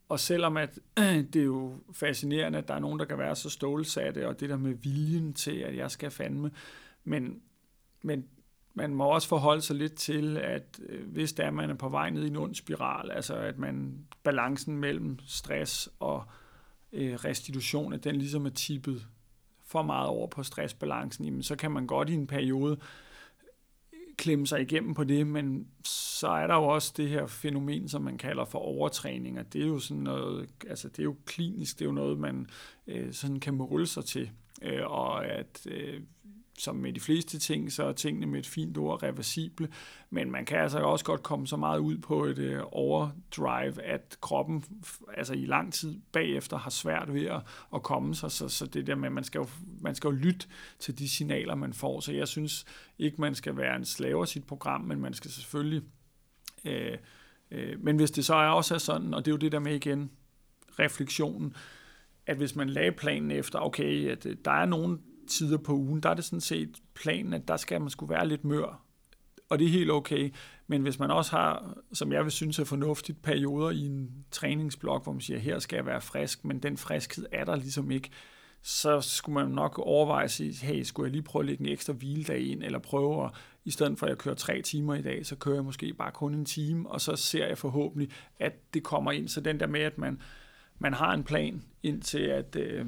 og 0.08 0.20
selvom 0.20 0.56
at 0.56 0.78
det 1.32 1.36
er 1.36 1.44
jo 1.44 1.78
fascinerende, 1.92 2.58
at 2.58 2.68
der 2.68 2.74
er 2.74 2.78
nogen, 2.78 2.98
der 2.98 3.04
kan 3.04 3.18
være 3.18 3.36
så 3.36 3.50
stålsatte, 3.50 4.28
og 4.28 4.40
det 4.40 4.48
der 4.48 4.56
med 4.56 4.74
viljen 4.74 5.34
til, 5.34 5.56
at 5.56 5.76
jeg 5.76 5.90
skal 5.90 6.10
fandme, 6.10 6.50
men, 7.04 7.42
men 8.02 8.24
man 8.74 8.94
må 8.94 9.04
også 9.04 9.28
forholde 9.28 9.62
sig 9.62 9.76
lidt 9.76 9.94
til, 9.94 10.36
at 10.36 10.80
øh, 10.88 11.08
hvis 11.08 11.32
der 11.32 11.50
man 11.50 11.70
er 11.70 11.74
på 11.74 11.88
vej 11.88 12.10
ned 12.10 12.24
i 12.24 12.26
en 12.26 12.36
ond 12.36 12.54
spiral, 12.54 13.10
altså 13.10 13.34
at 13.34 13.58
man 13.58 14.06
balancen 14.22 14.76
mellem 14.76 15.18
stress 15.26 15.90
og 16.00 16.24
øh, 16.92 17.14
restitution, 17.14 17.92
at 17.92 18.04
den 18.04 18.16
ligesom 18.16 18.46
er 18.46 18.50
tippet 18.50 19.06
for 19.66 19.82
meget 19.82 20.08
over 20.08 20.26
på 20.26 20.42
stressbalancen, 20.42 21.24
jamen, 21.24 21.42
så 21.42 21.56
kan 21.56 21.70
man 21.70 21.86
godt 21.86 22.10
i 22.10 22.14
en 22.14 22.26
periode 22.26 22.78
øh, 23.92 23.98
klemme 24.16 24.46
sig 24.46 24.60
igennem 24.60 24.94
på 24.94 25.04
det, 25.04 25.26
men 25.26 25.68
så 25.84 26.28
er 26.28 26.46
der 26.46 26.54
jo 26.54 26.64
også 26.64 26.92
det 26.96 27.08
her 27.08 27.26
fænomen, 27.26 27.88
som 27.88 28.02
man 28.02 28.18
kalder 28.18 28.44
for 28.44 28.58
overtræning, 28.58 29.38
og 29.38 29.52
det 29.52 29.62
er 29.62 29.66
jo 29.66 29.78
sådan 29.78 30.02
noget, 30.02 30.48
altså 30.68 30.88
det 30.88 30.98
er 30.98 31.04
jo 31.04 31.16
klinisk, 31.26 31.78
det 31.78 31.84
er 31.84 31.88
jo 31.88 31.92
noget, 31.92 32.18
man 32.18 32.46
øh, 32.86 33.12
sådan 33.12 33.40
kan 33.40 33.54
måle 33.54 33.86
sig 33.86 34.04
til, 34.04 34.30
øh, 34.62 34.90
og 34.90 35.26
at 35.26 35.66
øh, 35.70 36.00
som 36.58 36.76
med 36.76 36.92
de 36.92 37.00
fleste 37.00 37.38
ting, 37.38 37.72
så 37.72 37.84
er 37.84 37.92
tingene 37.92 38.26
med 38.26 38.38
et 38.38 38.46
fint 38.46 38.78
ord 38.78 39.02
reversible, 39.02 39.68
men 40.10 40.30
man 40.30 40.44
kan 40.44 40.58
altså 40.58 40.78
også 40.78 41.04
godt 41.04 41.22
komme 41.22 41.46
så 41.46 41.56
meget 41.56 41.78
ud 41.78 41.98
på 41.98 42.24
et 42.24 42.38
øh, 42.38 42.62
overdrive, 42.72 43.82
at 43.82 44.16
kroppen 44.20 44.64
altså 45.16 45.34
i 45.34 45.46
lang 45.46 45.72
tid 45.72 46.00
bagefter 46.12 46.56
har 46.56 46.70
svært 46.70 47.14
ved 47.14 47.26
at, 47.26 47.40
at 47.74 47.82
komme 47.82 48.14
sig, 48.14 48.30
så, 48.30 48.48
så 48.48 48.66
det 48.66 48.86
der 48.86 48.94
med, 48.94 49.10
man 49.10 49.24
skal, 49.24 49.38
jo, 49.38 49.46
man 49.80 49.94
skal 49.94 50.08
jo 50.08 50.14
lytte 50.14 50.46
til 50.78 50.98
de 50.98 51.08
signaler, 51.08 51.54
man 51.54 51.72
får, 51.72 52.00
så 52.00 52.12
jeg 52.12 52.28
synes 52.28 52.64
ikke, 52.98 53.20
man 53.20 53.34
skal 53.34 53.56
være 53.56 53.76
en 53.76 53.84
slave 53.84 54.20
af 54.20 54.28
sit 54.28 54.44
program, 54.44 54.80
men 54.80 55.00
man 55.00 55.14
skal 55.14 55.30
selvfølgelig 55.30 55.82
øh, 56.64 56.98
øh, 57.50 57.80
men 57.80 57.96
hvis 57.96 58.10
det 58.10 58.24
så 58.24 58.34
er 58.34 58.48
også 58.48 58.74
er 58.74 58.78
sådan, 58.78 59.14
og 59.14 59.24
det 59.24 59.30
er 59.30 59.32
jo 59.32 59.38
det 59.38 59.52
der 59.52 59.58
med 59.58 59.74
igen, 59.74 60.10
refleksionen, 60.78 61.56
at 62.26 62.36
hvis 62.36 62.56
man 62.56 62.70
lagde 62.70 62.92
planen 62.92 63.30
efter, 63.30 63.58
okay, 63.58 64.10
at 64.10 64.26
øh, 64.26 64.36
der 64.44 64.50
er 64.50 64.66
nogen 64.66 65.02
tider 65.32 65.58
på 65.58 65.72
ugen, 65.72 66.00
der 66.00 66.10
er 66.10 66.14
det 66.14 66.24
sådan 66.24 66.40
set 66.40 66.76
planen, 66.94 67.32
at 67.32 67.48
der 67.48 67.56
skal 67.56 67.80
man 67.80 67.90
skulle 67.90 68.10
være 68.10 68.28
lidt 68.28 68.44
mør. 68.44 68.82
Og 69.48 69.58
det 69.58 69.66
er 69.66 69.70
helt 69.70 69.90
okay. 69.90 70.34
Men 70.66 70.82
hvis 70.82 70.98
man 70.98 71.10
også 71.10 71.30
har, 71.30 71.78
som 71.92 72.12
jeg 72.12 72.24
vil 72.24 72.32
synes 72.32 72.58
er 72.58 72.64
fornuftigt, 72.64 73.22
perioder 73.22 73.70
i 73.70 73.86
en 73.86 74.24
træningsblok, 74.30 75.02
hvor 75.02 75.12
man 75.12 75.20
siger, 75.20 75.38
her 75.38 75.58
skal 75.58 75.76
jeg 75.76 75.86
være 75.86 76.00
frisk, 76.00 76.44
men 76.44 76.58
den 76.58 76.76
friskhed 76.76 77.26
er 77.32 77.44
der 77.44 77.56
ligesom 77.56 77.90
ikke, 77.90 78.10
så 78.62 79.00
skulle 79.00 79.34
man 79.34 79.48
nok 79.48 79.78
overveje 79.78 80.24
at 80.24 80.30
sige, 80.30 80.66
hey, 80.66 80.82
skulle 80.82 81.06
jeg 81.06 81.12
lige 81.12 81.22
prøve 81.22 81.42
at 81.42 81.46
lægge 81.46 81.64
en 81.64 81.72
ekstra 81.72 81.92
hviledag 81.92 82.40
ind, 82.40 82.62
eller 82.62 82.78
prøve 82.78 83.24
at, 83.24 83.30
i 83.64 83.70
stedet 83.70 83.98
for 83.98 84.06
at 84.06 84.10
jeg 84.10 84.18
kører 84.18 84.34
tre 84.34 84.62
timer 84.62 84.94
i 84.94 85.02
dag, 85.02 85.26
så 85.26 85.36
kører 85.36 85.54
jeg 85.54 85.64
måske 85.64 85.94
bare 85.94 86.12
kun 86.12 86.34
en 86.34 86.44
time, 86.44 86.90
og 86.90 87.00
så 87.00 87.16
ser 87.16 87.46
jeg 87.46 87.58
forhåbentlig, 87.58 88.10
at 88.38 88.74
det 88.74 88.82
kommer 88.82 89.12
ind. 89.12 89.28
Så 89.28 89.40
den 89.40 89.60
der 89.60 89.66
med, 89.66 89.80
at 89.80 89.98
man, 89.98 90.20
man 90.78 90.94
har 90.94 91.12
en 91.14 91.24
plan 91.24 91.62
indtil, 91.82 92.18
at 92.18 92.56
øh, 92.56 92.86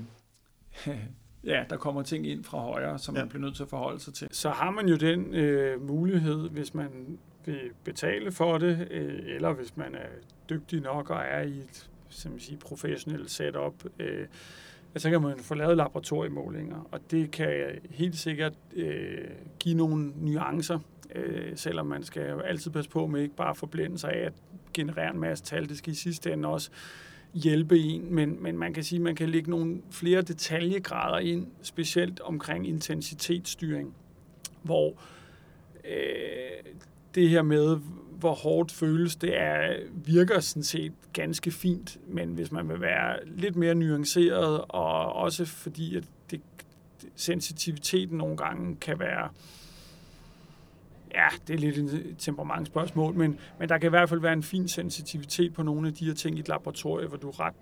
ja, 1.46 1.64
der 1.70 1.76
kommer 1.76 2.02
ting 2.02 2.26
ind 2.26 2.44
fra 2.44 2.58
højre, 2.58 2.98
som 2.98 3.14
ja. 3.14 3.20
man 3.20 3.28
bliver 3.28 3.42
nødt 3.42 3.56
til 3.56 3.62
at 3.62 3.68
forholde 3.68 4.00
sig 4.00 4.14
til. 4.14 4.28
Så 4.30 4.50
har 4.50 4.70
man 4.70 4.88
jo 4.88 4.96
den 4.96 5.34
øh, 5.34 5.88
mulighed, 5.88 6.48
hvis 6.48 6.74
man 6.74 7.18
vil 7.44 7.60
betale 7.84 8.32
for 8.32 8.58
det, 8.58 8.88
øh, 8.90 9.20
eller 9.26 9.52
hvis 9.52 9.76
man 9.76 9.94
er 9.94 10.08
dygtig 10.50 10.80
nok 10.80 11.10
og 11.10 11.20
er 11.20 11.42
i 11.42 11.58
et 11.58 11.90
som 12.14 12.30
man 12.30 12.40
siger, 12.40 12.58
professionelt 12.58 13.30
setup, 13.30 13.74
øh, 13.98 14.26
så 14.96 15.10
kan 15.10 15.22
man 15.22 15.38
få 15.38 15.54
lavet 15.54 15.76
laboratoriemålinger, 15.76 16.88
og 16.92 17.00
det 17.10 17.30
kan 17.30 17.78
helt 17.90 18.16
sikkert 18.16 18.52
øh, 18.76 19.28
give 19.58 19.74
nogle 19.74 20.12
nuancer, 20.16 20.78
øh, 21.14 21.56
selvom 21.56 21.86
man 21.86 22.02
skal 22.02 22.40
altid 22.44 22.70
passe 22.70 22.90
på 22.90 23.06
med 23.06 23.22
ikke 23.22 23.36
bare 23.36 23.50
at 23.50 23.56
forblinde 23.56 23.98
sig 23.98 24.12
af 24.12 24.26
at 24.26 24.32
generere 24.74 25.14
en 25.14 25.20
masse 25.20 25.44
tal, 25.44 25.68
det 25.68 25.78
skal 25.78 25.92
i 25.92 25.96
sidste 25.96 26.32
ende 26.32 26.48
også 26.48 26.70
hjælpe 27.34 27.78
en, 27.78 28.14
men, 28.14 28.42
men 28.42 28.58
man 28.58 28.74
kan 28.74 28.84
sige, 28.84 28.98
at 28.98 29.02
man 29.02 29.16
kan 29.16 29.28
lægge 29.28 29.50
nogle 29.50 29.82
flere 29.90 30.22
detaljegrader 30.22 31.18
ind, 31.18 31.46
specielt 31.62 32.20
omkring 32.20 32.68
intensitetsstyring, 32.68 33.94
hvor 34.62 34.94
øh, 35.84 36.72
det 37.14 37.28
her 37.28 37.42
med, 37.42 37.78
hvor 38.18 38.34
hårdt 38.34 38.72
føles, 38.72 39.16
det 39.16 39.40
er, 39.40 39.76
virker 40.04 40.40
sådan 40.40 40.62
set 40.62 40.92
ganske 41.12 41.50
fint, 41.50 41.98
men 42.08 42.28
hvis 42.28 42.52
man 42.52 42.68
vil 42.68 42.80
være 42.80 43.18
lidt 43.26 43.56
mere 43.56 43.74
nuanceret, 43.74 44.60
og 44.68 45.12
også 45.12 45.44
fordi 45.44 45.96
at 45.96 46.04
det, 46.30 46.40
sensitiviteten 47.16 48.18
nogle 48.18 48.36
gange 48.36 48.76
kan 48.76 48.98
være 48.98 49.28
ja, 51.14 51.28
det 51.48 51.54
er 51.54 51.58
lidt 51.58 51.78
et 51.78 52.14
temperamentsspørgsmål, 52.18 53.14
men, 53.14 53.38
men 53.58 53.68
der 53.68 53.78
kan 53.78 53.88
i 53.88 53.90
hvert 53.90 54.08
fald 54.08 54.20
være 54.20 54.32
en 54.32 54.42
fin 54.42 54.68
sensitivitet 54.68 55.54
på 55.54 55.62
nogle 55.62 55.88
af 55.88 55.94
de 55.94 56.06
her 56.06 56.14
ting 56.14 56.36
i 56.36 56.40
et 56.40 56.48
laboratorium, 56.48 57.08
hvor 57.08 57.18
du 57.18 57.30
ret 57.30 57.54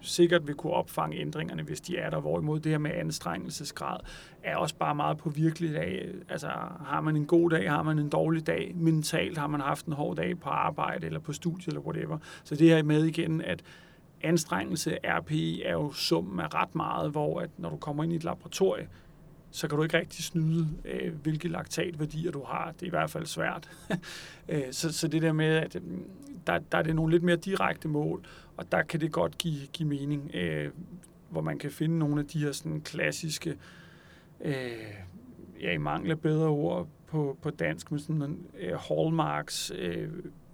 sikkert 0.00 0.46
vil 0.46 0.54
kunne 0.54 0.72
opfange 0.72 1.20
ændringerne, 1.20 1.62
hvis 1.62 1.80
de 1.80 1.96
er 1.96 2.10
der. 2.10 2.20
Hvorimod 2.20 2.60
det 2.60 2.72
her 2.72 2.78
med 2.78 2.90
anstrengelsesgrad 2.90 4.00
er 4.42 4.56
også 4.56 4.74
bare 4.74 4.94
meget 4.94 5.18
på 5.18 5.30
virkelig 5.30 5.74
dag. 5.74 6.08
Altså 6.28 6.46
har 6.86 7.00
man 7.00 7.16
en 7.16 7.26
god 7.26 7.50
dag, 7.50 7.70
har 7.70 7.82
man 7.82 7.98
en 7.98 8.08
dårlig 8.08 8.46
dag, 8.46 8.72
mentalt 8.74 9.38
har 9.38 9.46
man 9.46 9.60
haft 9.60 9.86
en 9.86 9.92
hård 9.92 10.16
dag 10.16 10.40
på 10.40 10.48
arbejde 10.48 11.06
eller 11.06 11.20
på 11.20 11.32
studie 11.32 11.64
eller 11.68 11.80
whatever. 11.80 12.18
Så 12.44 12.54
det 12.54 12.68
her 12.68 12.82
med 12.82 13.04
igen, 13.04 13.40
at 13.40 13.62
anstrengelse, 14.22 14.98
RPI, 15.04 15.62
er 15.64 15.72
jo 15.72 15.92
summen 15.92 16.40
af 16.40 16.54
ret 16.54 16.74
meget, 16.74 17.10
hvor 17.10 17.40
at 17.40 17.50
når 17.58 17.70
du 17.70 17.76
kommer 17.76 18.04
ind 18.04 18.12
i 18.12 18.16
et 18.16 18.24
laboratorium, 18.24 18.86
så 19.50 19.68
kan 19.68 19.76
du 19.76 19.82
ikke 19.82 19.98
rigtig 19.98 20.24
snyde, 20.24 20.68
øh, 20.84 21.14
hvilke 21.14 21.48
laktatværdier 21.48 22.30
du 22.30 22.44
har. 22.44 22.72
Det 22.72 22.82
er 22.82 22.86
i 22.86 22.90
hvert 22.90 23.10
fald 23.10 23.26
svært. 23.26 23.70
Øh, 24.48 24.72
så, 24.72 24.92
så 24.92 25.08
det 25.08 25.22
der 25.22 25.32
med, 25.32 25.46
at 25.46 25.76
øhm, 25.76 26.04
der, 26.46 26.58
der 26.72 26.78
er 26.78 26.82
det 26.82 26.96
nogle 26.96 27.12
lidt 27.12 27.22
mere 27.22 27.36
direkte 27.36 27.88
mål, 27.88 28.24
og 28.56 28.72
der 28.72 28.82
kan 28.82 29.00
det 29.00 29.12
godt 29.12 29.38
give, 29.38 29.66
give 29.72 29.88
mening, 29.88 30.30
øh, 30.34 30.70
hvor 31.28 31.40
man 31.40 31.58
kan 31.58 31.70
finde 31.70 31.98
nogle 31.98 32.20
af 32.20 32.26
de 32.26 32.38
her 32.38 32.52
sådan 32.52 32.80
klassiske, 32.80 33.56
øh, 34.40 34.54
ja, 35.60 35.72
i 35.72 35.78
mangler 35.78 36.14
bedre 36.14 36.48
ord 36.48 36.88
på, 37.06 37.38
på 37.42 37.50
dansk, 37.50 37.90
men 37.90 38.00
sådan 38.00 38.16
nogle 38.16 38.36
øh, 38.58 38.78
hallmarks, 38.88 39.72
øh, 39.78 40.08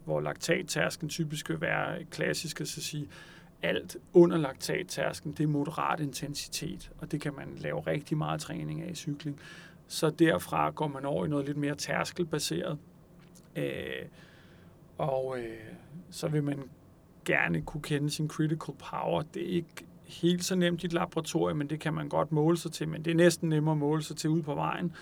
hvor 0.04 0.20
laktattærsken 0.20 1.08
typisk 1.08 1.48
vil 1.48 1.60
være 1.60 2.04
klassisk 2.04 2.60
at 2.60 2.68
sige, 2.68 3.08
alt 3.66 3.96
under 4.12 4.36
laktattærsken, 4.36 5.32
det 5.32 5.44
er 5.44 5.48
moderat 5.48 6.00
intensitet, 6.00 6.90
og 6.98 7.12
det 7.12 7.20
kan 7.20 7.34
man 7.34 7.48
lave 7.56 7.80
rigtig 7.80 8.16
meget 8.16 8.40
træning 8.40 8.82
af 8.82 8.90
i 8.90 8.94
cykling. 8.94 9.40
Så 9.88 10.10
derfra 10.10 10.70
går 10.70 10.88
man 10.88 11.04
over 11.04 11.26
i 11.26 11.28
noget 11.28 11.46
lidt 11.46 11.56
mere 11.56 11.74
tærskelbaseret, 11.74 12.78
øh, 13.56 13.64
og 14.98 15.38
øh, 15.38 15.72
så 16.10 16.28
vil 16.28 16.42
man 16.42 16.62
gerne 17.24 17.62
kunne 17.62 17.82
kende 17.82 18.10
sin 18.10 18.28
critical 18.28 18.74
power. 18.90 19.22
Det 19.22 19.42
er 19.42 19.54
ikke 19.54 19.86
helt 20.04 20.44
så 20.44 20.56
nemt 20.56 20.82
i 20.82 20.86
et 20.86 20.92
laboratorium, 20.92 21.56
men 21.56 21.70
det 21.70 21.80
kan 21.80 21.94
man 21.94 22.08
godt 22.08 22.32
måle 22.32 22.56
sig 22.56 22.72
til, 22.72 22.88
men 22.88 23.04
det 23.04 23.10
er 23.10 23.14
næsten 23.14 23.48
nemmere 23.48 23.72
at 23.72 23.78
måle 23.78 24.02
sig 24.02 24.16
til 24.16 24.30
ude 24.30 24.42
på 24.42 24.54
vejen. 24.54 24.92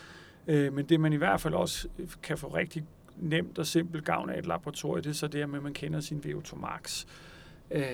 Øh, 0.47 0.73
men 0.73 0.87
det 0.87 1.01
man 1.01 1.13
i 1.13 1.17
hvert 1.17 1.41
fald 1.41 1.55
også 1.55 1.89
kan 2.23 2.39
få 2.39 2.47
rigtig 2.49 2.85
nemt 3.17 3.59
og 3.59 3.67
simpelt 3.67 4.05
gavn 4.05 4.31
af 4.31 4.39
et 4.39 4.47
laboratorium, 4.47 5.03
det 5.03 5.11
er 5.11 5.15
så 5.15 5.27
det 5.27 5.49
med, 5.49 5.59
at 5.59 5.63
man 5.63 5.75
kender 5.75 6.01
sin 6.01 6.23
VO2 6.27 6.57
max. 6.57 7.05
Øh, 7.05 7.34
Øh, 7.71 7.85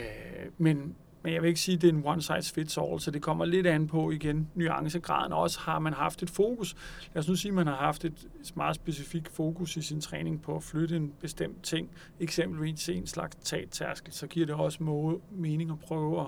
men, 0.59 0.95
men 1.23 1.33
jeg 1.33 1.43
vil 1.43 1.49
ikke 1.49 1.61
sige, 1.61 1.75
at 1.77 1.83
det 1.83 1.89
er 1.89 1.93
en 1.93 2.03
one 2.07 2.23
size 2.23 2.55
fits 2.55 2.79
all, 2.79 3.01
så 3.01 3.11
det 3.11 3.23
kommer 3.23 3.45
lidt 3.45 3.67
an 3.67 3.87
på 3.87 4.11
igen 4.11 4.51
nuancegraden. 4.55 5.33
Også 5.33 5.61
har 5.61 5.79
man 5.79 5.93
haft 5.93 6.23
et 6.23 6.31
fokus. 6.31 6.77
Lad 7.15 7.21
os 7.21 7.29
nu 7.29 7.35
sige, 7.35 7.51
at 7.51 7.55
man 7.55 7.67
har 7.67 7.77
haft 7.77 8.05
et 8.05 8.29
meget 8.55 8.77
specifikt 8.77 9.29
fokus 9.29 9.77
i 9.77 9.83
sin 9.83 10.01
træning 10.01 10.43
på 10.43 10.57
at 10.57 10.63
flytte 10.63 10.97
en 10.97 11.13
bestemt 11.21 11.63
ting, 11.63 11.91
eksempelvis 12.21 12.89
en 12.89 13.07
slags 13.07 13.37
tærskel, 13.71 14.13
så 14.13 14.27
giver 14.27 14.47
det 14.47 14.55
også 14.55 14.83
må- 14.83 15.23
mening 15.31 15.71
at 15.71 15.79
prøve 15.79 16.21
at, 16.21 16.27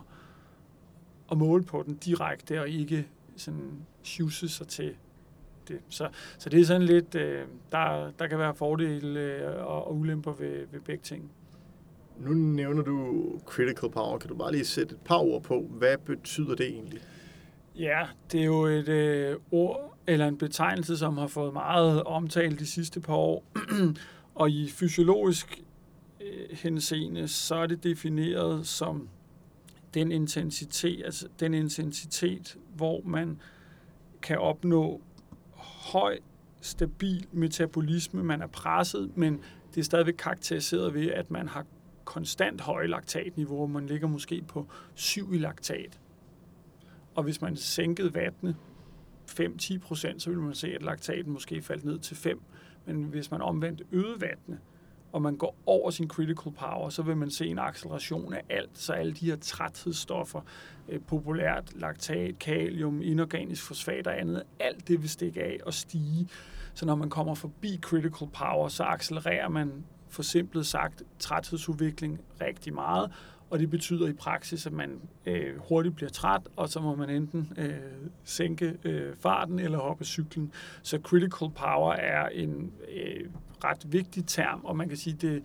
at 1.30 1.38
måle 1.38 1.64
på 1.64 1.82
den 1.86 1.97
direkte 1.97 2.61
og 2.61 2.68
ikke 2.68 3.09
sådan 3.36 3.72
sjuse 4.03 4.49
sig 4.49 4.68
til 4.68 4.95
det. 5.68 5.80
Så, 5.88 6.09
så 6.38 6.49
det 6.49 6.61
er 6.61 6.64
sådan 6.64 6.82
lidt, 6.82 7.14
øh, 7.14 7.47
der, 7.72 8.11
der 8.11 8.26
kan 8.26 8.38
være 8.38 8.55
fordele 8.55 9.20
øh, 9.20 9.66
og, 9.66 9.86
og 9.86 9.97
ulemper 9.97 10.32
ved, 10.32 10.66
ved 10.72 10.80
begge 10.80 11.03
ting. 11.03 11.30
Nu 12.18 12.34
nævner 12.34 12.82
du 12.82 13.24
critical 13.46 13.90
power. 13.90 14.18
Kan 14.18 14.28
du 14.28 14.36
bare 14.36 14.52
lige 14.52 14.64
sætte 14.64 14.94
et 14.94 15.00
par 15.00 15.18
ord 15.18 15.42
på, 15.42 15.66
hvad 15.70 15.96
betyder 15.98 16.54
det 16.54 16.66
egentlig? 16.66 17.00
Ja, 17.76 18.06
det 18.32 18.40
er 18.40 18.44
jo 18.44 18.62
et 18.62 18.88
øh, 18.88 19.36
ord 19.50 19.98
eller 20.06 20.28
en 20.28 20.38
betegnelse, 20.38 20.96
som 20.96 21.18
har 21.18 21.26
fået 21.26 21.52
meget 21.52 22.02
omtalt 22.02 22.58
de 22.58 22.66
sidste 22.66 23.00
par 23.00 23.14
år. 23.14 23.44
og 24.34 24.50
i 24.50 24.68
fysiologisk 24.70 25.62
øh, 26.20 26.56
henseende, 26.58 27.28
så 27.28 27.54
er 27.54 27.66
det 27.66 27.84
defineret 27.84 28.66
som 28.66 29.08
den 29.94 30.12
intensitet, 30.12 31.04
altså 31.04 31.28
den 31.40 31.54
intensitet, 31.54 32.56
hvor 32.74 33.00
man 33.04 33.40
kan 34.22 34.38
opnå 34.38 35.00
høj, 35.92 36.18
stabil 36.60 37.26
metabolisme. 37.32 38.24
Man 38.24 38.42
er 38.42 38.46
presset, 38.46 39.16
men 39.16 39.40
det 39.74 39.80
er 39.80 39.84
stadigvæk 39.84 40.14
karakteriseret 40.18 40.94
ved, 40.94 41.10
at 41.10 41.30
man 41.30 41.48
har 41.48 41.66
konstant 42.05 42.61
høje 42.61 42.86
laktatniveauer. 42.86 43.66
Man 43.66 43.86
ligger 43.86 44.09
måske 44.09 44.42
på 44.42 44.66
7 44.94 45.34
i 45.34 45.38
laktat. 45.38 46.00
Og 47.14 47.22
hvis 47.22 47.40
man 47.40 47.57
sænkede 47.57 48.14
vattene 48.14 48.57
5-10 49.30 49.78
procent, 49.78 50.22
så 50.22 50.30
ville 50.30 50.42
man 50.42 50.55
se, 50.55 50.74
at 50.74 50.82
laktaten 50.82 51.32
måske 51.32 51.62
faldt 51.62 51.84
ned 51.84 51.98
til 51.98 52.16
5. 52.16 52.42
Men 52.86 53.05
hvis 53.05 53.30
man 53.30 53.42
omvendt 53.42 53.82
øgede 53.92 54.20
vattene, 54.20 54.59
og 55.12 55.22
man 55.22 55.36
går 55.36 55.57
over 55.66 55.90
sin 55.90 56.09
critical 56.09 56.53
power, 56.53 56.88
så 56.88 57.03
vil 57.03 57.16
man 57.16 57.30
se 57.30 57.46
en 57.46 57.59
acceleration 57.59 58.34
af 58.34 58.42
alt. 58.50 58.70
Så 58.78 58.92
alle 58.92 59.12
de 59.12 59.26
her 59.26 59.36
træthedsstoffer, 59.36 60.40
øh, 60.88 61.00
populært 61.00 61.80
laktat, 61.80 62.38
kalium, 62.38 63.03
inorganisk 63.03 63.62
fosfat 63.62 64.07
og 64.07 64.20
andet, 64.20 64.42
alt 64.61 64.88
det 64.88 65.03
vil 65.03 65.11
stikke 65.11 65.42
af 65.42 65.59
og 65.66 65.74
stige. 65.74 66.28
Så 66.74 66.86
når 66.86 66.94
man 66.94 67.11
kommer 67.11 67.34
forbi 67.34 67.78
critical 67.82 68.28
power, 68.28 68.68
så 68.68 68.84
accelererer 68.84 69.48
man 69.48 69.84
forsimplet 70.12 70.66
sagt 70.66 71.02
træthedsudvikling 71.18 72.20
rigtig 72.40 72.74
meget, 72.74 73.10
og 73.50 73.58
det 73.58 73.70
betyder 73.70 74.08
i 74.08 74.12
praksis, 74.12 74.66
at 74.66 74.72
man 74.72 75.00
øh, 75.26 75.58
hurtigt 75.68 75.94
bliver 75.94 76.10
træt, 76.10 76.40
og 76.56 76.68
så 76.68 76.80
må 76.80 76.94
man 76.94 77.10
enten 77.10 77.52
øh, 77.56 77.74
sænke 78.24 78.76
øh, 78.84 79.16
farten 79.16 79.58
eller 79.58 79.78
hoppe 79.78 80.04
cyklen. 80.04 80.52
Så 80.82 80.98
critical 81.02 81.50
power 81.50 81.92
er 81.92 82.28
en 82.28 82.72
øh, 82.94 83.30
ret 83.64 83.92
vigtig 83.92 84.26
term, 84.26 84.60
og 84.64 84.76
man 84.76 84.88
kan 84.88 84.96
sige, 84.96 85.16
det 85.20 85.42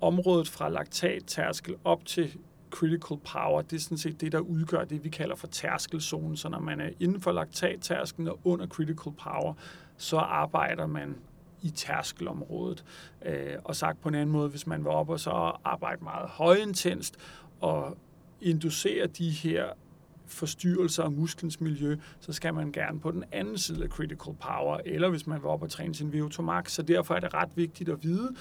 området 0.00 0.48
fra 0.48 0.68
laktat-tærskel 0.68 1.74
op 1.84 2.04
til 2.04 2.38
critical 2.70 3.18
power, 3.32 3.62
det 3.62 3.76
er 3.76 3.80
sådan 3.80 3.98
set 3.98 4.20
det, 4.20 4.32
der 4.32 4.38
udgør 4.38 4.84
det, 4.84 5.04
vi 5.04 5.08
kalder 5.08 5.36
for 5.36 5.46
tærskelzonen. 5.46 6.36
Så 6.36 6.48
når 6.48 6.60
man 6.60 6.80
er 6.80 6.90
inden 7.00 7.20
for 7.20 7.32
laktat-tærskelen 7.32 8.28
og 8.28 8.38
under 8.44 8.66
critical 8.66 9.12
power, 9.12 9.54
så 9.96 10.16
arbejder 10.16 10.86
man 10.86 11.16
i 11.62 11.70
tærskelområdet. 11.70 12.84
Øh, 13.26 13.54
og 13.64 13.76
sagt 13.76 14.00
på 14.00 14.08
en 14.08 14.14
anden 14.14 14.32
måde, 14.32 14.48
hvis 14.48 14.66
man 14.66 14.84
var 14.84 14.90
op 14.90 15.08
og 15.08 15.20
så 15.20 15.30
arbejde 15.64 16.04
meget 16.04 16.28
højintenst 16.28 17.16
og 17.60 17.96
inducere 18.40 19.06
de 19.06 19.30
her 19.30 19.66
forstyrrelser 20.26 21.02
af 21.02 21.10
musklens 21.10 21.60
miljø, 21.60 21.96
så 22.20 22.32
skal 22.32 22.54
man 22.54 22.72
gerne 22.72 23.00
på 23.00 23.10
den 23.10 23.24
anden 23.32 23.58
side 23.58 23.84
af 23.84 23.88
critical 23.88 24.34
power, 24.40 24.80
eller 24.84 25.08
hvis 25.08 25.26
man 25.26 25.42
vil 25.42 25.46
op 25.46 25.62
og 25.62 25.70
træne 25.70 25.94
sin 25.94 26.10
VO2 26.14 26.42
max. 26.42 26.70
Så 26.70 26.82
derfor 26.82 27.14
er 27.14 27.20
det 27.20 27.34
ret 27.34 27.50
vigtigt 27.54 27.88
at 27.88 28.02
vide, 28.02 28.34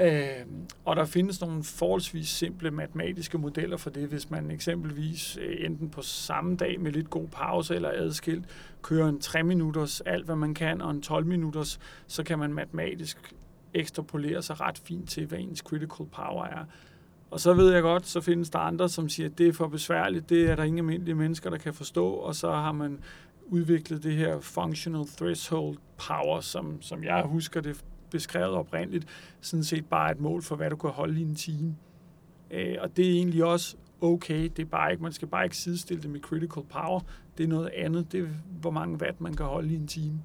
Øh, 0.00 0.46
og 0.84 0.96
der 0.96 1.04
findes 1.04 1.40
nogle 1.40 1.64
forholdsvis 1.64 2.28
simple 2.28 2.70
matematiske 2.70 3.38
modeller 3.38 3.76
for 3.76 3.90
det, 3.90 4.08
hvis 4.08 4.30
man 4.30 4.50
eksempelvis 4.50 5.38
øh, 5.40 5.56
enten 5.66 5.90
på 5.90 6.02
samme 6.02 6.56
dag 6.56 6.80
med 6.80 6.92
lidt 6.92 7.10
god 7.10 7.28
pause 7.28 7.74
eller 7.74 7.90
adskilt 7.94 8.44
kører 8.82 9.08
en 9.08 9.20
3 9.20 9.42
minutters 9.42 10.00
alt, 10.00 10.24
hvad 10.24 10.36
man 10.36 10.54
kan, 10.54 10.80
og 10.80 10.90
en 10.90 11.02
12 11.02 11.26
minutters, 11.26 11.80
så 12.06 12.22
kan 12.22 12.38
man 12.38 12.54
matematisk 12.54 13.34
ekstrapolere 13.74 14.42
sig 14.42 14.60
ret 14.60 14.78
fint 14.78 15.10
til, 15.10 15.26
hvad 15.26 15.38
ens 15.38 15.58
critical 15.58 16.06
power 16.06 16.44
er. 16.44 16.64
Og 17.30 17.40
så 17.40 17.52
ved 17.52 17.72
jeg 17.72 17.82
godt, 17.82 18.06
så 18.06 18.20
findes 18.20 18.50
der 18.50 18.58
andre, 18.58 18.88
som 18.88 19.08
siger, 19.08 19.28
at 19.28 19.38
det 19.38 19.48
er 19.48 19.52
for 19.52 19.68
besværligt, 19.68 20.28
det 20.28 20.50
er 20.50 20.56
der 20.56 20.62
ingen 20.62 20.78
almindelige 20.78 21.14
mennesker, 21.14 21.50
der 21.50 21.58
kan 21.58 21.74
forstå, 21.74 22.08
og 22.08 22.34
så 22.34 22.50
har 22.50 22.72
man 22.72 22.98
udviklet 23.46 24.02
det 24.02 24.12
her 24.12 24.40
functional 24.40 25.06
threshold 25.06 25.76
power, 26.08 26.40
som, 26.40 26.82
som 26.82 27.04
jeg 27.04 27.22
husker 27.22 27.60
det 27.60 27.84
beskrevet 28.14 28.54
oprindeligt, 28.54 29.06
sådan 29.40 29.64
set 29.64 29.86
bare 29.86 30.10
et 30.10 30.20
mål 30.20 30.42
for, 30.42 30.56
hvad 30.56 30.70
du 30.70 30.76
kan 30.76 30.90
holde 30.90 31.20
i 31.20 31.22
en 31.22 31.34
time. 31.34 31.76
Øh, 32.50 32.76
og 32.80 32.96
det 32.96 33.06
er 33.06 33.10
egentlig 33.10 33.44
også 33.44 33.76
okay, 34.00 34.42
det 34.56 34.58
er 34.58 34.66
bare 34.66 34.90
ikke, 34.90 35.02
man 35.02 35.12
skal 35.12 35.28
bare 35.28 35.44
ikke 35.44 35.56
sidestille 35.56 36.02
det 36.02 36.10
med 36.10 36.20
critical 36.20 36.62
power. 36.62 37.00
Det 37.38 37.44
er 37.44 37.48
noget 37.48 37.68
andet, 37.68 38.12
det 38.12 38.20
er, 38.20 38.28
hvor 38.60 38.70
mange 38.70 38.98
watt 38.98 39.20
man 39.20 39.34
kan 39.34 39.46
holde 39.46 39.72
i 39.72 39.76
en 39.76 39.86
time. 39.86 40.22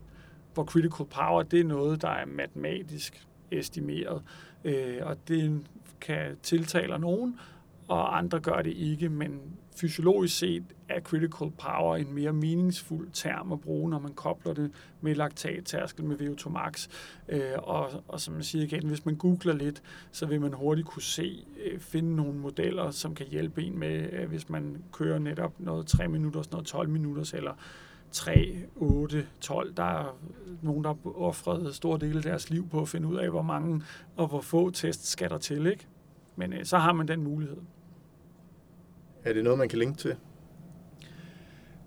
Hvor 0.53 0.63
critical 0.63 1.05
power, 1.05 1.43
det 1.43 1.59
er 1.59 1.63
noget, 1.63 2.01
der 2.01 2.09
er 2.09 2.25
matematisk 2.25 3.27
estimeret, 3.51 4.21
øh, 4.63 4.97
og 5.01 5.17
det 5.27 5.67
kan 6.01 6.37
tiltale 6.43 6.99
nogen, 6.99 7.39
og 7.87 8.17
andre 8.17 8.39
gør 8.39 8.61
det 8.61 8.73
ikke, 8.73 9.09
men 9.09 9.41
fysiologisk 9.79 10.37
set 10.37 10.63
er 10.89 10.99
critical 10.99 11.51
power 11.51 11.95
en 11.95 12.13
mere 12.13 12.33
meningsfuld 12.33 13.09
term 13.13 13.51
at 13.51 13.61
bruge, 13.61 13.89
når 13.89 13.99
man 13.99 14.13
kobler 14.13 14.53
det 14.53 14.71
med 15.01 15.15
laktattærskel 15.15 16.05
med 16.05 16.17
VO2 16.17 16.49
max. 16.49 16.87
Øh, 17.29 17.41
og, 17.57 17.89
og 18.07 18.21
som 18.21 18.35
jeg 18.35 18.45
siger 18.45 18.63
igen, 18.63 18.87
hvis 18.87 19.05
man 19.05 19.15
googler 19.15 19.53
lidt, 19.53 19.81
så 20.11 20.25
vil 20.25 20.41
man 20.41 20.53
hurtigt 20.53 20.87
kunne 20.87 21.01
se, 21.01 21.45
øh, 21.65 21.79
finde 21.79 22.15
nogle 22.15 22.33
modeller, 22.33 22.91
som 22.91 23.15
kan 23.15 23.25
hjælpe 23.27 23.63
en 23.63 23.79
med, 23.79 24.13
øh, 24.13 24.29
hvis 24.29 24.49
man 24.49 24.83
kører 24.91 25.19
netop 25.19 25.59
noget 25.59 25.87
3 25.87 26.07
minutter, 26.07 26.43
noget 26.51 26.67
12 26.67 26.89
minutter, 26.89 27.33
eller 27.33 27.53
3, 28.11 28.55
8, 28.75 29.27
12. 29.41 29.73
Der 29.73 29.83
er 29.83 30.17
nogen, 30.61 30.83
der 30.83 30.89
har 30.89 31.21
offret 31.21 31.75
store 31.75 31.99
dele 31.99 32.17
af 32.17 32.23
deres 32.23 32.49
liv 32.49 32.69
på 32.69 32.81
at 32.81 32.89
finde 32.89 33.07
ud 33.07 33.15
af, 33.15 33.29
hvor 33.29 33.41
mange 33.41 33.81
og 34.15 34.27
hvor 34.27 34.41
få 34.41 34.69
tests 34.69 35.07
skal 35.07 35.29
der 35.29 35.37
til. 35.37 35.65
Ikke? 35.65 35.87
Men 36.35 36.53
øh, 36.53 36.65
så 36.65 36.77
har 36.77 36.93
man 36.93 37.07
den 37.07 37.23
mulighed. 37.23 37.57
Er 39.23 39.33
det 39.33 39.43
noget, 39.43 39.59
man 39.59 39.69
kan 39.69 39.79
linke 39.79 39.97
til? 39.97 40.15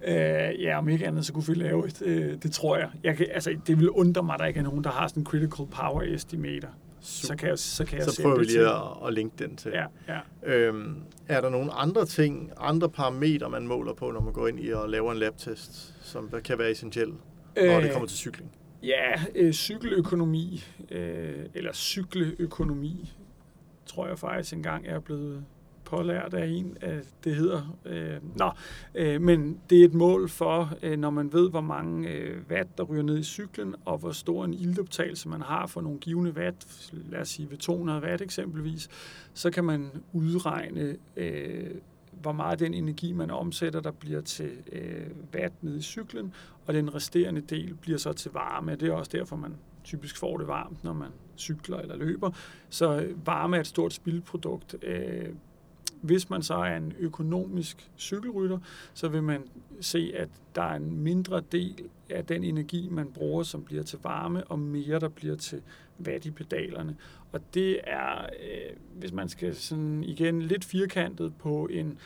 Øh, 0.04 0.62
ja, 0.62 0.78
om 0.78 0.88
ikke 0.88 1.06
andet, 1.06 1.26
så 1.26 1.32
kunne 1.32 1.44
vi 1.46 1.54
lave 1.54 1.86
et. 1.86 2.02
Øh, 2.02 2.36
det 2.42 2.52
tror 2.52 2.76
jeg. 2.76 2.90
jeg 3.02 3.16
kan, 3.16 3.26
altså, 3.30 3.56
det 3.66 3.78
vil 3.78 3.90
undre 3.90 4.22
mig, 4.22 4.34
at 4.34 4.40
der 4.40 4.46
ikke 4.46 4.60
er 4.60 4.64
nogen, 4.64 4.84
der 4.84 4.90
har 4.90 5.08
sådan 5.08 5.20
en 5.20 5.26
critical 5.26 5.66
power 5.66 6.02
estimator. 6.02 6.68
Super. 7.00 7.26
Så 7.26 7.36
kan 7.36 7.48
jeg, 7.48 7.58
så 7.58 7.84
kan 7.84 7.98
jeg 7.98 8.06
så 8.06 8.22
prøver 8.22 8.38
vi 8.38 8.44
lige 8.44 8.68
at, 8.68 9.06
at 9.06 9.14
linke 9.14 9.44
den 9.44 9.56
til. 9.56 9.72
Ja, 9.74 9.84
ja. 10.08 10.20
Øhm, 10.42 10.96
er 11.28 11.40
der 11.40 11.50
nogle 11.50 11.72
andre 11.72 12.06
ting, 12.06 12.50
andre 12.58 12.88
parametre, 12.88 13.50
man 13.50 13.66
måler 13.66 13.94
på, 13.94 14.10
når 14.10 14.20
man 14.20 14.32
går 14.32 14.48
ind 14.48 14.60
i 14.60 14.70
og 14.70 14.88
laver 14.88 15.12
en 15.12 15.18
labtest, 15.18 15.94
som 16.02 16.30
kan 16.44 16.58
være 16.58 16.70
essentielle, 16.70 17.14
når 17.56 17.76
øh, 17.76 17.82
det 17.82 17.92
kommer 17.92 18.08
til 18.08 18.18
cykling? 18.18 18.50
Ja, 18.82 19.12
øh, 19.34 19.52
cykeløkonomi, 19.52 20.64
øh, 20.90 21.46
eller 21.54 21.72
cykleøkonomi, 21.72 23.12
tror 23.86 24.06
jeg 24.06 24.18
faktisk 24.18 24.54
engang 24.54 24.86
er 24.86 25.00
blevet 25.00 25.44
pålært 25.96 26.34
af 26.34 26.46
en, 26.46 26.76
at 26.80 27.14
det 27.24 27.34
hedder. 27.34 27.76
Øh, 27.84 28.38
nå, 28.38 28.50
øh, 28.94 29.20
men 29.20 29.58
det 29.70 29.80
er 29.80 29.84
et 29.84 29.94
mål 29.94 30.28
for, 30.28 30.74
øh, 30.82 30.98
når 30.98 31.10
man 31.10 31.32
ved, 31.32 31.50
hvor 31.50 31.60
mange 31.60 32.08
øh, 32.08 32.42
watt, 32.50 32.78
der 32.78 32.84
ryger 32.84 33.02
ned 33.02 33.18
i 33.18 33.22
cyklen, 33.22 33.74
og 33.84 33.98
hvor 33.98 34.12
stor 34.12 34.44
en 34.44 34.54
ildoptagelse 34.54 35.28
man 35.28 35.42
har 35.42 35.66
for 35.66 35.80
nogle 35.80 35.98
givende 35.98 36.32
watt, 36.32 36.90
lad 36.92 37.20
os 37.20 37.28
sige 37.28 37.50
ved 37.50 37.58
200 37.58 38.00
watt 38.02 38.22
eksempelvis, 38.22 38.88
så 39.34 39.50
kan 39.50 39.64
man 39.64 39.90
udregne, 40.12 40.96
øh, 41.16 41.70
hvor 42.22 42.32
meget 42.32 42.58
den 42.58 42.74
energi, 42.74 43.12
man 43.12 43.30
omsætter, 43.30 43.80
der 43.80 43.90
bliver 43.90 44.20
til 44.20 44.50
øh, 44.72 45.06
watt 45.34 45.54
nede 45.62 45.78
i 45.78 45.82
cyklen, 45.82 46.32
og 46.66 46.74
den 46.74 46.94
resterende 46.94 47.40
del 47.40 47.74
bliver 47.74 47.98
så 47.98 48.12
til 48.12 48.30
varme. 48.30 48.74
Det 48.74 48.88
er 48.88 48.92
også 48.92 49.10
derfor, 49.14 49.36
man 49.36 49.54
typisk 49.84 50.18
får 50.18 50.36
det 50.38 50.48
varmt, 50.48 50.84
når 50.84 50.92
man 50.92 51.08
cykler 51.36 51.78
eller 51.78 51.96
løber. 51.96 52.30
Så 52.68 53.00
øh, 53.00 53.26
varme 53.26 53.56
er 53.56 53.60
et 53.60 53.66
stort 53.66 53.92
spildprodukt. 53.92 54.76
Øh, 54.82 55.28
hvis 56.02 56.30
man 56.30 56.42
så 56.42 56.54
er 56.54 56.76
en 56.76 56.92
økonomisk 56.98 57.90
cykelrytter, 57.98 58.58
så 58.94 59.08
vil 59.08 59.22
man 59.22 59.42
se, 59.80 60.12
at 60.16 60.28
der 60.54 60.62
er 60.62 60.74
en 60.74 61.00
mindre 61.00 61.42
del 61.52 61.84
af 62.10 62.24
den 62.26 62.44
energi, 62.44 62.88
man 62.90 63.12
bruger, 63.12 63.42
som 63.42 63.64
bliver 63.64 63.82
til 63.82 63.98
varme, 64.02 64.44
og 64.44 64.58
mere, 64.58 65.00
der 65.00 65.08
bliver 65.08 65.36
til 65.36 65.62
vat 65.98 66.26
i 66.26 66.30
pedalerne. 66.30 66.96
Og 67.32 67.40
det 67.54 67.80
er, 67.84 68.22
øh, 68.22 68.76
hvis 68.94 69.12
man 69.12 69.28
skal 69.28 69.54
sådan 69.54 70.04
igen 70.04 70.42
lidt 70.42 70.64
firkantet 70.64 71.34
på 71.38 71.68
en 71.70 71.98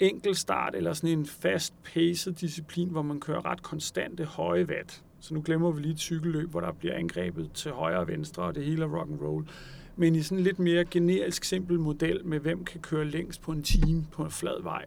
enkel 0.00 0.34
start 0.34 0.74
eller 0.74 0.92
sådan 0.92 1.18
en 1.18 1.26
fast 1.26 1.74
paced 1.82 2.32
disciplin, 2.32 2.88
hvor 2.88 3.02
man 3.02 3.20
kører 3.20 3.46
ret 3.46 3.62
konstante 3.62 4.24
høje 4.24 4.64
watt. 4.64 5.02
Så 5.20 5.34
nu 5.34 5.42
glemmer 5.44 5.70
vi 5.70 5.80
lige 5.82 5.92
et 5.92 5.98
cykelløb, 5.98 6.50
hvor 6.50 6.60
der 6.60 6.72
bliver 6.72 6.94
angrebet 6.94 7.50
til 7.54 7.70
højre 7.70 7.98
og 7.98 8.08
venstre, 8.08 8.42
og 8.42 8.54
det 8.54 8.64
hele 8.64 8.84
er 8.84 8.98
rock 8.98 9.10
and 9.10 9.20
roll. 9.20 9.46
Men 9.96 10.14
i 10.14 10.22
sådan 10.22 10.38
en 10.38 10.44
lidt 10.44 10.58
mere 10.58 10.84
generisk 10.84 11.44
simpel 11.44 11.78
model 11.78 12.26
med, 12.26 12.40
hvem 12.40 12.64
kan 12.64 12.80
køre 12.80 13.04
længst 13.04 13.40
på 13.40 13.52
en 13.52 13.62
time 13.62 14.06
på 14.12 14.24
en 14.24 14.30
flad 14.30 14.62
vej, 14.62 14.84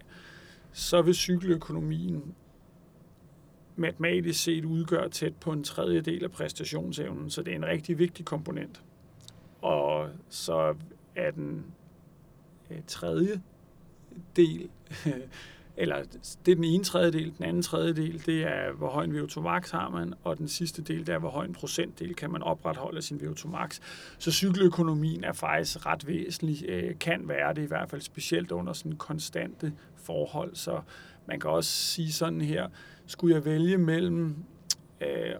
så 0.71 1.01
vil 1.01 1.15
cykeløkonomien 1.15 2.35
matematisk 3.75 4.43
set 4.43 4.65
udgøre 4.65 5.09
tæt 5.09 5.35
på 5.35 5.51
en 5.51 5.63
tredjedel 5.63 6.23
af 6.23 6.31
præstationsevnen, 6.31 7.29
så 7.29 7.43
det 7.43 7.51
er 7.51 7.55
en 7.55 7.65
rigtig 7.65 7.99
vigtig 7.99 8.25
komponent. 8.25 8.83
Og 9.61 10.09
så 10.29 10.75
er 11.15 11.31
den 11.31 11.65
øh, 12.71 12.77
tredje 12.87 13.41
del 14.35 14.69
eller 15.77 16.03
det 16.45 16.51
er 16.51 16.55
den 16.55 16.63
ene 16.63 16.83
tredjedel, 16.83 17.33
den 17.37 17.45
anden 17.45 17.61
tredjedel, 17.61 18.25
det 18.25 18.43
er, 18.43 18.71
hvor 18.71 18.89
høj 18.89 19.03
en 19.03 19.19
VO2 19.19 19.39
max 19.39 19.71
har 19.71 19.89
man, 19.89 20.13
og 20.23 20.37
den 20.37 20.47
sidste 20.47 20.81
del, 20.81 21.07
det 21.07 21.15
er, 21.15 21.19
hvor 21.19 21.29
høj 21.29 21.45
en 21.45 21.53
procentdel 21.53 22.15
kan 22.15 22.31
man 22.31 22.43
opretholde 22.43 23.01
sin 23.01 23.17
VO2 23.17 23.47
max. 23.47 23.79
Så 24.17 24.31
cykeløkonomien 24.31 25.23
er 25.23 25.33
faktisk 25.33 25.85
ret 25.85 26.07
væsentlig, 26.07 26.69
øh, 26.69 26.99
kan 26.99 27.27
være 27.27 27.53
det 27.53 27.61
i 27.61 27.65
hvert 27.65 27.89
fald 27.89 28.01
specielt 28.01 28.51
under 28.51 28.73
sådan 28.73 28.97
konstante 28.97 29.73
forhold, 29.95 30.55
så 30.55 30.81
man 31.27 31.39
kan 31.39 31.49
også 31.49 31.69
sige 31.69 32.11
sådan 32.11 32.41
her, 32.41 32.67
skulle 33.07 33.35
jeg 33.35 33.45
vælge 33.45 33.77
mellem 33.77 34.35
øh, 35.01 35.35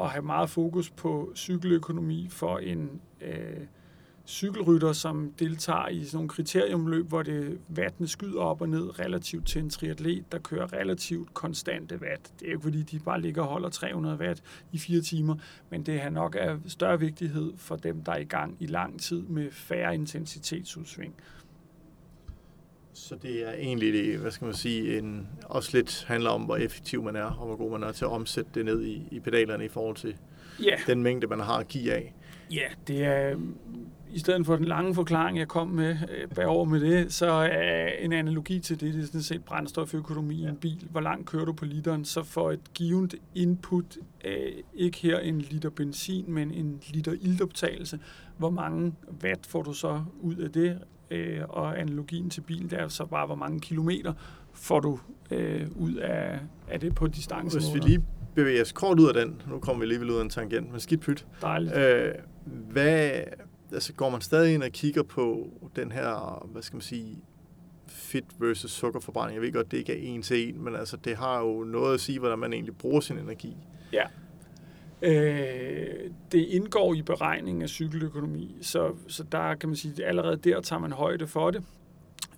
at 0.00 0.10
have 0.10 0.22
meget 0.22 0.50
fokus 0.50 0.90
på 0.90 1.32
cykeløkonomi 1.36 2.28
for 2.30 2.58
en 2.58 3.00
øh, 3.20 3.66
cykelrytter, 4.26 4.92
som 4.92 5.32
deltager 5.38 5.88
i 5.88 6.04
sådan 6.04 6.16
nogle 6.16 6.28
kriteriumløb, 6.28 7.08
hvor 7.08 7.22
det 7.22 7.58
vattene 7.68 8.08
skyder 8.08 8.40
op 8.40 8.60
og 8.60 8.68
ned 8.68 8.98
relativt 8.98 9.46
til 9.46 9.62
en 9.62 9.70
triatlet, 9.70 10.32
der 10.32 10.38
kører 10.38 10.72
relativt 10.72 11.34
konstante 11.34 11.98
watt. 12.02 12.32
Det 12.40 12.46
er 12.46 12.50
jo 12.50 12.56
ikke 12.56 12.62
fordi, 12.62 12.82
de 12.82 12.98
bare 12.98 13.20
ligger 13.20 13.42
og 13.42 13.48
holder 13.48 13.68
300 13.68 14.16
watt 14.16 14.42
i 14.72 14.78
fire 14.78 15.00
timer, 15.00 15.36
men 15.70 15.82
det 15.82 16.00
har 16.00 16.10
nok 16.10 16.36
af 16.38 16.56
større 16.66 17.00
vigtighed 17.00 17.52
for 17.56 17.76
dem, 17.76 18.04
der 18.04 18.12
er 18.12 18.18
i 18.18 18.24
gang 18.24 18.56
i 18.60 18.66
lang 18.66 19.00
tid 19.00 19.22
med 19.22 19.50
færre 19.50 19.94
intensitetsudsving. 19.94 21.14
Så 22.92 23.16
det 23.22 23.48
er 23.48 23.52
egentlig, 23.52 23.92
det, 23.92 24.18
hvad 24.18 24.30
skal 24.30 24.44
man 24.44 24.54
sige, 24.54 24.98
en, 24.98 25.28
også 25.46 25.70
lidt 25.72 26.04
handler 26.08 26.30
om, 26.30 26.42
hvor 26.42 26.56
effektiv 26.56 27.02
man 27.02 27.16
er, 27.16 27.24
og 27.24 27.46
hvor 27.46 27.56
god 27.56 27.70
man 27.70 27.82
er 27.82 27.92
til 27.92 28.04
at 28.04 28.10
omsætte 28.10 28.50
det 28.54 28.64
ned 28.64 28.84
i, 28.84 29.08
i 29.10 29.20
pedalerne 29.20 29.64
i 29.64 29.68
forhold 29.68 29.96
til 29.96 30.16
yeah. 30.60 30.78
den 30.86 31.02
mængde, 31.02 31.26
man 31.26 31.40
har 31.40 31.56
at 31.56 31.68
give 31.68 31.92
af. 31.92 32.14
Ja, 32.50 32.68
det 32.86 33.04
er 33.04 33.36
i 34.14 34.18
stedet 34.18 34.46
for 34.46 34.56
den 34.56 34.64
lange 34.64 34.94
forklaring, 34.94 35.38
jeg 35.38 35.48
kom 35.48 35.68
med 35.68 35.90
øh, 35.90 36.28
bagover 36.34 36.64
med 36.64 36.80
det, 36.80 37.12
så 37.12 37.26
er 37.26 37.88
en 37.98 38.12
analogi 38.12 38.58
til 38.58 38.80
det, 38.80 38.94
det 38.94 39.02
er 39.02 39.06
sådan 39.06 39.22
set 39.22 39.44
brændstoføkonomi 39.44 40.34
i 40.34 40.44
en 40.44 40.56
bil. 40.56 40.86
Hvor 40.90 41.00
langt 41.00 41.26
kører 41.26 41.44
du 41.44 41.52
på 41.52 41.64
literen, 41.64 42.04
så 42.04 42.22
for 42.22 42.50
et 42.50 42.74
givet 42.74 43.14
input, 43.34 43.96
øh, 44.24 44.52
ikke 44.74 44.98
her 44.98 45.18
en 45.18 45.40
liter 45.40 45.70
benzin, 45.70 46.24
men 46.28 46.50
en 46.50 46.80
liter 46.90 47.12
ildoptagelse, 47.20 47.98
hvor 48.38 48.50
mange 48.50 48.94
watt 49.22 49.46
får 49.46 49.62
du 49.62 49.72
så 49.72 50.02
ud 50.20 50.36
af 50.36 50.50
det? 50.50 50.78
Øh, 51.10 51.40
og 51.48 51.80
analogien 51.80 52.30
til 52.30 52.40
bil, 52.40 52.70
det 52.70 52.80
er 52.80 52.88
så 52.88 53.06
bare, 53.06 53.26
hvor 53.26 53.34
mange 53.34 53.60
kilometer 53.60 54.12
får 54.52 54.80
du 54.80 54.98
øh, 55.30 55.66
ud 55.76 55.94
af, 55.94 56.38
af 56.68 56.80
det 56.80 56.94
på 56.94 57.06
distance. 57.06 57.58
Hvis 57.58 57.74
vi 57.74 57.78
lige 57.78 58.04
bevæger 58.34 58.62
os 58.62 58.72
kort 58.72 59.00
ud 59.00 59.08
af 59.08 59.14
den, 59.14 59.42
nu 59.50 59.58
kommer 59.58 59.80
vi 59.80 59.84
alligevel 59.84 60.10
ud 60.10 60.16
af 60.16 60.22
en 60.22 60.30
tangent, 60.30 60.70
men 60.70 60.80
skidt 60.80 61.00
pyt. 61.00 61.26
Dejligt. 61.42 61.76
Øh, 61.76 62.12
hvad, 62.46 63.10
altså 63.74 63.92
går 63.92 64.10
man 64.10 64.20
stadig 64.20 64.54
ind 64.54 64.62
og 64.62 64.70
kigger 64.70 65.02
på 65.02 65.50
den 65.76 65.92
her, 65.92 66.46
hvad 66.52 66.62
skal 66.62 66.76
man 66.76 66.82
sige, 66.82 67.18
fit 67.86 68.24
versus 68.38 68.70
sukkerforbrænding. 68.70 69.34
Jeg 69.34 69.42
ved 69.42 69.52
godt, 69.52 69.70
det 69.70 69.78
ikke 69.78 69.92
er 69.92 70.14
en 70.14 70.22
til 70.22 70.48
en, 70.48 70.64
men 70.64 70.76
altså, 70.76 70.96
det 70.96 71.16
har 71.16 71.40
jo 71.40 71.64
noget 71.64 71.94
at 71.94 72.00
sige, 72.00 72.18
hvordan 72.18 72.38
man 72.38 72.52
egentlig 72.52 72.76
bruger 72.76 73.00
sin 73.00 73.18
energi. 73.18 73.56
Ja. 73.92 74.04
Øh, 75.02 76.10
det 76.32 76.38
indgår 76.38 76.94
i 76.94 77.02
beregningen 77.02 77.62
af 77.62 77.68
cykeløkonomi, 77.68 78.56
så, 78.62 78.94
så 79.08 79.24
der 79.32 79.54
kan 79.54 79.68
man 79.68 79.76
sige, 79.76 80.02
at 80.02 80.08
allerede 80.08 80.36
der 80.36 80.60
tager 80.60 80.80
man 80.80 80.92
højde 80.92 81.26
for 81.26 81.50
det. 81.50 81.64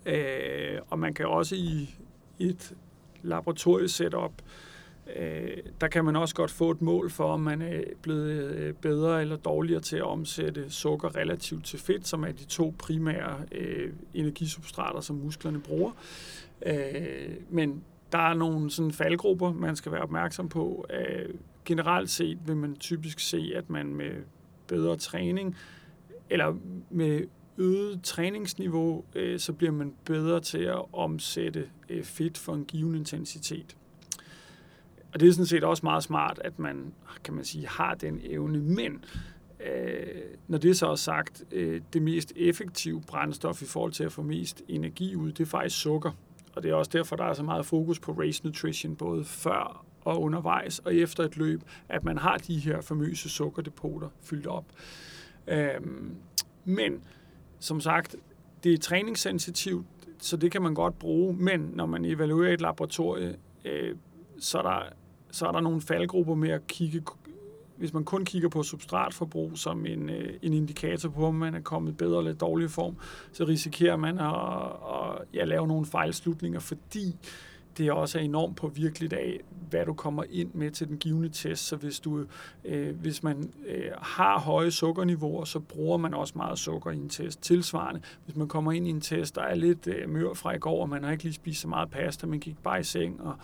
Øh, 0.05 0.79
og 0.89 0.99
man 0.99 1.13
kan 1.13 1.25
også 1.25 1.55
i 1.55 1.95
et 2.39 2.75
laboratoriesetup 3.23 4.31
øh, 4.41 4.66
øh, 5.15 5.57
der 5.81 5.87
kan 5.87 6.05
man 6.05 6.15
også 6.15 6.35
godt 6.35 6.51
få 6.51 6.71
et 6.71 6.81
mål 6.81 7.09
for, 7.09 7.23
om 7.23 7.39
man 7.39 7.61
er 7.61 7.81
blevet 8.01 8.55
øh, 8.55 8.73
bedre 8.73 9.21
eller 9.21 9.35
dårligere 9.35 9.81
til 9.81 9.97
at 9.97 10.03
omsætte 10.03 10.69
sukker 10.69 11.15
relativt 11.15 11.65
til 11.65 11.79
fedt, 11.79 12.07
som 12.07 12.23
er 12.23 12.31
de 12.31 12.45
to 12.45 12.75
primære 12.79 13.37
øh, 13.51 13.93
energisubstrater, 14.13 14.99
som 14.99 15.15
musklerne 15.15 15.59
bruger. 15.59 15.91
Øh, 16.65 17.29
men 17.49 17.83
der 18.11 18.29
er 18.29 18.33
nogle 18.33 18.71
sådan 18.71 18.91
faldgrupper, 18.91 19.53
man 19.53 19.75
skal 19.75 19.91
være 19.91 20.01
opmærksom 20.01 20.49
på. 20.49 20.85
Øh, 20.89 21.33
generelt 21.65 22.09
set 22.09 22.37
vil 22.45 22.55
man 22.55 22.75
typisk 22.75 23.19
se, 23.19 23.51
at 23.55 23.69
man 23.69 23.95
med 23.95 24.11
bedre 24.67 24.97
træning, 24.97 25.55
eller 26.29 26.55
med 26.89 27.21
øget 27.57 28.03
træningsniveau, 28.03 29.03
øh, 29.15 29.39
så 29.39 29.53
bliver 29.53 29.71
man 29.71 29.93
bedre 30.05 30.39
til 30.39 30.63
at 30.63 30.93
omsætte 30.93 31.69
øh, 31.89 32.03
fedt 32.03 32.37
for 32.37 32.53
en 32.53 32.65
given 32.65 32.95
intensitet. 32.95 33.77
Og 35.13 35.19
det 35.19 35.27
er 35.27 35.31
sådan 35.31 35.45
set 35.45 35.63
også 35.63 35.85
meget 35.85 36.03
smart, 36.03 36.41
at 36.43 36.59
man, 36.59 36.93
kan 37.23 37.33
man 37.33 37.45
sige, 37.45 37.67
har 37.67 37.95
den 37.95 38.21
evne. 38.23 38.59
Men 38.59 39.03
øh, 39.65 40.21
når 40.47 40.57
det 40.57 40.77
så 40.77 40.87
er 40.87 40.95
sagt, 40.95 41.43
øh, 41.51 41.81
det 41.93 42.01
mest 42.01 42.33
effektive 42.35 43.01
brændstof 43.07 43.61
i 43.61 43.65
forhold 43.65 43.91
til 43.91 44.03
at 44.03 44.11
få 44.11 44.21
mest 44.21 44.61
energi 44.67 45.15
ud, 45.15 45.31
det 45.31 45.43
er 45.43 45.49
faktisk 45.49 45.81
sukker. 45.81 46.11
Og 46.55 46.63
det 46.63 46.71
er 46.71 46.75
også 46.75 46.91
derfor, 46.93 47.15
der 47.15 47.23
er 47.23 47.33
så 47.33 47.43
meget 47.43 47.65
fokus 47.65 47.99
på 47.99 48.11
race 48.11 48.45
nutrition, 48.45 48.95
både 48.95 49.25
før 49.25 49.85
og 50.01 50.21
undervejs 50.21 50.79
og 50.79 50.95
efter 50.95 51.23
et 51.23 51.37
løb, 51.37 51.61
at 51.89 52.03
man 52.03 52.17
har 52.17 52.37
de 52.37 52.59
her 52.59 52.81
famøse 52.81 53.29
sukkerdepoter 53.29 54.09
fyldt 54.21 54.47
op. 54.47 54.65
Øh, 55.47 55.81
men 56.65 57.03
som 57.59 57.81
sagt, 57.81 58.15
det 58.63 58.73
er 58.73 58.77
træningssensitivt, 58.77 59.85
så 60.19 60.37
det 60.37 60.51
kan 60.51 60.61
man 60.61 60.73
godt 60.73 60.99
bruge, 60.99 61.33
men 61.33 61.71
når 61.73 61.85
man 61.85 62.05
evaluerer 62.05 62.53
et 62.53 62.61
laboratorie, 62.61 63.35
øh, 63.65 63.95
så 64.39 64.57
er 64.57 64.61
der, 64.61 64.81
så 65.31 65.47
er 65.47 65.51
der 65.51 65.61
nogle 65.61 65.81
faldgrupper 65.81 66.35
med 66.35 66.49
at 66.49 66.67
kigge, 66.67 67.01
hvis 67.77 67.93
man 67.93 68.03
kun 68.03 68.25
kigger 68.25 68.49
på 68.49 68.63
substratforbrug 68.63 69.57
som 69.57 69.85
en, 69.85 70.09
øh, 70.09 70.33
en 70.41 70.53
indikator 70.53 71.09
på, 71.09 71.25
om 71.25 71.35
man 71.35 71.55
er 71.55 71.61
kommet 71.61 71.97
bedre 71.97 72.19
eller 72.19 72.33
dårlig 72.33 72.71
form, 72.71 72.95
så 73.31 73.45
risikerer 73.45 73.95
man 73.95 74.19
at, 74.19 74.35
at 74.93 75.25
ja, 75.33 75.45
lave 75.45 75.67
nogle 75.67 75.85
fejlslutninger, 75.85 76.59
fordi 76.59 77.15
det 77.77 77.91
også 77.91 78.19
er 78.19 78.23
enormt 78.23 78.55
påvirkeligt 78.55 79.13
af, 79.13 79.39
hvad 79.69 79.85
du 79.85 79.93
kommer 79.93 80.23
ind 80.29 80.53
med 80.53 80.71
til 80.71 80.87
den 80.87 80.97
givende 80.97 81.29
test. 81.29 81.67
Så 81.67 81.75
hvis, 81.75 81.99
du, 81.99 82.25
øh, 82.65 82.95
hvis 82.99 83.23
man 83.23 83.51
øh, 83.67 83.91
har 83.97 84.39
høje 84.39 84.71
sukkerniveauer, 84.71 85.45
så 85.45 85.59
bruger 85.59 85.97
man 85.97 86.13
også 86.13 86.33
meget 86.35 86.59
sukker 86.59 86.91
i 86.91 86.95
en 86.95 87.09
test. 87.09 87.41
Tilsvarende, 87.41 88.01
hvis 88.25 88.35
man 88.35 88.47
kommer 88.47 88.71
ind 88.71 88.87
i 88.87 88.89
en 88.89 89.01
test, 89.01 89.35
der 89.35 89.41
er 89.41 89.55
lidt 89.55 89.87
øh, 89.87 90.09
mør 90.09 90.33
fra 90.33 90.55
i 90.55 90.59
går, 90.59 90.81
og 90.81 90.89
man 90.89 91.03
har 91.03 91.11
ikke 91.11 91.23
lige 91.23 91.33
spist 91.33 91.61
så 91.61 91.67
meget 91.67 91.89
pasta, 91.89 92.27
man 92.27 92.39
gik 92.39 92.63
bare 92.63 92.79
i 92.79 92.83
seng, 92.83 93.21
og 93.21 93.35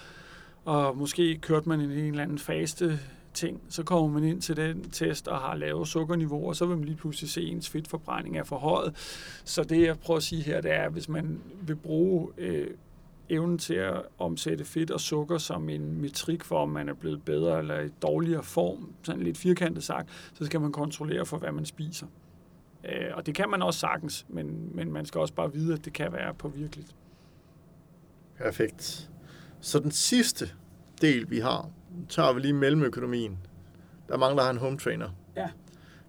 og 0.66 0.98
måske 0.98 1.38
kørte 1.38 1.70
man 1.70 1.82
en, 1.82 1.92
en 1.92 1.98
eller 1.98 2.24
anden 2.24 2.40
faste 2.40 3.00
ting, 3.34 3.62
så 3.70 3.84
kommer 3.84 4.20
man 4.20 4.24
ind 4.24 4.42
til 4.42 4.58
den 4.58 4.90
test 4.90 5.28
og 5.28 5.38
har 5.38 5.56
lave 5.56 5.88
sukkerniveauer, 5.88 6.54
så 6.54 6.66
vil 6.66 6.78
man 6.78 6.86
lige 6.86 6.98
pludselig 6.98 7.30
se, 7.30 7.42
at 7.42 7.48
ens 7.48 7.70
fedtforbrænding 7.70 8.38
er 8.38 8.44
for 8.44 8.58
højt. 8.58 8.96
Så 9.46 9.64
det, 9.64 9.82
jeg 9.82 10.00
prøver 10.00 10.18
at 10.18 10.24
sige 10.24 10.42
her, 10.42 10.62
det 10.62 10.72
er, 10.72 10.82
at 10.82 10.92
hvis 10.92 11.10
man 11.10 11.42
vil 11.62 11.76
bruge 11.76 12.30
øh, 12.38 12.68
evnen 13.30 13.58
til 13.58 13.74
at 13.74 14.02
omsætte 14.20 14.66
fedt 14.66 14.92
og 14.92 15.00
sukker 15.00 15.38
som 15.38 15.70
en 15.70 16.02
metrik 16.02 16.44
for, 16.44 16.60
om 16.60 16.70
man 16.70 16.90
er 16.90 16.94
blevet 16.94 17.24
bedre 17.26 17.60
eller 17.60 17.80
i 17.80 17.90
dårligere 18.02 18.44
form, 18.44 18.94
sådan 19.04 19.24
lidt 19.24 19.38
firkantet 19.38 19.84
sagt, 19.84 20.32
så 20.34 20.46
skal 20.46 20.62
man 20.62 20.72
kontrollere 20.72 21.26
for, 21.26 21.38
hvad 21.38 21.52
man 21.52 21.66
spiser. 21.66 22.08
Øh, 22.86 23.08
og 23.14 23.26
det 23.26 23.36
kan 23.36 23.50
man 23.50 23.62
også 23.62 23.80
sagtens, 23.80 24.26
men, 24.30 24.76
men 24.76 24.92
man 24.92 25.06
skal 25.06 25.22
også 25.22 25.34
bare 25.34 25.54
vide, 25.54 25.74
at 25.74 25.86
det 25.86 25.94
kan 25.94 26.14
være 26.14 26.34
på 26.34 26.48
virkeligt. 26.48 26.96
Perfekt. 28.38 29.10
Så 29.64 29.80
den 29.80 29.92
sidste 29.92 30.52
del, 31.02 31.30
vi 31.30 31.40
har, 31.40 31.70
tager 32.10 32.34
vi 32.34 32.40
lige 32.40 32.54
mellemøkonomien. 32.54 33.38
Der 34.08 34.14
er 34.14 34.18
mange, 34.18 34.38
der 34.38 34.44
har 34.44 34.50
en 34.50 34.58
home 34.58 34.78
trainer. 34.78 35.10
Ja. 35.36 35.50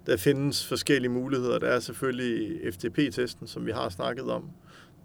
Der 0.06 0.16
findes 0.16 0.66
forskellige 0.66 1.10
muligheder. 1.10 1.59
Der 1.59 1.66
er 1.66 1.81
selvfølgelig 1.81 2.60
FTP-testen, 2.74 3.47
som 3.47 3.66
vi 3.66 3.72
har 3.72 3.89
snakket 3.89 4.31
om. 4.31 4.51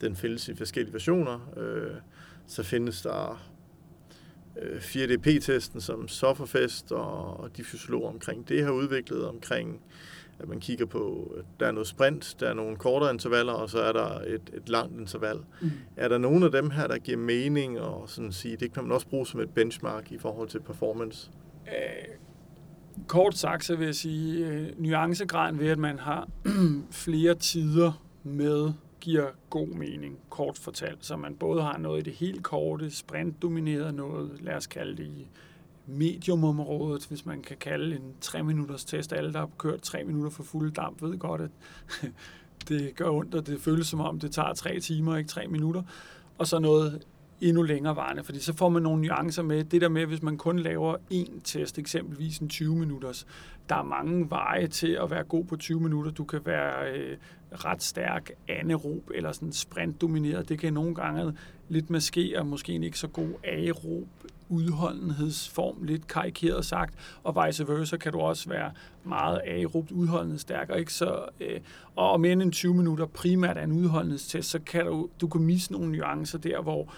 Den 0.01 0.15
findes 0.15 0.47
i 0.47 0.55
forskellige 0.55 0.93
versioner. 0.93 1.53
Øh, 1.57 1.91
så 2.47 2.63
findes 2.63 3.01
der 3.01 3.41
4DP-testen, 4.57 5.77
øh, 5.77 5.81
som 5.81 6.07
Sofferfest 6.07 6.91
og 6.91 7.49
de 7.57 7.63
fysiologer 7.63 8.09
omkring 8.09 8.49
det 8.49 8.63
har 8.63 8.71
udviklet, 8.71 9.27
omkring 9.27 9.81
at 10.39 10.49
man 10.49 10.59
kigger 10.59 10.85
på, 10.85 11.33
at 11.37 11.45
der 11.59 11.67
er 11.67 11.71
noget 11.71 11.87
sprint, 11.87 12.37
der 12.39 12.49
er 12.49 12.53
nogle 12.53 12.75
kortere 12.75 13.11
intervaller, 13.11 13.53
og 13.53 13.69
så 13.69 13.79
er 13.79 13.91
der 13.91 14.19
et, 14.19 14.51
et 14.53 14.69
langt 14.69 14.99
interval. 14.99 15.37
Mm. 15.61 15.71
Er 15.97 16.07
der 16.07 16.17
nogle 16.17 16.45
af 16.45 16.51
dem 16.51 16.69
her, 16.69 16.87
der 16.87 16.97
giver 16.97 17.17
mening, 17.17 17.79
og 17.79 18.09
sådan 18.09 18.31
sige, 18.31 18.57
det 18.57 18.73
kan 18.73 18.83
man 18.83 18.91
også 18.91 19.07
bruge 19.07 19.27
som 19.27 19.39
et 19.39 19.49
benchmark 19.49 20.11
i 20.11 20.17
forhold 20.17 20.49
til 20.49 20.59
performance? 20.59 21.31
Øh, 21.67 22.15
kort 23.07 23.37
sagt, 23.37 23.65
så 23.65 23.75
vil 23.75 23.85
jeg 23.85 23.95
sige, 23.95 24.47
øh, 24.47 24.67
nuancegraden 24.77 25.59
ved, 25.59 25.67
at 25.67 25.79
man 25.79 25.99
har 25.99 26.29
flere 27.05 27.35
tider 27.35 28.03
med 28.23 28.73
giver 29.01 29.27
god 29.49 29.67
mening, 29.67 30.19
kort 30.29 30.57
fortalt. 30.57 31.05
Så 31.05 31.17
man 31.17 31.35
både 31.35 31.61
har 31.61 31.77
noget 31.77 31.99
i 31.99 32.03
det 32.03 32.13
helt 32.13 32.43
korte, 32.43 32.91
sprintdomineret 32.91 33.93
noget, 33.93 34.31
lad 34.41 34.53
os 34.53 34.67
kalde 34.67 34.97
det 34.97 35.03
i 35.03 35.27
mediumområdet, 35.89 37.05
hvis 37.05 37.25
man 37.25 37.41
kan 37.41 37.57
kalde 37.57 37.95
en 37.95 38.13
3-minutters 38.25 38.85
test. 38.85 39.13
Alle, 39.13 39.33
der 39.33 39.39
har 39.39 39.49
kørt 39.57 39.81
3 39.81 40.03
minutter 40.03 40.29
for 40.29 40.43
fuld 40.43 40.71
damp, 40.71 41.01
ved 41.01 41.17
godt, 41.17 41.41
at 41.41 41.51
det 42.69 42.95
gør 42.95 43.09
ondt, 43.09 43.35
og 43.35 43.47
det 43.47 43.61
føles 43.61 43.87
som 43.87 43.99
om, 43.99 44.19
det 44.19 44.31
tager 44.31 44.53
3 44.53 44.79
timer, 44.79 45.17
ikke 45.17 45.29
3 45.29 45.47
minutter. 45.47 45.83
Og 46.37 46.47
så 46.47 46.59
noget 46.59 47.05
endnu 47.41 47.61
længere 47.61 47.95
varende, 47.95 48.23
fordi 48.23 48.39
så 48.39 48.53
får 48.53 48.69
man 48.69 48.83
nogle 48.83 49.01
nuancer 49.01 49.43
med. 49.43 49.63
Det 49.63 49.81
der 49.81 49.89
med, 49.89 50.05
hvis 50.05 50.21
man 50.21 50.37
kun 50.37 50.59
laver 50.59 50.95
én 51.13 51.41
test, 51.43 51.79
eksempelvis 51.79 52.37
en 52.37 52.49
20 52.49 52.75
minutters, 52.75 53.27
der 53.69 53.75
er 53.75 53.83
mange 53.83 54.29
veje 54.29 54.67
til 54.67 54.97
at 55.03 55.11
være 55.11 55.23
god 55.23 55.45
på 55.45 55.55
20 55.55 55.79
minutter. 55.79 56.11
Du 56.11 56.23
kan 56.23 56.39
være 56.45 56.91
øh, 56.91 57.17
ret 57.51 57.83
stærk 57.83 58.31
anaerob 58.47 59.11
eller 59.15 59.31
sådan 59.31 59.51
sprintdomineret. 59.51 60.49
Det 60.49 60.59
kan 60.59 60.73
nogle 60.73 60.95
gange 60.95 61.33
lidt 61.69 61.89
maskere, 61.89 62.45
måske 62.45 62.73
en 62.73 62.83
ikke 62.83 62.99
så 62.99 63.07
god 63.07 63.29
aerob 63.43 64.07
udholdenhedsform, 64.49 65.83
lidt 65.83 66.07
karikeret 66.07 66.65
sagt, 66.65 66.93
og 67.23 67.45
vice 67.45 67.67
versa 67.67 67.97
kan 67.97 68.11
du 68.11 68.19
også 68.19 68.49
være 68.49 68.71
meget 69.03 69.41
aerobt 69.45 69.91
udholdenhedsstærk, 69.91 70.69
og 70.69 70.79
ikke? 70.79 70.93
Så, 70.93 71.25
øh, 71.39 71.59
og 71.95 72.11
om 72.11 72.25
end 72.25 72.41
en 72.41 72.51
20 72.51 72.73
minutter 72.73 73.05
primært 73.05 73.57
er 73.57 73.63
en 73.63 73.71
udholdenhedstest, 73.71 74.49
så 74.49 74.59
kan 74.59 74.85
du, 74.85 75.09
du 75.21 75.27
kan 75.27 75.41
misse 75.41 75.71
nogle 75.71 75.91
nuancer 75.91 76.37
der, 76.37 76.61
hvor 76.61 76.93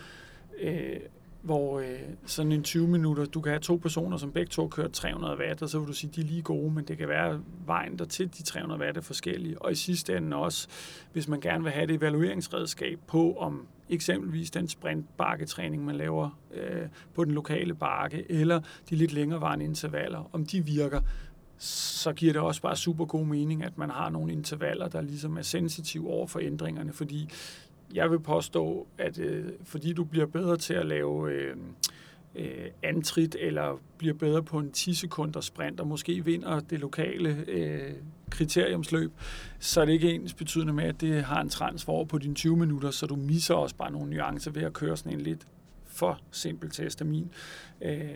øh, 0.61 0.99
hvor 1.41 1.79
øh, 1.79 1.99
sådan 2.25 2.51
en 2.51 2.63
20 2.63 2.87
minutter, 2.87 3.25
du 3.25 3.41
kan 3.41 3.51
have 3.51 3.59
to 3.59 3.75
personer, 3.75 4.17
som 4.17 4.31
begge 4.31 4.49
to 4.49 4.67
kører 4.67 4.87
300 4.87 5.37
watt, 5.37 5.61
og 5.61 5.69
så 5.69 5.79
vil 5.79 5.87
du 5.87 5.93
sige, 5.93 6.09
at 6.09 6.15
de 6.15 6.21
er 6.21 6.25
lige 6.25 6.41
gode, 6.41 6.73
men 6.73 6.85
det 6.85 6.97
kan 6.97 7.07
være 7.07 7.41
vejen 7.65 7.99
der 7.99 8.05
til 8.05 8.37
de 8.37 8.43
300 8.43 8.81
watt 8.81 8.97
er 8.97 9.01
forskellige. 9.01 9.61
Og 9.61 9.71
i 9.71 9.75
sidste 9.75 10.17
ende 10.17 10.37
også, 10.37 10.67
hvis 11.13 11.27
man 11.27 11.41
gerne 11.41 11.63
vil 11.63 11.71
have 11.71 11.87
det 11.87 11.95
evalueringsredskab 11.95 12.99
på, 13.07 13.33
om 13.37 13.67
eksempelvis 13.89 14.51
den 14.51 14.67
sprintbakketræning, 14.67 15.85
man 15.85 15.95
laver 15.95 16.39
øh, 16.53 16.87
på 17.13 17.25
den 17.25 17.33
lokale 17.33 17.75
bakke, 17.75 18.31
eller 18.31 18.61
de 18.89 18.95
lidt 18.95 19.13
længerevarende 19.13 19.65
intervaller, 19.65 20.29
om 20.33 20.45
de 20.45 20.65
virker, 20.65 21.01
så 21.57 22.13
giver 22.13 22.33
det 22.33 22.41
også 22.41 22.61
bare 22.61 22.75
super 22.75 23.05
god 23.05 23.25
mening, 23.25 23.63
at 23.63 23.77
man 23.77 23.89
har 23.89 24.09
nogle 24.09 24.33
intervaller, 24.33 24.87
der 24.87 25.01
ligesom 25.01 25.37
er 25.37 25.41
sensitive 25.41 26.09
over 26.09 26.27
for 26.27 26.39
ændringerne, 26.39 26.93
fordi 26.93 27.29
jeg 27.93 28.11
vil 28.11 28.19
påstå, 28.19 28.87
at 28.97 29.19
øh, 29.19 29.45
fordi 29.63 29.93
du 29.93 30.03
bliver 30.03 30.25
bedre 30.25 30.57
til 30.57 30.73
at 30.73 30.85
lave 30.85 31.31
øh, 31.31 31.55
øh, 32.35 32.67
antrit, 32.83 33.35
eller 33.39 33.79
bliver 33.97 34.13
bedre 34.13 34.43
på 34.43 34.59
en 34.59 34.71
10 34.71 34.93
sekunder 34.93 35.41
sprint, 35.41 35.79
og 35.79 35.87
måske 35.87 36.25
vinder 36.25 36.59
det 36.59 36.79
lokale 36.79 37.45
øh, 37.47 37.93
kriteriumsløb, 38.29 39.11
så 39.59 39.81
er 39.81 39.85
det 39.85 39.93
ikke 39.93 40.11
ens 40.13 40.33
betydende 40.33 40.73
med, 40.73 40.83
at 40.83 41.01
det 41.01 41.23
har 41.23 41.41
en 41.41 41.49
transfer 41.49 42.05
på 42.05 42.17
dine 42.17 42.35
20 42.35 42.57
minutter, 42.57 42.91
så 42.91 43.05
du 43.05 43.15
misser 43.15 43.55
også 43.55 43.75
bare 43.75 43.91
nogle 43.91 44.09
nuancer 44.09 44.51
ved 44.51 44.61
at 44.61 44.73
køre 44.73 44.97
sådan 44.97 45.13
en 45.13 45.21
lidt 45.21 45.47
for 45.85 46.19
simpel 46.31 46.69
test 46.69 47.01
af 47.01 47.07
min. 47.07 47.31
Øh, 47.81 48.09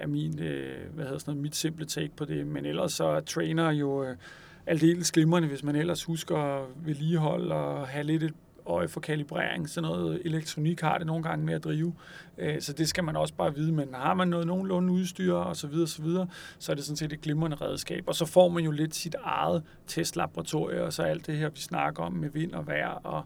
af 0.00 0.08
min, 0.08 0.38
øh, 0.42 0.94
hvad 0.94 1.04
hedder 1.04 1.18
sådan 1.18 1.30
noget, 1.32 1.42
mit 1.42 1.56
simple 1.56 1.86
take 1.86 2.12
på 2.16 2.24
det. 2.24 2.46
Men 2.46 2.66
ellers 2.66 2.92
så 2.92 3.04
er 3.04 3.20
trainer 3.20 3.70
jo 3.70 4.04
øh, 4.04 4.16
aldeles 4.66 5.12
glimrende, 5.12 5.48
hvis 5.48 5.62
man 5.62 5.76
ellers 5.76 6.04
husker 6.04 6.36
at 6.36 6.66
vedligeholde 6.76 7.54
og 7.54 7.88
have 7.88 8.04
lidt 8.04 8.22
et 8.22 8.34
øje 8.68 8.88
for 8.88 9.00
kalibrering. 9.00 9.68
Sådan 9.68 9.90
noget 9.90 10.22
elektronik 10.24 10.80
har 10.80 10.98
det 10.98 11.06
nogle 11.06 11.22
gange 11.22 11.46
med 11.46 11.54
at 11.54 11.64
drive. 11.64 11.94
Øh, 12.38 12.60
så 12.60 12.72
det 12.72 12.88
skal 12.88 13.04
man 13.04 13.16
også 13.16 13.34
bare 13.34 13.54
vide. 13.54 13.72
Men 13.72 13.94
har 13.94 14.14
man 14.14 14.28
noget 14.28 14.46
nogenlunde 14.46 14.92
udstyr 14.92 15.34
og 15.34 15.56
så 15.56 15.66
videre, 15.66 15.86
så 15.86 16.02
videre, 16.02 16.28
så 16.58 16.72
er 16.72 16.76
det 16.76 16.84
sådan 16.84 16.96
set 16.96 17.12
et 17.12 17.20
glimrende 17.20 17.56
redskab. 17.56 18.04
Og 18.06 18.14
så 18.14 18.26
får 18.26 18.48
man 18.48 18.64
jo 18.64 18.70
lidt 18.70 18.94
sit 18.94 19.16
eget 19.22 19.62
testlaboratorie, 19.86 20.82
og 20.82 20.92
så 20.92 21.02
alt 21.02 21.26
det 21.26 21.36
her, 21.36 21.48
vi 21.48 21.60
snakker 21.60 22.02
om 22.02 22.12
med 22.12 22.30
vind 22.30 22.52
og 22.52 22.66
vejr 22.66 22.88
og 22.88 23.24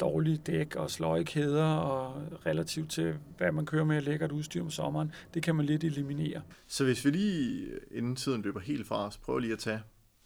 dårlige 0.00 0.36
dæk 0.36 0.76
og 0.76 0.90
sløjkæder 0.90 1.64
og 1.64 2.22
relativt 2.46 2.90
til, 2.90 3.14
hvad 3.38 3.52
man 3.52 3.66
kører 3.66 3.84
med 3.84 4.00
lækkert 4.00 4.32
udstyr 4.32 4.62
om 4.62 4.70
sommeren, 4.70 5.12
det 5.34 5.42
kan 5.42 5.54
man 5.54 5.66
lidt 5.66 5.84
eliminere. 5.84 6.42
Så 6.66 6.84
hvis 6.84 7.04
vi 7.04 7.10
lige, 7.10 7.68
inden 7.90 8.16
tiden 8.16 8.42
løber 8.42 8.60
helt 8.60 8.86
fra 8.86 9.06
os, 9.06 9.18
prøver 9.18 9.38
lige 9.38 9.52
at 9.52 9.58
tage 9.58 9.80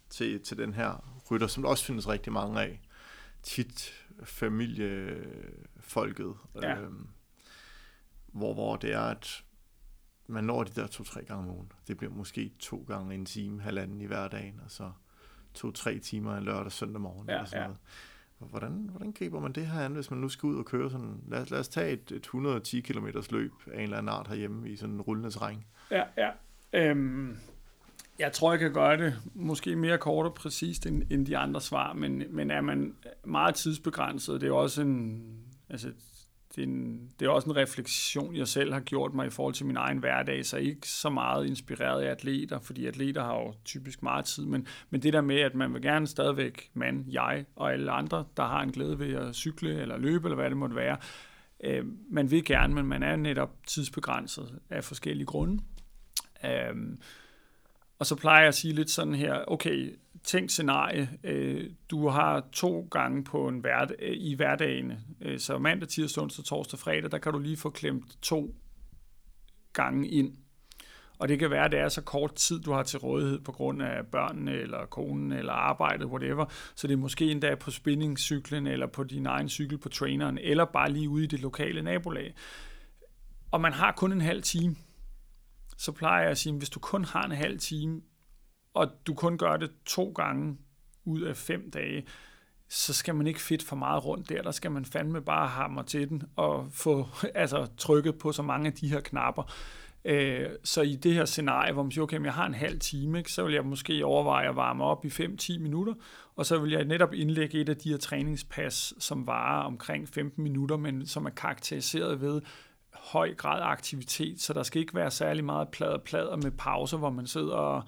til, 0.09 0.39
til 0.39 0.57
den 0.57 0.73
her 0.73 1.19
rytter, 1.31 1.47
som 1.47 1.63
der 1.63 1.69
også 1.69 1.85
findes 1.85 2.07
rigtig 2.07 2.33
mange 2.33 2.61
af. 2.61 2.81
Tit 3.43 3.93
familiefolket, 4.23 6.33
ja. 6.61 6.79
øhm, 6.79 7.07
hvor, 8.27 8.53
hvor 8.53 8.75
det 8.75 8.93
er, 8.93 9.01
at 9.01 9.43
man 10.27 10.43
når 10.43 10.63
de 10.63 10.81
der 10.81 10.87
to-tre 10.87 11.23
gange 11.23 11.43
om 11.43 11.49
ugen. 11.55 11.71
Det 11.87 11.97
bliver 11.97 12.13
måske 12.13 12.51
to 12.59 12.85
gange 12.87 13.15
en 13.15 13.25
time, 13.25 13.61
halvanden 13.61 14.01
i 14.01 14.05
hverdagen, 14.05 14.61
og 14.65 14.71
så 14.71 14.91
to-tre 15.53 15.99
timer 15.99 16.37
en 16.37 16.43
lørdag 16.43 16.71
søndag 16.71 17.01
morgen. 17.01 17.27
Ja, 17.27 17.33
eller 17.33 17.45
sådan 17.45 17.61
ja. 17.61 17.67
noget. 17.67 17.79
Hvordan, 18.37 18.87
hvordan 18.91 19.11
griber 19.11 19.39
man 19.39 19.51
det 19.51 19.67
her 19.67 19.81
an, 19.81 19.93
hvis 19.93 20.11
man 20.11 20.19
nu 20.19 20.29
skal 20.29 20.47
ud 20.47 20.57
og 20.57 20.65
køre 20.65 20.89
sådan, 20.89 21.23
lad, 21.27 21.45
lad 21.45 21.59
os 21.59 21.67
tage 21.67 21.91
et, 21.91 22.11
et 22.11 22.15
110 22.15 22.81
km 22.81 23.07
løb 23.31 23.53
af 23.67 23.77
en 23.77 23.83
eller 23.83 23.97
anden 23.97 24.09
art 24.09 24.27
herhjemme 24.27 24.69
i 24.69 24.75
sådan 24.75 24.95
en 24.95 25.01
rullende 25.01 25.31
terræn. 25.31 25.63
Ja, 25.91 26.03
ja. 26.17 26.31
Øhm, 26.73 27.37
jeg 28.19 28.31
tror, 28.31 28.51
jeg 28.51 28.59
kan 28.59 28.73
gøre 28.73 28.97
det 28.97 29.13
måske 29.33 29.75
mere 29.75 29.97
kort 29.97 30.25
og 30.25 30.33
præcist 30.33 30.85
end, 30.85 31.03
end 31.09 31.25
de 31.25 31.37
andre 31.37 31.61
svar, 31.61 31.93
men, 31.93 32.23
men 32.29 32.51
er 32.51 32.61
man 32.61 32.95
meget 33.25 33.55
tidsbegrænset, 33.55 34.41
det 34.41 34.49
er 34.49 34.53
også 34.53 34.81
en, 34.81 35.23
altså, 35.69 35.87
det 36.55 36.63
er, 36.63 36.67
en, 36.67 37.11
det 37.19 37.25
er 37.25 37.29
også 37.29 37.49
en 37.49 37.55
refleksion, 37.55 38.35
jeg 38.35 38.47
selv 38.47 38.73
har 38.73 38.79
gjort 38.79 39.13
mig 39.13 39.27
i 39.27 39.29
forhold 39.29 39.53
til 39.53 39.65
min 39.65 39.77
egen 39.77 39.97
hverdag, 39.97 40.45
så 40.45 40.57
ikke 40.57 40.89
så 40.89 41.09
meget 41.09 41.47
inspireret 41.47 42.01
af 42.01 42.11
atleter, 42.11 42.59
fordi 42.59 42.85
atleter 42.85 43.23
har 43.23 43.35
jo 43.35 43.53
typisk 43.65 44.03
meget 44.03 44.25
tid, 44.25 44.45
men, 44.45 44.67
men 44.89 45.03
det 45.03 45.13
der 45.13 45.21
med, 45.21 45.39
at 45.39 45.55
man 45.55 45.73
vil 45.73 45.81
gerne 45.81 46.07
stadigvæk, 46.07 46.69
man, 46.73 47.05
jeg 47.07 47.45
og 47.55 47.73
alle 47.73 47.91
andre, 47.91 48.25
der 48.37 48.43
har 48.43 48.61
en 48.61 48.71
glæde 48.71 48.99
ved 48.99 49.13
at 49.13 49.35
cykle 49.35 49.81
eller 49.81 49.97
løbe, 49.97 50.27
eller 50.27 50.35
hvad 50.35 50.49
det 50.49 50.57
måtte 50.57 50.75
være, 50.75 50.97
øh, 51.63 51.85
man 52.09 52.31
vil 52.31 52.45
gerne, 52.45 52.73
men 52.73 52.85
man 52.85 53.03
er 53.03 53.15
netop 53.15 53.51
tidsbegrænset 53.67 54.59
af 54.69 54.83
forskellige 54.83 55.25
grunde. 55.25 55.63
Øh, 56.45 56.75
og 57.99 58.05
så 58.05 58.15
plejer 58.15 58.39
jeg 58.39 58.47
at 58.47 58.55
sige 58.55 58.73
lidt 58.73 58.89
sådan 58.89 59.15
her, 59.15 59.43
okay, 59.47 59.99
tænk 60.23 60.49
scenarie, 60.49 61.09
øh, 61.23 61.69
du 61.89 62.07
har 62.07 62.47
to 62.51 62.87
gange 62.91 63.23
på 63.23 63.47
en 63.47 63.59
hverd, 63.59 63.91
øh, 63.99 64.17
i 64.17 64.35
hverdagen, 64.35 64.93
øh, 65.21 65.39
så 65.39 65.57
mandag, 65.57 65.89
tirsdag, 65.89 66.23
onsdag, 66.23 66.45
torsdag, 66.45 66.79
fredag, 66.79 67.11
der 67.11 67.17
kan 67.17 67.33
du 67.33 67.39
lige 67.39 67.57
få 67.57 67.69
klemt 67.69 68.21
to 68.21 68.55
gange 69.73 70.09
ind. 70.09 70.37
Og 71.19 71.27
det 71.27 71.39
kan 71.39 71.51
være, 71.51 71.65
at 71.65 71.71
det 71.71 71.79
er 71.79 71.89
så 71.89 72.01
kort 72.01 72.35
tid, 72.35 72.59
du 72.59 72.71
har 72.71 72.83
til 72.83 72.99
rådighed 72.99 73.39
på 73.39 73.51
grund 73.51 73.81
af 73.81 74.05
børnene, 74.11 74.51
eller 74.51 74.85
konen, 74.85 75.31
eller 75.31 75.53
arbejdet, 75.53 76.07
whatever. 76.07 76.45
Så 76.75 76.87
det 76.87 76.93
er 76.93 76.97
måske 76.97 77.31
endda 77.31 77.55
på 77.55 77.71
spinningcyklen, 77.71 78.67
eller 78.67 78.87
på 78.87 79.03
din 79.03 79.25
egen 79.25 79.49
cykel 79.49 79.77
på 79.77 79.89
traineren, 79.89 80.37
eller 80.37 80.65
bare 80.65 80.91
lige 80.91 81.09
ude 81.09 81.23
i 81.23 81.27
det 81.27 81.39
lokale 81.39 81.81
nabolag. 81.81 82.33
Og 83.51 83.61
man 83.61 83.73
har 83.73 83.91
kun 83.91 84.11
en 84.11 84.21
halv 84.21 84.41
time 84.41 84.75
så 85.77 85.91
plejer 85.91 86.21
jeg 86.21 86.31
at 86.31 86.37
sige, 86.37 86.53
at 86.53 86.57
hvis 86.57 86.69
du 86.69 86.79
kun 86.79 87.05
har 87.05 87.23
en 87.23 87.31
halv 87.31 87.59
time, 87.59 88.01
og 88.73 88.87
du 89.07 89.13
kun 89.13 89.37
gør 89.37 89.57
det 89.57 89.71
to 89.85 90.11
gange 90.15 90.57
ud 91.05 91.21
af 91.21 91.37
fem 91.37 91.71
dage, 91.71 92.05
så 92.69 92.93
skal 92.93 93.15
man 93.15 93.27
ikke 93.27 93.41
fedt 93.41 93.63
for 93.63 93.75
meget 93.75 94.05
rundt 94.05 94.29
der. 94.29 94.41
Der 94.41 94.51
skal 94.51 94.71
man 94.71 94.85
fandme 94.85 95.21
bare 95.21 95.47
hamre 95.47 95.83
til 95.83 96.09
den 96.09 96.23
og 96.35 96.67
få 96.71 97.07
altså, 97.35 97.67
trykket 97.77 98.17
på 98.17 98.31
så 98.31 98.41
mange 98.41 98.67
af 98.67 98.73
de 98.73 98.89
her 98.89 98.99
knapper. 98.99 99.53
Øh, 100.05 100.49
så 100.63 100.81
i 100.81 100.95
det 100.95 101.13
her 101.13 101.25
scenarie, 101.25 101.73
hvor 101.73 101.83
man 101.83 101.91
siger, 101.91 102.03
okay, 102.03 102.23
jeg 102.23 102.33
har 102.33 102.45
en 102.45 102.53
halv 102.53 102.79
time, 102.79 103.17
ikke, 103.17 103.31
så 103.31 103.43
vil 103.43 103.53
jeg 103.53 103.65
måske 103.65 104.05
overveje 104.05 104.49
at 104.49 104.55
varme 104.55 104.83
op 104.83 105.05
i 105.05 105.07
5-10 105.07 105.59
minutter, 105.59 105.93
og 106.35 106.45
så 106.45 106.59
vil 106.59 106.71
jeg 106.71 106.85
netop 106.85 107.13
indlægge 107.13 107.61
et 107.61 107.69
af 107.69 107.77
de 107.77 107.89
her 107.89 107.97
træningspas, 107.97 108.93
som 108.99 109.27
varer 109.27 109.63
omkring 109.63 110.09
15 110.09 110.43
minutter, 110.43 110.77
men 110.77 111.05
som 111.05 111.25
er 111.25 111.29
karakteriseret 111.29 112.21
ved, 112.21 112.41
høj 113.11 113.35
grad 113.35 113.61
af 113.61 113.65
aktivitet, 113.65 114.41
så 114.41 114.53
der 114.53 114.63
skal 114.63 114.81
ikke 114.81 114.95
være 114.95 115.11
særlig 115.11 115.45
meget 115.45 115.69
plader 115.69 115.97
plader 115.97 116.35
med 116.35 116.51
pauser, 116.51 116.97
hvor 116.97 117.09
man 117.09 117.27
sidder 117.27 117.55
og 117.55 117.83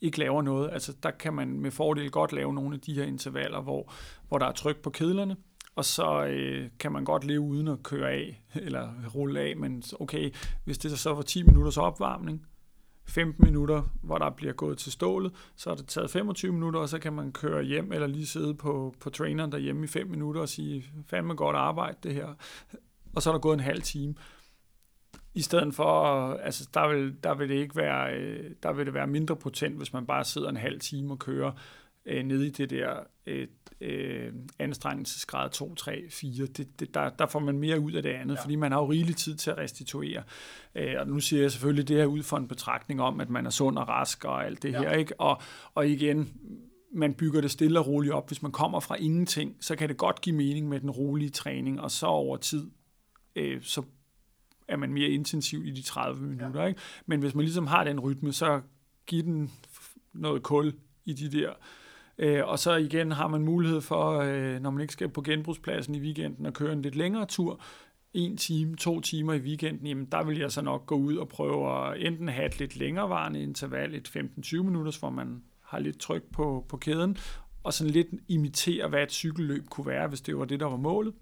ikke 0.00 0.18
laver 0.18 0.42
noget. 0.42 0.70
Altså 0.72 0.92
der 1.02 1.10
kan 1.10 1.34
man 1.34 1.60
med 1.60 1.70
fordel 1.70 2.10
godt 2.10 2.32
lave 2.32 2.54
nogle 2.54 2.74
af 2.74 2.80
de 2.80 2.94
her 2.94 3.04
intervaller, 3.04 3.60
hvor, 3.60 3.92
hvor 4.28 4.38
der 4.38 4.46
er 4.46 4.52
tryk 4.52 4.82
på 4.82 4.90
kedlerne, 4.90 5.36
og 5.76 5.84
så 5.84 6.24
øh, 6.24 6.70
kan 6.78 6.92
man 6.92 7.04
godt 7.04 7.24
leve 7.24 7.40
uden 7.40 7.68
at 7.68 7.82
køre 7.82 8.10
af, 8.10 8.42
eller 8.66 8.88
rulle 9.14 9.40
af, 9.40 9.56
men 9.56 9.82
okay, 10.00 10.30
hvis 10.64 10.78
det 10.78 10.98
så 10.98 11.14
var 11.14 11.22
10 11.22 11.42
minutters 11.42 11.76
opvarmning, 11.76 12.46
15 13.06 13.44
minutter, 13.44 13.82
hvor 14.02 14.18
der 14.18 14.30
bliver 14.30 14.52
gået 14.52 14.78
til 14.78 14.92
stålet, 14.92 15.32
så 15.56 15.70
er 15.70 15.74
det 15.74 15.86
taget 15.86 16.10
25 16.10 16.52
minutter, 16.52 16.80
og 16.80 16.88
så 16.88 16.98
kan 16.98 17.12
man 17.12 17.32
køre 17.32 17.62
hjem, 17.62 17.92
eller 17.92 18.06
lige 18.06 18.26
sidde 18.26 18.54
på, 18.54 18.94
på 19.00 19.10
traineren 19.10 19.52
derhjemme 19.52 19.84
i 19.84 19.86
5 19.86 20.06
minutter 20.06 20.40
og 20.40 20.48
sige, 20.48 20.84
fandme 21.06 21.34
godt 21.34 21.56
arbejde 21.56 21.96
det 22.02 22.14
her. 22.14 22.34
Og 23.14 23.22
så 23.22 23.30
er 23.30 23.34
der 23.34 23.40
gået 23.40 23.54
en 23.54 23.60
halv 23.60 23.82
time. 23.82 24.14
I 25.34 25.42
stedet 25.42 25.74
for, 25.74 25.94
altså 26.34 26.68
der 26.74 26.88
vil, 26.88 27.14
der 27.24 27.34
vil 27.34 27.48
det 27.48 27.54
ikke 27.54 27.76
være, 27.76 28.14
øh, 28.14 28.50
der 28.62 28.72
vil 28.72 28.86
det 28.86 28.94
være 28.94 29.06
mindre 29.06 29.36
potent, 29.36 29.76
hvis 29.76 29.92
man 29.92 30.06
bare 30.06 30.24
sidder 30.24 30.48
en 30.48 30.56
halv 30.56 30.80
time 30.80 31.12
og 31.12 31.18
kører 31.18 31.52
øh, 32.06 32.24
nede 32.24 32.46
i 32.46 32.50
det 32.50 32.70
der 32.70 32.94
øh, 33.26 33.48
øh, 33.80 34.32
anstrengelsesgrad 34.58 35.50
2, 35.50 35.74
3, 35.74 36.02
4. 36.10 36.46
Det, 36.46 36.80
det, 36.80 36.94
der, 36.94 37.10
der 37.10 37.26
får 37.26 37.38
man 37.38 37.58
mere 37.58 37.80
ud 37.80 37.92
af 37.92 38.02
det 38.02 38.10
andet, 38.10 38.34
ja. 38.34 38.42
fordi 38.42 38.56
man 38.56 38.72
har 38.72 38.80
jo 38.80 38.90
rigelig 38.90 39.16
tid 39.16 39.36
til 39.36 39.50
at 39.50 39.58
restituere. 39.58 40.22
Øh, 40.74 40.94
og 40.98 41.06
nu 41.06 41.20
siger 41.20 41.42
jeg 41.42 41.50
selvfølgelig 41.50 41.88
det 41.88 41.96
her 41.96 42.06
ud 42.06 42.22
fra 42.22 42.36
en 42.36 42.48
betragtning 42.48 43.02
om, 43.02 43.20
at 43.20 43.30
man 43.30 43.46
er 43.46 43.50
sund 43.50 43.78
og 43.78 43.88
rask 43.88 44.24
og 44.24 44.46
alt 44.46 44.62
det 44.62 44.72
ja. 44.72 44.78
her. 44.78 44.92
ikke. 44.92 45.20
Og, 45.20 45.42
og 45.74 45.88
igen, 45.88 46.28
man 46.94 47.14
bygger 47.14 47.40
det 47.40 47.50
stille 47.50 47.78
og 47.78 47.86
roligt 47.86 48.14
op. 48.14 48.28
Hvis 48.28 48.42
man 48.42 48.52
kommer 48.52 48.80
fra 48.80 48.94
ingenting, 48.94 49.56
så 49.60 49.76
kan 49.76 49.88
det 49.88 49.96
godt 49.96 50.20
give 50.20 50.36
mening 50.36 50.68
med 50.68 50.80
den 50.80 50.90
rolige 50.90 51.30
træning, 51.30 51.80
og 51.80 51.90
så 51.90 52.06
over 52.06 52.36
tid, 52.36 52.70
øh, 53.36 53.62
så 53.62 53.82
er 54.70 54.76
man 54.76 54.92
mere 54.92 55.08
intensiv 55.08 55.66
i 55.66 55.70
de 55.70 55.82
30 55.82 56.22
minutter. 56.22 56.60
Ja. 56.60 56.66
Ikke? 56.66 56.80
Men 57.06 57.20
hvis 57.20 57.34
man 57.34 57.44
ligesom 57.44 57.66
har 57.66 57.84
den 57.84 58.00
rytme, 58.00 58.32
så 58.32 58.60
giver 59.06 59.22
den 59.22 59.50
noget 60.12 60.42
kul 60.42 60.72
i 61.04 61.12
de 61.12 61.38
der 61.38 61.52
Øh, 62.22 62.46
og 62.46 62.58
så 62.58 62.76
igen 62.76 63.12
har 63.12 63.28
man 63.28 63.42
mulighed 63.42 63.80
for, 63.80 64.18
øh, 64.18 64.60
når 64.60 64.70
man 64.70 64.80
ikke 64.80 64.92
skal 64.92 65.08
på 65.08 65.22
genbrugspladsen 65.22 65.94
i 65.94 66.00
weekenden, 66.00 66.46
at 66.46 66.54
køre 66.54 66.72
en 66.72 66.82
lidt 66.82 66.96
længere 66.96 67.26
tur, 67.26 67.60
en 68.14 68.36
time, 68.36 68.76
to 68.76 69.00
timer 69.00 69.32
i 69.32 69.38
weekenden, 69.38 69.86
jamen 69.86 70.04
der 70.04 70.24
vil 70.24 70.38
jeg 70.38 70.52
så 70.52 70.62
nok 70.62 70.86
gå 70.86 70.94
ud 70.94 71.16
og 71.16 71.28
prøve 71.28 71.88
at 71.88 72.06
enten 72.06 72.28
have 72.28 72.46
et 72.46 72.58
lidt 72.58 72.76
længerevarende 72.76 73.42
interval, 73.42 73.94
et 73.94 74.08
15-20 74.08 74.62
minutters, 74.62 74.96
hvor 74.96 75.10
man 75.10 75.42
har 75.62 75.78
lidt 75.78 76.00
tryk 76.00 76.22
på, 76.32 76.66
på 76.68 76.76
kæden, 76.76 77.16
og 77.62 77.72
sådan 77.72 77.92
lidt 77.92 78.08
imitere, 78.28 78.88
hvad 78.88 79.02
et 79.02 79.12
cykelløb 79.12 79.68
kunne 79.68 79.86
være, 79.86 80.08
hvis 80.08 80.20
det 80.20 80.38
var 80.38 80.44
det, 80.44 80.60
der 80.60 80.66
var 80.66 80.76
målet. 80.76 81.14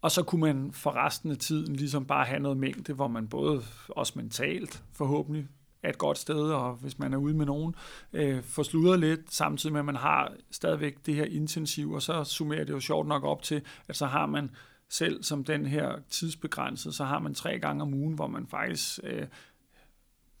Og 0.00 0.10
så 0.10 0.22
kunne 0.22 0.40
man 0.40 0.72
for 0.72 0.96
resten 0.96 1.30
af 1.30 1.36
tiden 1.36 1.76
ligesom 1.76 2.04
bare 2.06 2.24
have 2.24 2.40
noget 2.40 2.58
mængde, 2.58 2.92
hvor 2.92 3.08
man 3.08 3.28
både 3.28 3.62
også 3.88 4.12
mentalt 4.16 4.82
forhåbentlig 4.92 5.48
er 5.82 5.88
et 5.88 5.98
godt 5.98 6.18
sted, 6.18 6.40
og 6.40 6.74
hvis 6.74 6.98
man 6.98 7.12
er 7.12 7.16
ude 7.16 7.34
med 7.34 7.46
nogen, 7.46 7.74
øh, 8.12 8.42
får 8.42 8.62
sludret 8.62 9.00
lidt, 9.00 9.34
samtidig 9.34 9.72
med, 9.72 9.80
at 9.80 9.84
man 9.84 9.96
har 9.96 10.32
stadigvæk 10.50 11.06
det 11.06 11.14
her 11.14 11.24
intensiv, 11.24 11.92
og 11.92 12.02
så 12.02 12.24
summerer 12.24 12.64
det 12.64 12.72
jo 12.72 12.80
sjovt 12.80 13.08
nok 13.08 13.24
op 13.24 13.42
til, 13.42 13.62
at 13.88 13.96
så 13.96 14.06
har 14.06 14.26
man 14.26 14.50
selv 14.88 15.22
som 15.22 15.44
den 15.44 15.66
her 15.66 15.92
tidsbegrænset, 16.10 16.94
så 16.94 17.04
har 17.04 17.18
man 17.18 17.34
tre 17.34 17.58
gange 17.58 17.82
om 17.82 17.94
ugen, 17.94 18.14
hvor 18.14 18.26
man 18.26 18.46
faktisk 18.46 18.98
øh, 19.04 19.26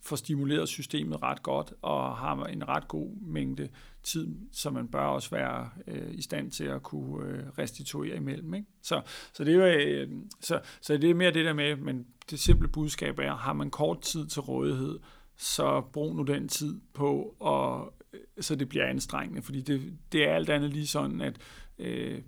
får 0.06 0.16
stimuleret 0.16 0.68
systemet 0.68 1.22
ret 1.22 1.42
godt, 1.42 1.72
og 1.82 2.16
har 2.16 2.44
en 2.44 2.68
ret 2.68 2.88
god 2.88 3.10
mængde 3.20 3.68
tid, 4.02 4.36
så 4.52 4.70
man 4.70 4.88
bør 4.88 5.00
også 5.00 5.30
være 5.30 5.70
øh, 5.86 6.14
i 6.14 6.22
stand 6.22 6.50
til 6.50 6.64
at 6.64 6.82
kunne 6.82 7.28
øh, 7.28 7.44
restituere 7.58 8.16
imellem. 8.16 8.54
Ikke? 8.54 8.66
Så, 8.82 9.02
så, 9.32 9.44
det 9.44 9.54
er, 9.54 9.76
øh, 9.78 10.08
så, 10.40 10.60
så 10.80 10.96
det 10.96 11.10
er 11.10 11.14
mere 11.14 11.32
det 11.32 11.44
der 11.44 11.52
med, 11.52 11.76
men 11.76 12.06
det 12.30 12.38
simple 12.38 12.68
budskab 12.68 13.18
er, 13.18 13.36
har 13.36 13.52
man 13.52 13.70
kort 13.70 14.00
tid 14.00 14.26
til 14.26 14.42
rådighed, 14.42 14.98
så 15.36 15.80
brug 15.80 16.16
nu 16.16 16.22
den 16.22 16.48
tid 16.48 16.80
på, 16.94 17.36
og, 17.40 17.94
så 18.40 18.56
det 18.56 18.68
bliver 18.68 18.86
anstrengende, 18.86 19.42
fordi 19.42 19.60
det, 19.60 19.98
det 20.12 20.28
er 20.28 20.34
alt 20.34 20.50
andet 20.50 20.70
lige 20.70 20.86
sådan, 20.86 21.20
at 21.20 21.38
øh, 21.78 22.22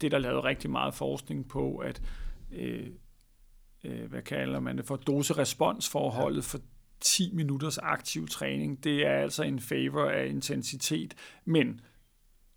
det 0.00 0.12
der 0.12 0.18
lavet 0.18 0.44
rigtig 0.44 0.70
meget 0.70 0.94
forskning 0.94 1.48
på, 1.48 1.76
at 1.76 2.02
øh, 2.52 2.86
øh, 3.84 4.10
hvad 4.10 4.22
kalder 4.22 4.60
man 4.60 4.76
det 4.76 4.86
for, 4.86 4.96
dose-responsforholdet 4.96 6.44
for 6.44 6.58
10 7.00 7.30
minutters 7.32 7.78
aktiv 7.78 8.28
træning, 8.28 8.84
det 8.84 9.06
er 9.06 9.16
altså 9.16 9.42
en 9.42 9.60
favor 9.60 10.10
af 10.10 10.26
intensitet, 10.26 11.14
men 11.44 11.80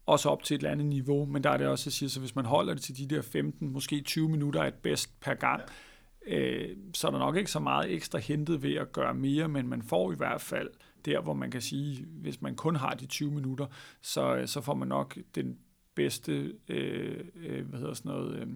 også 0.06 0.30
op 0.30 0.44
til 0.44 0.56
et 0.56 0.60
eller 0.60 0.72
andet 0.72 0.86
niveau, 0.86 1.26
men 1.26 1.44
der 1.44 1.50
er 1.50 1.58
det 1.58 1.68
også, 1.68 1.90
at 1.90 1.94
sige, 1.94 2.10
så 2.10 2.20
hvis 2.20 2.36
man 2.36 2.46
holder 2.46 2.74
det 2.74 2.84
til 2.84 2.98
de 2.98 3.16
der 3.16 3.22
15, 3.22 3.70
måske 3.70 4.02
20 4.02 4.30
minutter 4.30 4.62
er 4.62 4.68
et 4.68 4.74
bedst 4.74 5.20
per 5.20 5.34
gang, 5.34 5.62
øh, 6.28 6.78
så 6.94 7.08
er 7.08 7.12
der 7.12 7.20
nok 7.20 7.36
ikke 7.36 7.52
så 7.52 7.60
meget 7.60 7.92
ekstra 7.92 8.18
hentet 8.20 8.64
ved 8.64 8.76
at 8.76 8.92
gøre 8.92 9.14
mere, 9.14 9.48
men 9.48 9.68
man 9.68 9.84
får 9.84 10.12
i 10.12 10.16
hvert 10.16 10.42
fald 10.42 10.70
der, 11.06 11.22
hvor 11.22 11.34
man 11.34 11.52
kan 11.52 11.62
sige, 11.62 12.06
hvis 12.06 12.42
man 12.42 12.56
kun 12.56 12.76
har 12.76 12.94
de 12.94 13.06
20 13.06 13.32
minutter, 13.32 13.66
så, 14.02 14.36
øh, 14.36 14.48
så 14.48 14.62
får 14.62 14.74
man 14.74 14.88
nok 14.88 15.18
den 15.36 15.58
bedste, 15.96 16.54
øh, 16.68 17.26
øh, 17.36 17.70
hvad 17.70 17.80
hedder 17.80 17.94
sådan 17.94 18.12
noget, 18.12 18.40
øh, 18.40 18.48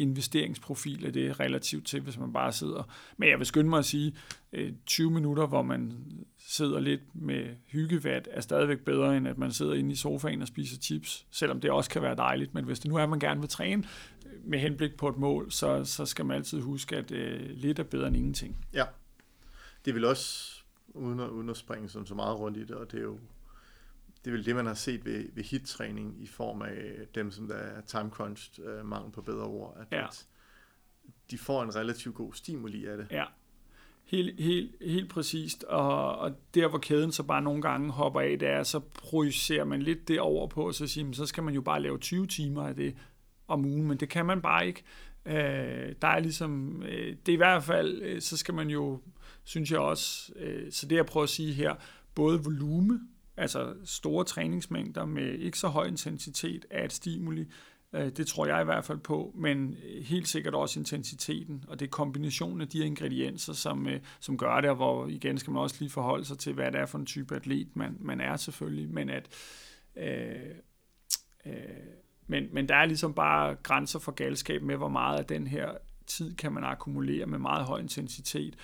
investeringsprofil 0.00 1.06
af 1.06 1.12
det 1.12 1.40
relativt 1.40 1.86
til, 1.86 2.00
hvis 2.00 2.18
man 2.18 2.32
bare 2.32 2.52
sidder. 2.52 2.82
Men 3.16 3.28
jeg 3.28 3.38
vil 3.38 3.46
skynde 3.46 3.70
mig 3.70 3.78
at 3.78 3.84
sige, 3.84 4.14
øh, 4.52 4.72
20 4.86 5.10
minutter, 5.10 5.46
hvor 5.46 5.62
man 5.62 5.92
sidder 6.38 6.80
lidt 6.80 7.00
med 7.14 7.46
hyggevat, 7.66 8.28
er 8.30 8.40
stadigvæk 8.40 8.80
bedre, 8.80 9.16
end 9.16 9.28
at 9.28 9.38
man 9.38 9.52
sidder 9.52 9.74
inde 9.74 9.92
i 9.92 9.96
sofaen 9.96 10.42
og 10.42 10.48
spiser 10.48 10.80
chips, 10.80 11.26
selvom 11.30 11.60
det 11.60 11.70
også 11.70 11.90
kan 11.90 12.02
være 12.02 12.16
dejligt. 12.16 12.54
Men 12.54 12.64
hvis 12.64 12.80
det 12.80 12.90
nu 12.90 12.96
er, 12.96 13.02
at 13.02 13.10
man 13.10 13.18
gerne 13.18 13.40
vil 13.40 13.48
træne 13.48 13.84
med 14.44 14.58
henblik 14.58 14.96
på 14.96 15.08
et 15.08 15.16
mål, 15.16 15.52
så, 15.52 15.84
så 15.84 16.06
skal 16.06 16.24
man 16.24 16.36
altid 16.36 16.60
huske, 16.60 16.96
at 16.96 17.10
øh, 17.10 17.50
lidt 17.50 17.78
er 17.78 17.82
bedre 17.82 18.08
end 18.08 18.16
ingenting. 18.16 18.56
Ja, 18.74 18.84
det 19.84 19.94
vil 19.94 20.04
også, 20.04 20.54
uden 20.88 21.20
at, 21.20 21.28
uden 21.28 21.48
at 21.48 21.56
springe 21.56 21.88
sådan 21.88 22.06
så 22.06 22.14
meget 22.14 22.38
rundt 22.38 22.58
i 22.58 22.60
det, 22.64 22.70
og 22.70 22.92
det 22.92 22.98
er 22.98 23.02
jo 23.02 23.18
det 24.24 24.30
er 24.30 24.34
vel 24.34 24.44
det, 24.44 24.56
man 24.56 24.66
har 24.66 24.74
set 24.74 25.04
ved, 25.04 25.24
ved 25.32 25.44
hit-træning 25.44 26.22
i 26.22 26.26
form 26.26 26.62
af 26.62 27.06
dem, 27.14 27.30
som 27.30 27.48
der 27.48 27.54
er 27.54 27.80
time-crunched, 27.80 28.64
øh, 28.64 28.86
mangel 28.86 29.12
på 29.12 29.22
bedre 29.22 29.44
ord, 29.44 29.76
at, 29.80 29.98
ja. 29.98 30.06
at 30.06 30.26
de 31.30 31.38
får 31.38 31.62
en 31.62 31.76
relativt 31.76 32.14
god 32.14 32.32
stimuli 32.32 32.86
af 32.86 32.96
det. 32.96 33.06
Ja, 33.10 33.24
helt, 34.04 34.40
helt, 34.40 34.74
helt 34.80 35.10
præcist. 35.10 35.64
Og, 35.64 36.18
og 36.18 36.32
der, 36.54 36.68
hvor 36.68 36.78
kæden 36.78 37.12
så 37.12 37.22
bare 37.22 37.42
nogle 37.42 37.62
gange 37.62 37.90
hopper 37.90 38.20
af, 38.20 38.38
det 38.38 38.48
er, 38.48 38.62
så 38.62 38.78
projicerer 38.78 39.64
man 39.64 39.82
lidt 39.82 40.08
det 40.08 40.20
over 40.20 40.46
på, 40.46 40.66
og 40.66 40.74
så 40.74 40.86
siger 40.86 41.12
så 41.12 41.26
skal 41.26 41.42
man 41.42 41.54
jo 41.54 41.60
bare 41.60 41.82
lave 41.82 41.98
20 41.98 42.26
timer 42.26 42.68
af 42.68 42.74
det 42.74 42.96
om 43.48 43.64
ugen, 43.64 43.86
men 43.86 43.96
det 43.96 44.08
kan 44.08 44.26
man 44.26 44.42
bare 44.42 44.66
ikke. 44.66 44.82
Øh, 45.26 45.94
der 46.02 46.08
er 46.08 46.18
ligesom, 46.18 46.82
øh, 46.82 47.16
det 47.26 47.32
er 47.32 47.32
i 47.32 47.36
hvert 47.36 47.64
fald, 47.64 48.02
øh, 48.02 48.20
så 48.20 48.36
skal 48.36 48.54
man 48.54 48.70
jo, 48.70 49.00
synes 49.44 49.70
jeg 49.70 49.78
også, 49.78 50.32
øh, 50.36 50.72
så 50.72 50.86
det 50.86 50.96
jeg 50.96 51.06
prøver 51.06 51.24
at 51.24 51.30
sige 51.30 51.52
her, 51.52 51.74
både 52.14 52.44
volume, 52.44 53.00
altså 53.40 53.74
store 53.84 54.24
træningsmængder 54.24 55.04
med 55.04 55.38
ikke 55.38 55.58
så 55.58 55.68
høj 55.68 55.86
intensitet 55.86 56.66
af 56.70 56.84
et 56.84 56.92
stimuli. 56.92 57.46
Øh, 57.92 58.08
det 58.08 58.26
tror 58.26 58.46
jeg 58.46 58.60
i 58.60 58.64
hvert 58.64 58.84
fald 58.84 58.98
på, 58.98 59.34
men 59.34 59.76
helt 60.02 60.28
sikkert 60.28 60.54
også 60.54 60.80
intensiteten, 60.80 61.64
og 61.68 61.80
det 61.80 61.86
er 61.86 61.90
kombinationen 61.90 62.60
af 62.60 62.68
de 62.68 62.78
ingredienser, 62.78 63.52
som, 63.52 63.88
øh, 63.88 64.00
som 64.20 64.38
gør 64.38 64.60
det, 64.60 64.70
og 64.70 64.76
hvor 64.76 65.06
igen 65.06 65.38
skal 65.38 65.52
man 65.52 65.62
også 65.62 65.76
lige 65.78 65.90
forholde 65.90 66.24
sig 66.24 66.38
til, 66.38 66.52
hvad 66.52 66.72
det 66.72 66.80
er 66.80 66.86
for 66.86 66.98
en 66.98 67.06
type 67.06 67.36
atlet, 67.36 67.76
man, 67.76 67.96
man 68.00 68.20
er 68.20 68.36
selvfølgelig, 68.36 68.90
men 68.90 69.10
at 69.10 69.28
øh, 69.96 70.54
øh, 71.46 71.52
men, 72.26 72.48
men 72.52 72.68
der 72.68 72.76
er 72.76 72.86
ligesom 72.86 73.14
bare 73.14 73.54
grænser 73.54 73.98
for 73.98 74.12
galskab 74.12 74.62
med, 74.62 74.76
hvor 74.76 74.88
meget 74.88 75.18
af 75.18 75.24
den 75.24 75.46
her 75.46 75.70
tid 76.06 76.34
kan 76.34 76.52
man 76.52 76.64
akkumulere 76.64 77.26
med 77.26 77.38
meget 77.38 77.64
høj 77.64 77.80
intensitet, 77.80 78.56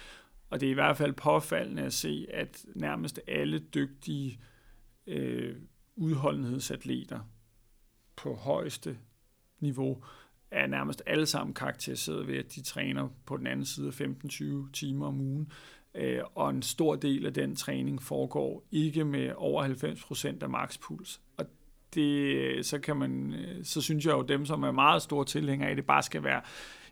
og 0.50 0.60
det 0.60 0.66
er 0.66 0.70
i 0.70 0.74
hvert 0.74 0.96
fald 0.96 1.12
påfaldende 1.12 1.82
at 1.82 1.92
se, 1.92 2.26
at 2.30 2.64
nærmest 2.74 3.20
alle 3.28 3.58
dygtige 3.58 4.32
øh, 4.32 4.38
øh, 5.06 5.56
udholdenhedsatleter 5.96 7.20
på 8.16 8.34
højeste 8.34 8.98
niveau 9.60 10.04
er 10.50 10.66
nærmest 10.66 11.02
alle 11.06 11.26
sammen 11.26 11.54
karakteriseret 11.54 12.26
ved, 12.26 12.36
at 12.36 12.54
de 12.54 12.62
træner 12.62 13.08
på 13.26 13.36
den 13.36 13.46
anden 13.46 13.66
side 13.66 13.86
af 13.86 14.00
15-20 14.00 14.70
timer 14.72 15.06
om 15.06 15.20
ugen. 15.20 15.52
Øh, 15.94 16.20
og 16.34 16.50
en 16.50 16.62
stor 16.62 16.96
del 16.96 17.26
af 17.26 17.34
den 17.34 17.56
træning 17.56 18.02
foregår 18.02 18.66
ikke 18.72 19.04
med 19.04 19.32
over 19.36 19.68
90% 20.38 20.42
af 20.42 20.48
makspuls. 20.48 21.20
Og 21.36 21.46
det, 21.94 22.66
så, 22.66 22.78
kan 22.78 22.96
man, 22.96 23.34
øh, 23.34 23.64
så 23.64 23.80
synes 23.80 24.06
jeg 24.06 24.12
jo, 24.12 24.20
at 24.20 24.28
dem, 24.28 24.46
som 24.46 24.62
er 24.62 24.72
meget 24.72 25.02
store 25.02 25.24
tilhængere 25.24 25.70
af 25.70 25.76
det, 25.76 25.86
bare 25.86 26.02
skal 26.02 26.24
være 26.24 26.40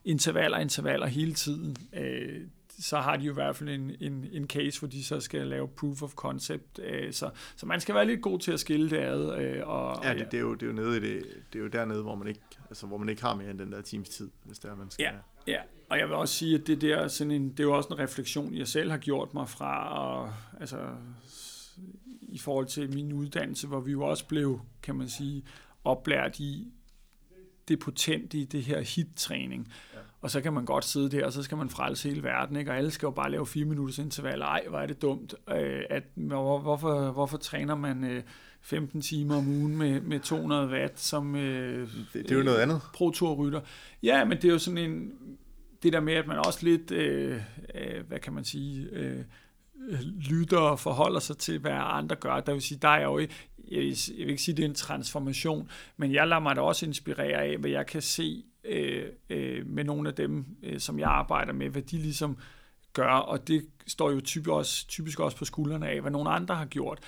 intervaller, 0.04 0.58
intervaller 0.58 1.06
hele 1.06 1.34
tiden. 1.34 1.76
Øh, 1.92 2.40
så 2.78 3.01
har 3.01 3.16
de 3.16 3.24
jo 3.24 3.32
i 3.32 3.34
hvert 3.34 3.56
fald 3.56 3.70
en, 3.70 3.96
en, 4.01 4.26
en 4.32 4.46
case, 4.46 4.78
hvor 4.78 4.88
de 4.88 5.05
så 5.05 5.20
skal 5.20 5.46
lave 5.46 5.68
proof 5.68 6.02
of 6.02 6.12
concept. 6.12 6.78
Øh, 6.78 7.12
så, 7.12 7.30
så 7.56 7.66
man 7.66 7.80
skal 7.80 7.94
være 7.94 8.06
lidt 8.06 8.22
god 8.22 8.38
til 8.38 8.52
at 8.52 8.60
skille 8.60 8.90
det 8.90 8.96
ad. 8.96 9.38
Øh, 9.38 9.68
og, 9.68 10.05
ja, 10.05 10.14
det, 10.14 10.30
det, 10.30 10.36
er 10.36 10.40
jo, 10.40 10.55
det 10.55 10.62
er 10.62 10.66
jo 10.66 10.72
nede 10.72 10.96
i 10.96 11.01
det, 11.01 11.26
det 11.52 11.59
er 11.59 11.62
jo 11.62 11.68
dernede, 11.68 12.02
hvor 12.02 12.14
man 12.14 12.28
ikke, 12.28 12.40
altså, 12.68 12.86
hvor 12.86 12.96
man 12.96 13.09
ikke 13.09 13.22
har 13.22 13.34
mere 13.34 13.51
end 13.51 13.59
den 13.59 13.72
der 13.72 13.82
times 13.82 14.09
tid, 14.09 14.30
hvis 14.44 14.59
det 14.59 14.70
er, 14.70 14.76
man 14.76 14.90
skal. 14.90 15.02
Ja, 15.02 15.12
ja. 15.52 15.60
og 15.88 15.98
jeg 15.98 16.09
vil 16.09 16.16
også 16.16 16.34
sige, 16.34 16.55
at 16.55 16.66
det, 16.66 16.80
der, 16.80 17.09
sådan 17.09 17.30
en, 17.30 17.51
det 17.51 17.60
er 17.60 17.64
jo 17.64 17.76
også 17.76 17.88
en 17.88 17.98
refleksion, 17.98 18.55
jeg 18.55 18.68
selv 18.68 18.90
har 18.90 18.98
gjort 18.98 19.34
mig 19.34 19.48
fra, 19.48 19.98
og, 19.98 20.32
altså, 20.60 20.78
i 22.22 22.38
forhold 22.38 22.66
til 22.66 22.94
min 22.94 23.12
uddannelse, 23.12 23.66
hvor 23.66 23.80
vi 23.80 23.92
jo 23.92 24.02
også 24.02 24.26
blev, 24.26 24.60
kan 24.82 24.94
man 24.94 25.09
sige, 25.09 25.44
oplært 25.84 26.38
i 26.38 26.72
det 27.68 27.78
potente 27.78 28.38
i 28.38 28.44
det 28.44 28.62
her 28.62 28.80
hit-træning. 28.80 29.72
Ja 29.93 29.93
og 30.24 30.30
så 30.30 30.40
kan 30.40 30.52
man 30.52 30.64
godt 30.64 30.84
sidde 30.84 31.10
der, 31.10 31.26
og 31.26 31.32
så 31.32 31.42
skal 31.42 31.56
man 31.56 31.70
frelse 31.70 32.09
hele 32.09 32.22
verden, 32.22 32.56
ikke? 32.56 32.70
og 32.70 32.76
alle 32.76 32.90
skal 32.90 33.06
jo 33.06 33.10
bare 33.10 33.30
lave 33.30 33.46
fire 33.46 33.64
minutters 33.64 33.98
interval. 33.98 34.40
Ej, 34.40 34.64
hvor 34.68 34.78
er 34.78 34.86
det 34.86 35.02
dumt. 35.02 35.34
Øh, 35.51 35.82
at, 35.90 36.02
hvor, 36.14 36.59
hvorfor, 36.59 37.10
hvorfor 37.10 37.36
træner 37.36 37.74
man 37.74 38.05
øh, 38.05 38.22
15 38.60 39.01
timer 39.01 39.36
om 39.36 39.48
ugen 39.48 39.76
med, 39.76 40.01
med 40.01 40.20
200 40.20 40.68
watt 40.68 41.01
som 41.01 41.36
øh, 41.36 41.88
det, 42.12 42.22
det 42.22 42.30
er 42.30 42.36
jo 42.36 42.42
noget 42.42 42.59
andet. 42.59 42.80
Pro 42.94 43.10
Tour 43.10 43.34
rytter. 43.34 43.60
Ja, 44.02 44.24
men 44.24 44.36
det 44.36 44.44
er 44.44 44.52
jo 44.52 44.59
sådan 44.59 44.78
en, 44.78 45.12
det 45.82 45.92
der 45.92 46.01
med, 46.01 46.14
at 46.14 46.26
man 46.26 46.38
også 46.38 46.59
lidt, 46.62 46.90
øh, 46.90 47.40
øh, 47.74 48.06
hvad 48.09 48.18
kan 48.18 48.32
man 48.32 48.44
sige, 48.44 48.88
øh, 48.92 49.20
lytter 50.30 50.59
og 50.59 50.80
forholder 50.80 51.20
sig 51.20 51.38
til, 51.38 51.59
hvad 51.59 51.72
andre 51.74 52.16
gør. 52.16 52.40
Der 52.40 52.52
vil 52.52 52.62
sige, 52.62 52.78
der 52.82 52.88
er 52.88 53.05
jo, 53.05 53.18
jeg 53.18 53.28
vil, 53.80 53.98
jeg 54.09 54.26
vil 54.26 54.30
ikke 54.30 54.42
sige, 54.42 54.56
det 54.56 54.64
er 54.64 54.68
en 54.68 54.74
transformation, 54.74 55.68
men 55.96 56.12
jeg 56.12 56.28
lader 56.28 56.40
mig 56.40 56.56
da 56.56 56.60
også 56.60 56.86
inspirere 56.86 57.42
af, 57.42 57.59
hvad 57.59 57.70
jeg 57.70 57.86
kan 57.86 58.02
se 58.02 58.44
øh, 58.64 59.06
øh, 59.30 59.66
med 59.66 59.84
nogle 59.84 60.08
af 60.08 60.14
dem, 60.14 60.46
øh, 60.62 60.80
som 60.80 60.98
jeg 60.98 61.08
arbejder 61.08 61.52
med, 61.52 61.68
hvad 61.68 61.82
de 61.82 61.98
ligesom 61.98 62.38
gør, 62.92 63.12
og 63.12 63.48
det 63.48 63.66
står 63.86 64.10
jo 64.10 64.20
typisk 64.20 64.48
også, 64.48 64.86
typisk 64.86 65.20
også 65.20 65.36
på 65.36 65.44
skuldrene 65.44 65.88
af, 65.88 66.00
hvad 66.00 66.10
nogle 66.10 66.30
andre 66.30 66.54
har 66.54 66.66
gjort. 66.66 66.98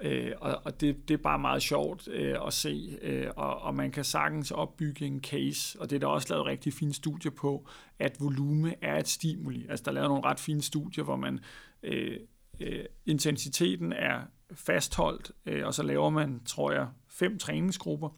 Øh, 0.00 0.32
og 0.40 0.60
og 0.64 0.80
det, 0.80 1.08
det 1.08 1.14
er 1.14 1.22
bare 1.22 1.38
meget 1.38 1.62
sjovt 1.62 2.08
øh, 2.08 2.36
at 2.46 2.52
se, 2.52 2.98
øh, 3.02 3.30
og, 3.36 3.62
og 3.62 3.74
man 3.74 3.90
kan 3.90 4.04
sagtens 4.04 4.50
opbygge 4.50 5.06
en 5.06 5.20
case, 5.20 5.80
og 5.80 5.90
det 5.90 5.96
er 5.96 6.00
der 6.00 6.06
også 6.06 6.26
lavet 6.30 6.46
rigtig 6.46 6.72
fine 6.72 6.94
studier 6.94 7.32
på, 7.32 7.68
at 7.98 8.16
volume 8.20 8.74
er 8.84 8.98
et 8.98 9.08
stimuli. 9.08 9.66
Altså 9.68 9.82
der 9.82 9.90
er 9.90 9.94
lavet 9.94 10.08
nogle 10.08 10.24
ret 10.24 10.40
fine 10.40 10.62
studier, 10.62 11.04
hvor 11.04 11.16
man 11.16 11.40
øh, 11.82 12.20
øh, 12.60 12.84
intensiteten 13.06 13.92
er 13.92 14.20
fastholdt, 14.52 15.32
øh, 15.46 15.66
og 15.66 15.74
så 15.74 15.82
laver 15.82 16.10
man, 16.10 16.40
tror 16.44 16.72
jeg, 16.72 16.88
fem 17.08 17.38
træningsgrupper, 17.38 18.08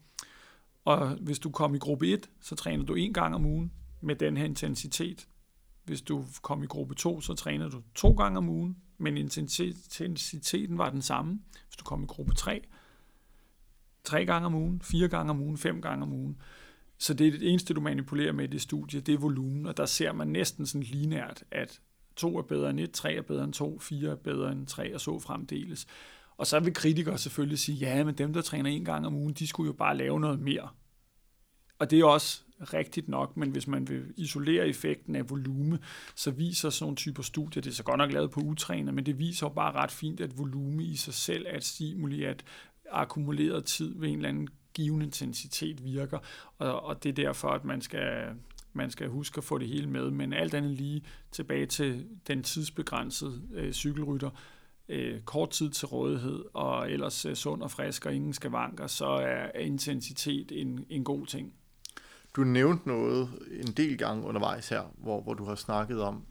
og 0.87 1.09
hvis 1.09 1.39
du 1.39 1.49
kom 1.49 1.75
i 1.75 1.77
gruppe 1.77 2.07
1, 2.13 2.29
så 2.41 2.55
træner 2.55 2.85
du 2.85 2.95
en 2.95 3.13
gang 3.13 3.35
om 3.35 3.45
ugen 3.45 3.71
med 4.01 4.15
den 4.15 4.37
her 4.37 4.45
intensitet. 4.45 5.27
Hvis 5.83 6.01
du 6.01 6.25
kom 6.41 6.63
i 6.63 6.65
gruppe 6.65 6.95
2, 6.95 7.21
så 7.21 7.33
træner 7.33 7.69
du 7.69 7.81
to 7.95 8.11
gange 8.11 8.37
om 8.37 8.49
ugen, 8.49 8.77
men 8.97 9.17
intensiteten 9.17 10.77
var 10.77 10.89
den 10.89 11.01
samme. 11.01 11.39
Hvis 11.67 11.75
du 11.79 11.83
kom 11.83 12.03
i 12.03 12.05
gruppe 12.05 12.33
3, 12.33 12.61
tre 14.03 14.25
gange 14.25 14.45
om 14.45 14.55
ugen, 14.55 14.81
fire 14.81 15.07
gange 15.07 15.29
om 15.29 15.41
ugen, 15.41 15.57
fem 15.57 15.81
gange 15.81 16.03
om 16.03 16.13
ugen. 16.13 16.41
Så 16.97 17.13
det 17.13 17.27
er 17.27 17.31
det 17.31 17.49
eneste, 17.51 17.73
du 17.73 17.81
manipulerer 17.81 18.31
med 18.31 18.43
i 18.43 18.51
det 18.51 18.61
studie, 18.61 18.99
det 18.99 19.13
er 19.13 19.19
volumen, 19.19 19.65
og 19.65 19.77
der 19.77 19.85
ser 19.85 20.11
man 20.11 20.27
næsten 20.27 20.65
sådan 20.65 20.83
linært, 20.83 21.43
at 21.51 21.81
to 22.15 22.37
er 22.37 22.41
bedre 22.41 22.69
end 22.69 22.79
et, 22.79 22.91
tre 22.91 23.15
er 23.15 23.21
bedre 23.21 23.43
end 23.43 23.53
to, 23.53 23.79
fire 23.79 24.11
er 24.11 24.15
bedre 24.15 24.51
end 24.51 24.67
tre, 24.67 24.95
og 24.95 25.01
så 25.01 25.19
fremdeles. 25.19 25.87
Og 26.37 26.47
så 26.47 26.59
vil 26.59 26.73
kritikere 26.73 27.17
selvfølgelig 27.17 27.59
sige, 27.59 27.77
ja, 27.77 28.03
men 28.03 28.15
dem, 28.15 28.33
der 28.33 28.41
træner 28.41 28.69
en 28.69 28.85
gang 28.85 29.07
om 29.07 29.15
ugen, 29.15 29.33
de 29.33 29.47
skulle 29.47 29.67
jo 29.67 29.73
bare 29.73 29.97
lave 29.97 30.19
noget 30.19 30.39
mere. 30.39 30.69
Og 31.79 31.91
det 31.91 31.99
er 31.99 32.05
også 32.05 32.41
rigtigt 32.61 33.07
nok, 33.09 33.37
men 33.37 33.51
hvis 33.51 33.67
man 33.67 33.89
vil 33.89 34.13
isolere 34.17 34.67
effekten 34.67 35.15
af 35.15 35.29
volume, 35.29 35.79
så 36.15 36.31
viser 36.31 36.69
sådan 36.69 36.83
nogle 36.83 36.95
typer 36.95 37.23
studier, 37.23 37.61
det 37.61 37.69
er 37.69 37.73
så 37.73 37.83
godt 37.83 37.97
nok 37.97 38.11
lavet 38.11 38.31
på 38.31 38.39
utræner, 38.39 38.91
men 38.91 39.05
det 39.05 39.19
viser 39.19 39.47
jo 39.47 39.53
bare 39.53 39.71
ret 39.71 39.91
fint, 39.91 40.19
at 40.19 40.37
volume 40.37 40.83
i 40.83 40.95
sig 40.95 41.13
selv 41.13 41.45
er 41.49 41.57
et 41.57 41.63
stimuli, 41.63 42.23
at 42.23 42.43
akkumuleret 42.91 43.65
tid 43.65 43.99
ved 43.99 44.09
en 44.09 44.15
eller 44.15 44.29
anden 44.29 44.47
given 44.73 45.01
intensitet 45.01 45.83
virker, 45.83 46.19
og, 46.57 46.83
og 46.83 47.03
det 47.03 47.09
er 47.09 47.13
derfor, 47.13 47.49
at 47.49 47.65
man 47.65 47.81
skal, 47.81 48.35
man 48.73 48.91
skal 48.91 49.07
huske 49.07 49.37
at 49.37 49.43
få 49.43 49.57
det 49.57 49.67
hele 49.67 49.87
med, 49.87 50.11
men 50.11 50.33
alt 50.33 50.53
andet 50.53 50.71
lige 50.71 51.03
tilbage 51.31 51.65
til 51.65 52.07
den 52.27 52.43
tidsbegrænsede 52.43 53.41
øh, 53.53 53.73
cykelrytter, 53.73 54.29
øh, 54.89 55.21
kort 55.21 55.49
tid 55.49 55.69
til 55.69 55.87
rådighed, 55.87 56.45
og 56.53 56.91
ellers 56.91 57.25
øh, 57.25 57.35
sund 57.35 57.61
og 57.61 57.71
frisk 57.71 58.05
og 58.05 58.15
ingen 58.15 58.33
skavanker, 58.33 58.87
så 58.87 59.05
er 59.05 59.59
intensitet 59.59 60.51
en, 60.51 60.85
en 60.89 61.03
god 61.03 61.25
ting. 61.25 61.53
Du 62.35 62.43
nævnte 62.43 62.87
noget 62.87 63.29
en 63.51 63.73
del 63.73 63.97
gange 63.97 64.23
undervejs 64.23 64.69
her, 64.69 64.83
hvor, 64.97 65.21
hvor 65.21 65.33
du 65.33 65.45
har 65.45 65.55
snakket 65.55 66.01
om, 66.01 66.25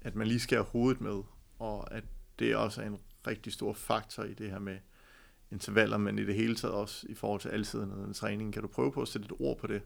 at 0.00 0.14
man 0.14 0.26
lige 0.26 0.40
skal 0.40 0.56
have 0.58 0.66
hovedet 0.66 1.00
med, 1.00 1.22
og 1.58 1.94
at 1.94 2.04
det 2.38 2.56
også 2.56 2.82
er 2.82 2.86
en 2.86 2.98
rigtig 3.26 3.52
stor 3.52 3.72
faktor 3.72 4.22
i 4.22 4.34
det 4.34 4.50
her 4.50 4.58
med 4.58 4.78
intervaller, 5.50 5.96
men 5.96 6.18
i 6.18 6.24
det 6.24 6.34
hele 6.34 6.54
taget 6.54 6.74
også 6.74 7.06
i 7.08 7.14
forhold 7.14 7.40
til 7.40 7.48
altid 7.48 7.80
af 7.80 8.14
træning. 8.14 8.52
Kan 8.52 8.62
du 8.62 8.68
prøve 8.68 8.92
på 8.92 9.02
at 9.02 9.08
sætte 9.08 9.26
et 9.26 9.32
ord 9.38 9.58
på 9.58 9.66
det? 9.66 9.82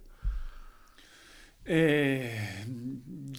Øh, 1.66 2.24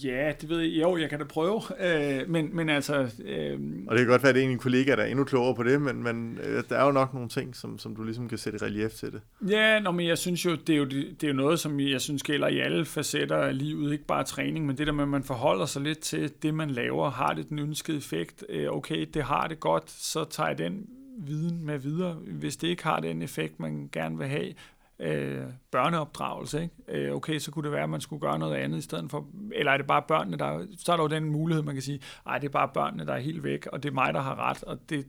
ja, 0.04 0.32
det 0.40 0.48
ved 0.48 0.60
jeg. 0.60 0.82
Jo, 0.82 0.96
jeg 0.96 1.10
kan 1.10 1.18
da 1.18 1.24
prøve. 1.24 1.60
Øh, 1.80 2.28
men, 2.28 2.56
men 2.56 2.68
altså... 2.68 2.94
Øh, 3.24 3.60
og 3.86 3.96
det 3.96 3.98
kan 3.98 4.06
godt 4.06 4.22
være, 4.22 4.28
at 4.28 4.34
det 4.34 4.44
er 4.44 4.48
en 4.48 4.58
kollega, 4.58 4.96
der 4.96 5.02
er 5.02 5.06
endnu 5.06 5.24
klogere 5.24 5.54
på 5.54 5.62
det, 5.62 5.82
men, 5.82 6.02
men 6.02 6.38
øh, 6.44 6.62
der 6.68 6.76
er 6.76 6.86
jo 6.86 6.92
nok 6.92 7.14
nogle 7.14 7.28
ting, 7.28 7.56
som, 7.56 7.78
som 7.78 7.96
du 7.96 8.02
ligesom 8.02 8.28
kan 8.28 8.38
sætte 8.38 8.66
relief 8.66 8.90
til 8.90 9.12
det. 9.12 9.20
Ja, 9.50 9.80
nå, 9.80 9.90
men 9.90 10.06
jeg 10.06 10.18
synes 10.18 10.44
jo, 10.44 10.54
det 10.54 10.72
er 10.72 10.76
jo, 10.76 10.84
det 10.84 11.24
er 11.24 11.28
jo 11.28 11.34
noget, 11.34 11.60
som 11.60 11.80
jeg 11.80 12.00
synes 12.00 12.22
gælder 12.22 12.48
i 12.48 12.58
alle 12.58 12.84
facetter 12.84 13.36
af 13.36 13.58
livet, 13.58 13.92
ikke 13.92 14.06
bare 14.06 14.24
træning, 14.24 14.66
men 14.66 14.78
det 14.78 14.86
der 14.86 14.92
med, 14.92 15.04
at 15.04 15.08
man 15.08 15.24
forholder 15.24 15.66
sig 15.66 15.82
lidt 15.82 15.98
til 15.98 16.32
det, 16.42 16.54
man 16.54 16.70
laver. 16.70 17.10
Har 17.10 17.32
det 17.32 17.48
den 17.48 17.58
ønskede 17.58 17.96
effekt? 17.96 18.44
Øh, 18.48 18.70
okay, 18.70 19.06
det 19.14 19.22
har 19.22 19.46
det 19.48 19.60
godt, 19.60 19.90
så 19.90 20.24
tager 20.24 20.48
jeg 20.48 20.58
den 20.58 20.86
viden 21.18 21.66
med 21.66 21.78
videre. 21.78 22.12
Hvis 22.12 22.56
det 22.56 22.68
ikke 22.68 22.84
har 22.84 23.00
den 23.00 23.22
effekt, 23.22 23.60
man 23.60 23.88
gerne 23.92 24.18
vil 24.18 24.26
have, 24.26 24.52
øh, 24.98 25.42
børneopdragelse. 25.70 26.62
Ikke? 26.62 26.74
Øh, 26.88 27.14
okay, 27.14 27.38
så 27.38 27.50
kunne 27.50 27.62
det 27.62 27.72
være, 27.72 27.82
at 27.82 27.90
man 27.90 28.00
skulle 28.00 28.20
gøre 28.20 28.38
noget 28.38 28.54
andet 28.54 28.78
i 28.78 28.82
stedet 28.82 29.10
for, 29.10 29.26
eller 29.52 29.72
er 29.72 29.76
det 29.76 29.86
bare 29.86 30.02
børnene, 30.08 30.36
der, 30.36 30.66
så 30.78 30.92
er 30.92 30.96
der 30.96 31.04
jo 31.04 31.08
den 31.08 31.24
mulighed, 31.24 31.62
man 31.62 31.74
kan 31.74 31.82
sige, 31.82 32.00
nej, 32.26 32.38
det 32.38 32.46
er 32.46 32.52
bare 32.52 32.70
børnene, 32.74 33.06
der 33.06 33.12
er 33.12 33.18
helt 33.18 33.44
væk, 33.44 33.66
og 33.66 33.82
det 33.82 33.88
er 33.88 33.92
mig, 33.92 34.14
der 34.14 34.20
har 34.20 34.50
ret, 34.50 34.64
og 34.64 34.90
det, 34.90 35.06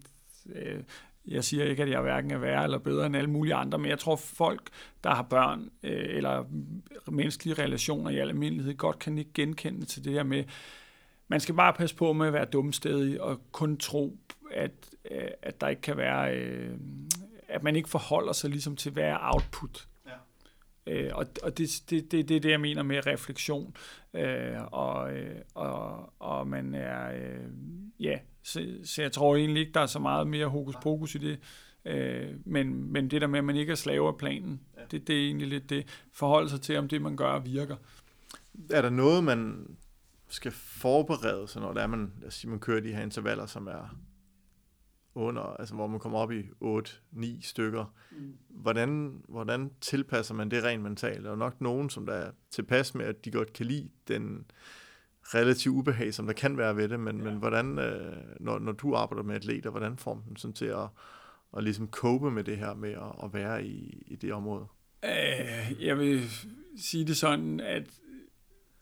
øh, 0.55 0.83
jeg 1.27 1.43
siger 1.43 1.65
ikke, 1.65 1.83
at 1.83 1.89
jeg 1.89 2.01
hverken 2.01 2.31
er 2.31 2.37
værre 2.37 2.63
eller 2.63 2.77
bedre 2.77 3.05
end 3.05 3.15
alle 3.15 3.29
mulige 3.29 3.55
andre, 3.55 3.77
men 3.77 3.89
jeg 3.89 3.99
tror, 3.99 4.15
folk, 4.15 4.69
der 5.03 5.15
har 5.15 5.23
børn 5.23 5.69
øh, 5.83 6.05
eller 6.09 6.43
menneskelige 7.07 7.63
relationer 7.63 8.09
i 8.09 8.17
almindelighed, 8.17 8.77
godt 8.77 8.99
kan 8.99 9.17
ikke 9.17 9.33
genkende 9.33 9.85
til 9.85 10.05
det 10.05 10.13
her 10.13 10.23
med, 10.23 10.43
man 11.27 11.39
skal 11.39 11.55
bare 11.55 11.73
passe 11.73 11.95
på 11.95 12.13
med 12.13 12.27
at 12.27 12.33
være 12.33 12.45
dumstedig 12.45 13.21
og 13.21 13.41
kun 13.51 13.77
tro, 13.77 14.17
at, 14.51 14.71
øh, 15.11 15.27
at 15.41 15.61
der 15.61 15.67
ikke 15.67 15.81
kan 15.81 15.97
være 15.97 16.35
øh, 16.35 16.77
at 17.55 17.63
man 17.63 17.75
ikke 17.75 17.89
forholder 17.89 18.33
sig 18.33 18.49
ligesom 18.49 18.75
til, 18.75 18.91
hvad 18.91 19.03
er 19.03 19.17
output. 19.21 19.87
Ja. 20.07 20.11
Øh, 20.87 21.11
og 21.15 21.25
og 21.43 21.57
det, 21.57 21.83
det, 21.89 22.11
det, 22.11 22.29
det 22.29 22.37
er 22.37 22.41
det, 22.41 22.51
jeg 22.51 22.61
mener 22.61 22.83
med 22.83 23.07
refleksion. 23.07 23.75
Øh, 24.13 24.61
og, 24.71 25.13
øh, 25.13 25.41
og, 25.53 26.13
og 26.19 26.47
man 26.47 26.75
er, 26.75 27.11
øh, 27.11 27.47
ja, 27.99 28.19
så, 28.43 28.77
så 28.83 29.01
jeg 29.01 29.11
tror 29.11 29.35
egentlig 29.35 29.61
ikke, 29.61 29.73
der 29.73 29.79
er 29.79 29.85
så 29.85 29.99
meget 29.99 30.27
mere 30.27 30.47
hokus 30.47 30.75
pokus 30.83 31.15
i 31.15 31.17
det. 31.17 31.39
Øh, 31.85 32.29
men, 32.45 32.91
men 32.91 33.11
det 33.11 33.21
der 33.21 33.27
med, 33.27 33.39
at 33.39 33.45
man 33.45 33.55
ikke 33.55 33.71
er 33.71 33.75
slave 33.75 34.07
af 34.07 34.17
planen, 34.17 34.61
ja. 34.77 34.81
det, 34.91 35.07
det 35.07 35.15
er 35.15 35.25
egentlig 35.25 35.47
lidt 35.47 35.69
det. 35.69 36.05
Forholde 36.11 36.49
sig 36.49 36.61
til, 36.61 36.77
om 36.77 36.87
det, 36.87 37.01
man 37.01 37.17
gør, 37.17 37.39
virker. 37.39 37.75
Er 38.69 38.81
der 38.81 38.89
noget, 38.89 39.23
man 39.23 39.67
skal 40.29 40.51
forberede 40.51 41.47
sig, 41.47 41.61
når 41.61 41.73
det 41.73 41.83
er, 41.83 41.87
man, 41.87 42.11
lad 42.19 42.27
os 42.27 42.33
sige, 42.33 42.49
man 42.49 42.59
kører 42.59 42.79
de 42.79 42.93
her 42.93 43.01
intervaller, 43.01 43.45
som 43.45 43.67
er 43.67 43.97
under, 45.15 45.41
altså 45.41 45.75
hvor 45.75 45.87
man 45.87 45.99
kommer 45.99 46.19
op 46.19 46.31
i 46.31 46.41
8-9 46.63 47.41
stykker. 47.41 47.85
Mm. 48.11 48.33
Hvordan, 48.49 49.21
hvordan 49.27 49.71
tilpasser 49.81 50.33
man 50.33 50.51
det 50.51 50.63
rent 50.63 50.83
mentalt? 50.83 51.23
Der 51.23 51.31
er 51.31 51.35
nok 51.35 51.61
nogen, 51.61 51.89
som 51.89 52.05
der 52.05 52.13
er 52.13 52.31
tilpas 52.51 52.95
med, 52.95 53.05
at 53.05 53.25
de 53.25 53.31
godt 53.31 53.53
kan 53.53 53.65
lide 53.65 53.89
den 54.07 54.45
relativ 55.23 55.71
ubehag, 55.71 56.13
som 56.13 56.25
der 56.25 56.33
kan 56.33 56.57
være 56.57 56.75
ved 56.75 56.89
det, 56.89 56.99
men, 56.99 57.17
ja. 57.17 57.23
men 57.23 57.35
hvordan, 57.35 57.79
øh, 57.79 58.17
når, 58.39 58.59
når 58.59 58.71
du 58.71 58.95
arbejder 58.95 59.23
med 59.23 59.35
atleter, 59.35 59.69
hvordan 59.69 59.97
får 59.97 60.13
man 60.13 60.23
dem 60.27 60.35
sådan 60.35 60.53
til 60.53 60.65
at, 60.65 60.87
at 61.57 61.63
ligesom 61.63 61.89
cope 61.89 62.31
med 62.31 62.43
det 62.43 62.57
her 62.57 62.73
med 62.73 62.91
at, 62.91 63.23
at 63.23 63.33
være 63.33 63.65
i, 63.65 64.03
i 64.07 64.15
det 64.15 64.33
område? 64.33 64.65
Øh, 65.05 65.85
jeg 65.85 65.99
vil 65.99 66.21
sige 66.77 67.05
det 67.05 67.17
sådan, 67.17 67.59
at 67.59 67.83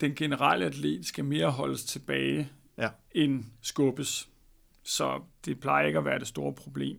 den 0.01 0.15
generelle 0.15 0.65
atlet 0.65 1.05
skal 1.05 1.26
mere 1.26 1.51
holdes 1.51 1.85
tilbage 1.85 2.49
ja. 2.77 2.89
end 3.11 3.45
skubbes. 3.61 4.30
Så 4.84 5.22
det 5.45 5.60
plejer 5.60 5.88
ikke 5.88 5.99
at 5.99 6.05
være 6.05 6.19
det 6.19 6.27
store 6.27 6.53
problem. 6.53 6.97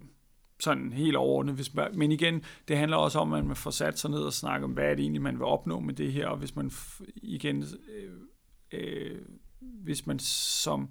Sådan 0.60 0.92
helt 0.92 1.16
overordnet. 1.16 1.54
Hvis 1.54 1.74
man, 1.74 1.98
men 1.98 2.12
igen, 2.12 2.44
det 2.68 2.76
handler 2.76 2.96
også 2.96 3.18
om, 3.18 3.32
at 3.32 3.44
man 3.44 3.56
får 3.56 3.70
sat 3.70 3.98
sig 3.98 4.10
ned 4.10 4.20
og 4.20 4.32
snakke 4.32 4.64
om, 4.64 4.70
hvad 4.70 4.84
er 4.84 4.94
det 4.94 5.02
egentlig, 5.02 5.22
man 5.22 5.38
vil 5.38 5.44
opnå 5.44 5.80
med 5.80 5.94
det 5.94 6.12
her. 6.12 6.26
Og 6.26 6.36
hvis 6.36 6.56
man 6.56 6.70
igen, 7.16 7.64
øh, 7.88 8.12
øh, 8.72 9.20
hvis 9.60 10.06
man 10.06 10.18
som 10.18 10.90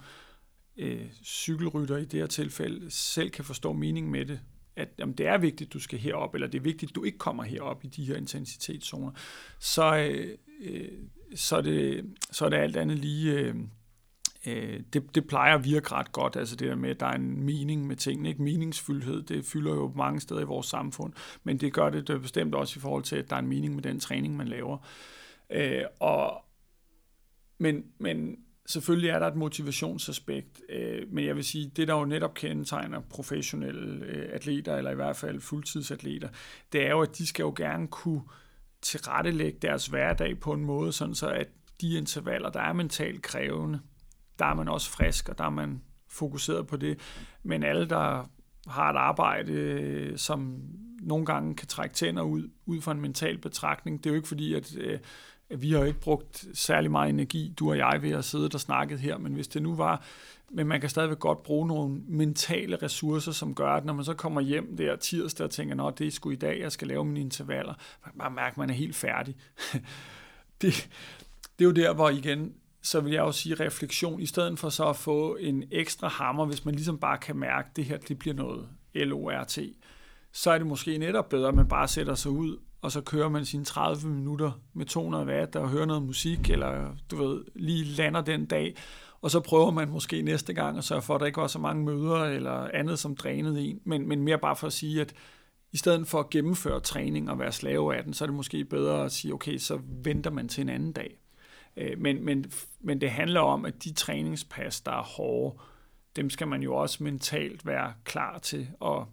øh, 0.77 1.11
cykelrytter 1.23 1.97
i 1.97 2.05
det 2.05 2.19
her 2.19 2.27
tilfælde 2.27 2.91
selv 2.91 3.29
kan 3.29 3.45
forstå 3.45 3.73
mening 3.73 4.11
med 4.11 4.25
det, 4.25 4.39
at 4.75 4.89
jamen, 4.99 5.15
det 5.15 5.27
er 5.27 5.37
vigtigt, 5.37 5.73
du 5.73 5.79
skal 5.79 5.99
herop, 5.99 6.33
eller 6.33 6.47
det 6.47 6.57
er 6.57 6.63
vigtigt, 6.63 6.95
du 6.95 7.03
ikke 7.03 7.17
kommer 7.17 7.43
herop 7.43 7.83
i 7.83 7.87
de 7.87 8.05
her 8.05 8.15
intensitetszoner, 8.15 9.11
så, 9.59 9.95
øh, 9.95 10.37
øh 10.61 10.87
så, 11.35 11.57
er, 11.57 11.61
det, 11.61 12.05
så 12.31 12.45
er 12.45 12.49
det 12.49 12.57
alt 12.57 12.77
andet 12.77 12.99
lige... 12.99 13.33
Øh, 13.33 13.55
øh, 14.47 14.79
det, 14.93 15.15
det 15.15 15.27
plejer 15.27 15.55
at 15.55 15.63
virke 15.63 15.91
ret 15.91 16.11
godt, 16.11 16.35
altså 16.35 16.55
det 16.55 16.67
der 16.67 16.75
med, 16.75 16.89
at 16.89 16.99
der 16.99 17.05
er 17.05 17.15
en 17.15 17.45
mening 17.45 17.87
med 17.87 17.95
tingene, 17.95 18.29
ikke 18.29 18.43
meningsfuldhed, 18.43 19.21
det 19.21 19.45
fylder 19.45 19.71
jo 19.71 19.93
mange 19.95 20.19
steder 20.19 20.41
i 20.41 20.45
vores 20.45 20.67
samfund, 20.67 21.13
men 21.43 21.57
det 21.57 21.73
gør 21.73 21.89
det, 21.89 22.07
det 22.07 22.21
bestemt 22.21 22.55
også 22.55 22.79
i 22.79 22.81
forhold 22.81 23.03
til, 23.03 23.15
at 23.15 23.29
der 23.29 23.35
er 23.35 23.39
en 23.39 23.47
mening 23.47 23.75
med 23.75 23.83
den 23.83 23.99
træning, 23.99 24.37
man 24.37 24.47
laver. 24.47 24.77
Øh, 25.49 25.83
og, 25.99 26.45
men, 27.57 27.85
men 27.99 28.37
selvfølgelig 28.65 29.09
er 29.09 29.19
der 29.19 29.27
et 29.27 29.35
motivationsaspekt, 29.35 30.61
øh, 30.69 31.01
men 31.11 31.25
jeg 31.25 31.35
vil 31.35 31.43
sige, 31.43 31.71
det 31.75 31.87
der 31.87 31.93
jo 31.93 32.05
netop 32.05 32.33
kendetegner 32.33 32.99
professionelle 32.99 34.05
øh, 34.05 34.29
atleter, 34.33 34.75
eller 34.75 34.91
i 34.91 34.95
hvert 34.95 35.15
fald 35.15 35.41
fuldtidsatleter, 35.41 36.29
det 36.73 36.85
er 36.85 36.89
jo, 36.89 37.01
at 37.01 37.17
de 37.17 37.27
skal 37.27 37.43
jo 37.43 37.53
gerne 37.57 37.87
kunne 37.87 38.21
tilrettelægge 38.81 39.59
deres 39.61 39.87
hverdag 39.87 40.39
på 40.39 40.53
en 40.53 40.65
måde, 40.65 40.91
sådan 40.91 41.15
så 41.15 41.29
at 41.29 41.47
de 41.81 41.97
intervaller, 41.97 42.49
der 42.49 42.61
er 42.61 42.73
mentalt 42.73 43.21
krævende, 43.21 43.79
der 44.43 44.49
er 44.49 44.53
man 44.53 44.67
også 44.67 44.89
frisk, 44.89 45.29
og 45.29 45.37
der 45.37 45.43
er 45.43 45.49
man 45.49 45.81
fokuseret 46.09 46.67
på 46.67 46.77
det. 46.77 46.99
Men 47.43 47.63
alle, 47.63 47.89
der 47.89 48.29
har 48.67 48.89
et 48.89 48.97
arbejde, 48.97 49.53
øh, 49.53 50.17
som 50.17 50.61
nogle 51.01 51.25
gange 51.25 51.55
kan 51.55 51.67
trække 51.67 51.95
tænder 51.95 52.21
ud, 52.21 52.49
ud 52.65 52.81
fra 52.81 52.91
en 52.91 53.01
mental 53.01 53.37
betragtning, 53.37 54.03
det 54.03 54.05
er 54.05 54.13
jo 54.13 54.15
ikke 54.15 54.27
fordi, 54.27 54.53
at, 54.53 54.75
øh, 54.77 54.99
at 55.49 55.61
vi 55.61 55.71
har 55.71 55.83
ikke 55.83 55.99
brugt 55.99 56.45
særlig 56.53 56.91
meget 56.91 57.09
energi, 57.09 57.53
du 57.59 57.69
og 57.69 57.77
jeg, 57.77 57.99
ved 58.01 58.11
at 58.11 58.25
sidde 58.25 58.49
og 58.53 58.59
snakket 58.59 58.99
her, 58.99 59.17
men 59.17 59.33
hvis 59.33 59.47
det 59.47 59.61
nu 59.61 59.75
var, 59.75 60.03
men 60.51 60.67
man 60.67 60.81
kan 60.81 60.89
stadigvæk 60.89 61.19
godt 61.19 61.43
bruge 61.43 61.67
nogle 61.67 62.01
mentale 62.07 62.75
ressourcer, 62.75 63.31
som 63.31 63.55
gør, 63.55 63.69
at 63.69 63.85
når 63.85 63.93
man 63.93 64.05
så 64.05 64.13
kommer 64.13 64.41
hjem 64.41 64.77
der 64.77 64.95
tirsdag 64.95 65.43
og 65.43 65.51
tænker, 65.51 65.83
at 65.83 65.99
det 65.99 66.07
er 66.07 66.11
sgu 66.11 66.29
i 66.29 66.35
dag, 66.35 66.59
jeg 66.59 66.71
skal 66.71 66.87
lave 66.87 67.05
mine 67.05 67.19
intervaller, 67.19 67.73
man 68.05 68.11
kan 68.11 68.19
bare 68.19 68.31
mærke, 68.31 68.53
at 68.53 68.57
man 68.57 68.69
er 68.69 68.73
helt 68.73 68.95
færdig. 68.95 69.35
det, 70.61 70.89
det 71.59 71.65
er 71.65 71.65
jo 71.65 71.71
der, 71.71 71.93
hvor 71.93 72.09
igen, 72.09 72.53
så 72.83 72.99
vil 72.99 73.13
jeg 73.13 73.21
også 73.21 73.39
sige 73.39 73.55
refleksion, 73.55 74.21
i 74.21 74.25
stedet 74.25 74.59
for 74.59 74.69
så 74.69 74.89
at 74.89 74.95
få 74.95 75.35
en 75.35 75.63
ekstra 75.71 76.07
hammer, 76.07 76.45
hvis 76.45 76.65
man 76.65 76.75
ligesom 76.75 76.97
bare 76.97 77.17
kan 77.17 77.35
mærke, 77.35 77.67
at 77.69 77.75
det 77.75 77.85
her 77.85 77.97
det 77.97 78.19
bliver 78.19 78.35
noget 78.35 78.67
LORT, 78.95 79.59
så 80.31 80.51
er 80.51 80.57
det 80.57 80.67
måske 80.67 80.97
netop 80.97 81.29
bedre, 81.29 81.47
at 81.47 81.55
man 81.55 81.67
bare 81.67 81.87
sætter 81.87 82.15
sig 82.15 82.31
ud, 82.31 82.57
og 82.81 82.91
så 82.91 83.01
kører 83.01 83.29
man 83.29 83.45
sine 83.45 83.65
30 83.65 84.09
minutter 84.09 84.51
med 84.73 84.85
200 84.85 85.25
watt 85.25 85.55
og 85.55 85.69
hører 85.69 85.85
noget 85.85 86.03
musik, 86.03 86.49
eller 86.49 86.95
du 87.11 87.15
ved, 87.15 87.43
lige 87.55 87.85
lander 87.85 88.21
den 88.21 88.45
dag, 88.45 88.75
og 89.21 89.31
så 89.31 89.39
prøver 89.39 89.71
man 89.71 89.89
måske 89.89 90.21
næste 90.21 90.53
gang 90.53 90.77
at 90.77 90.83
sørge 90.83 91.01
for, 91.01 91.15
at 91.15 91.19
der 91.19 91.25
ikke 91.25 91.41
var 91.41 91.47
så 91.47 91.59
mange 91.59 91.85
møder 91.85 92.23
eller 92.23 92.69
andet, 92.73 92.99
som 92.99 93.15
drænede 93.15 93.61
en, 93.61 93.79
men, 93.85 94.07
men 94.07 94.23
mere 94.23 94.37
bare 94.37 94.55
for 94.55 94.67
at 94.67 94.73
sige, 94.73 95.01
at 95.01 95.13
i 95.71 95.77
stedet 95.77 96.07
for 96.07 96.19
at 96.19 96.29
gennemføre 96.29 96.79
træning 96.79 97.29
og 97.29 97.39
være 97.39 97.51
slave 97.51 97.95
af 97.95 98.03
den, 98.03 98.13
så 98.13 98.25
er 98.25 98.27
det 98.27 98.35
måske 98.35 98.65
bedre 98.65 99.05
at 99.05 99.11
sige, 99.11 99.33
okay, 99.33 99.57
så 99.57 99.79
venter 100.03 100.31
man 100.31 100.47
til 100.47 100.61
en 100.61 100.69
anden 100.69 100.91
dag. 100.91 101.22
Øh, 101.77 101.99
men, 101.99 102.25
men, 102.25 102.51
men 102.79 103.01
det 103.01 103.11
handler 103.11 103.39
om, 103.39 103.65
at 103.65 103.83
de 103.83 103.93
træningspas, 103.93 104.81
der 104.81 104.91
er 104.91 105.03
hårde, 105.03 105.59
dem 106.15 106.29
skal 106.29 106.47
man 106.47 106.63
jo 106.63 106.75
også 106.75 107.03
mentalt 107.03 107.65
være 107.65 107.93
klar 108.03 108.37
til. 108.37 108.69
Og 108.79 109.07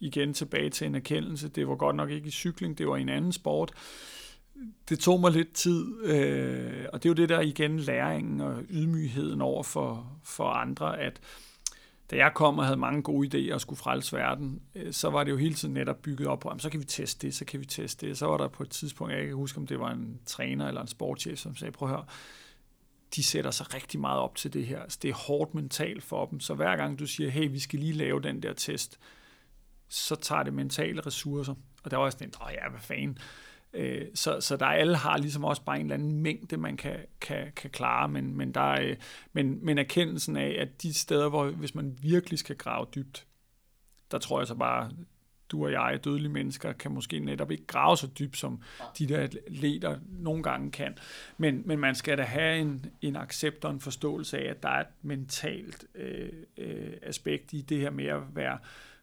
igen 0.00 0.34
tilbage 0.34 0.70
til 0.70 0.86
en 0.86 0.94
erkendelse, 0.94 1.48
det 1.48 1.68
var 1.68 1.74
godt 1.74 1.96
nok 1.96 2.10
ikke 2.10 2.28
i 2.28 2.30
cykling, 2.30 2.78
det 2.78 2.88
var 2.88 2.96
i 2.96 3.00
en 3.00 3.08
anden 3.08 3.32
sport. 3.32 3.72
Det 4.88 4.98
tog 4.98 5.20
mig 5.20 5.32
lidt 5.32 5.52
tid, 5.52 6.04
øh, 6.04 6.84
og 6.92 7.02
det 7.02 7.08
er 7.08 7.10
jo 7.10 7.14
det 7.14 7.28
der 7.28 7.40
igen 7.40 7.78
læringen 7.78 8.40
og 8.40 8.62
ydmygheden 8.70 9.40
over 9.40 9.62
for, 9.62 10.18
for 10.24 10.44
andre, 10.44 11.00
at 11.00 11.20
da 12.10 12.16
jeg 12.16 12.32
kom 12.34 12.58
og 12.58 12.64
havde 12.64 12.76
mange 12.76 13.02
gode 13.02 13.28
idéer 13.50 13.54
og 13.54 13.60
skulle 13.60 13.78
frelse 13.78 14.16
verden, 14.16 14.62
øh, 14.74 14.92
så 14.92 15.10
var 15.10 15.24
det 15.24 15.30
jo 15.30 15.36
hele 15.36 15.54
tiden 15.54 15.74
netop 15.74 16.02
bygget 16.02 16.28
op 16.28 16.40
på, 16.40 16.54
så 16.58 16.70
kan 16.70 16.80
vi 16.80 16.84
teste 16.84 17.26
det, 17.26 17.34
så 17.34 17.44
kan 17.44 17.60
vi 17.60 17.66
teste 17.66 18.06
det. 18.06 18.18
Så 18.18 18.26
var 18.26 18.36
der 18.36 18.48
på 18.48 18.62
et 18.62 18.70
tidspunkt, 18.70 19.12
jeg 19.12 19.26
kan 19.26 19.34
huske, 19.34 19.58
om 19.58 19.66
det 19.66 19.80
var 19.80 19.90
en 19.90 20.20
træner 20.26 20.68
eller 20.68 20.80
en 20.80 20.86
sportschef, 20.86 21.38
som 21.38 21.56
sagde, 21.56 21.72
prøv 21.72 21.88
at 21.88 21.94
høre, 21.94 22.04
de 23.16 23.22
sætter 23.22 23.50
sig 23.50 23.74
rigtig 23.74 24.00
meget 24.00 24.20
op 24.20 24.34
til 24.34 24.52
det 24.52 24.66
her. 24.66 24.82
Altså, 24.82 24.98
det 25.02 25.10
er 25.10 25.14
hårdt 25.14 25.54
mentalt 25.54 26.02
for 26.02 26.26
dem, 26.26 26.40
så 26.40 26.54
hver 26.54 26.76
gang 26.76 26.98
du 26.98 27.06
siger, 27.06 27.30
hey, 27.30 27.50
vi 27.50 27.58
skal 27.58 27.78
lige 27.78 27.92
lave 27.92 28.20
den 28.22 28.42
der 28.42 28.52
test, 28.52 28.98
så 29.88 30.14
tager 30.14 30.42
det 30.42 30.54
mentale 30.54 31.00
ressourcer. 31.00 31.54
Og 31.84 31.90
der 31.90 31.96
var 31.96 32.10
sådan 32.10 32.28
en, 32.28 32.34
åh 32.42 32.52
ja, 32.52 32.70
hvad 32.70 32.80
fanden. 32.80 33.18
Øh, 33.72 34.06
så, 34.14 34.40
så 34.40 34.56
der 34.56 34.66
alle 34.66 34.96
har 34.96 35.18
ligesom 35.18 35.44
også 35.44 35.62
bare 35.62 35.76
en 35.76 35.82
eller 35.82 35.94
anden 35.94 36.12
mængde, 36.12 36.56
man 36.56 36.76
kan, 36.76 36.96
kan, 37.20 37.52
kan 37.56 37.70
klare, 37.70 38.08
men, 38.08 38.36
men, 38.36 38.52
der 38.52 38.60
er, 38.60 38.94
men, 39.32 39.58
men 39.64 39.78
erkendelsen 39.78 40.36
af, 40.36 40.56
at 40.60 40.82
de 40.82 40.94
steder, 40.94 41.28
hvor 41.28 41.50
hvis 41.50 41.74
man 41.74 41.98
virkelig 42.02 42.38
skal 42.38 42.56
grave 42.56 42.86
dybt, 42.94 43.26
der 44.10 44.18
tror 44.18 44.40
jeg 44.40 44.46
så 44.46 44.54
bare, 44.54 44.90
du 45.48 45.64
og 45.64 45.72
jeg, 45.72 46.00
dødelige 46.04 46.32
mennesker, 46.32 46.72
kan 46.72 46.92
måske 46.92 47.18
netop 47.18 47.50
ikke 47.50 47.66
grave 47.66 47.96
så 47.96 48.08
dybt, 48.18 48.36
som 48.36 48.62
de 48.98 49.08
der 49.08 49.20
atleter 49.20 49.98
nogle 50.08 50.42
gange 50.42 50.70
kan. 50.70 50.98
Men, 51.38 51.62
men 51.64 51.78
man 51.78 51.94
skal 51.94 52.18
da 52.18 52.22
have 52.22 52.58
en, 52.58 52.86
en 53.02 53.16
accept 53.16 53.64
og 53.64 53.70
en 53.70 53.80
forståelse 53.80 54.38
af, 54.38 54.50
at 54.50 54.62
der 54.62 54.68
er 54.68 54.80
et 54.80 54.86
mentalt 55.02 55.84
øh, 55.94 56.32
øh, 56.56 56.92
aspekt 57.02 57.52
i 57.52 57.60
det 57.60 57.80
her 57.80 57.90
med 57.90 58.06
at 58.06 58.20
være 58.34 58.58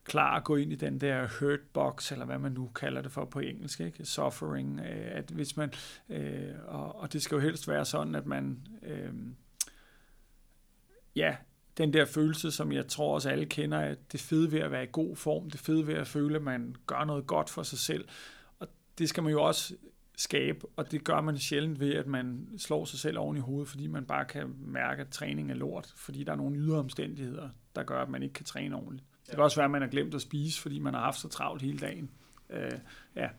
klar 0.06 0.38
at 0.38 0.44
gå 0.44 0.56
ind 0.56 0.72
i 0.72 0.76
den 0.76 1.02
der 1.02 1.28
hurt 1.40 1.60
box, 1.74 2.12
eller 2.12 2.26
hvad 2.26 2.40
man 2.40 2.52
nu 2.52 2.68
kalder 2.68 3.02
det 3.02 3.12
for 3.12 3.26
på 3.26 3.40
engelsk, 3.40 3.80
ikke? 3.80 4.06
suffering, 4.06 4.80
øh, 4.80 5.18
at 5.18 5.32
hvis 5.32 5.58
man, 5.58 5.74
øh, 6.10 6.52
og, 6.68 7.00
og 7.00 7.14
det 7.14 7.22
skal 7.22 7.36
jo 7.36 7.42
helst 7.42 7.68
være 7.68 7.86
sådan, 7.86 8.16
at 8.16 8.26
man, 8.26 8.68
øh, 8.84 9.14
ja, 11.16 11.36
den 11.78 11.94
der 11.94 12.06
følelse, 12.06 12.52
som 12.52 12.72
jeg 12.72 12.88
tror 12.88 13.14
også 13.14 13.30
alle 13.30 13.46
kender, 13.46 13.80
at 13.80 14.12
det 14.12 14.20
fede 14.20 14.52
ved 14.52 14.60
at 14.60 14.72
være 14.72 14.84
i 14.84 14.90
god 14.92 15.16
form, 15.16 15.50
det 15.50 15.60
fede 15.60 15.88
ved 15.88 15.94
at 15.94 16.08
føle, 16.08 16.36
at 16.36 16.42
man 16.42 16.76
gør 16.88 17.04
noget 17.04 17.28
godt 17.28 17.50
for 17.50 17.64
sig 17.64 17.80
selv, 17.80 18.08
og 18.60 18.68
det 18.98 19.10
skal 19.10 19.24
man 19.24 19.32
jo 19.32 19.44
også 19.44 19.76
skabe, 20.18 20.68
og 20.76 20.92
det 20.92 21.04
gør 21.04 21.22
man 21.22 21.38
sjældent 21.38 21.80
ved, 21.80 21.94
at 21.94 22.08
man 22.08 22.48
slår 22.58 22.86
sig 22.86 23.00
selv 23.00 23.20
oven 23.20 23.38
i 23.38 23.40
hovedet, 23.40 23.68
fordi 23.68 23.88
man 23.88 24.06
bare 24.06 24.26
kan 24.26 24.56
mærke, 24.58 25.02
at 25.02 25.10
træning 25.10 25.52
er 25.52 25.56
lort, 25.56 25.94
fordi 25.96 26.24
der 26.24 26.32
er 26.32 26.36
nogle 26.36 26.58
ydre 26.58 26.80
omstændigheder, 26.80 27.50
der 27.76 27.84
gør, 27.84 28.02
at 28.02 28.10
man 28.10 28.24
ikke 28.24 28.34
kan 28.34 28.46
træne 28.46 28.76
ordentligt. 28.76 29.06
Det 29.26 29.36
kan 29.36 29.44
også 29.44 29.58
være, 29.58 29.66
at 29.66 29.72
man 29.72 29.82
har 29.82 29.90
glemt 29.90 30.16
at 30.16 30.22
spise, 30.22 30.62
fordi 30.62 30.80
man 30.80 30.94
har 30.94 31.02
haft 31.02 31.20
så 31.20 31.28
travlt 31.28 31.62
hele 31.62 31.78
dagen. 31.78 32.10
Øh, 32.50 32.72
ja. 33.16 33.30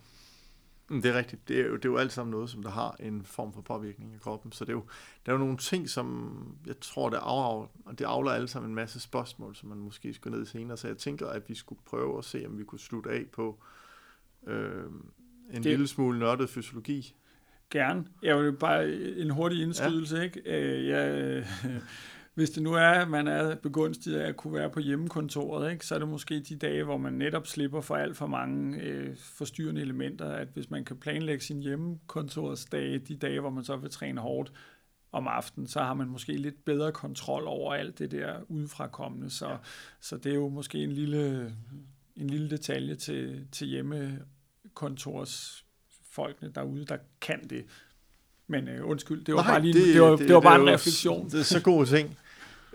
Det 0.88 1.06
er 1.06 1.18
rigtigt. 1.18 1.48
Det 1.48 1.60
er, 1.60 1.66
jo, 1.66 1.76
det 1.76 1.84
er 1.84 1.88
jo 1.88 1.96
alt 1.96 2.12
sammen 2.12 2.30
noget, 2.30 2.50
som 2.50 2.62
der 2.62 2.70
har 2.70 2.96
en 3.00 3.24
form 3.24 3.52
for 3.52 3.60
påvirkning 3.60 4.14
i 4.14 4.18
kroppen. 4.18 4.52
Så 4.52 4.64
det 4.64 4.68
er 4.68 4.74
jo, 4.74 4.84
der 5.26 5.32
er 5.32 5.36
jo 5.36 5.38
nogle 5.38 5.56
ting, 5.56 5.90
som 5.90 6.38
jeg 6.66 6.80
tror, 6.80 7.08
det 7.08 7.18
afler, 7.22 7.68
og 7.84 7.98
det 7.98 8.04
afler 8.04 8.30
alle 8.30 8.48
sammen 8.48 8.70
en 8.70 8.74
masse 8.74 9.00
spørgsmål, 9.00 9.56
som 9.56 9.68
man 9.68 9.78
måske 9.78 10.14
skulle 10.14 10.38
ned 10.38 10.46
i 10.46 10.48
senere. 10.48 10.76
Så 10.76 10.88
jeg 10.88 10.98
tænker, 10.98 11.26
at 11.26 11.48
vi 11.48 11.54
skulle 11.54 11.80
prøve 11.86 12.18
at 12.18 12.24
se, 12.24 12.44
om 12.46 12.58
vi 12.58 12.64
kunne 12.64 12.78
slutte 12.78 13.10
af 13.10 13.24
på 13.32 13.58
øh, 14.46 14.84
en 15.50 15.54
det... 15.54 15.64
lille 15.64 15.88
smule 15.88 16.18
nørdet 16.18 16.50
fysiologi. 16.50 17.14
Gerne. 17.70 18.06
Jeg 18.22 18.38
vil 18.38 18.52
bare 18.52 18.92
en 18.94 19.30
hurtig 19.30 19.62
indskydelse, 19.62 20.16
ja. 20.16 20.22
ikke? 20.22 20.40
Øh, 20.46 20.86
jeg, 20.86 21.44
hvis 22.36 22.50
det 22.50 22.62
nu 22.62 22.72
er, 22.72 22.88
at 22.88 23.08
man 23.08 23.28
er 23.28 23.54
begunstiget 23.54 24.20
af 24.20 24.28
at 24.28 24.36
kunne 24.36 24.54
være 24.54 24.70
på 24.70 24.80
hjemmekontoret, 24.80 25.72
ikke, 25.72 25.86
så 25.86 25.94
er 25.94 25.98
det 25.98 26.08
måske 26.08 26.40
de 26.40 26.56
dage, 26.56 26.84
hvor 26.84 26.96
man 26.96 27.12
netop 27.12 27.46
slipper 27.46 27.80
for 27.80 27.96
alt 27.96 28.16
for 28.16 28.26
mange 28.26 28.80
øh, 28.80 29.16
forstyrrende 29.16 29.80
elementer, 29.80 30.30
at 30.30 30.48
hvis 30.54 30.70
man 30.70 30.84
kan 30.84 30.96
planlægge 30.96 31.44
sin 31.44 31.60
hjemmekontorsdage, 31.60 32.98
de 32.98 33.16
dage, 33.16 33.40
hvor 33.40 33.50
man 33.50 33.64
så 33.64 33.76
vil 33.76 33.90
træne 33.90 34.20
hårdt 34.20 34.52
om 35.12 35.28
aftenen, 35.28 35.66
så 35.66 35.80
har 35.80 35.94
man 35.94 36.08
måske 36.08 36.32
lidt 36.32 36.64
bedre 36.64 36.92
kontrol 36.92 37.42
over 37.46 37.74
alt 37.74 37.98
det 37.98 38.10
der 38.10 38.34
udefrakommende. 38.48 39.30
Så, 39.30 39.48
ja. 39.48 39.56
så 40.00 40.16
det 40.16 40.32
er 40.32 40.36
jo 40.36 40.48
måske 40.48 40.78
en 40.78 40.92
lille, 40.92 41.54
en 42.16 42.30
lille 42.30 42.50
detalje 42.50 42.94
til, 42.94 43.46
til 43.52 43.66
hjemmekontorsfolkene 43.66 46.50
derude, 46.54 46.84
der 46.84 46.96
kan 47.20 47.48
det. 47.50 47.64
Men 48.46 48.68
øh, 48.68 48.88
undskyld, 48.88 49.24
det 49.24 49.34
var 49.34 49.42
Nej, 49.42 49.50
bare 49.50 49.62
lige 49.62 49.74
det, 49.74 49.94
det 49.94 50.02
var, 50.02 50.10
det, 50.10 50.18
det 50.18 50.34
var 50.34 50.40
bare 50.40 50.58
det 50.58 50.64
en 50.68 50.74
refleksion. 50.74 51.30
Det 51.30 51.40
er 51.40 51.44
så 51.44 51.62
gode 51.62 51.86
ting. 51.86 52.18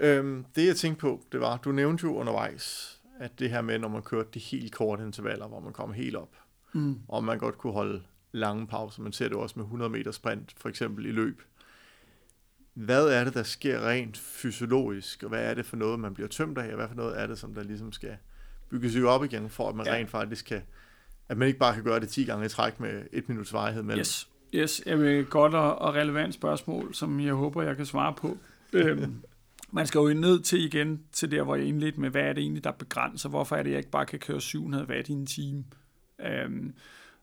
Øhm, 0.02 0.45
det 0.56 0.68
jeg 0.68 0.76
tænkte 0.76 1.02
på, 1.02 1.22
det 1.32 1.40
var, 1.40 1.57
du 1.57 1.72
nævnte 1.72 2.03
jo 2.03 2.15
undervejs, 2.15 2.98
at 3.19 3.40
det 3.40 3.49
her 3.49 3.61
med, 3.61 3.80
når 3.80 3.88
man 3.88 4.02
kørte 4.02 4.30
de 4.34 4.40
helt 4.40 4.73
korte 4.73 5.03
intervaller, 5.03 5.48
hvor 5.48 5.60
man 5.60 5.73
kom 5.73 5.94
helt 5.94 6.15
op, 6.15 6.36
mm. 6.73 6.99
og 7.07 7.23
man 7.23 7.40
godt 7.40 7.57
kunne 7.57 7.73
holde 7.73 8.02
lange 8.32 8.68
pauser, 8.68 9.02
man 9.02 9.11
ser 9.11 9.28
det 9.28 9.38
også 9.38 9.53
med 9.60 9.65
100 9.65 9.91
meter 9.91 10.11
sprint, 10.11 10.53
for 10.57 10.69
eksempel 10.69 11.06
i 11.06 11.11
løb. 11.11 11.41
Hvad 12.73 13.07
er 13.07 13.23
det, 13.23 13.34
der 13.34 13.44
sker 13.44 13.88
rent 13.88 14.18
fysiologisk, 14.18 15.23
og 15.23 15.30
hvad 15.30 15.44
er 15.44 15.53
det 15.53 15.65
for 15.65 15.78
noget, 15.78 15.99
man 15.99 16.14
bliver 16.14 16.28
tømt 16.28 16.57
af, 16.57 16.69
og 16.69 16.76
hvad 16.76 16.88
for 16.88 16.95
noget 16.95 17.22
er 17.22 17.28
det, 17.28 17.40
som 17.40 17.53
der 17.53 17.64
ligesom 17.64 17.91
skal 17.91 18.18
bygges 18.69 18.95
op 18.95 19.23
igen, 19.23 19.49
for 19.49 19.69
at 19.69 19.76
man 19.76 19.86
ja. 19.86 19.94
rent 19.94 20.10
faktisk 20.10 20.45
kan, 20.45 20.61
at 21.30 21.38
man 21.38 21.48
ikke 21.48 21.60
bare 21.60 21.73
kan 21.73 21.84
gøre 21.84 21.99
det 21.99 22.10
10 22.10 22.23
gange 22.23 22.45
i 22.45 22.49
træk 22.49 22.80
med 22.80 23.03
et 23.11 23.30
minuts 23.30 23.53
varighed 23.53 23.84
mellem. 23.84 23.99
Yes. 23.99 24.28
Yes, 24.56 24.82
et 24.86 25.30
godt 25.30 25.53
og 25.53 25.94
relevant 25.94 26.34
spørgsmål, 26.34 26.94
som 26.94 27.19
jeg 27.19 27.34
håber, 27.34 27.61
jeg 27.61 27.76
kan 27.76 27.86
svare 27.86 28.14
på. 28.14 28.38
øhm, 28.73 29.22
man 29.72 29.88
skal 29.88 29.99
jo 29.99 30.14
ned 30.14 30.39
til 30.39 30.65
igen, 30.65 31.03
til 31.11 31.31
der, 31.31 31.43
hvor 31.43 31.56
jeg 31.56 31.65
indledte 31.65 31.99
med, 31.99 32.10
hvad 32.10 32.22
er 32.22 32.34
det 32.34 32.41
egentlig, 32.41 32.64
der 32.64 32.72
begrænser? 32.72 33.30
Hvorfor 33.30 33.56
er 33.56 33.64
det, 33.64 33.69
jeg 33.69 33.77
ikke 33.77 33.89
bare 33.89 34.06
kan 34.06 34.19
køre 34.19 34.41
700 34.41 34.88
watt 34.88 35.10
i 35.10 35.11
en 35.11 35.26
time? 35.26 35.64
Øhm, 36.19 36.73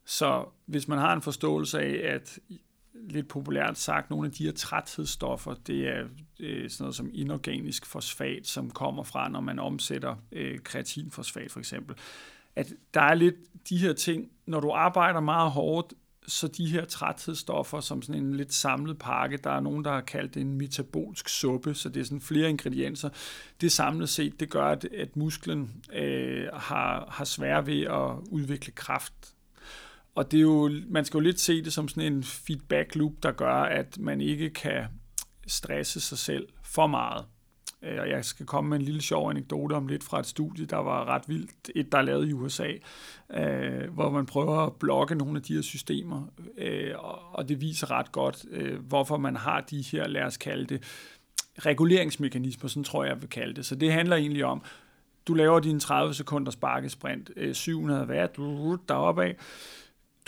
så 0.05 0.45
hvis 0.67 0.89
man 0.89 0.99
har 0.99 1.13
en 1.13 1.23
forståelse 1.23 1.81
af, 1.81 2.15
at 2.15 2.39
lidt 2.95 3.29
populært 3.29 3.79
sagt, 3.79 4.11
nogle 4.11 4.27
af 4.27 4.33
de 4.33 4.45
her 4.45 4.53
træthedsstoffer, 4.53 5.55
det 5.55 5.89
er, 5.89 6.05
øh, 6.41 6.71
sådan 6.71 6.85
noget 6.85 6.95
som 6.95 7.11
inorganisk 7.13 7.87
fosfat, 7.87 8.47
som 8.47 8.71
kommer 8.71 9.03
fra, 9.03 9.29
når 9.29 9.41
man 9.41 9.59
omsætter 9.59 10.17
øh, 10.33 10.59
kreatinfosfat 10.59 11.53
for 11.53 11.59
eksempel. 11.59 11.97
At 12.57 12.73
der 12.95 13.01
er 13.01 13.15
lidt 13.15 13.37
de 13.69 13.79
her 13.79 13.93
ting, 13.93 14.31
når 14.47 14.61
du 14.61 14.71
arbejder 14.71 15.21
meget 15.21 15.51
hårdt, 15.51 15.95
så 16.29 16.49
de 16.49 16.67
her 16.67 16.85
træthedsstoffer 16.85 17.81
som 17.81 18.03
sådan 18.03 18.23
en 18.23 18.35
lidt 18.35 18.55
samlet 18.55 18.99
pakke, 18.99 19.37
der 19.37 19.51
er 19.51 19.61
nogen, 19.61 19.85
der 19.85 19.91
har 19.91 20.01
kaldt 20.01 20.35
det 20.35 20.41
en 20.41 20.55
metabolsk 20.55 21.29
suppe, 21.29 21.75
så 21.75 21.89
det 21.89 22.01
er 22.01 22.05
sådan 22.05 22.21
flere 22.21 22.51
ingredienser. 22.51 23.09
Det 23.61 23.73
samlet 23.73 24.09
set, 24.09 24.41
det 24.41 24.51
gør, 24.51 24.65
at, 24.65 24.85
at 24.85 25.17
musklen 25.17 25.85
øh, 25.93 26.47
har, 26.53 27.09
har 27.11 27.25
svært 27.25 27.67
ved 27.67 27.83
at 27.83 28.29
udvikle 28.31 28.73
kraft. 28.73 29.15
Og 30.15 30.31
det 30.31 30.39
er 30.39 30.43
jo, 30.43 30.71
man 30.89 31.05
skal 31.05 31.19
jo 31.19 31.23
lidt 31.23 31.41
se 31.41 31.65
det 31.65 31.73
som 31.73 31.89
sådan 31.89 32.13
en 32.13 32.25
feedback 32.25 32.95
loop, 32.95 33.13
der 33.23 33.33
gør, 33.33 33.55
at 33.55 33.99
man 33.99 34.21
ikke 34.21 34.51
kan 34.51 34.85
stresse 35.47 36.01
sig 36.01 36.19
selv 36.19 36.49
for 36.63 36.87
meget. 36.87 37.25
Øh, 37.83 38.01
og 38.01 38.09
jeg 38.09 38.25
skal 38.25 38.47
komme 38.47 38.71
med 38.71 38.79
en 38.79 38.85
lille 38.85 39.03
sjov 39.03 39.31
anekdote 39.31 39.73
om 39.73 39.87
lidt 39.87 40.05
fra 40.05 40.21
et 40.21 40.27
studie, 40.27 40.67
der 40.67 40.77
var 40.77 41.05
ret 41.05 41.29
vildt. 41.29 41.71
Et, 41.75 41.93
der 41.93 41.99
er 41.99 42.03
lavet 42.03 42.29
i 42.29 42.33
USA, 42.33 42.73
øh, 43.31 43.91
hvor 43.95 44.11
man 44.11 44.27
prøver 44.27 44.59
at 44.59 44.73
blokke 44.75 45.15
nogle 45.15 45.37
af 45.37 45.43
de 45.43 45.55
her 45.55 45.63
systemer. 45.63 46.27
Øh, 46.59 46.95
og 47.33 47.49
det 47.49 47.61
viser 47.61 47.91
ret 47.91 48.13
godt, 48.13 48.45
øh, 48.51 48.79
hvorfor 48.79 49.17
man 49.17 49.37
har 49.37 49.61
de 49.61 49.83
her, 49.83 50.09
lad 50.09 50.23
os 50.23 50.37
kalde 50.37 50.67
det, 50.67 50.83
reguleringsmekanismer, 51.59 52.69
sådan 52.69 52.85
tror 52.85 53.05
jeg, 53.05 53.13
jeg 53.13 53.21
vil 53.21 53.31
kalde 53.31 53.55
det. 53.55 53.67
Så 53.67 53.75
det 53.75 53.93
handler 53.93 54.17
egentlig 54.17 54.45
om, 54.45 54.63
du 55.27 55.35
laver 55.35 55.61
din 55.61 55.81
30 55.81 56.15
sekunders 56.15 56.57
bakkesprint, 56.57 57.31
øh, 57.37 57.55
700 57.55 58.07
watt, 58.07 58.37
deroppe 58.89 59.25
af, 59.25 59.37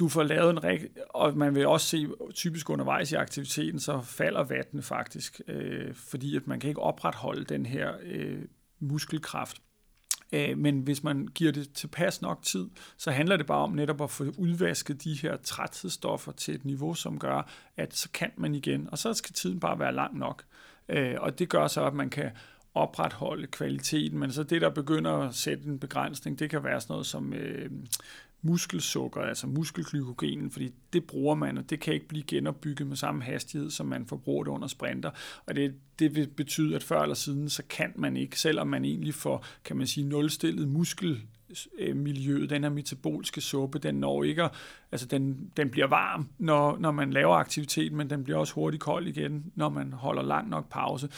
du 0.01 0.09
får 0.09 0.23
lavet 0.23 0.51
en 0.51 0.65
rigtig, 0.65 0.89
og 1.11 1.37
man 1.37 1.55
vil 1.55 1.67
også 1.67 1.87
se 1.87 2.09
typisk 2.35 2.71
undervejs 2.71 3.13
i 3.13 3.15
aktiviteten, 3.15 3.81
så 3.81 4.01
falder 4.01 4.43
vattene 4.43 4.83
faktisk, 4.83 5.41
øh, 5.49 5.95
fordi 5.95 6.37
at 6.37 6.47
man 6.47 6.61
kan 6.61 6.69
ikke 6.69 6.83
opretholde 6.83 7.45
den 7.45 7.67
her 7.67 7.93
øh, 8.03 8.43
muskelkraft. 8.79 9.63
Øh, 10.33 10.59
men 10.59 10.81
hvis 10.81 11.03
man 11.03 11.29
giver 11.35 11.53
det 11.53 11.73
tilpas 11.73 12.23
nok 12.23 12.43
tid, 12.43 12.69
så 12.97 13.11
handler 13.11 13.37
det 13.37 13.47
bare 13.47 13.63
om 13.63 13.73
netop 13.73 14.01
at 14.01 14.11
få 14.11 14.25
udvasket 14.39 15.05
de 15.05 15.15
her 15.15 15.37
træthedsstoffer 15.37 16.33
til 16.33 16.55
et 16.55 16.65
niveau, 16.65 16.95
som 16.95 17.19
gør, 17.19 17.51
at 17.77 17.97
så 17.97 18.09
kan 18.15 18.31
man 18.37 18.55
igen, 18.55 18.89
og 18.93 18.99
så 18.99 19.15
skal 19.15 19.35
tiden 19.35 19.61
bare 19.61 19.79
være 19.79 19.95
lang 19.95 20.19
nok. 20.19 20.45
Øh, 20.89 21.15
og 21.19 21.39
det 21.39 21.49
gør 21.49 21.67
så, 21.67 21.85
at 21.85 21.95
man 21.95 22.11
kan 22.11 22.31
opretholde 22.75 23.47
kvaliteten, 23.47 24.19
men 24.19 24.33
så 24.33 24.43
det, 24.43 24.63
der 24.63 24.71
begynder 24.71 25.13
at 25.13 25.35
sætte 25.35 25.65
en 25.65 25.79
begrænsning, 25.79 26.39
det 26.39 26.51
kan 26.51 26.65
være 26.65 26.81
sådan 26.81 26.93
noget 26.93 27.07
som 27.07 27.33
øh, 27.33 27.71
muskelsukker, 28.43 29.21
altså 29.21 29.47
muskelglykogenen, 29.47 30.51
fordi 30.51 30.71
det 30.93 31.05
bruger 31.05 31.35
man, 31.35 31.59
og 31.59 31.71
det 31.71 31.81
kan 31.81 31.95
ikke 31.95 32.09
blive 32.09 32.23
genopbygget 32.23 32.89
med 32.89 32.97
samme 32.97 33.23
hastighed, 33.23 33.71
som 33.71 33.87
man 33.87 34.07
forbruger 34.07 34.45
det 34.45 34.51
under 34.51 34.69
sprinter. 34.69 35.11
Og 35.47 35.57
det, 35.57 35.75
det 35.99 36.15
vil 36.15 36.27
betyde, 36.27 36.77
at 36.77 36.83
før 36.83 37.03
eller 37.03 37.15
siden, 37.15 37.49
så 37.49 37.63
kan 37.69 37.93
man 37.97 38.17
ikke, 38.17 38.41
selvom 38.41 38.67
man 38.67 38.85
egentlig 38.85 39.15
får, 39.15 39.45
kan 39.65 39.77
man 39.77 39.87
sige, 39.87 40.07
nulstillet 40.07 40.69
muskel 40.69 41.21
miljøet, 41.95 42.51
den 42.51 42.63
her 42.63 42.71
metabolske 42.71 43.41
suppe, 43.41 43.79
den 43.79 43.95
når 43.95 44.25
ikke, 44.25 44.49
altså 44.93 45.07
den, 45.07 45.51
den 45.57 45.71
bliver 45.71 45.87
varm, 45.87 46.29
når, 46.39 46.79
når 46.79 46.91
man 46.91 47.13
laver 47.13 47.35
aktivitet, 47.35 47.93
men 47.93 48.11
den 48.11 48.25
bliver 48.25 48.39
også 48.39 48.55
hurtigt 48.55 48.83
kold 48.83 49.07
igen, 49.07 49.53
når 49.55 49.69
man 49.69 49.93
holder 49.93 50.23
lang 50.23 50.49
nok 50.49 50.69
pause. 50.71 51.09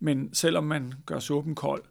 Men 0.00 0.34
selvom 0.34 0.64
man 0.64 0.92
gør 1.06 1.18
suppen 1.18 1.54
kold, 1.54 1.82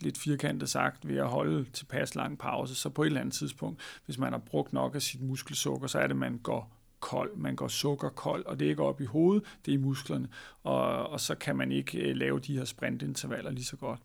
lidt 0.00 0.18
firkantet 0.18 0.68
sagt, 0.68 1.08
ved 1.08 1.16
at 1.16 1.28
holde 1.28 1.64
tilpas 1.72 2.14
lang 2.14 2.38
pause, 2.38 2.74
så 2.74 2.88
på 2.88 3.02
et 3.02 3.06
eller 3.06 3.20
andet 3.20 3.34
tidspunkt, 3.34 3.80
hvis 4.04 4.18
man 4.18 4.32
har 4.32 4.38
brugt 4.38 4.72
nok 4.72 4.94
af 4.94 5.02
sit 5.02 5.22
muskelsukker, 5.22 5.86
så 5.86 5.98
er 5.98 6.02
det, 6.02 6.10
at 6.10 6.16
man 6.16 6.38
går 6.38 6.76
kold, 7.00 7.36
man 7.36 7.56
går 7.56 7.68
sukkerkold, 7.68 8.46
og 8.46 8.58
det 8.58 8.66
er 8.66 8.70
ikke 8.70 8.82
op 8.82 9.00
i 9.00 9.04
hovedet, 9.04 9.44
det 9.66 9.74
er 9.74 9.78
i 9.78 9.80
musklerne, 9.80 10.28
og, 10.62 11.10
og 11.10 11.20
så 11.20 11.34
kan 11.34 11.56
man 11.56 11.72
ikke 11.72 11.98
øh, 11.98 12.16
lave 12.16 12.40
de 12.40 12.56
her 12.58 12.64
sprintintervaller 12.64 13.50
lige 13.50 13.64
så 13.64 13.76
godt. 13.76 14.00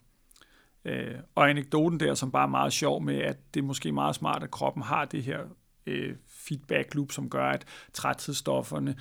Øh, 0.84 1.14
og 1.34 1.50
anekdoten 1.50 2.00
der, 2.00 2.14
som 2.14 2.30
bare 2.30 2.42
er 2.42 2.50
meget 2.50 2.72
sjov 2.72 3.02
med, 3.02 3.18
at 3.18 3.54
det 3.54 3.60
er 3.60 3.64
måske 3.64 3.92
meget 3.92 4.14
smart, 4.14 4.42
at 4.42 4.50
kroppen 4.50 4.82
har 4.82 5.04
det 5.04 5.22
her 5.22 5.40
øh, 5.86 6.16
feedback 6.28 6.94
loop, 6.94 7.12
som 7.12 7.30
gør, 7.30 7.46
at 7.46 7.64
træthedsstofferne 7.92 8.96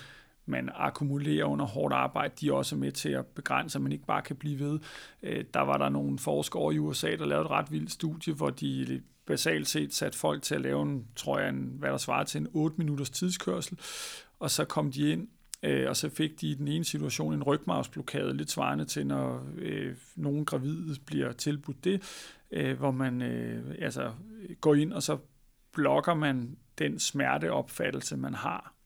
man 0.50 0.70
akkumulerer 0.76 1.46
under 1.46 1.66
hårdt 1.66 1.94
arbejde, 1.94 2.34
de 2.42 2.48
er 2.48 2.54
også 2.54 2.76
med 2.76 2.92
til 2.92 3.10
at 3.10 3.26
begrænse, 3.26 3.78
at 3.78 3.82
man 3.82 3.92
ikke 3.92 4.06
bare 4.06 4.22
kan 4.22 4.36
blive 4.36 4.60
ved. 4.60 4.80
Øh, 5.24 5.46
der 5.54 5.62
var 5.62 5.78
der 5.78 5.90
nogle 5.90 6.20
forskere 6.20 6.74
i 6.74 6.80
USA, 6.80 7.16
der 7.16 7.26
lavede 7.26 7.46
et 7.46 7.52
ret 7.52 7.72
vildt 7.72 7.92
studie, 7.92 8.34
hvor 8.34 8.50
de 8.50 9.02
basalt 9.26 9.68
set 9.68 9.94
satte 9.94 10.18
folk 10.18 10.42
til 10.44 10.56
at 10.56 10.62
lave 10.62 10.82
en, 10.82 11.08
tror 11.16 11.40
jeg, 11.40 11.50
en, 11.50 11.76
hvad 11.80 11.90
der 11.90 11.98
svarer 11.98 12.24
til 12.24 12.42
en 12.42 12.48
8 12.54 12.78
minutters 12.78 13.10
tidskørsel, 13.10 13.80
og 14.40 14.52
så 14.52 14.66
kom 14.66 14.92
de 14.92 15.12
ind, 15.12 15.28
øh, 15.64 15.90
og 15.90 15.98
så 15.98 16.10
fik 16.10 16.42
de 16.42 16.48
i 16.48 16.54
den 16.54 16.68
ene 16.68 16.86
situation 16.86 17.34
en 17.34 17.44
rygmavsblokade, 17.44 18.38
lidt 18.38 18.52
svarende 18.52 18.86
til, 18.86 19.08
når 19.08 19.48
øh, 19.58 19.96
nogen 20.16 20.46
gravide 20.46 20.96
bliver 21.06 21.32
tilbudt 21.32 21.84
det, 21.84 22.02
øh, 22.52 22.78
hvor 22.78 22.92
man 22.92 23.22
øh, 23.22 23.76
altså, 23.80 24.12
går 24.62 24.76
ind, 24.76 24.94
og 24.94 25.04
så 25.04 25.18
blokker 25.74 26.14
man 26.14 26.58
den 26.80 27.00
smerteopfattelse, 27.00 28.18
man 28.18 28.34
har 28.34 28.79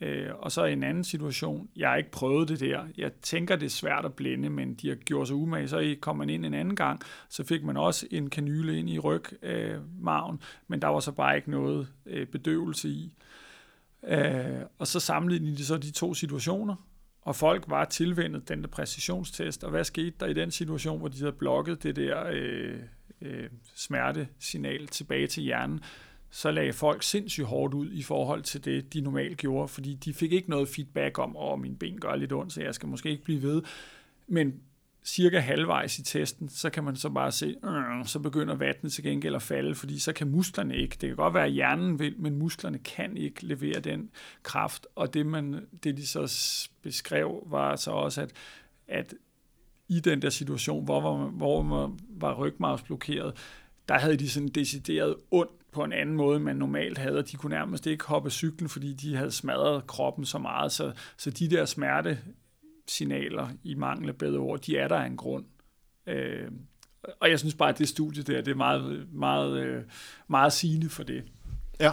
Øh, 0.00 0.28
og 0.38 0.52
så 0.52 0.64
en 0.64 0.82
anden 0.82 1.04
situation, 1.04 1.68
jeg 1.76 1.88
har 1.88 1.96
ikke 1.96 2.10
prøvet 2.10 2.48
det 2.48 2.60
der. 2.60 2.84
Jeg 2.96 3.12
tænker, 3.12 3.56
det 3.56 3.66
er 3.66 3.70
svært 3.70 4.04
at 4.04 4.14
blinde, 4.14 4.50
men 4.50 4.74
de 4.74 4.88
har 4.88 4.94
gjort 4.94 5.28
sig 5.28 5.36
umage. 5.36 5.68
Så 5.68 5.96
kom 6.00 6.16
man 6.16 6.30
ind 6.30 6.46
en 6.46 6.54
anden 6.54 6.76
gang, 6.76 7.00
så 7.28 7.44
fik 7.44 7.64
man 7.64 7.76
også 7.76 8.06
en 8.10 8.30
kanyle 8.30 8.78
ind 8.78 8.90
i 8.90 8.98
rygmagen, 8.98 10.34
øh, 10.34 10.40
men 10.68 10.82
der 10.82 10.88
var 10.88 11.00
så 11.00 11.12
bare 11.12 11.36
ikke 11.36 11.50
noget 11.50 11.88
øh, 12.06 12.26
bedøvelse 12.26 12.88
i. 12.88 13.12
Øh, 14.08 14.60
og 14.78 14.86
så 14.86 15.00
sammenlignede 15.00 15.56
de 15.56 15.64
så 15.64 15.76
de 15.76 15.90
to 15.90 16.14
situationer, 16.14 16.76
og 17.22 17.36
folk 17.36 17.64
var 17.68 17.84
tilvendet 17.84 18.48
den 18.48 18.62
der 18.62 18.68
præcisionstest, 18.68 19.64
og 19.64 19.70
hvad 19.70 19.84
skete 19.84 20.16
der 20.20 20.26
i 20.26 20.32
den 20.32 20.50
situation, 20.50 20.98
hvor 20.98 21.08
de 21.08 21.18
havde 21.18 21.32
blokket 21.32 21.82
det 21.82 21.96
der 21.96 22.24
øh, 22.32 22.78
øh, 23.20 23.48
smertesignal 23.74 24.86
tilbage 24.86 25.26
til 25.26 25.42
hjernen? 25.42 25.80
Så 26.36 26.50
lagde 26.50 26.72
folk 26.72 27.02
sindssygt 27.02 27.46
hårdt 27.46 27.74
ud 27.74 27.92
i 27.92 28.02
forhold 28.02 28.42
til 28.42 28.64
det, 28.64 28.92
de 28.92 29.00
normalt 29.00 29.38
gjorde, 29.38 29.68
fordi 29.68 29.94
de 29.94 30.14
fik 30.14 30.32
ikke 30.32 30.50
noget 30.50 30.68
feedback 30.68 31.18
om, 31.18 31.36
at 31.36 31.58
min 31.58 31.76
ben 31.76 32.00
gør 32.00 32.16
lidt 32.16 32.32
ondt, 32.32 32.52
så 32.52 32.62
jeg 32.62 32.74
skal 32.74 32.88
måske 32.88 33.10
ikke 33.10 33.24
blive 33.24 33.42
ved. 33.42 33.62
Men 34.26 34.54
cirka 35.04 35.38
halvvejs 35.38 35.98
i 35.98 36.02
testen, 36.02 36.48
så 36.48 36.70
kan 36.70 36.84
man 36.84 36.96
så 36.96 37.08
bare 37.08 37.32
se, 37.32 37.54
øh, 37.64 38.06
så 38.06 38.18
begynder 38.18 38.54
vattnet 38.54 38.92
til 38.92 39.04
gengæld 39.04 39.34
at 39.34 39.42
falde, 39.42 39.74
fordi 39.74 39.98
så 39.98 40.12
kan 40.12 40.28
musklerne 40.30 40.76
ikke, 40.76 40.96
det 41.00 41.08
kan 41.08 41.16
godt 41.16 41.34
være, 41.34 41.44
at 41.44 41.52
hjernen 41.52 41.98
vil, 41.98 42.14
men 42.18 42.36
musklerne 42.38 42.78
kan 42.78 43.16
ikke 43.16 43.46
levere 43.46 43.80
den 43.80 44.10
kraft, 44.42 44.86
og 44.94 45.14
det, 45.14 45.26
man, 45.26 45.66
det 45.84 45.96
de 45.96 46.06
så 46.06 46.68
beskrev, 46.82 47.42
var 47.46 47.76
så 47.76 47.90
også, 47.90 48.22
at, 48.22 48.32
at 48.88 49.14
i 49.88 50.00
den 50.00 50.22
der 50.22 50.30
situation, 50.30 50.84
hvor 50.84 51.18
man, 51.18 51.32
hvor 51.32 51.62
man 51.62 51.98
var 52.08 52.34
rygmarvsblokeret, 52.34 53.34
der 53.88 53.98
havde 53.98 54.16
de 54.16 54.30
sådan 54.30 54.48
decideret 54.48 55.16
ondt 55.30 55.50
på 55.76 55.84
en 55.84 55.92
anden 55.92 56.16
måde, 56.16 56.40
man 56.40 56.56
normalt 56.56 56.98
havde, 56.98 57.18
og 57.18 57.30
de 57.30 57.36
kunne 57.36 57.54
nærmest 57.54 57.86
ikke 57.86 58.04
hoppe 58.04 58.30
cyklen, 58.30 58.68
fordi 58.68 58.92
de 58.92 59.16
havde 59.16 59.30
smadret 59.30 59.86
kroppen 59.86 60.24
så 60.24 60.38
meget, 60.38 60.72
så, 60.72 60.92
så 61.16 61.30
de 61.30 61.50
der 61.50 61.64
smertesignaler, 61.64 63.48
i 63.62 63.74
mangel 63.74 64.08
af 64.08 64.16
bedre 64.16 64.38
ord, 64.38 64.60
de 64.60 64.78
er 64.78 64.88
der 64.88 64.96
af 64.96 65.06
en 65.06 65.16
grund. 65.16 65.44
Øh, 66.06 66.50
og 67.20 67.30
jeg 67.30 67.38
synes 67.38 67.54
bare, 67.54 67.68
at 67.68 67.78
det 67.78 67.88
studie 67.88 68.22
der, 68.22 68.40
det 68.40 68.50
er 68.50 68.54
meget, 68.54 69.08
meget, 69.12 69.58
øh, 69.58 69.82
meget 70.28 70.52
sigende 70.52 70.88
for 70.88 71.02
det. 71.02 71.24
Ja, 71.80 71.92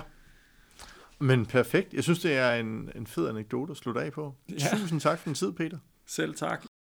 men 1.19 1.45
perfekt. 1.45 1.93
Jeg 1.93 2.03
synes, 2.03 2.19
det 2.19 2.37
er 2.37 2.53
en, 2.53 2.89
en 2.95 3.07
fed 3.07 3.29
anekdote 3.29 3.71
at 3.71 3.77
slutte 3.77 4.01
af 4.01 4.11
på. 4.11 4.35
Ja. 4.49 4.77
Tusind 4.77 5.01
tak 5.01 5.19
for 5.19 5.29
din 5.29 5.35
tid, 5.35 5.51
Peter. 5.51 5.77
Selv 6.05 6.35
tak. 6.35 6.65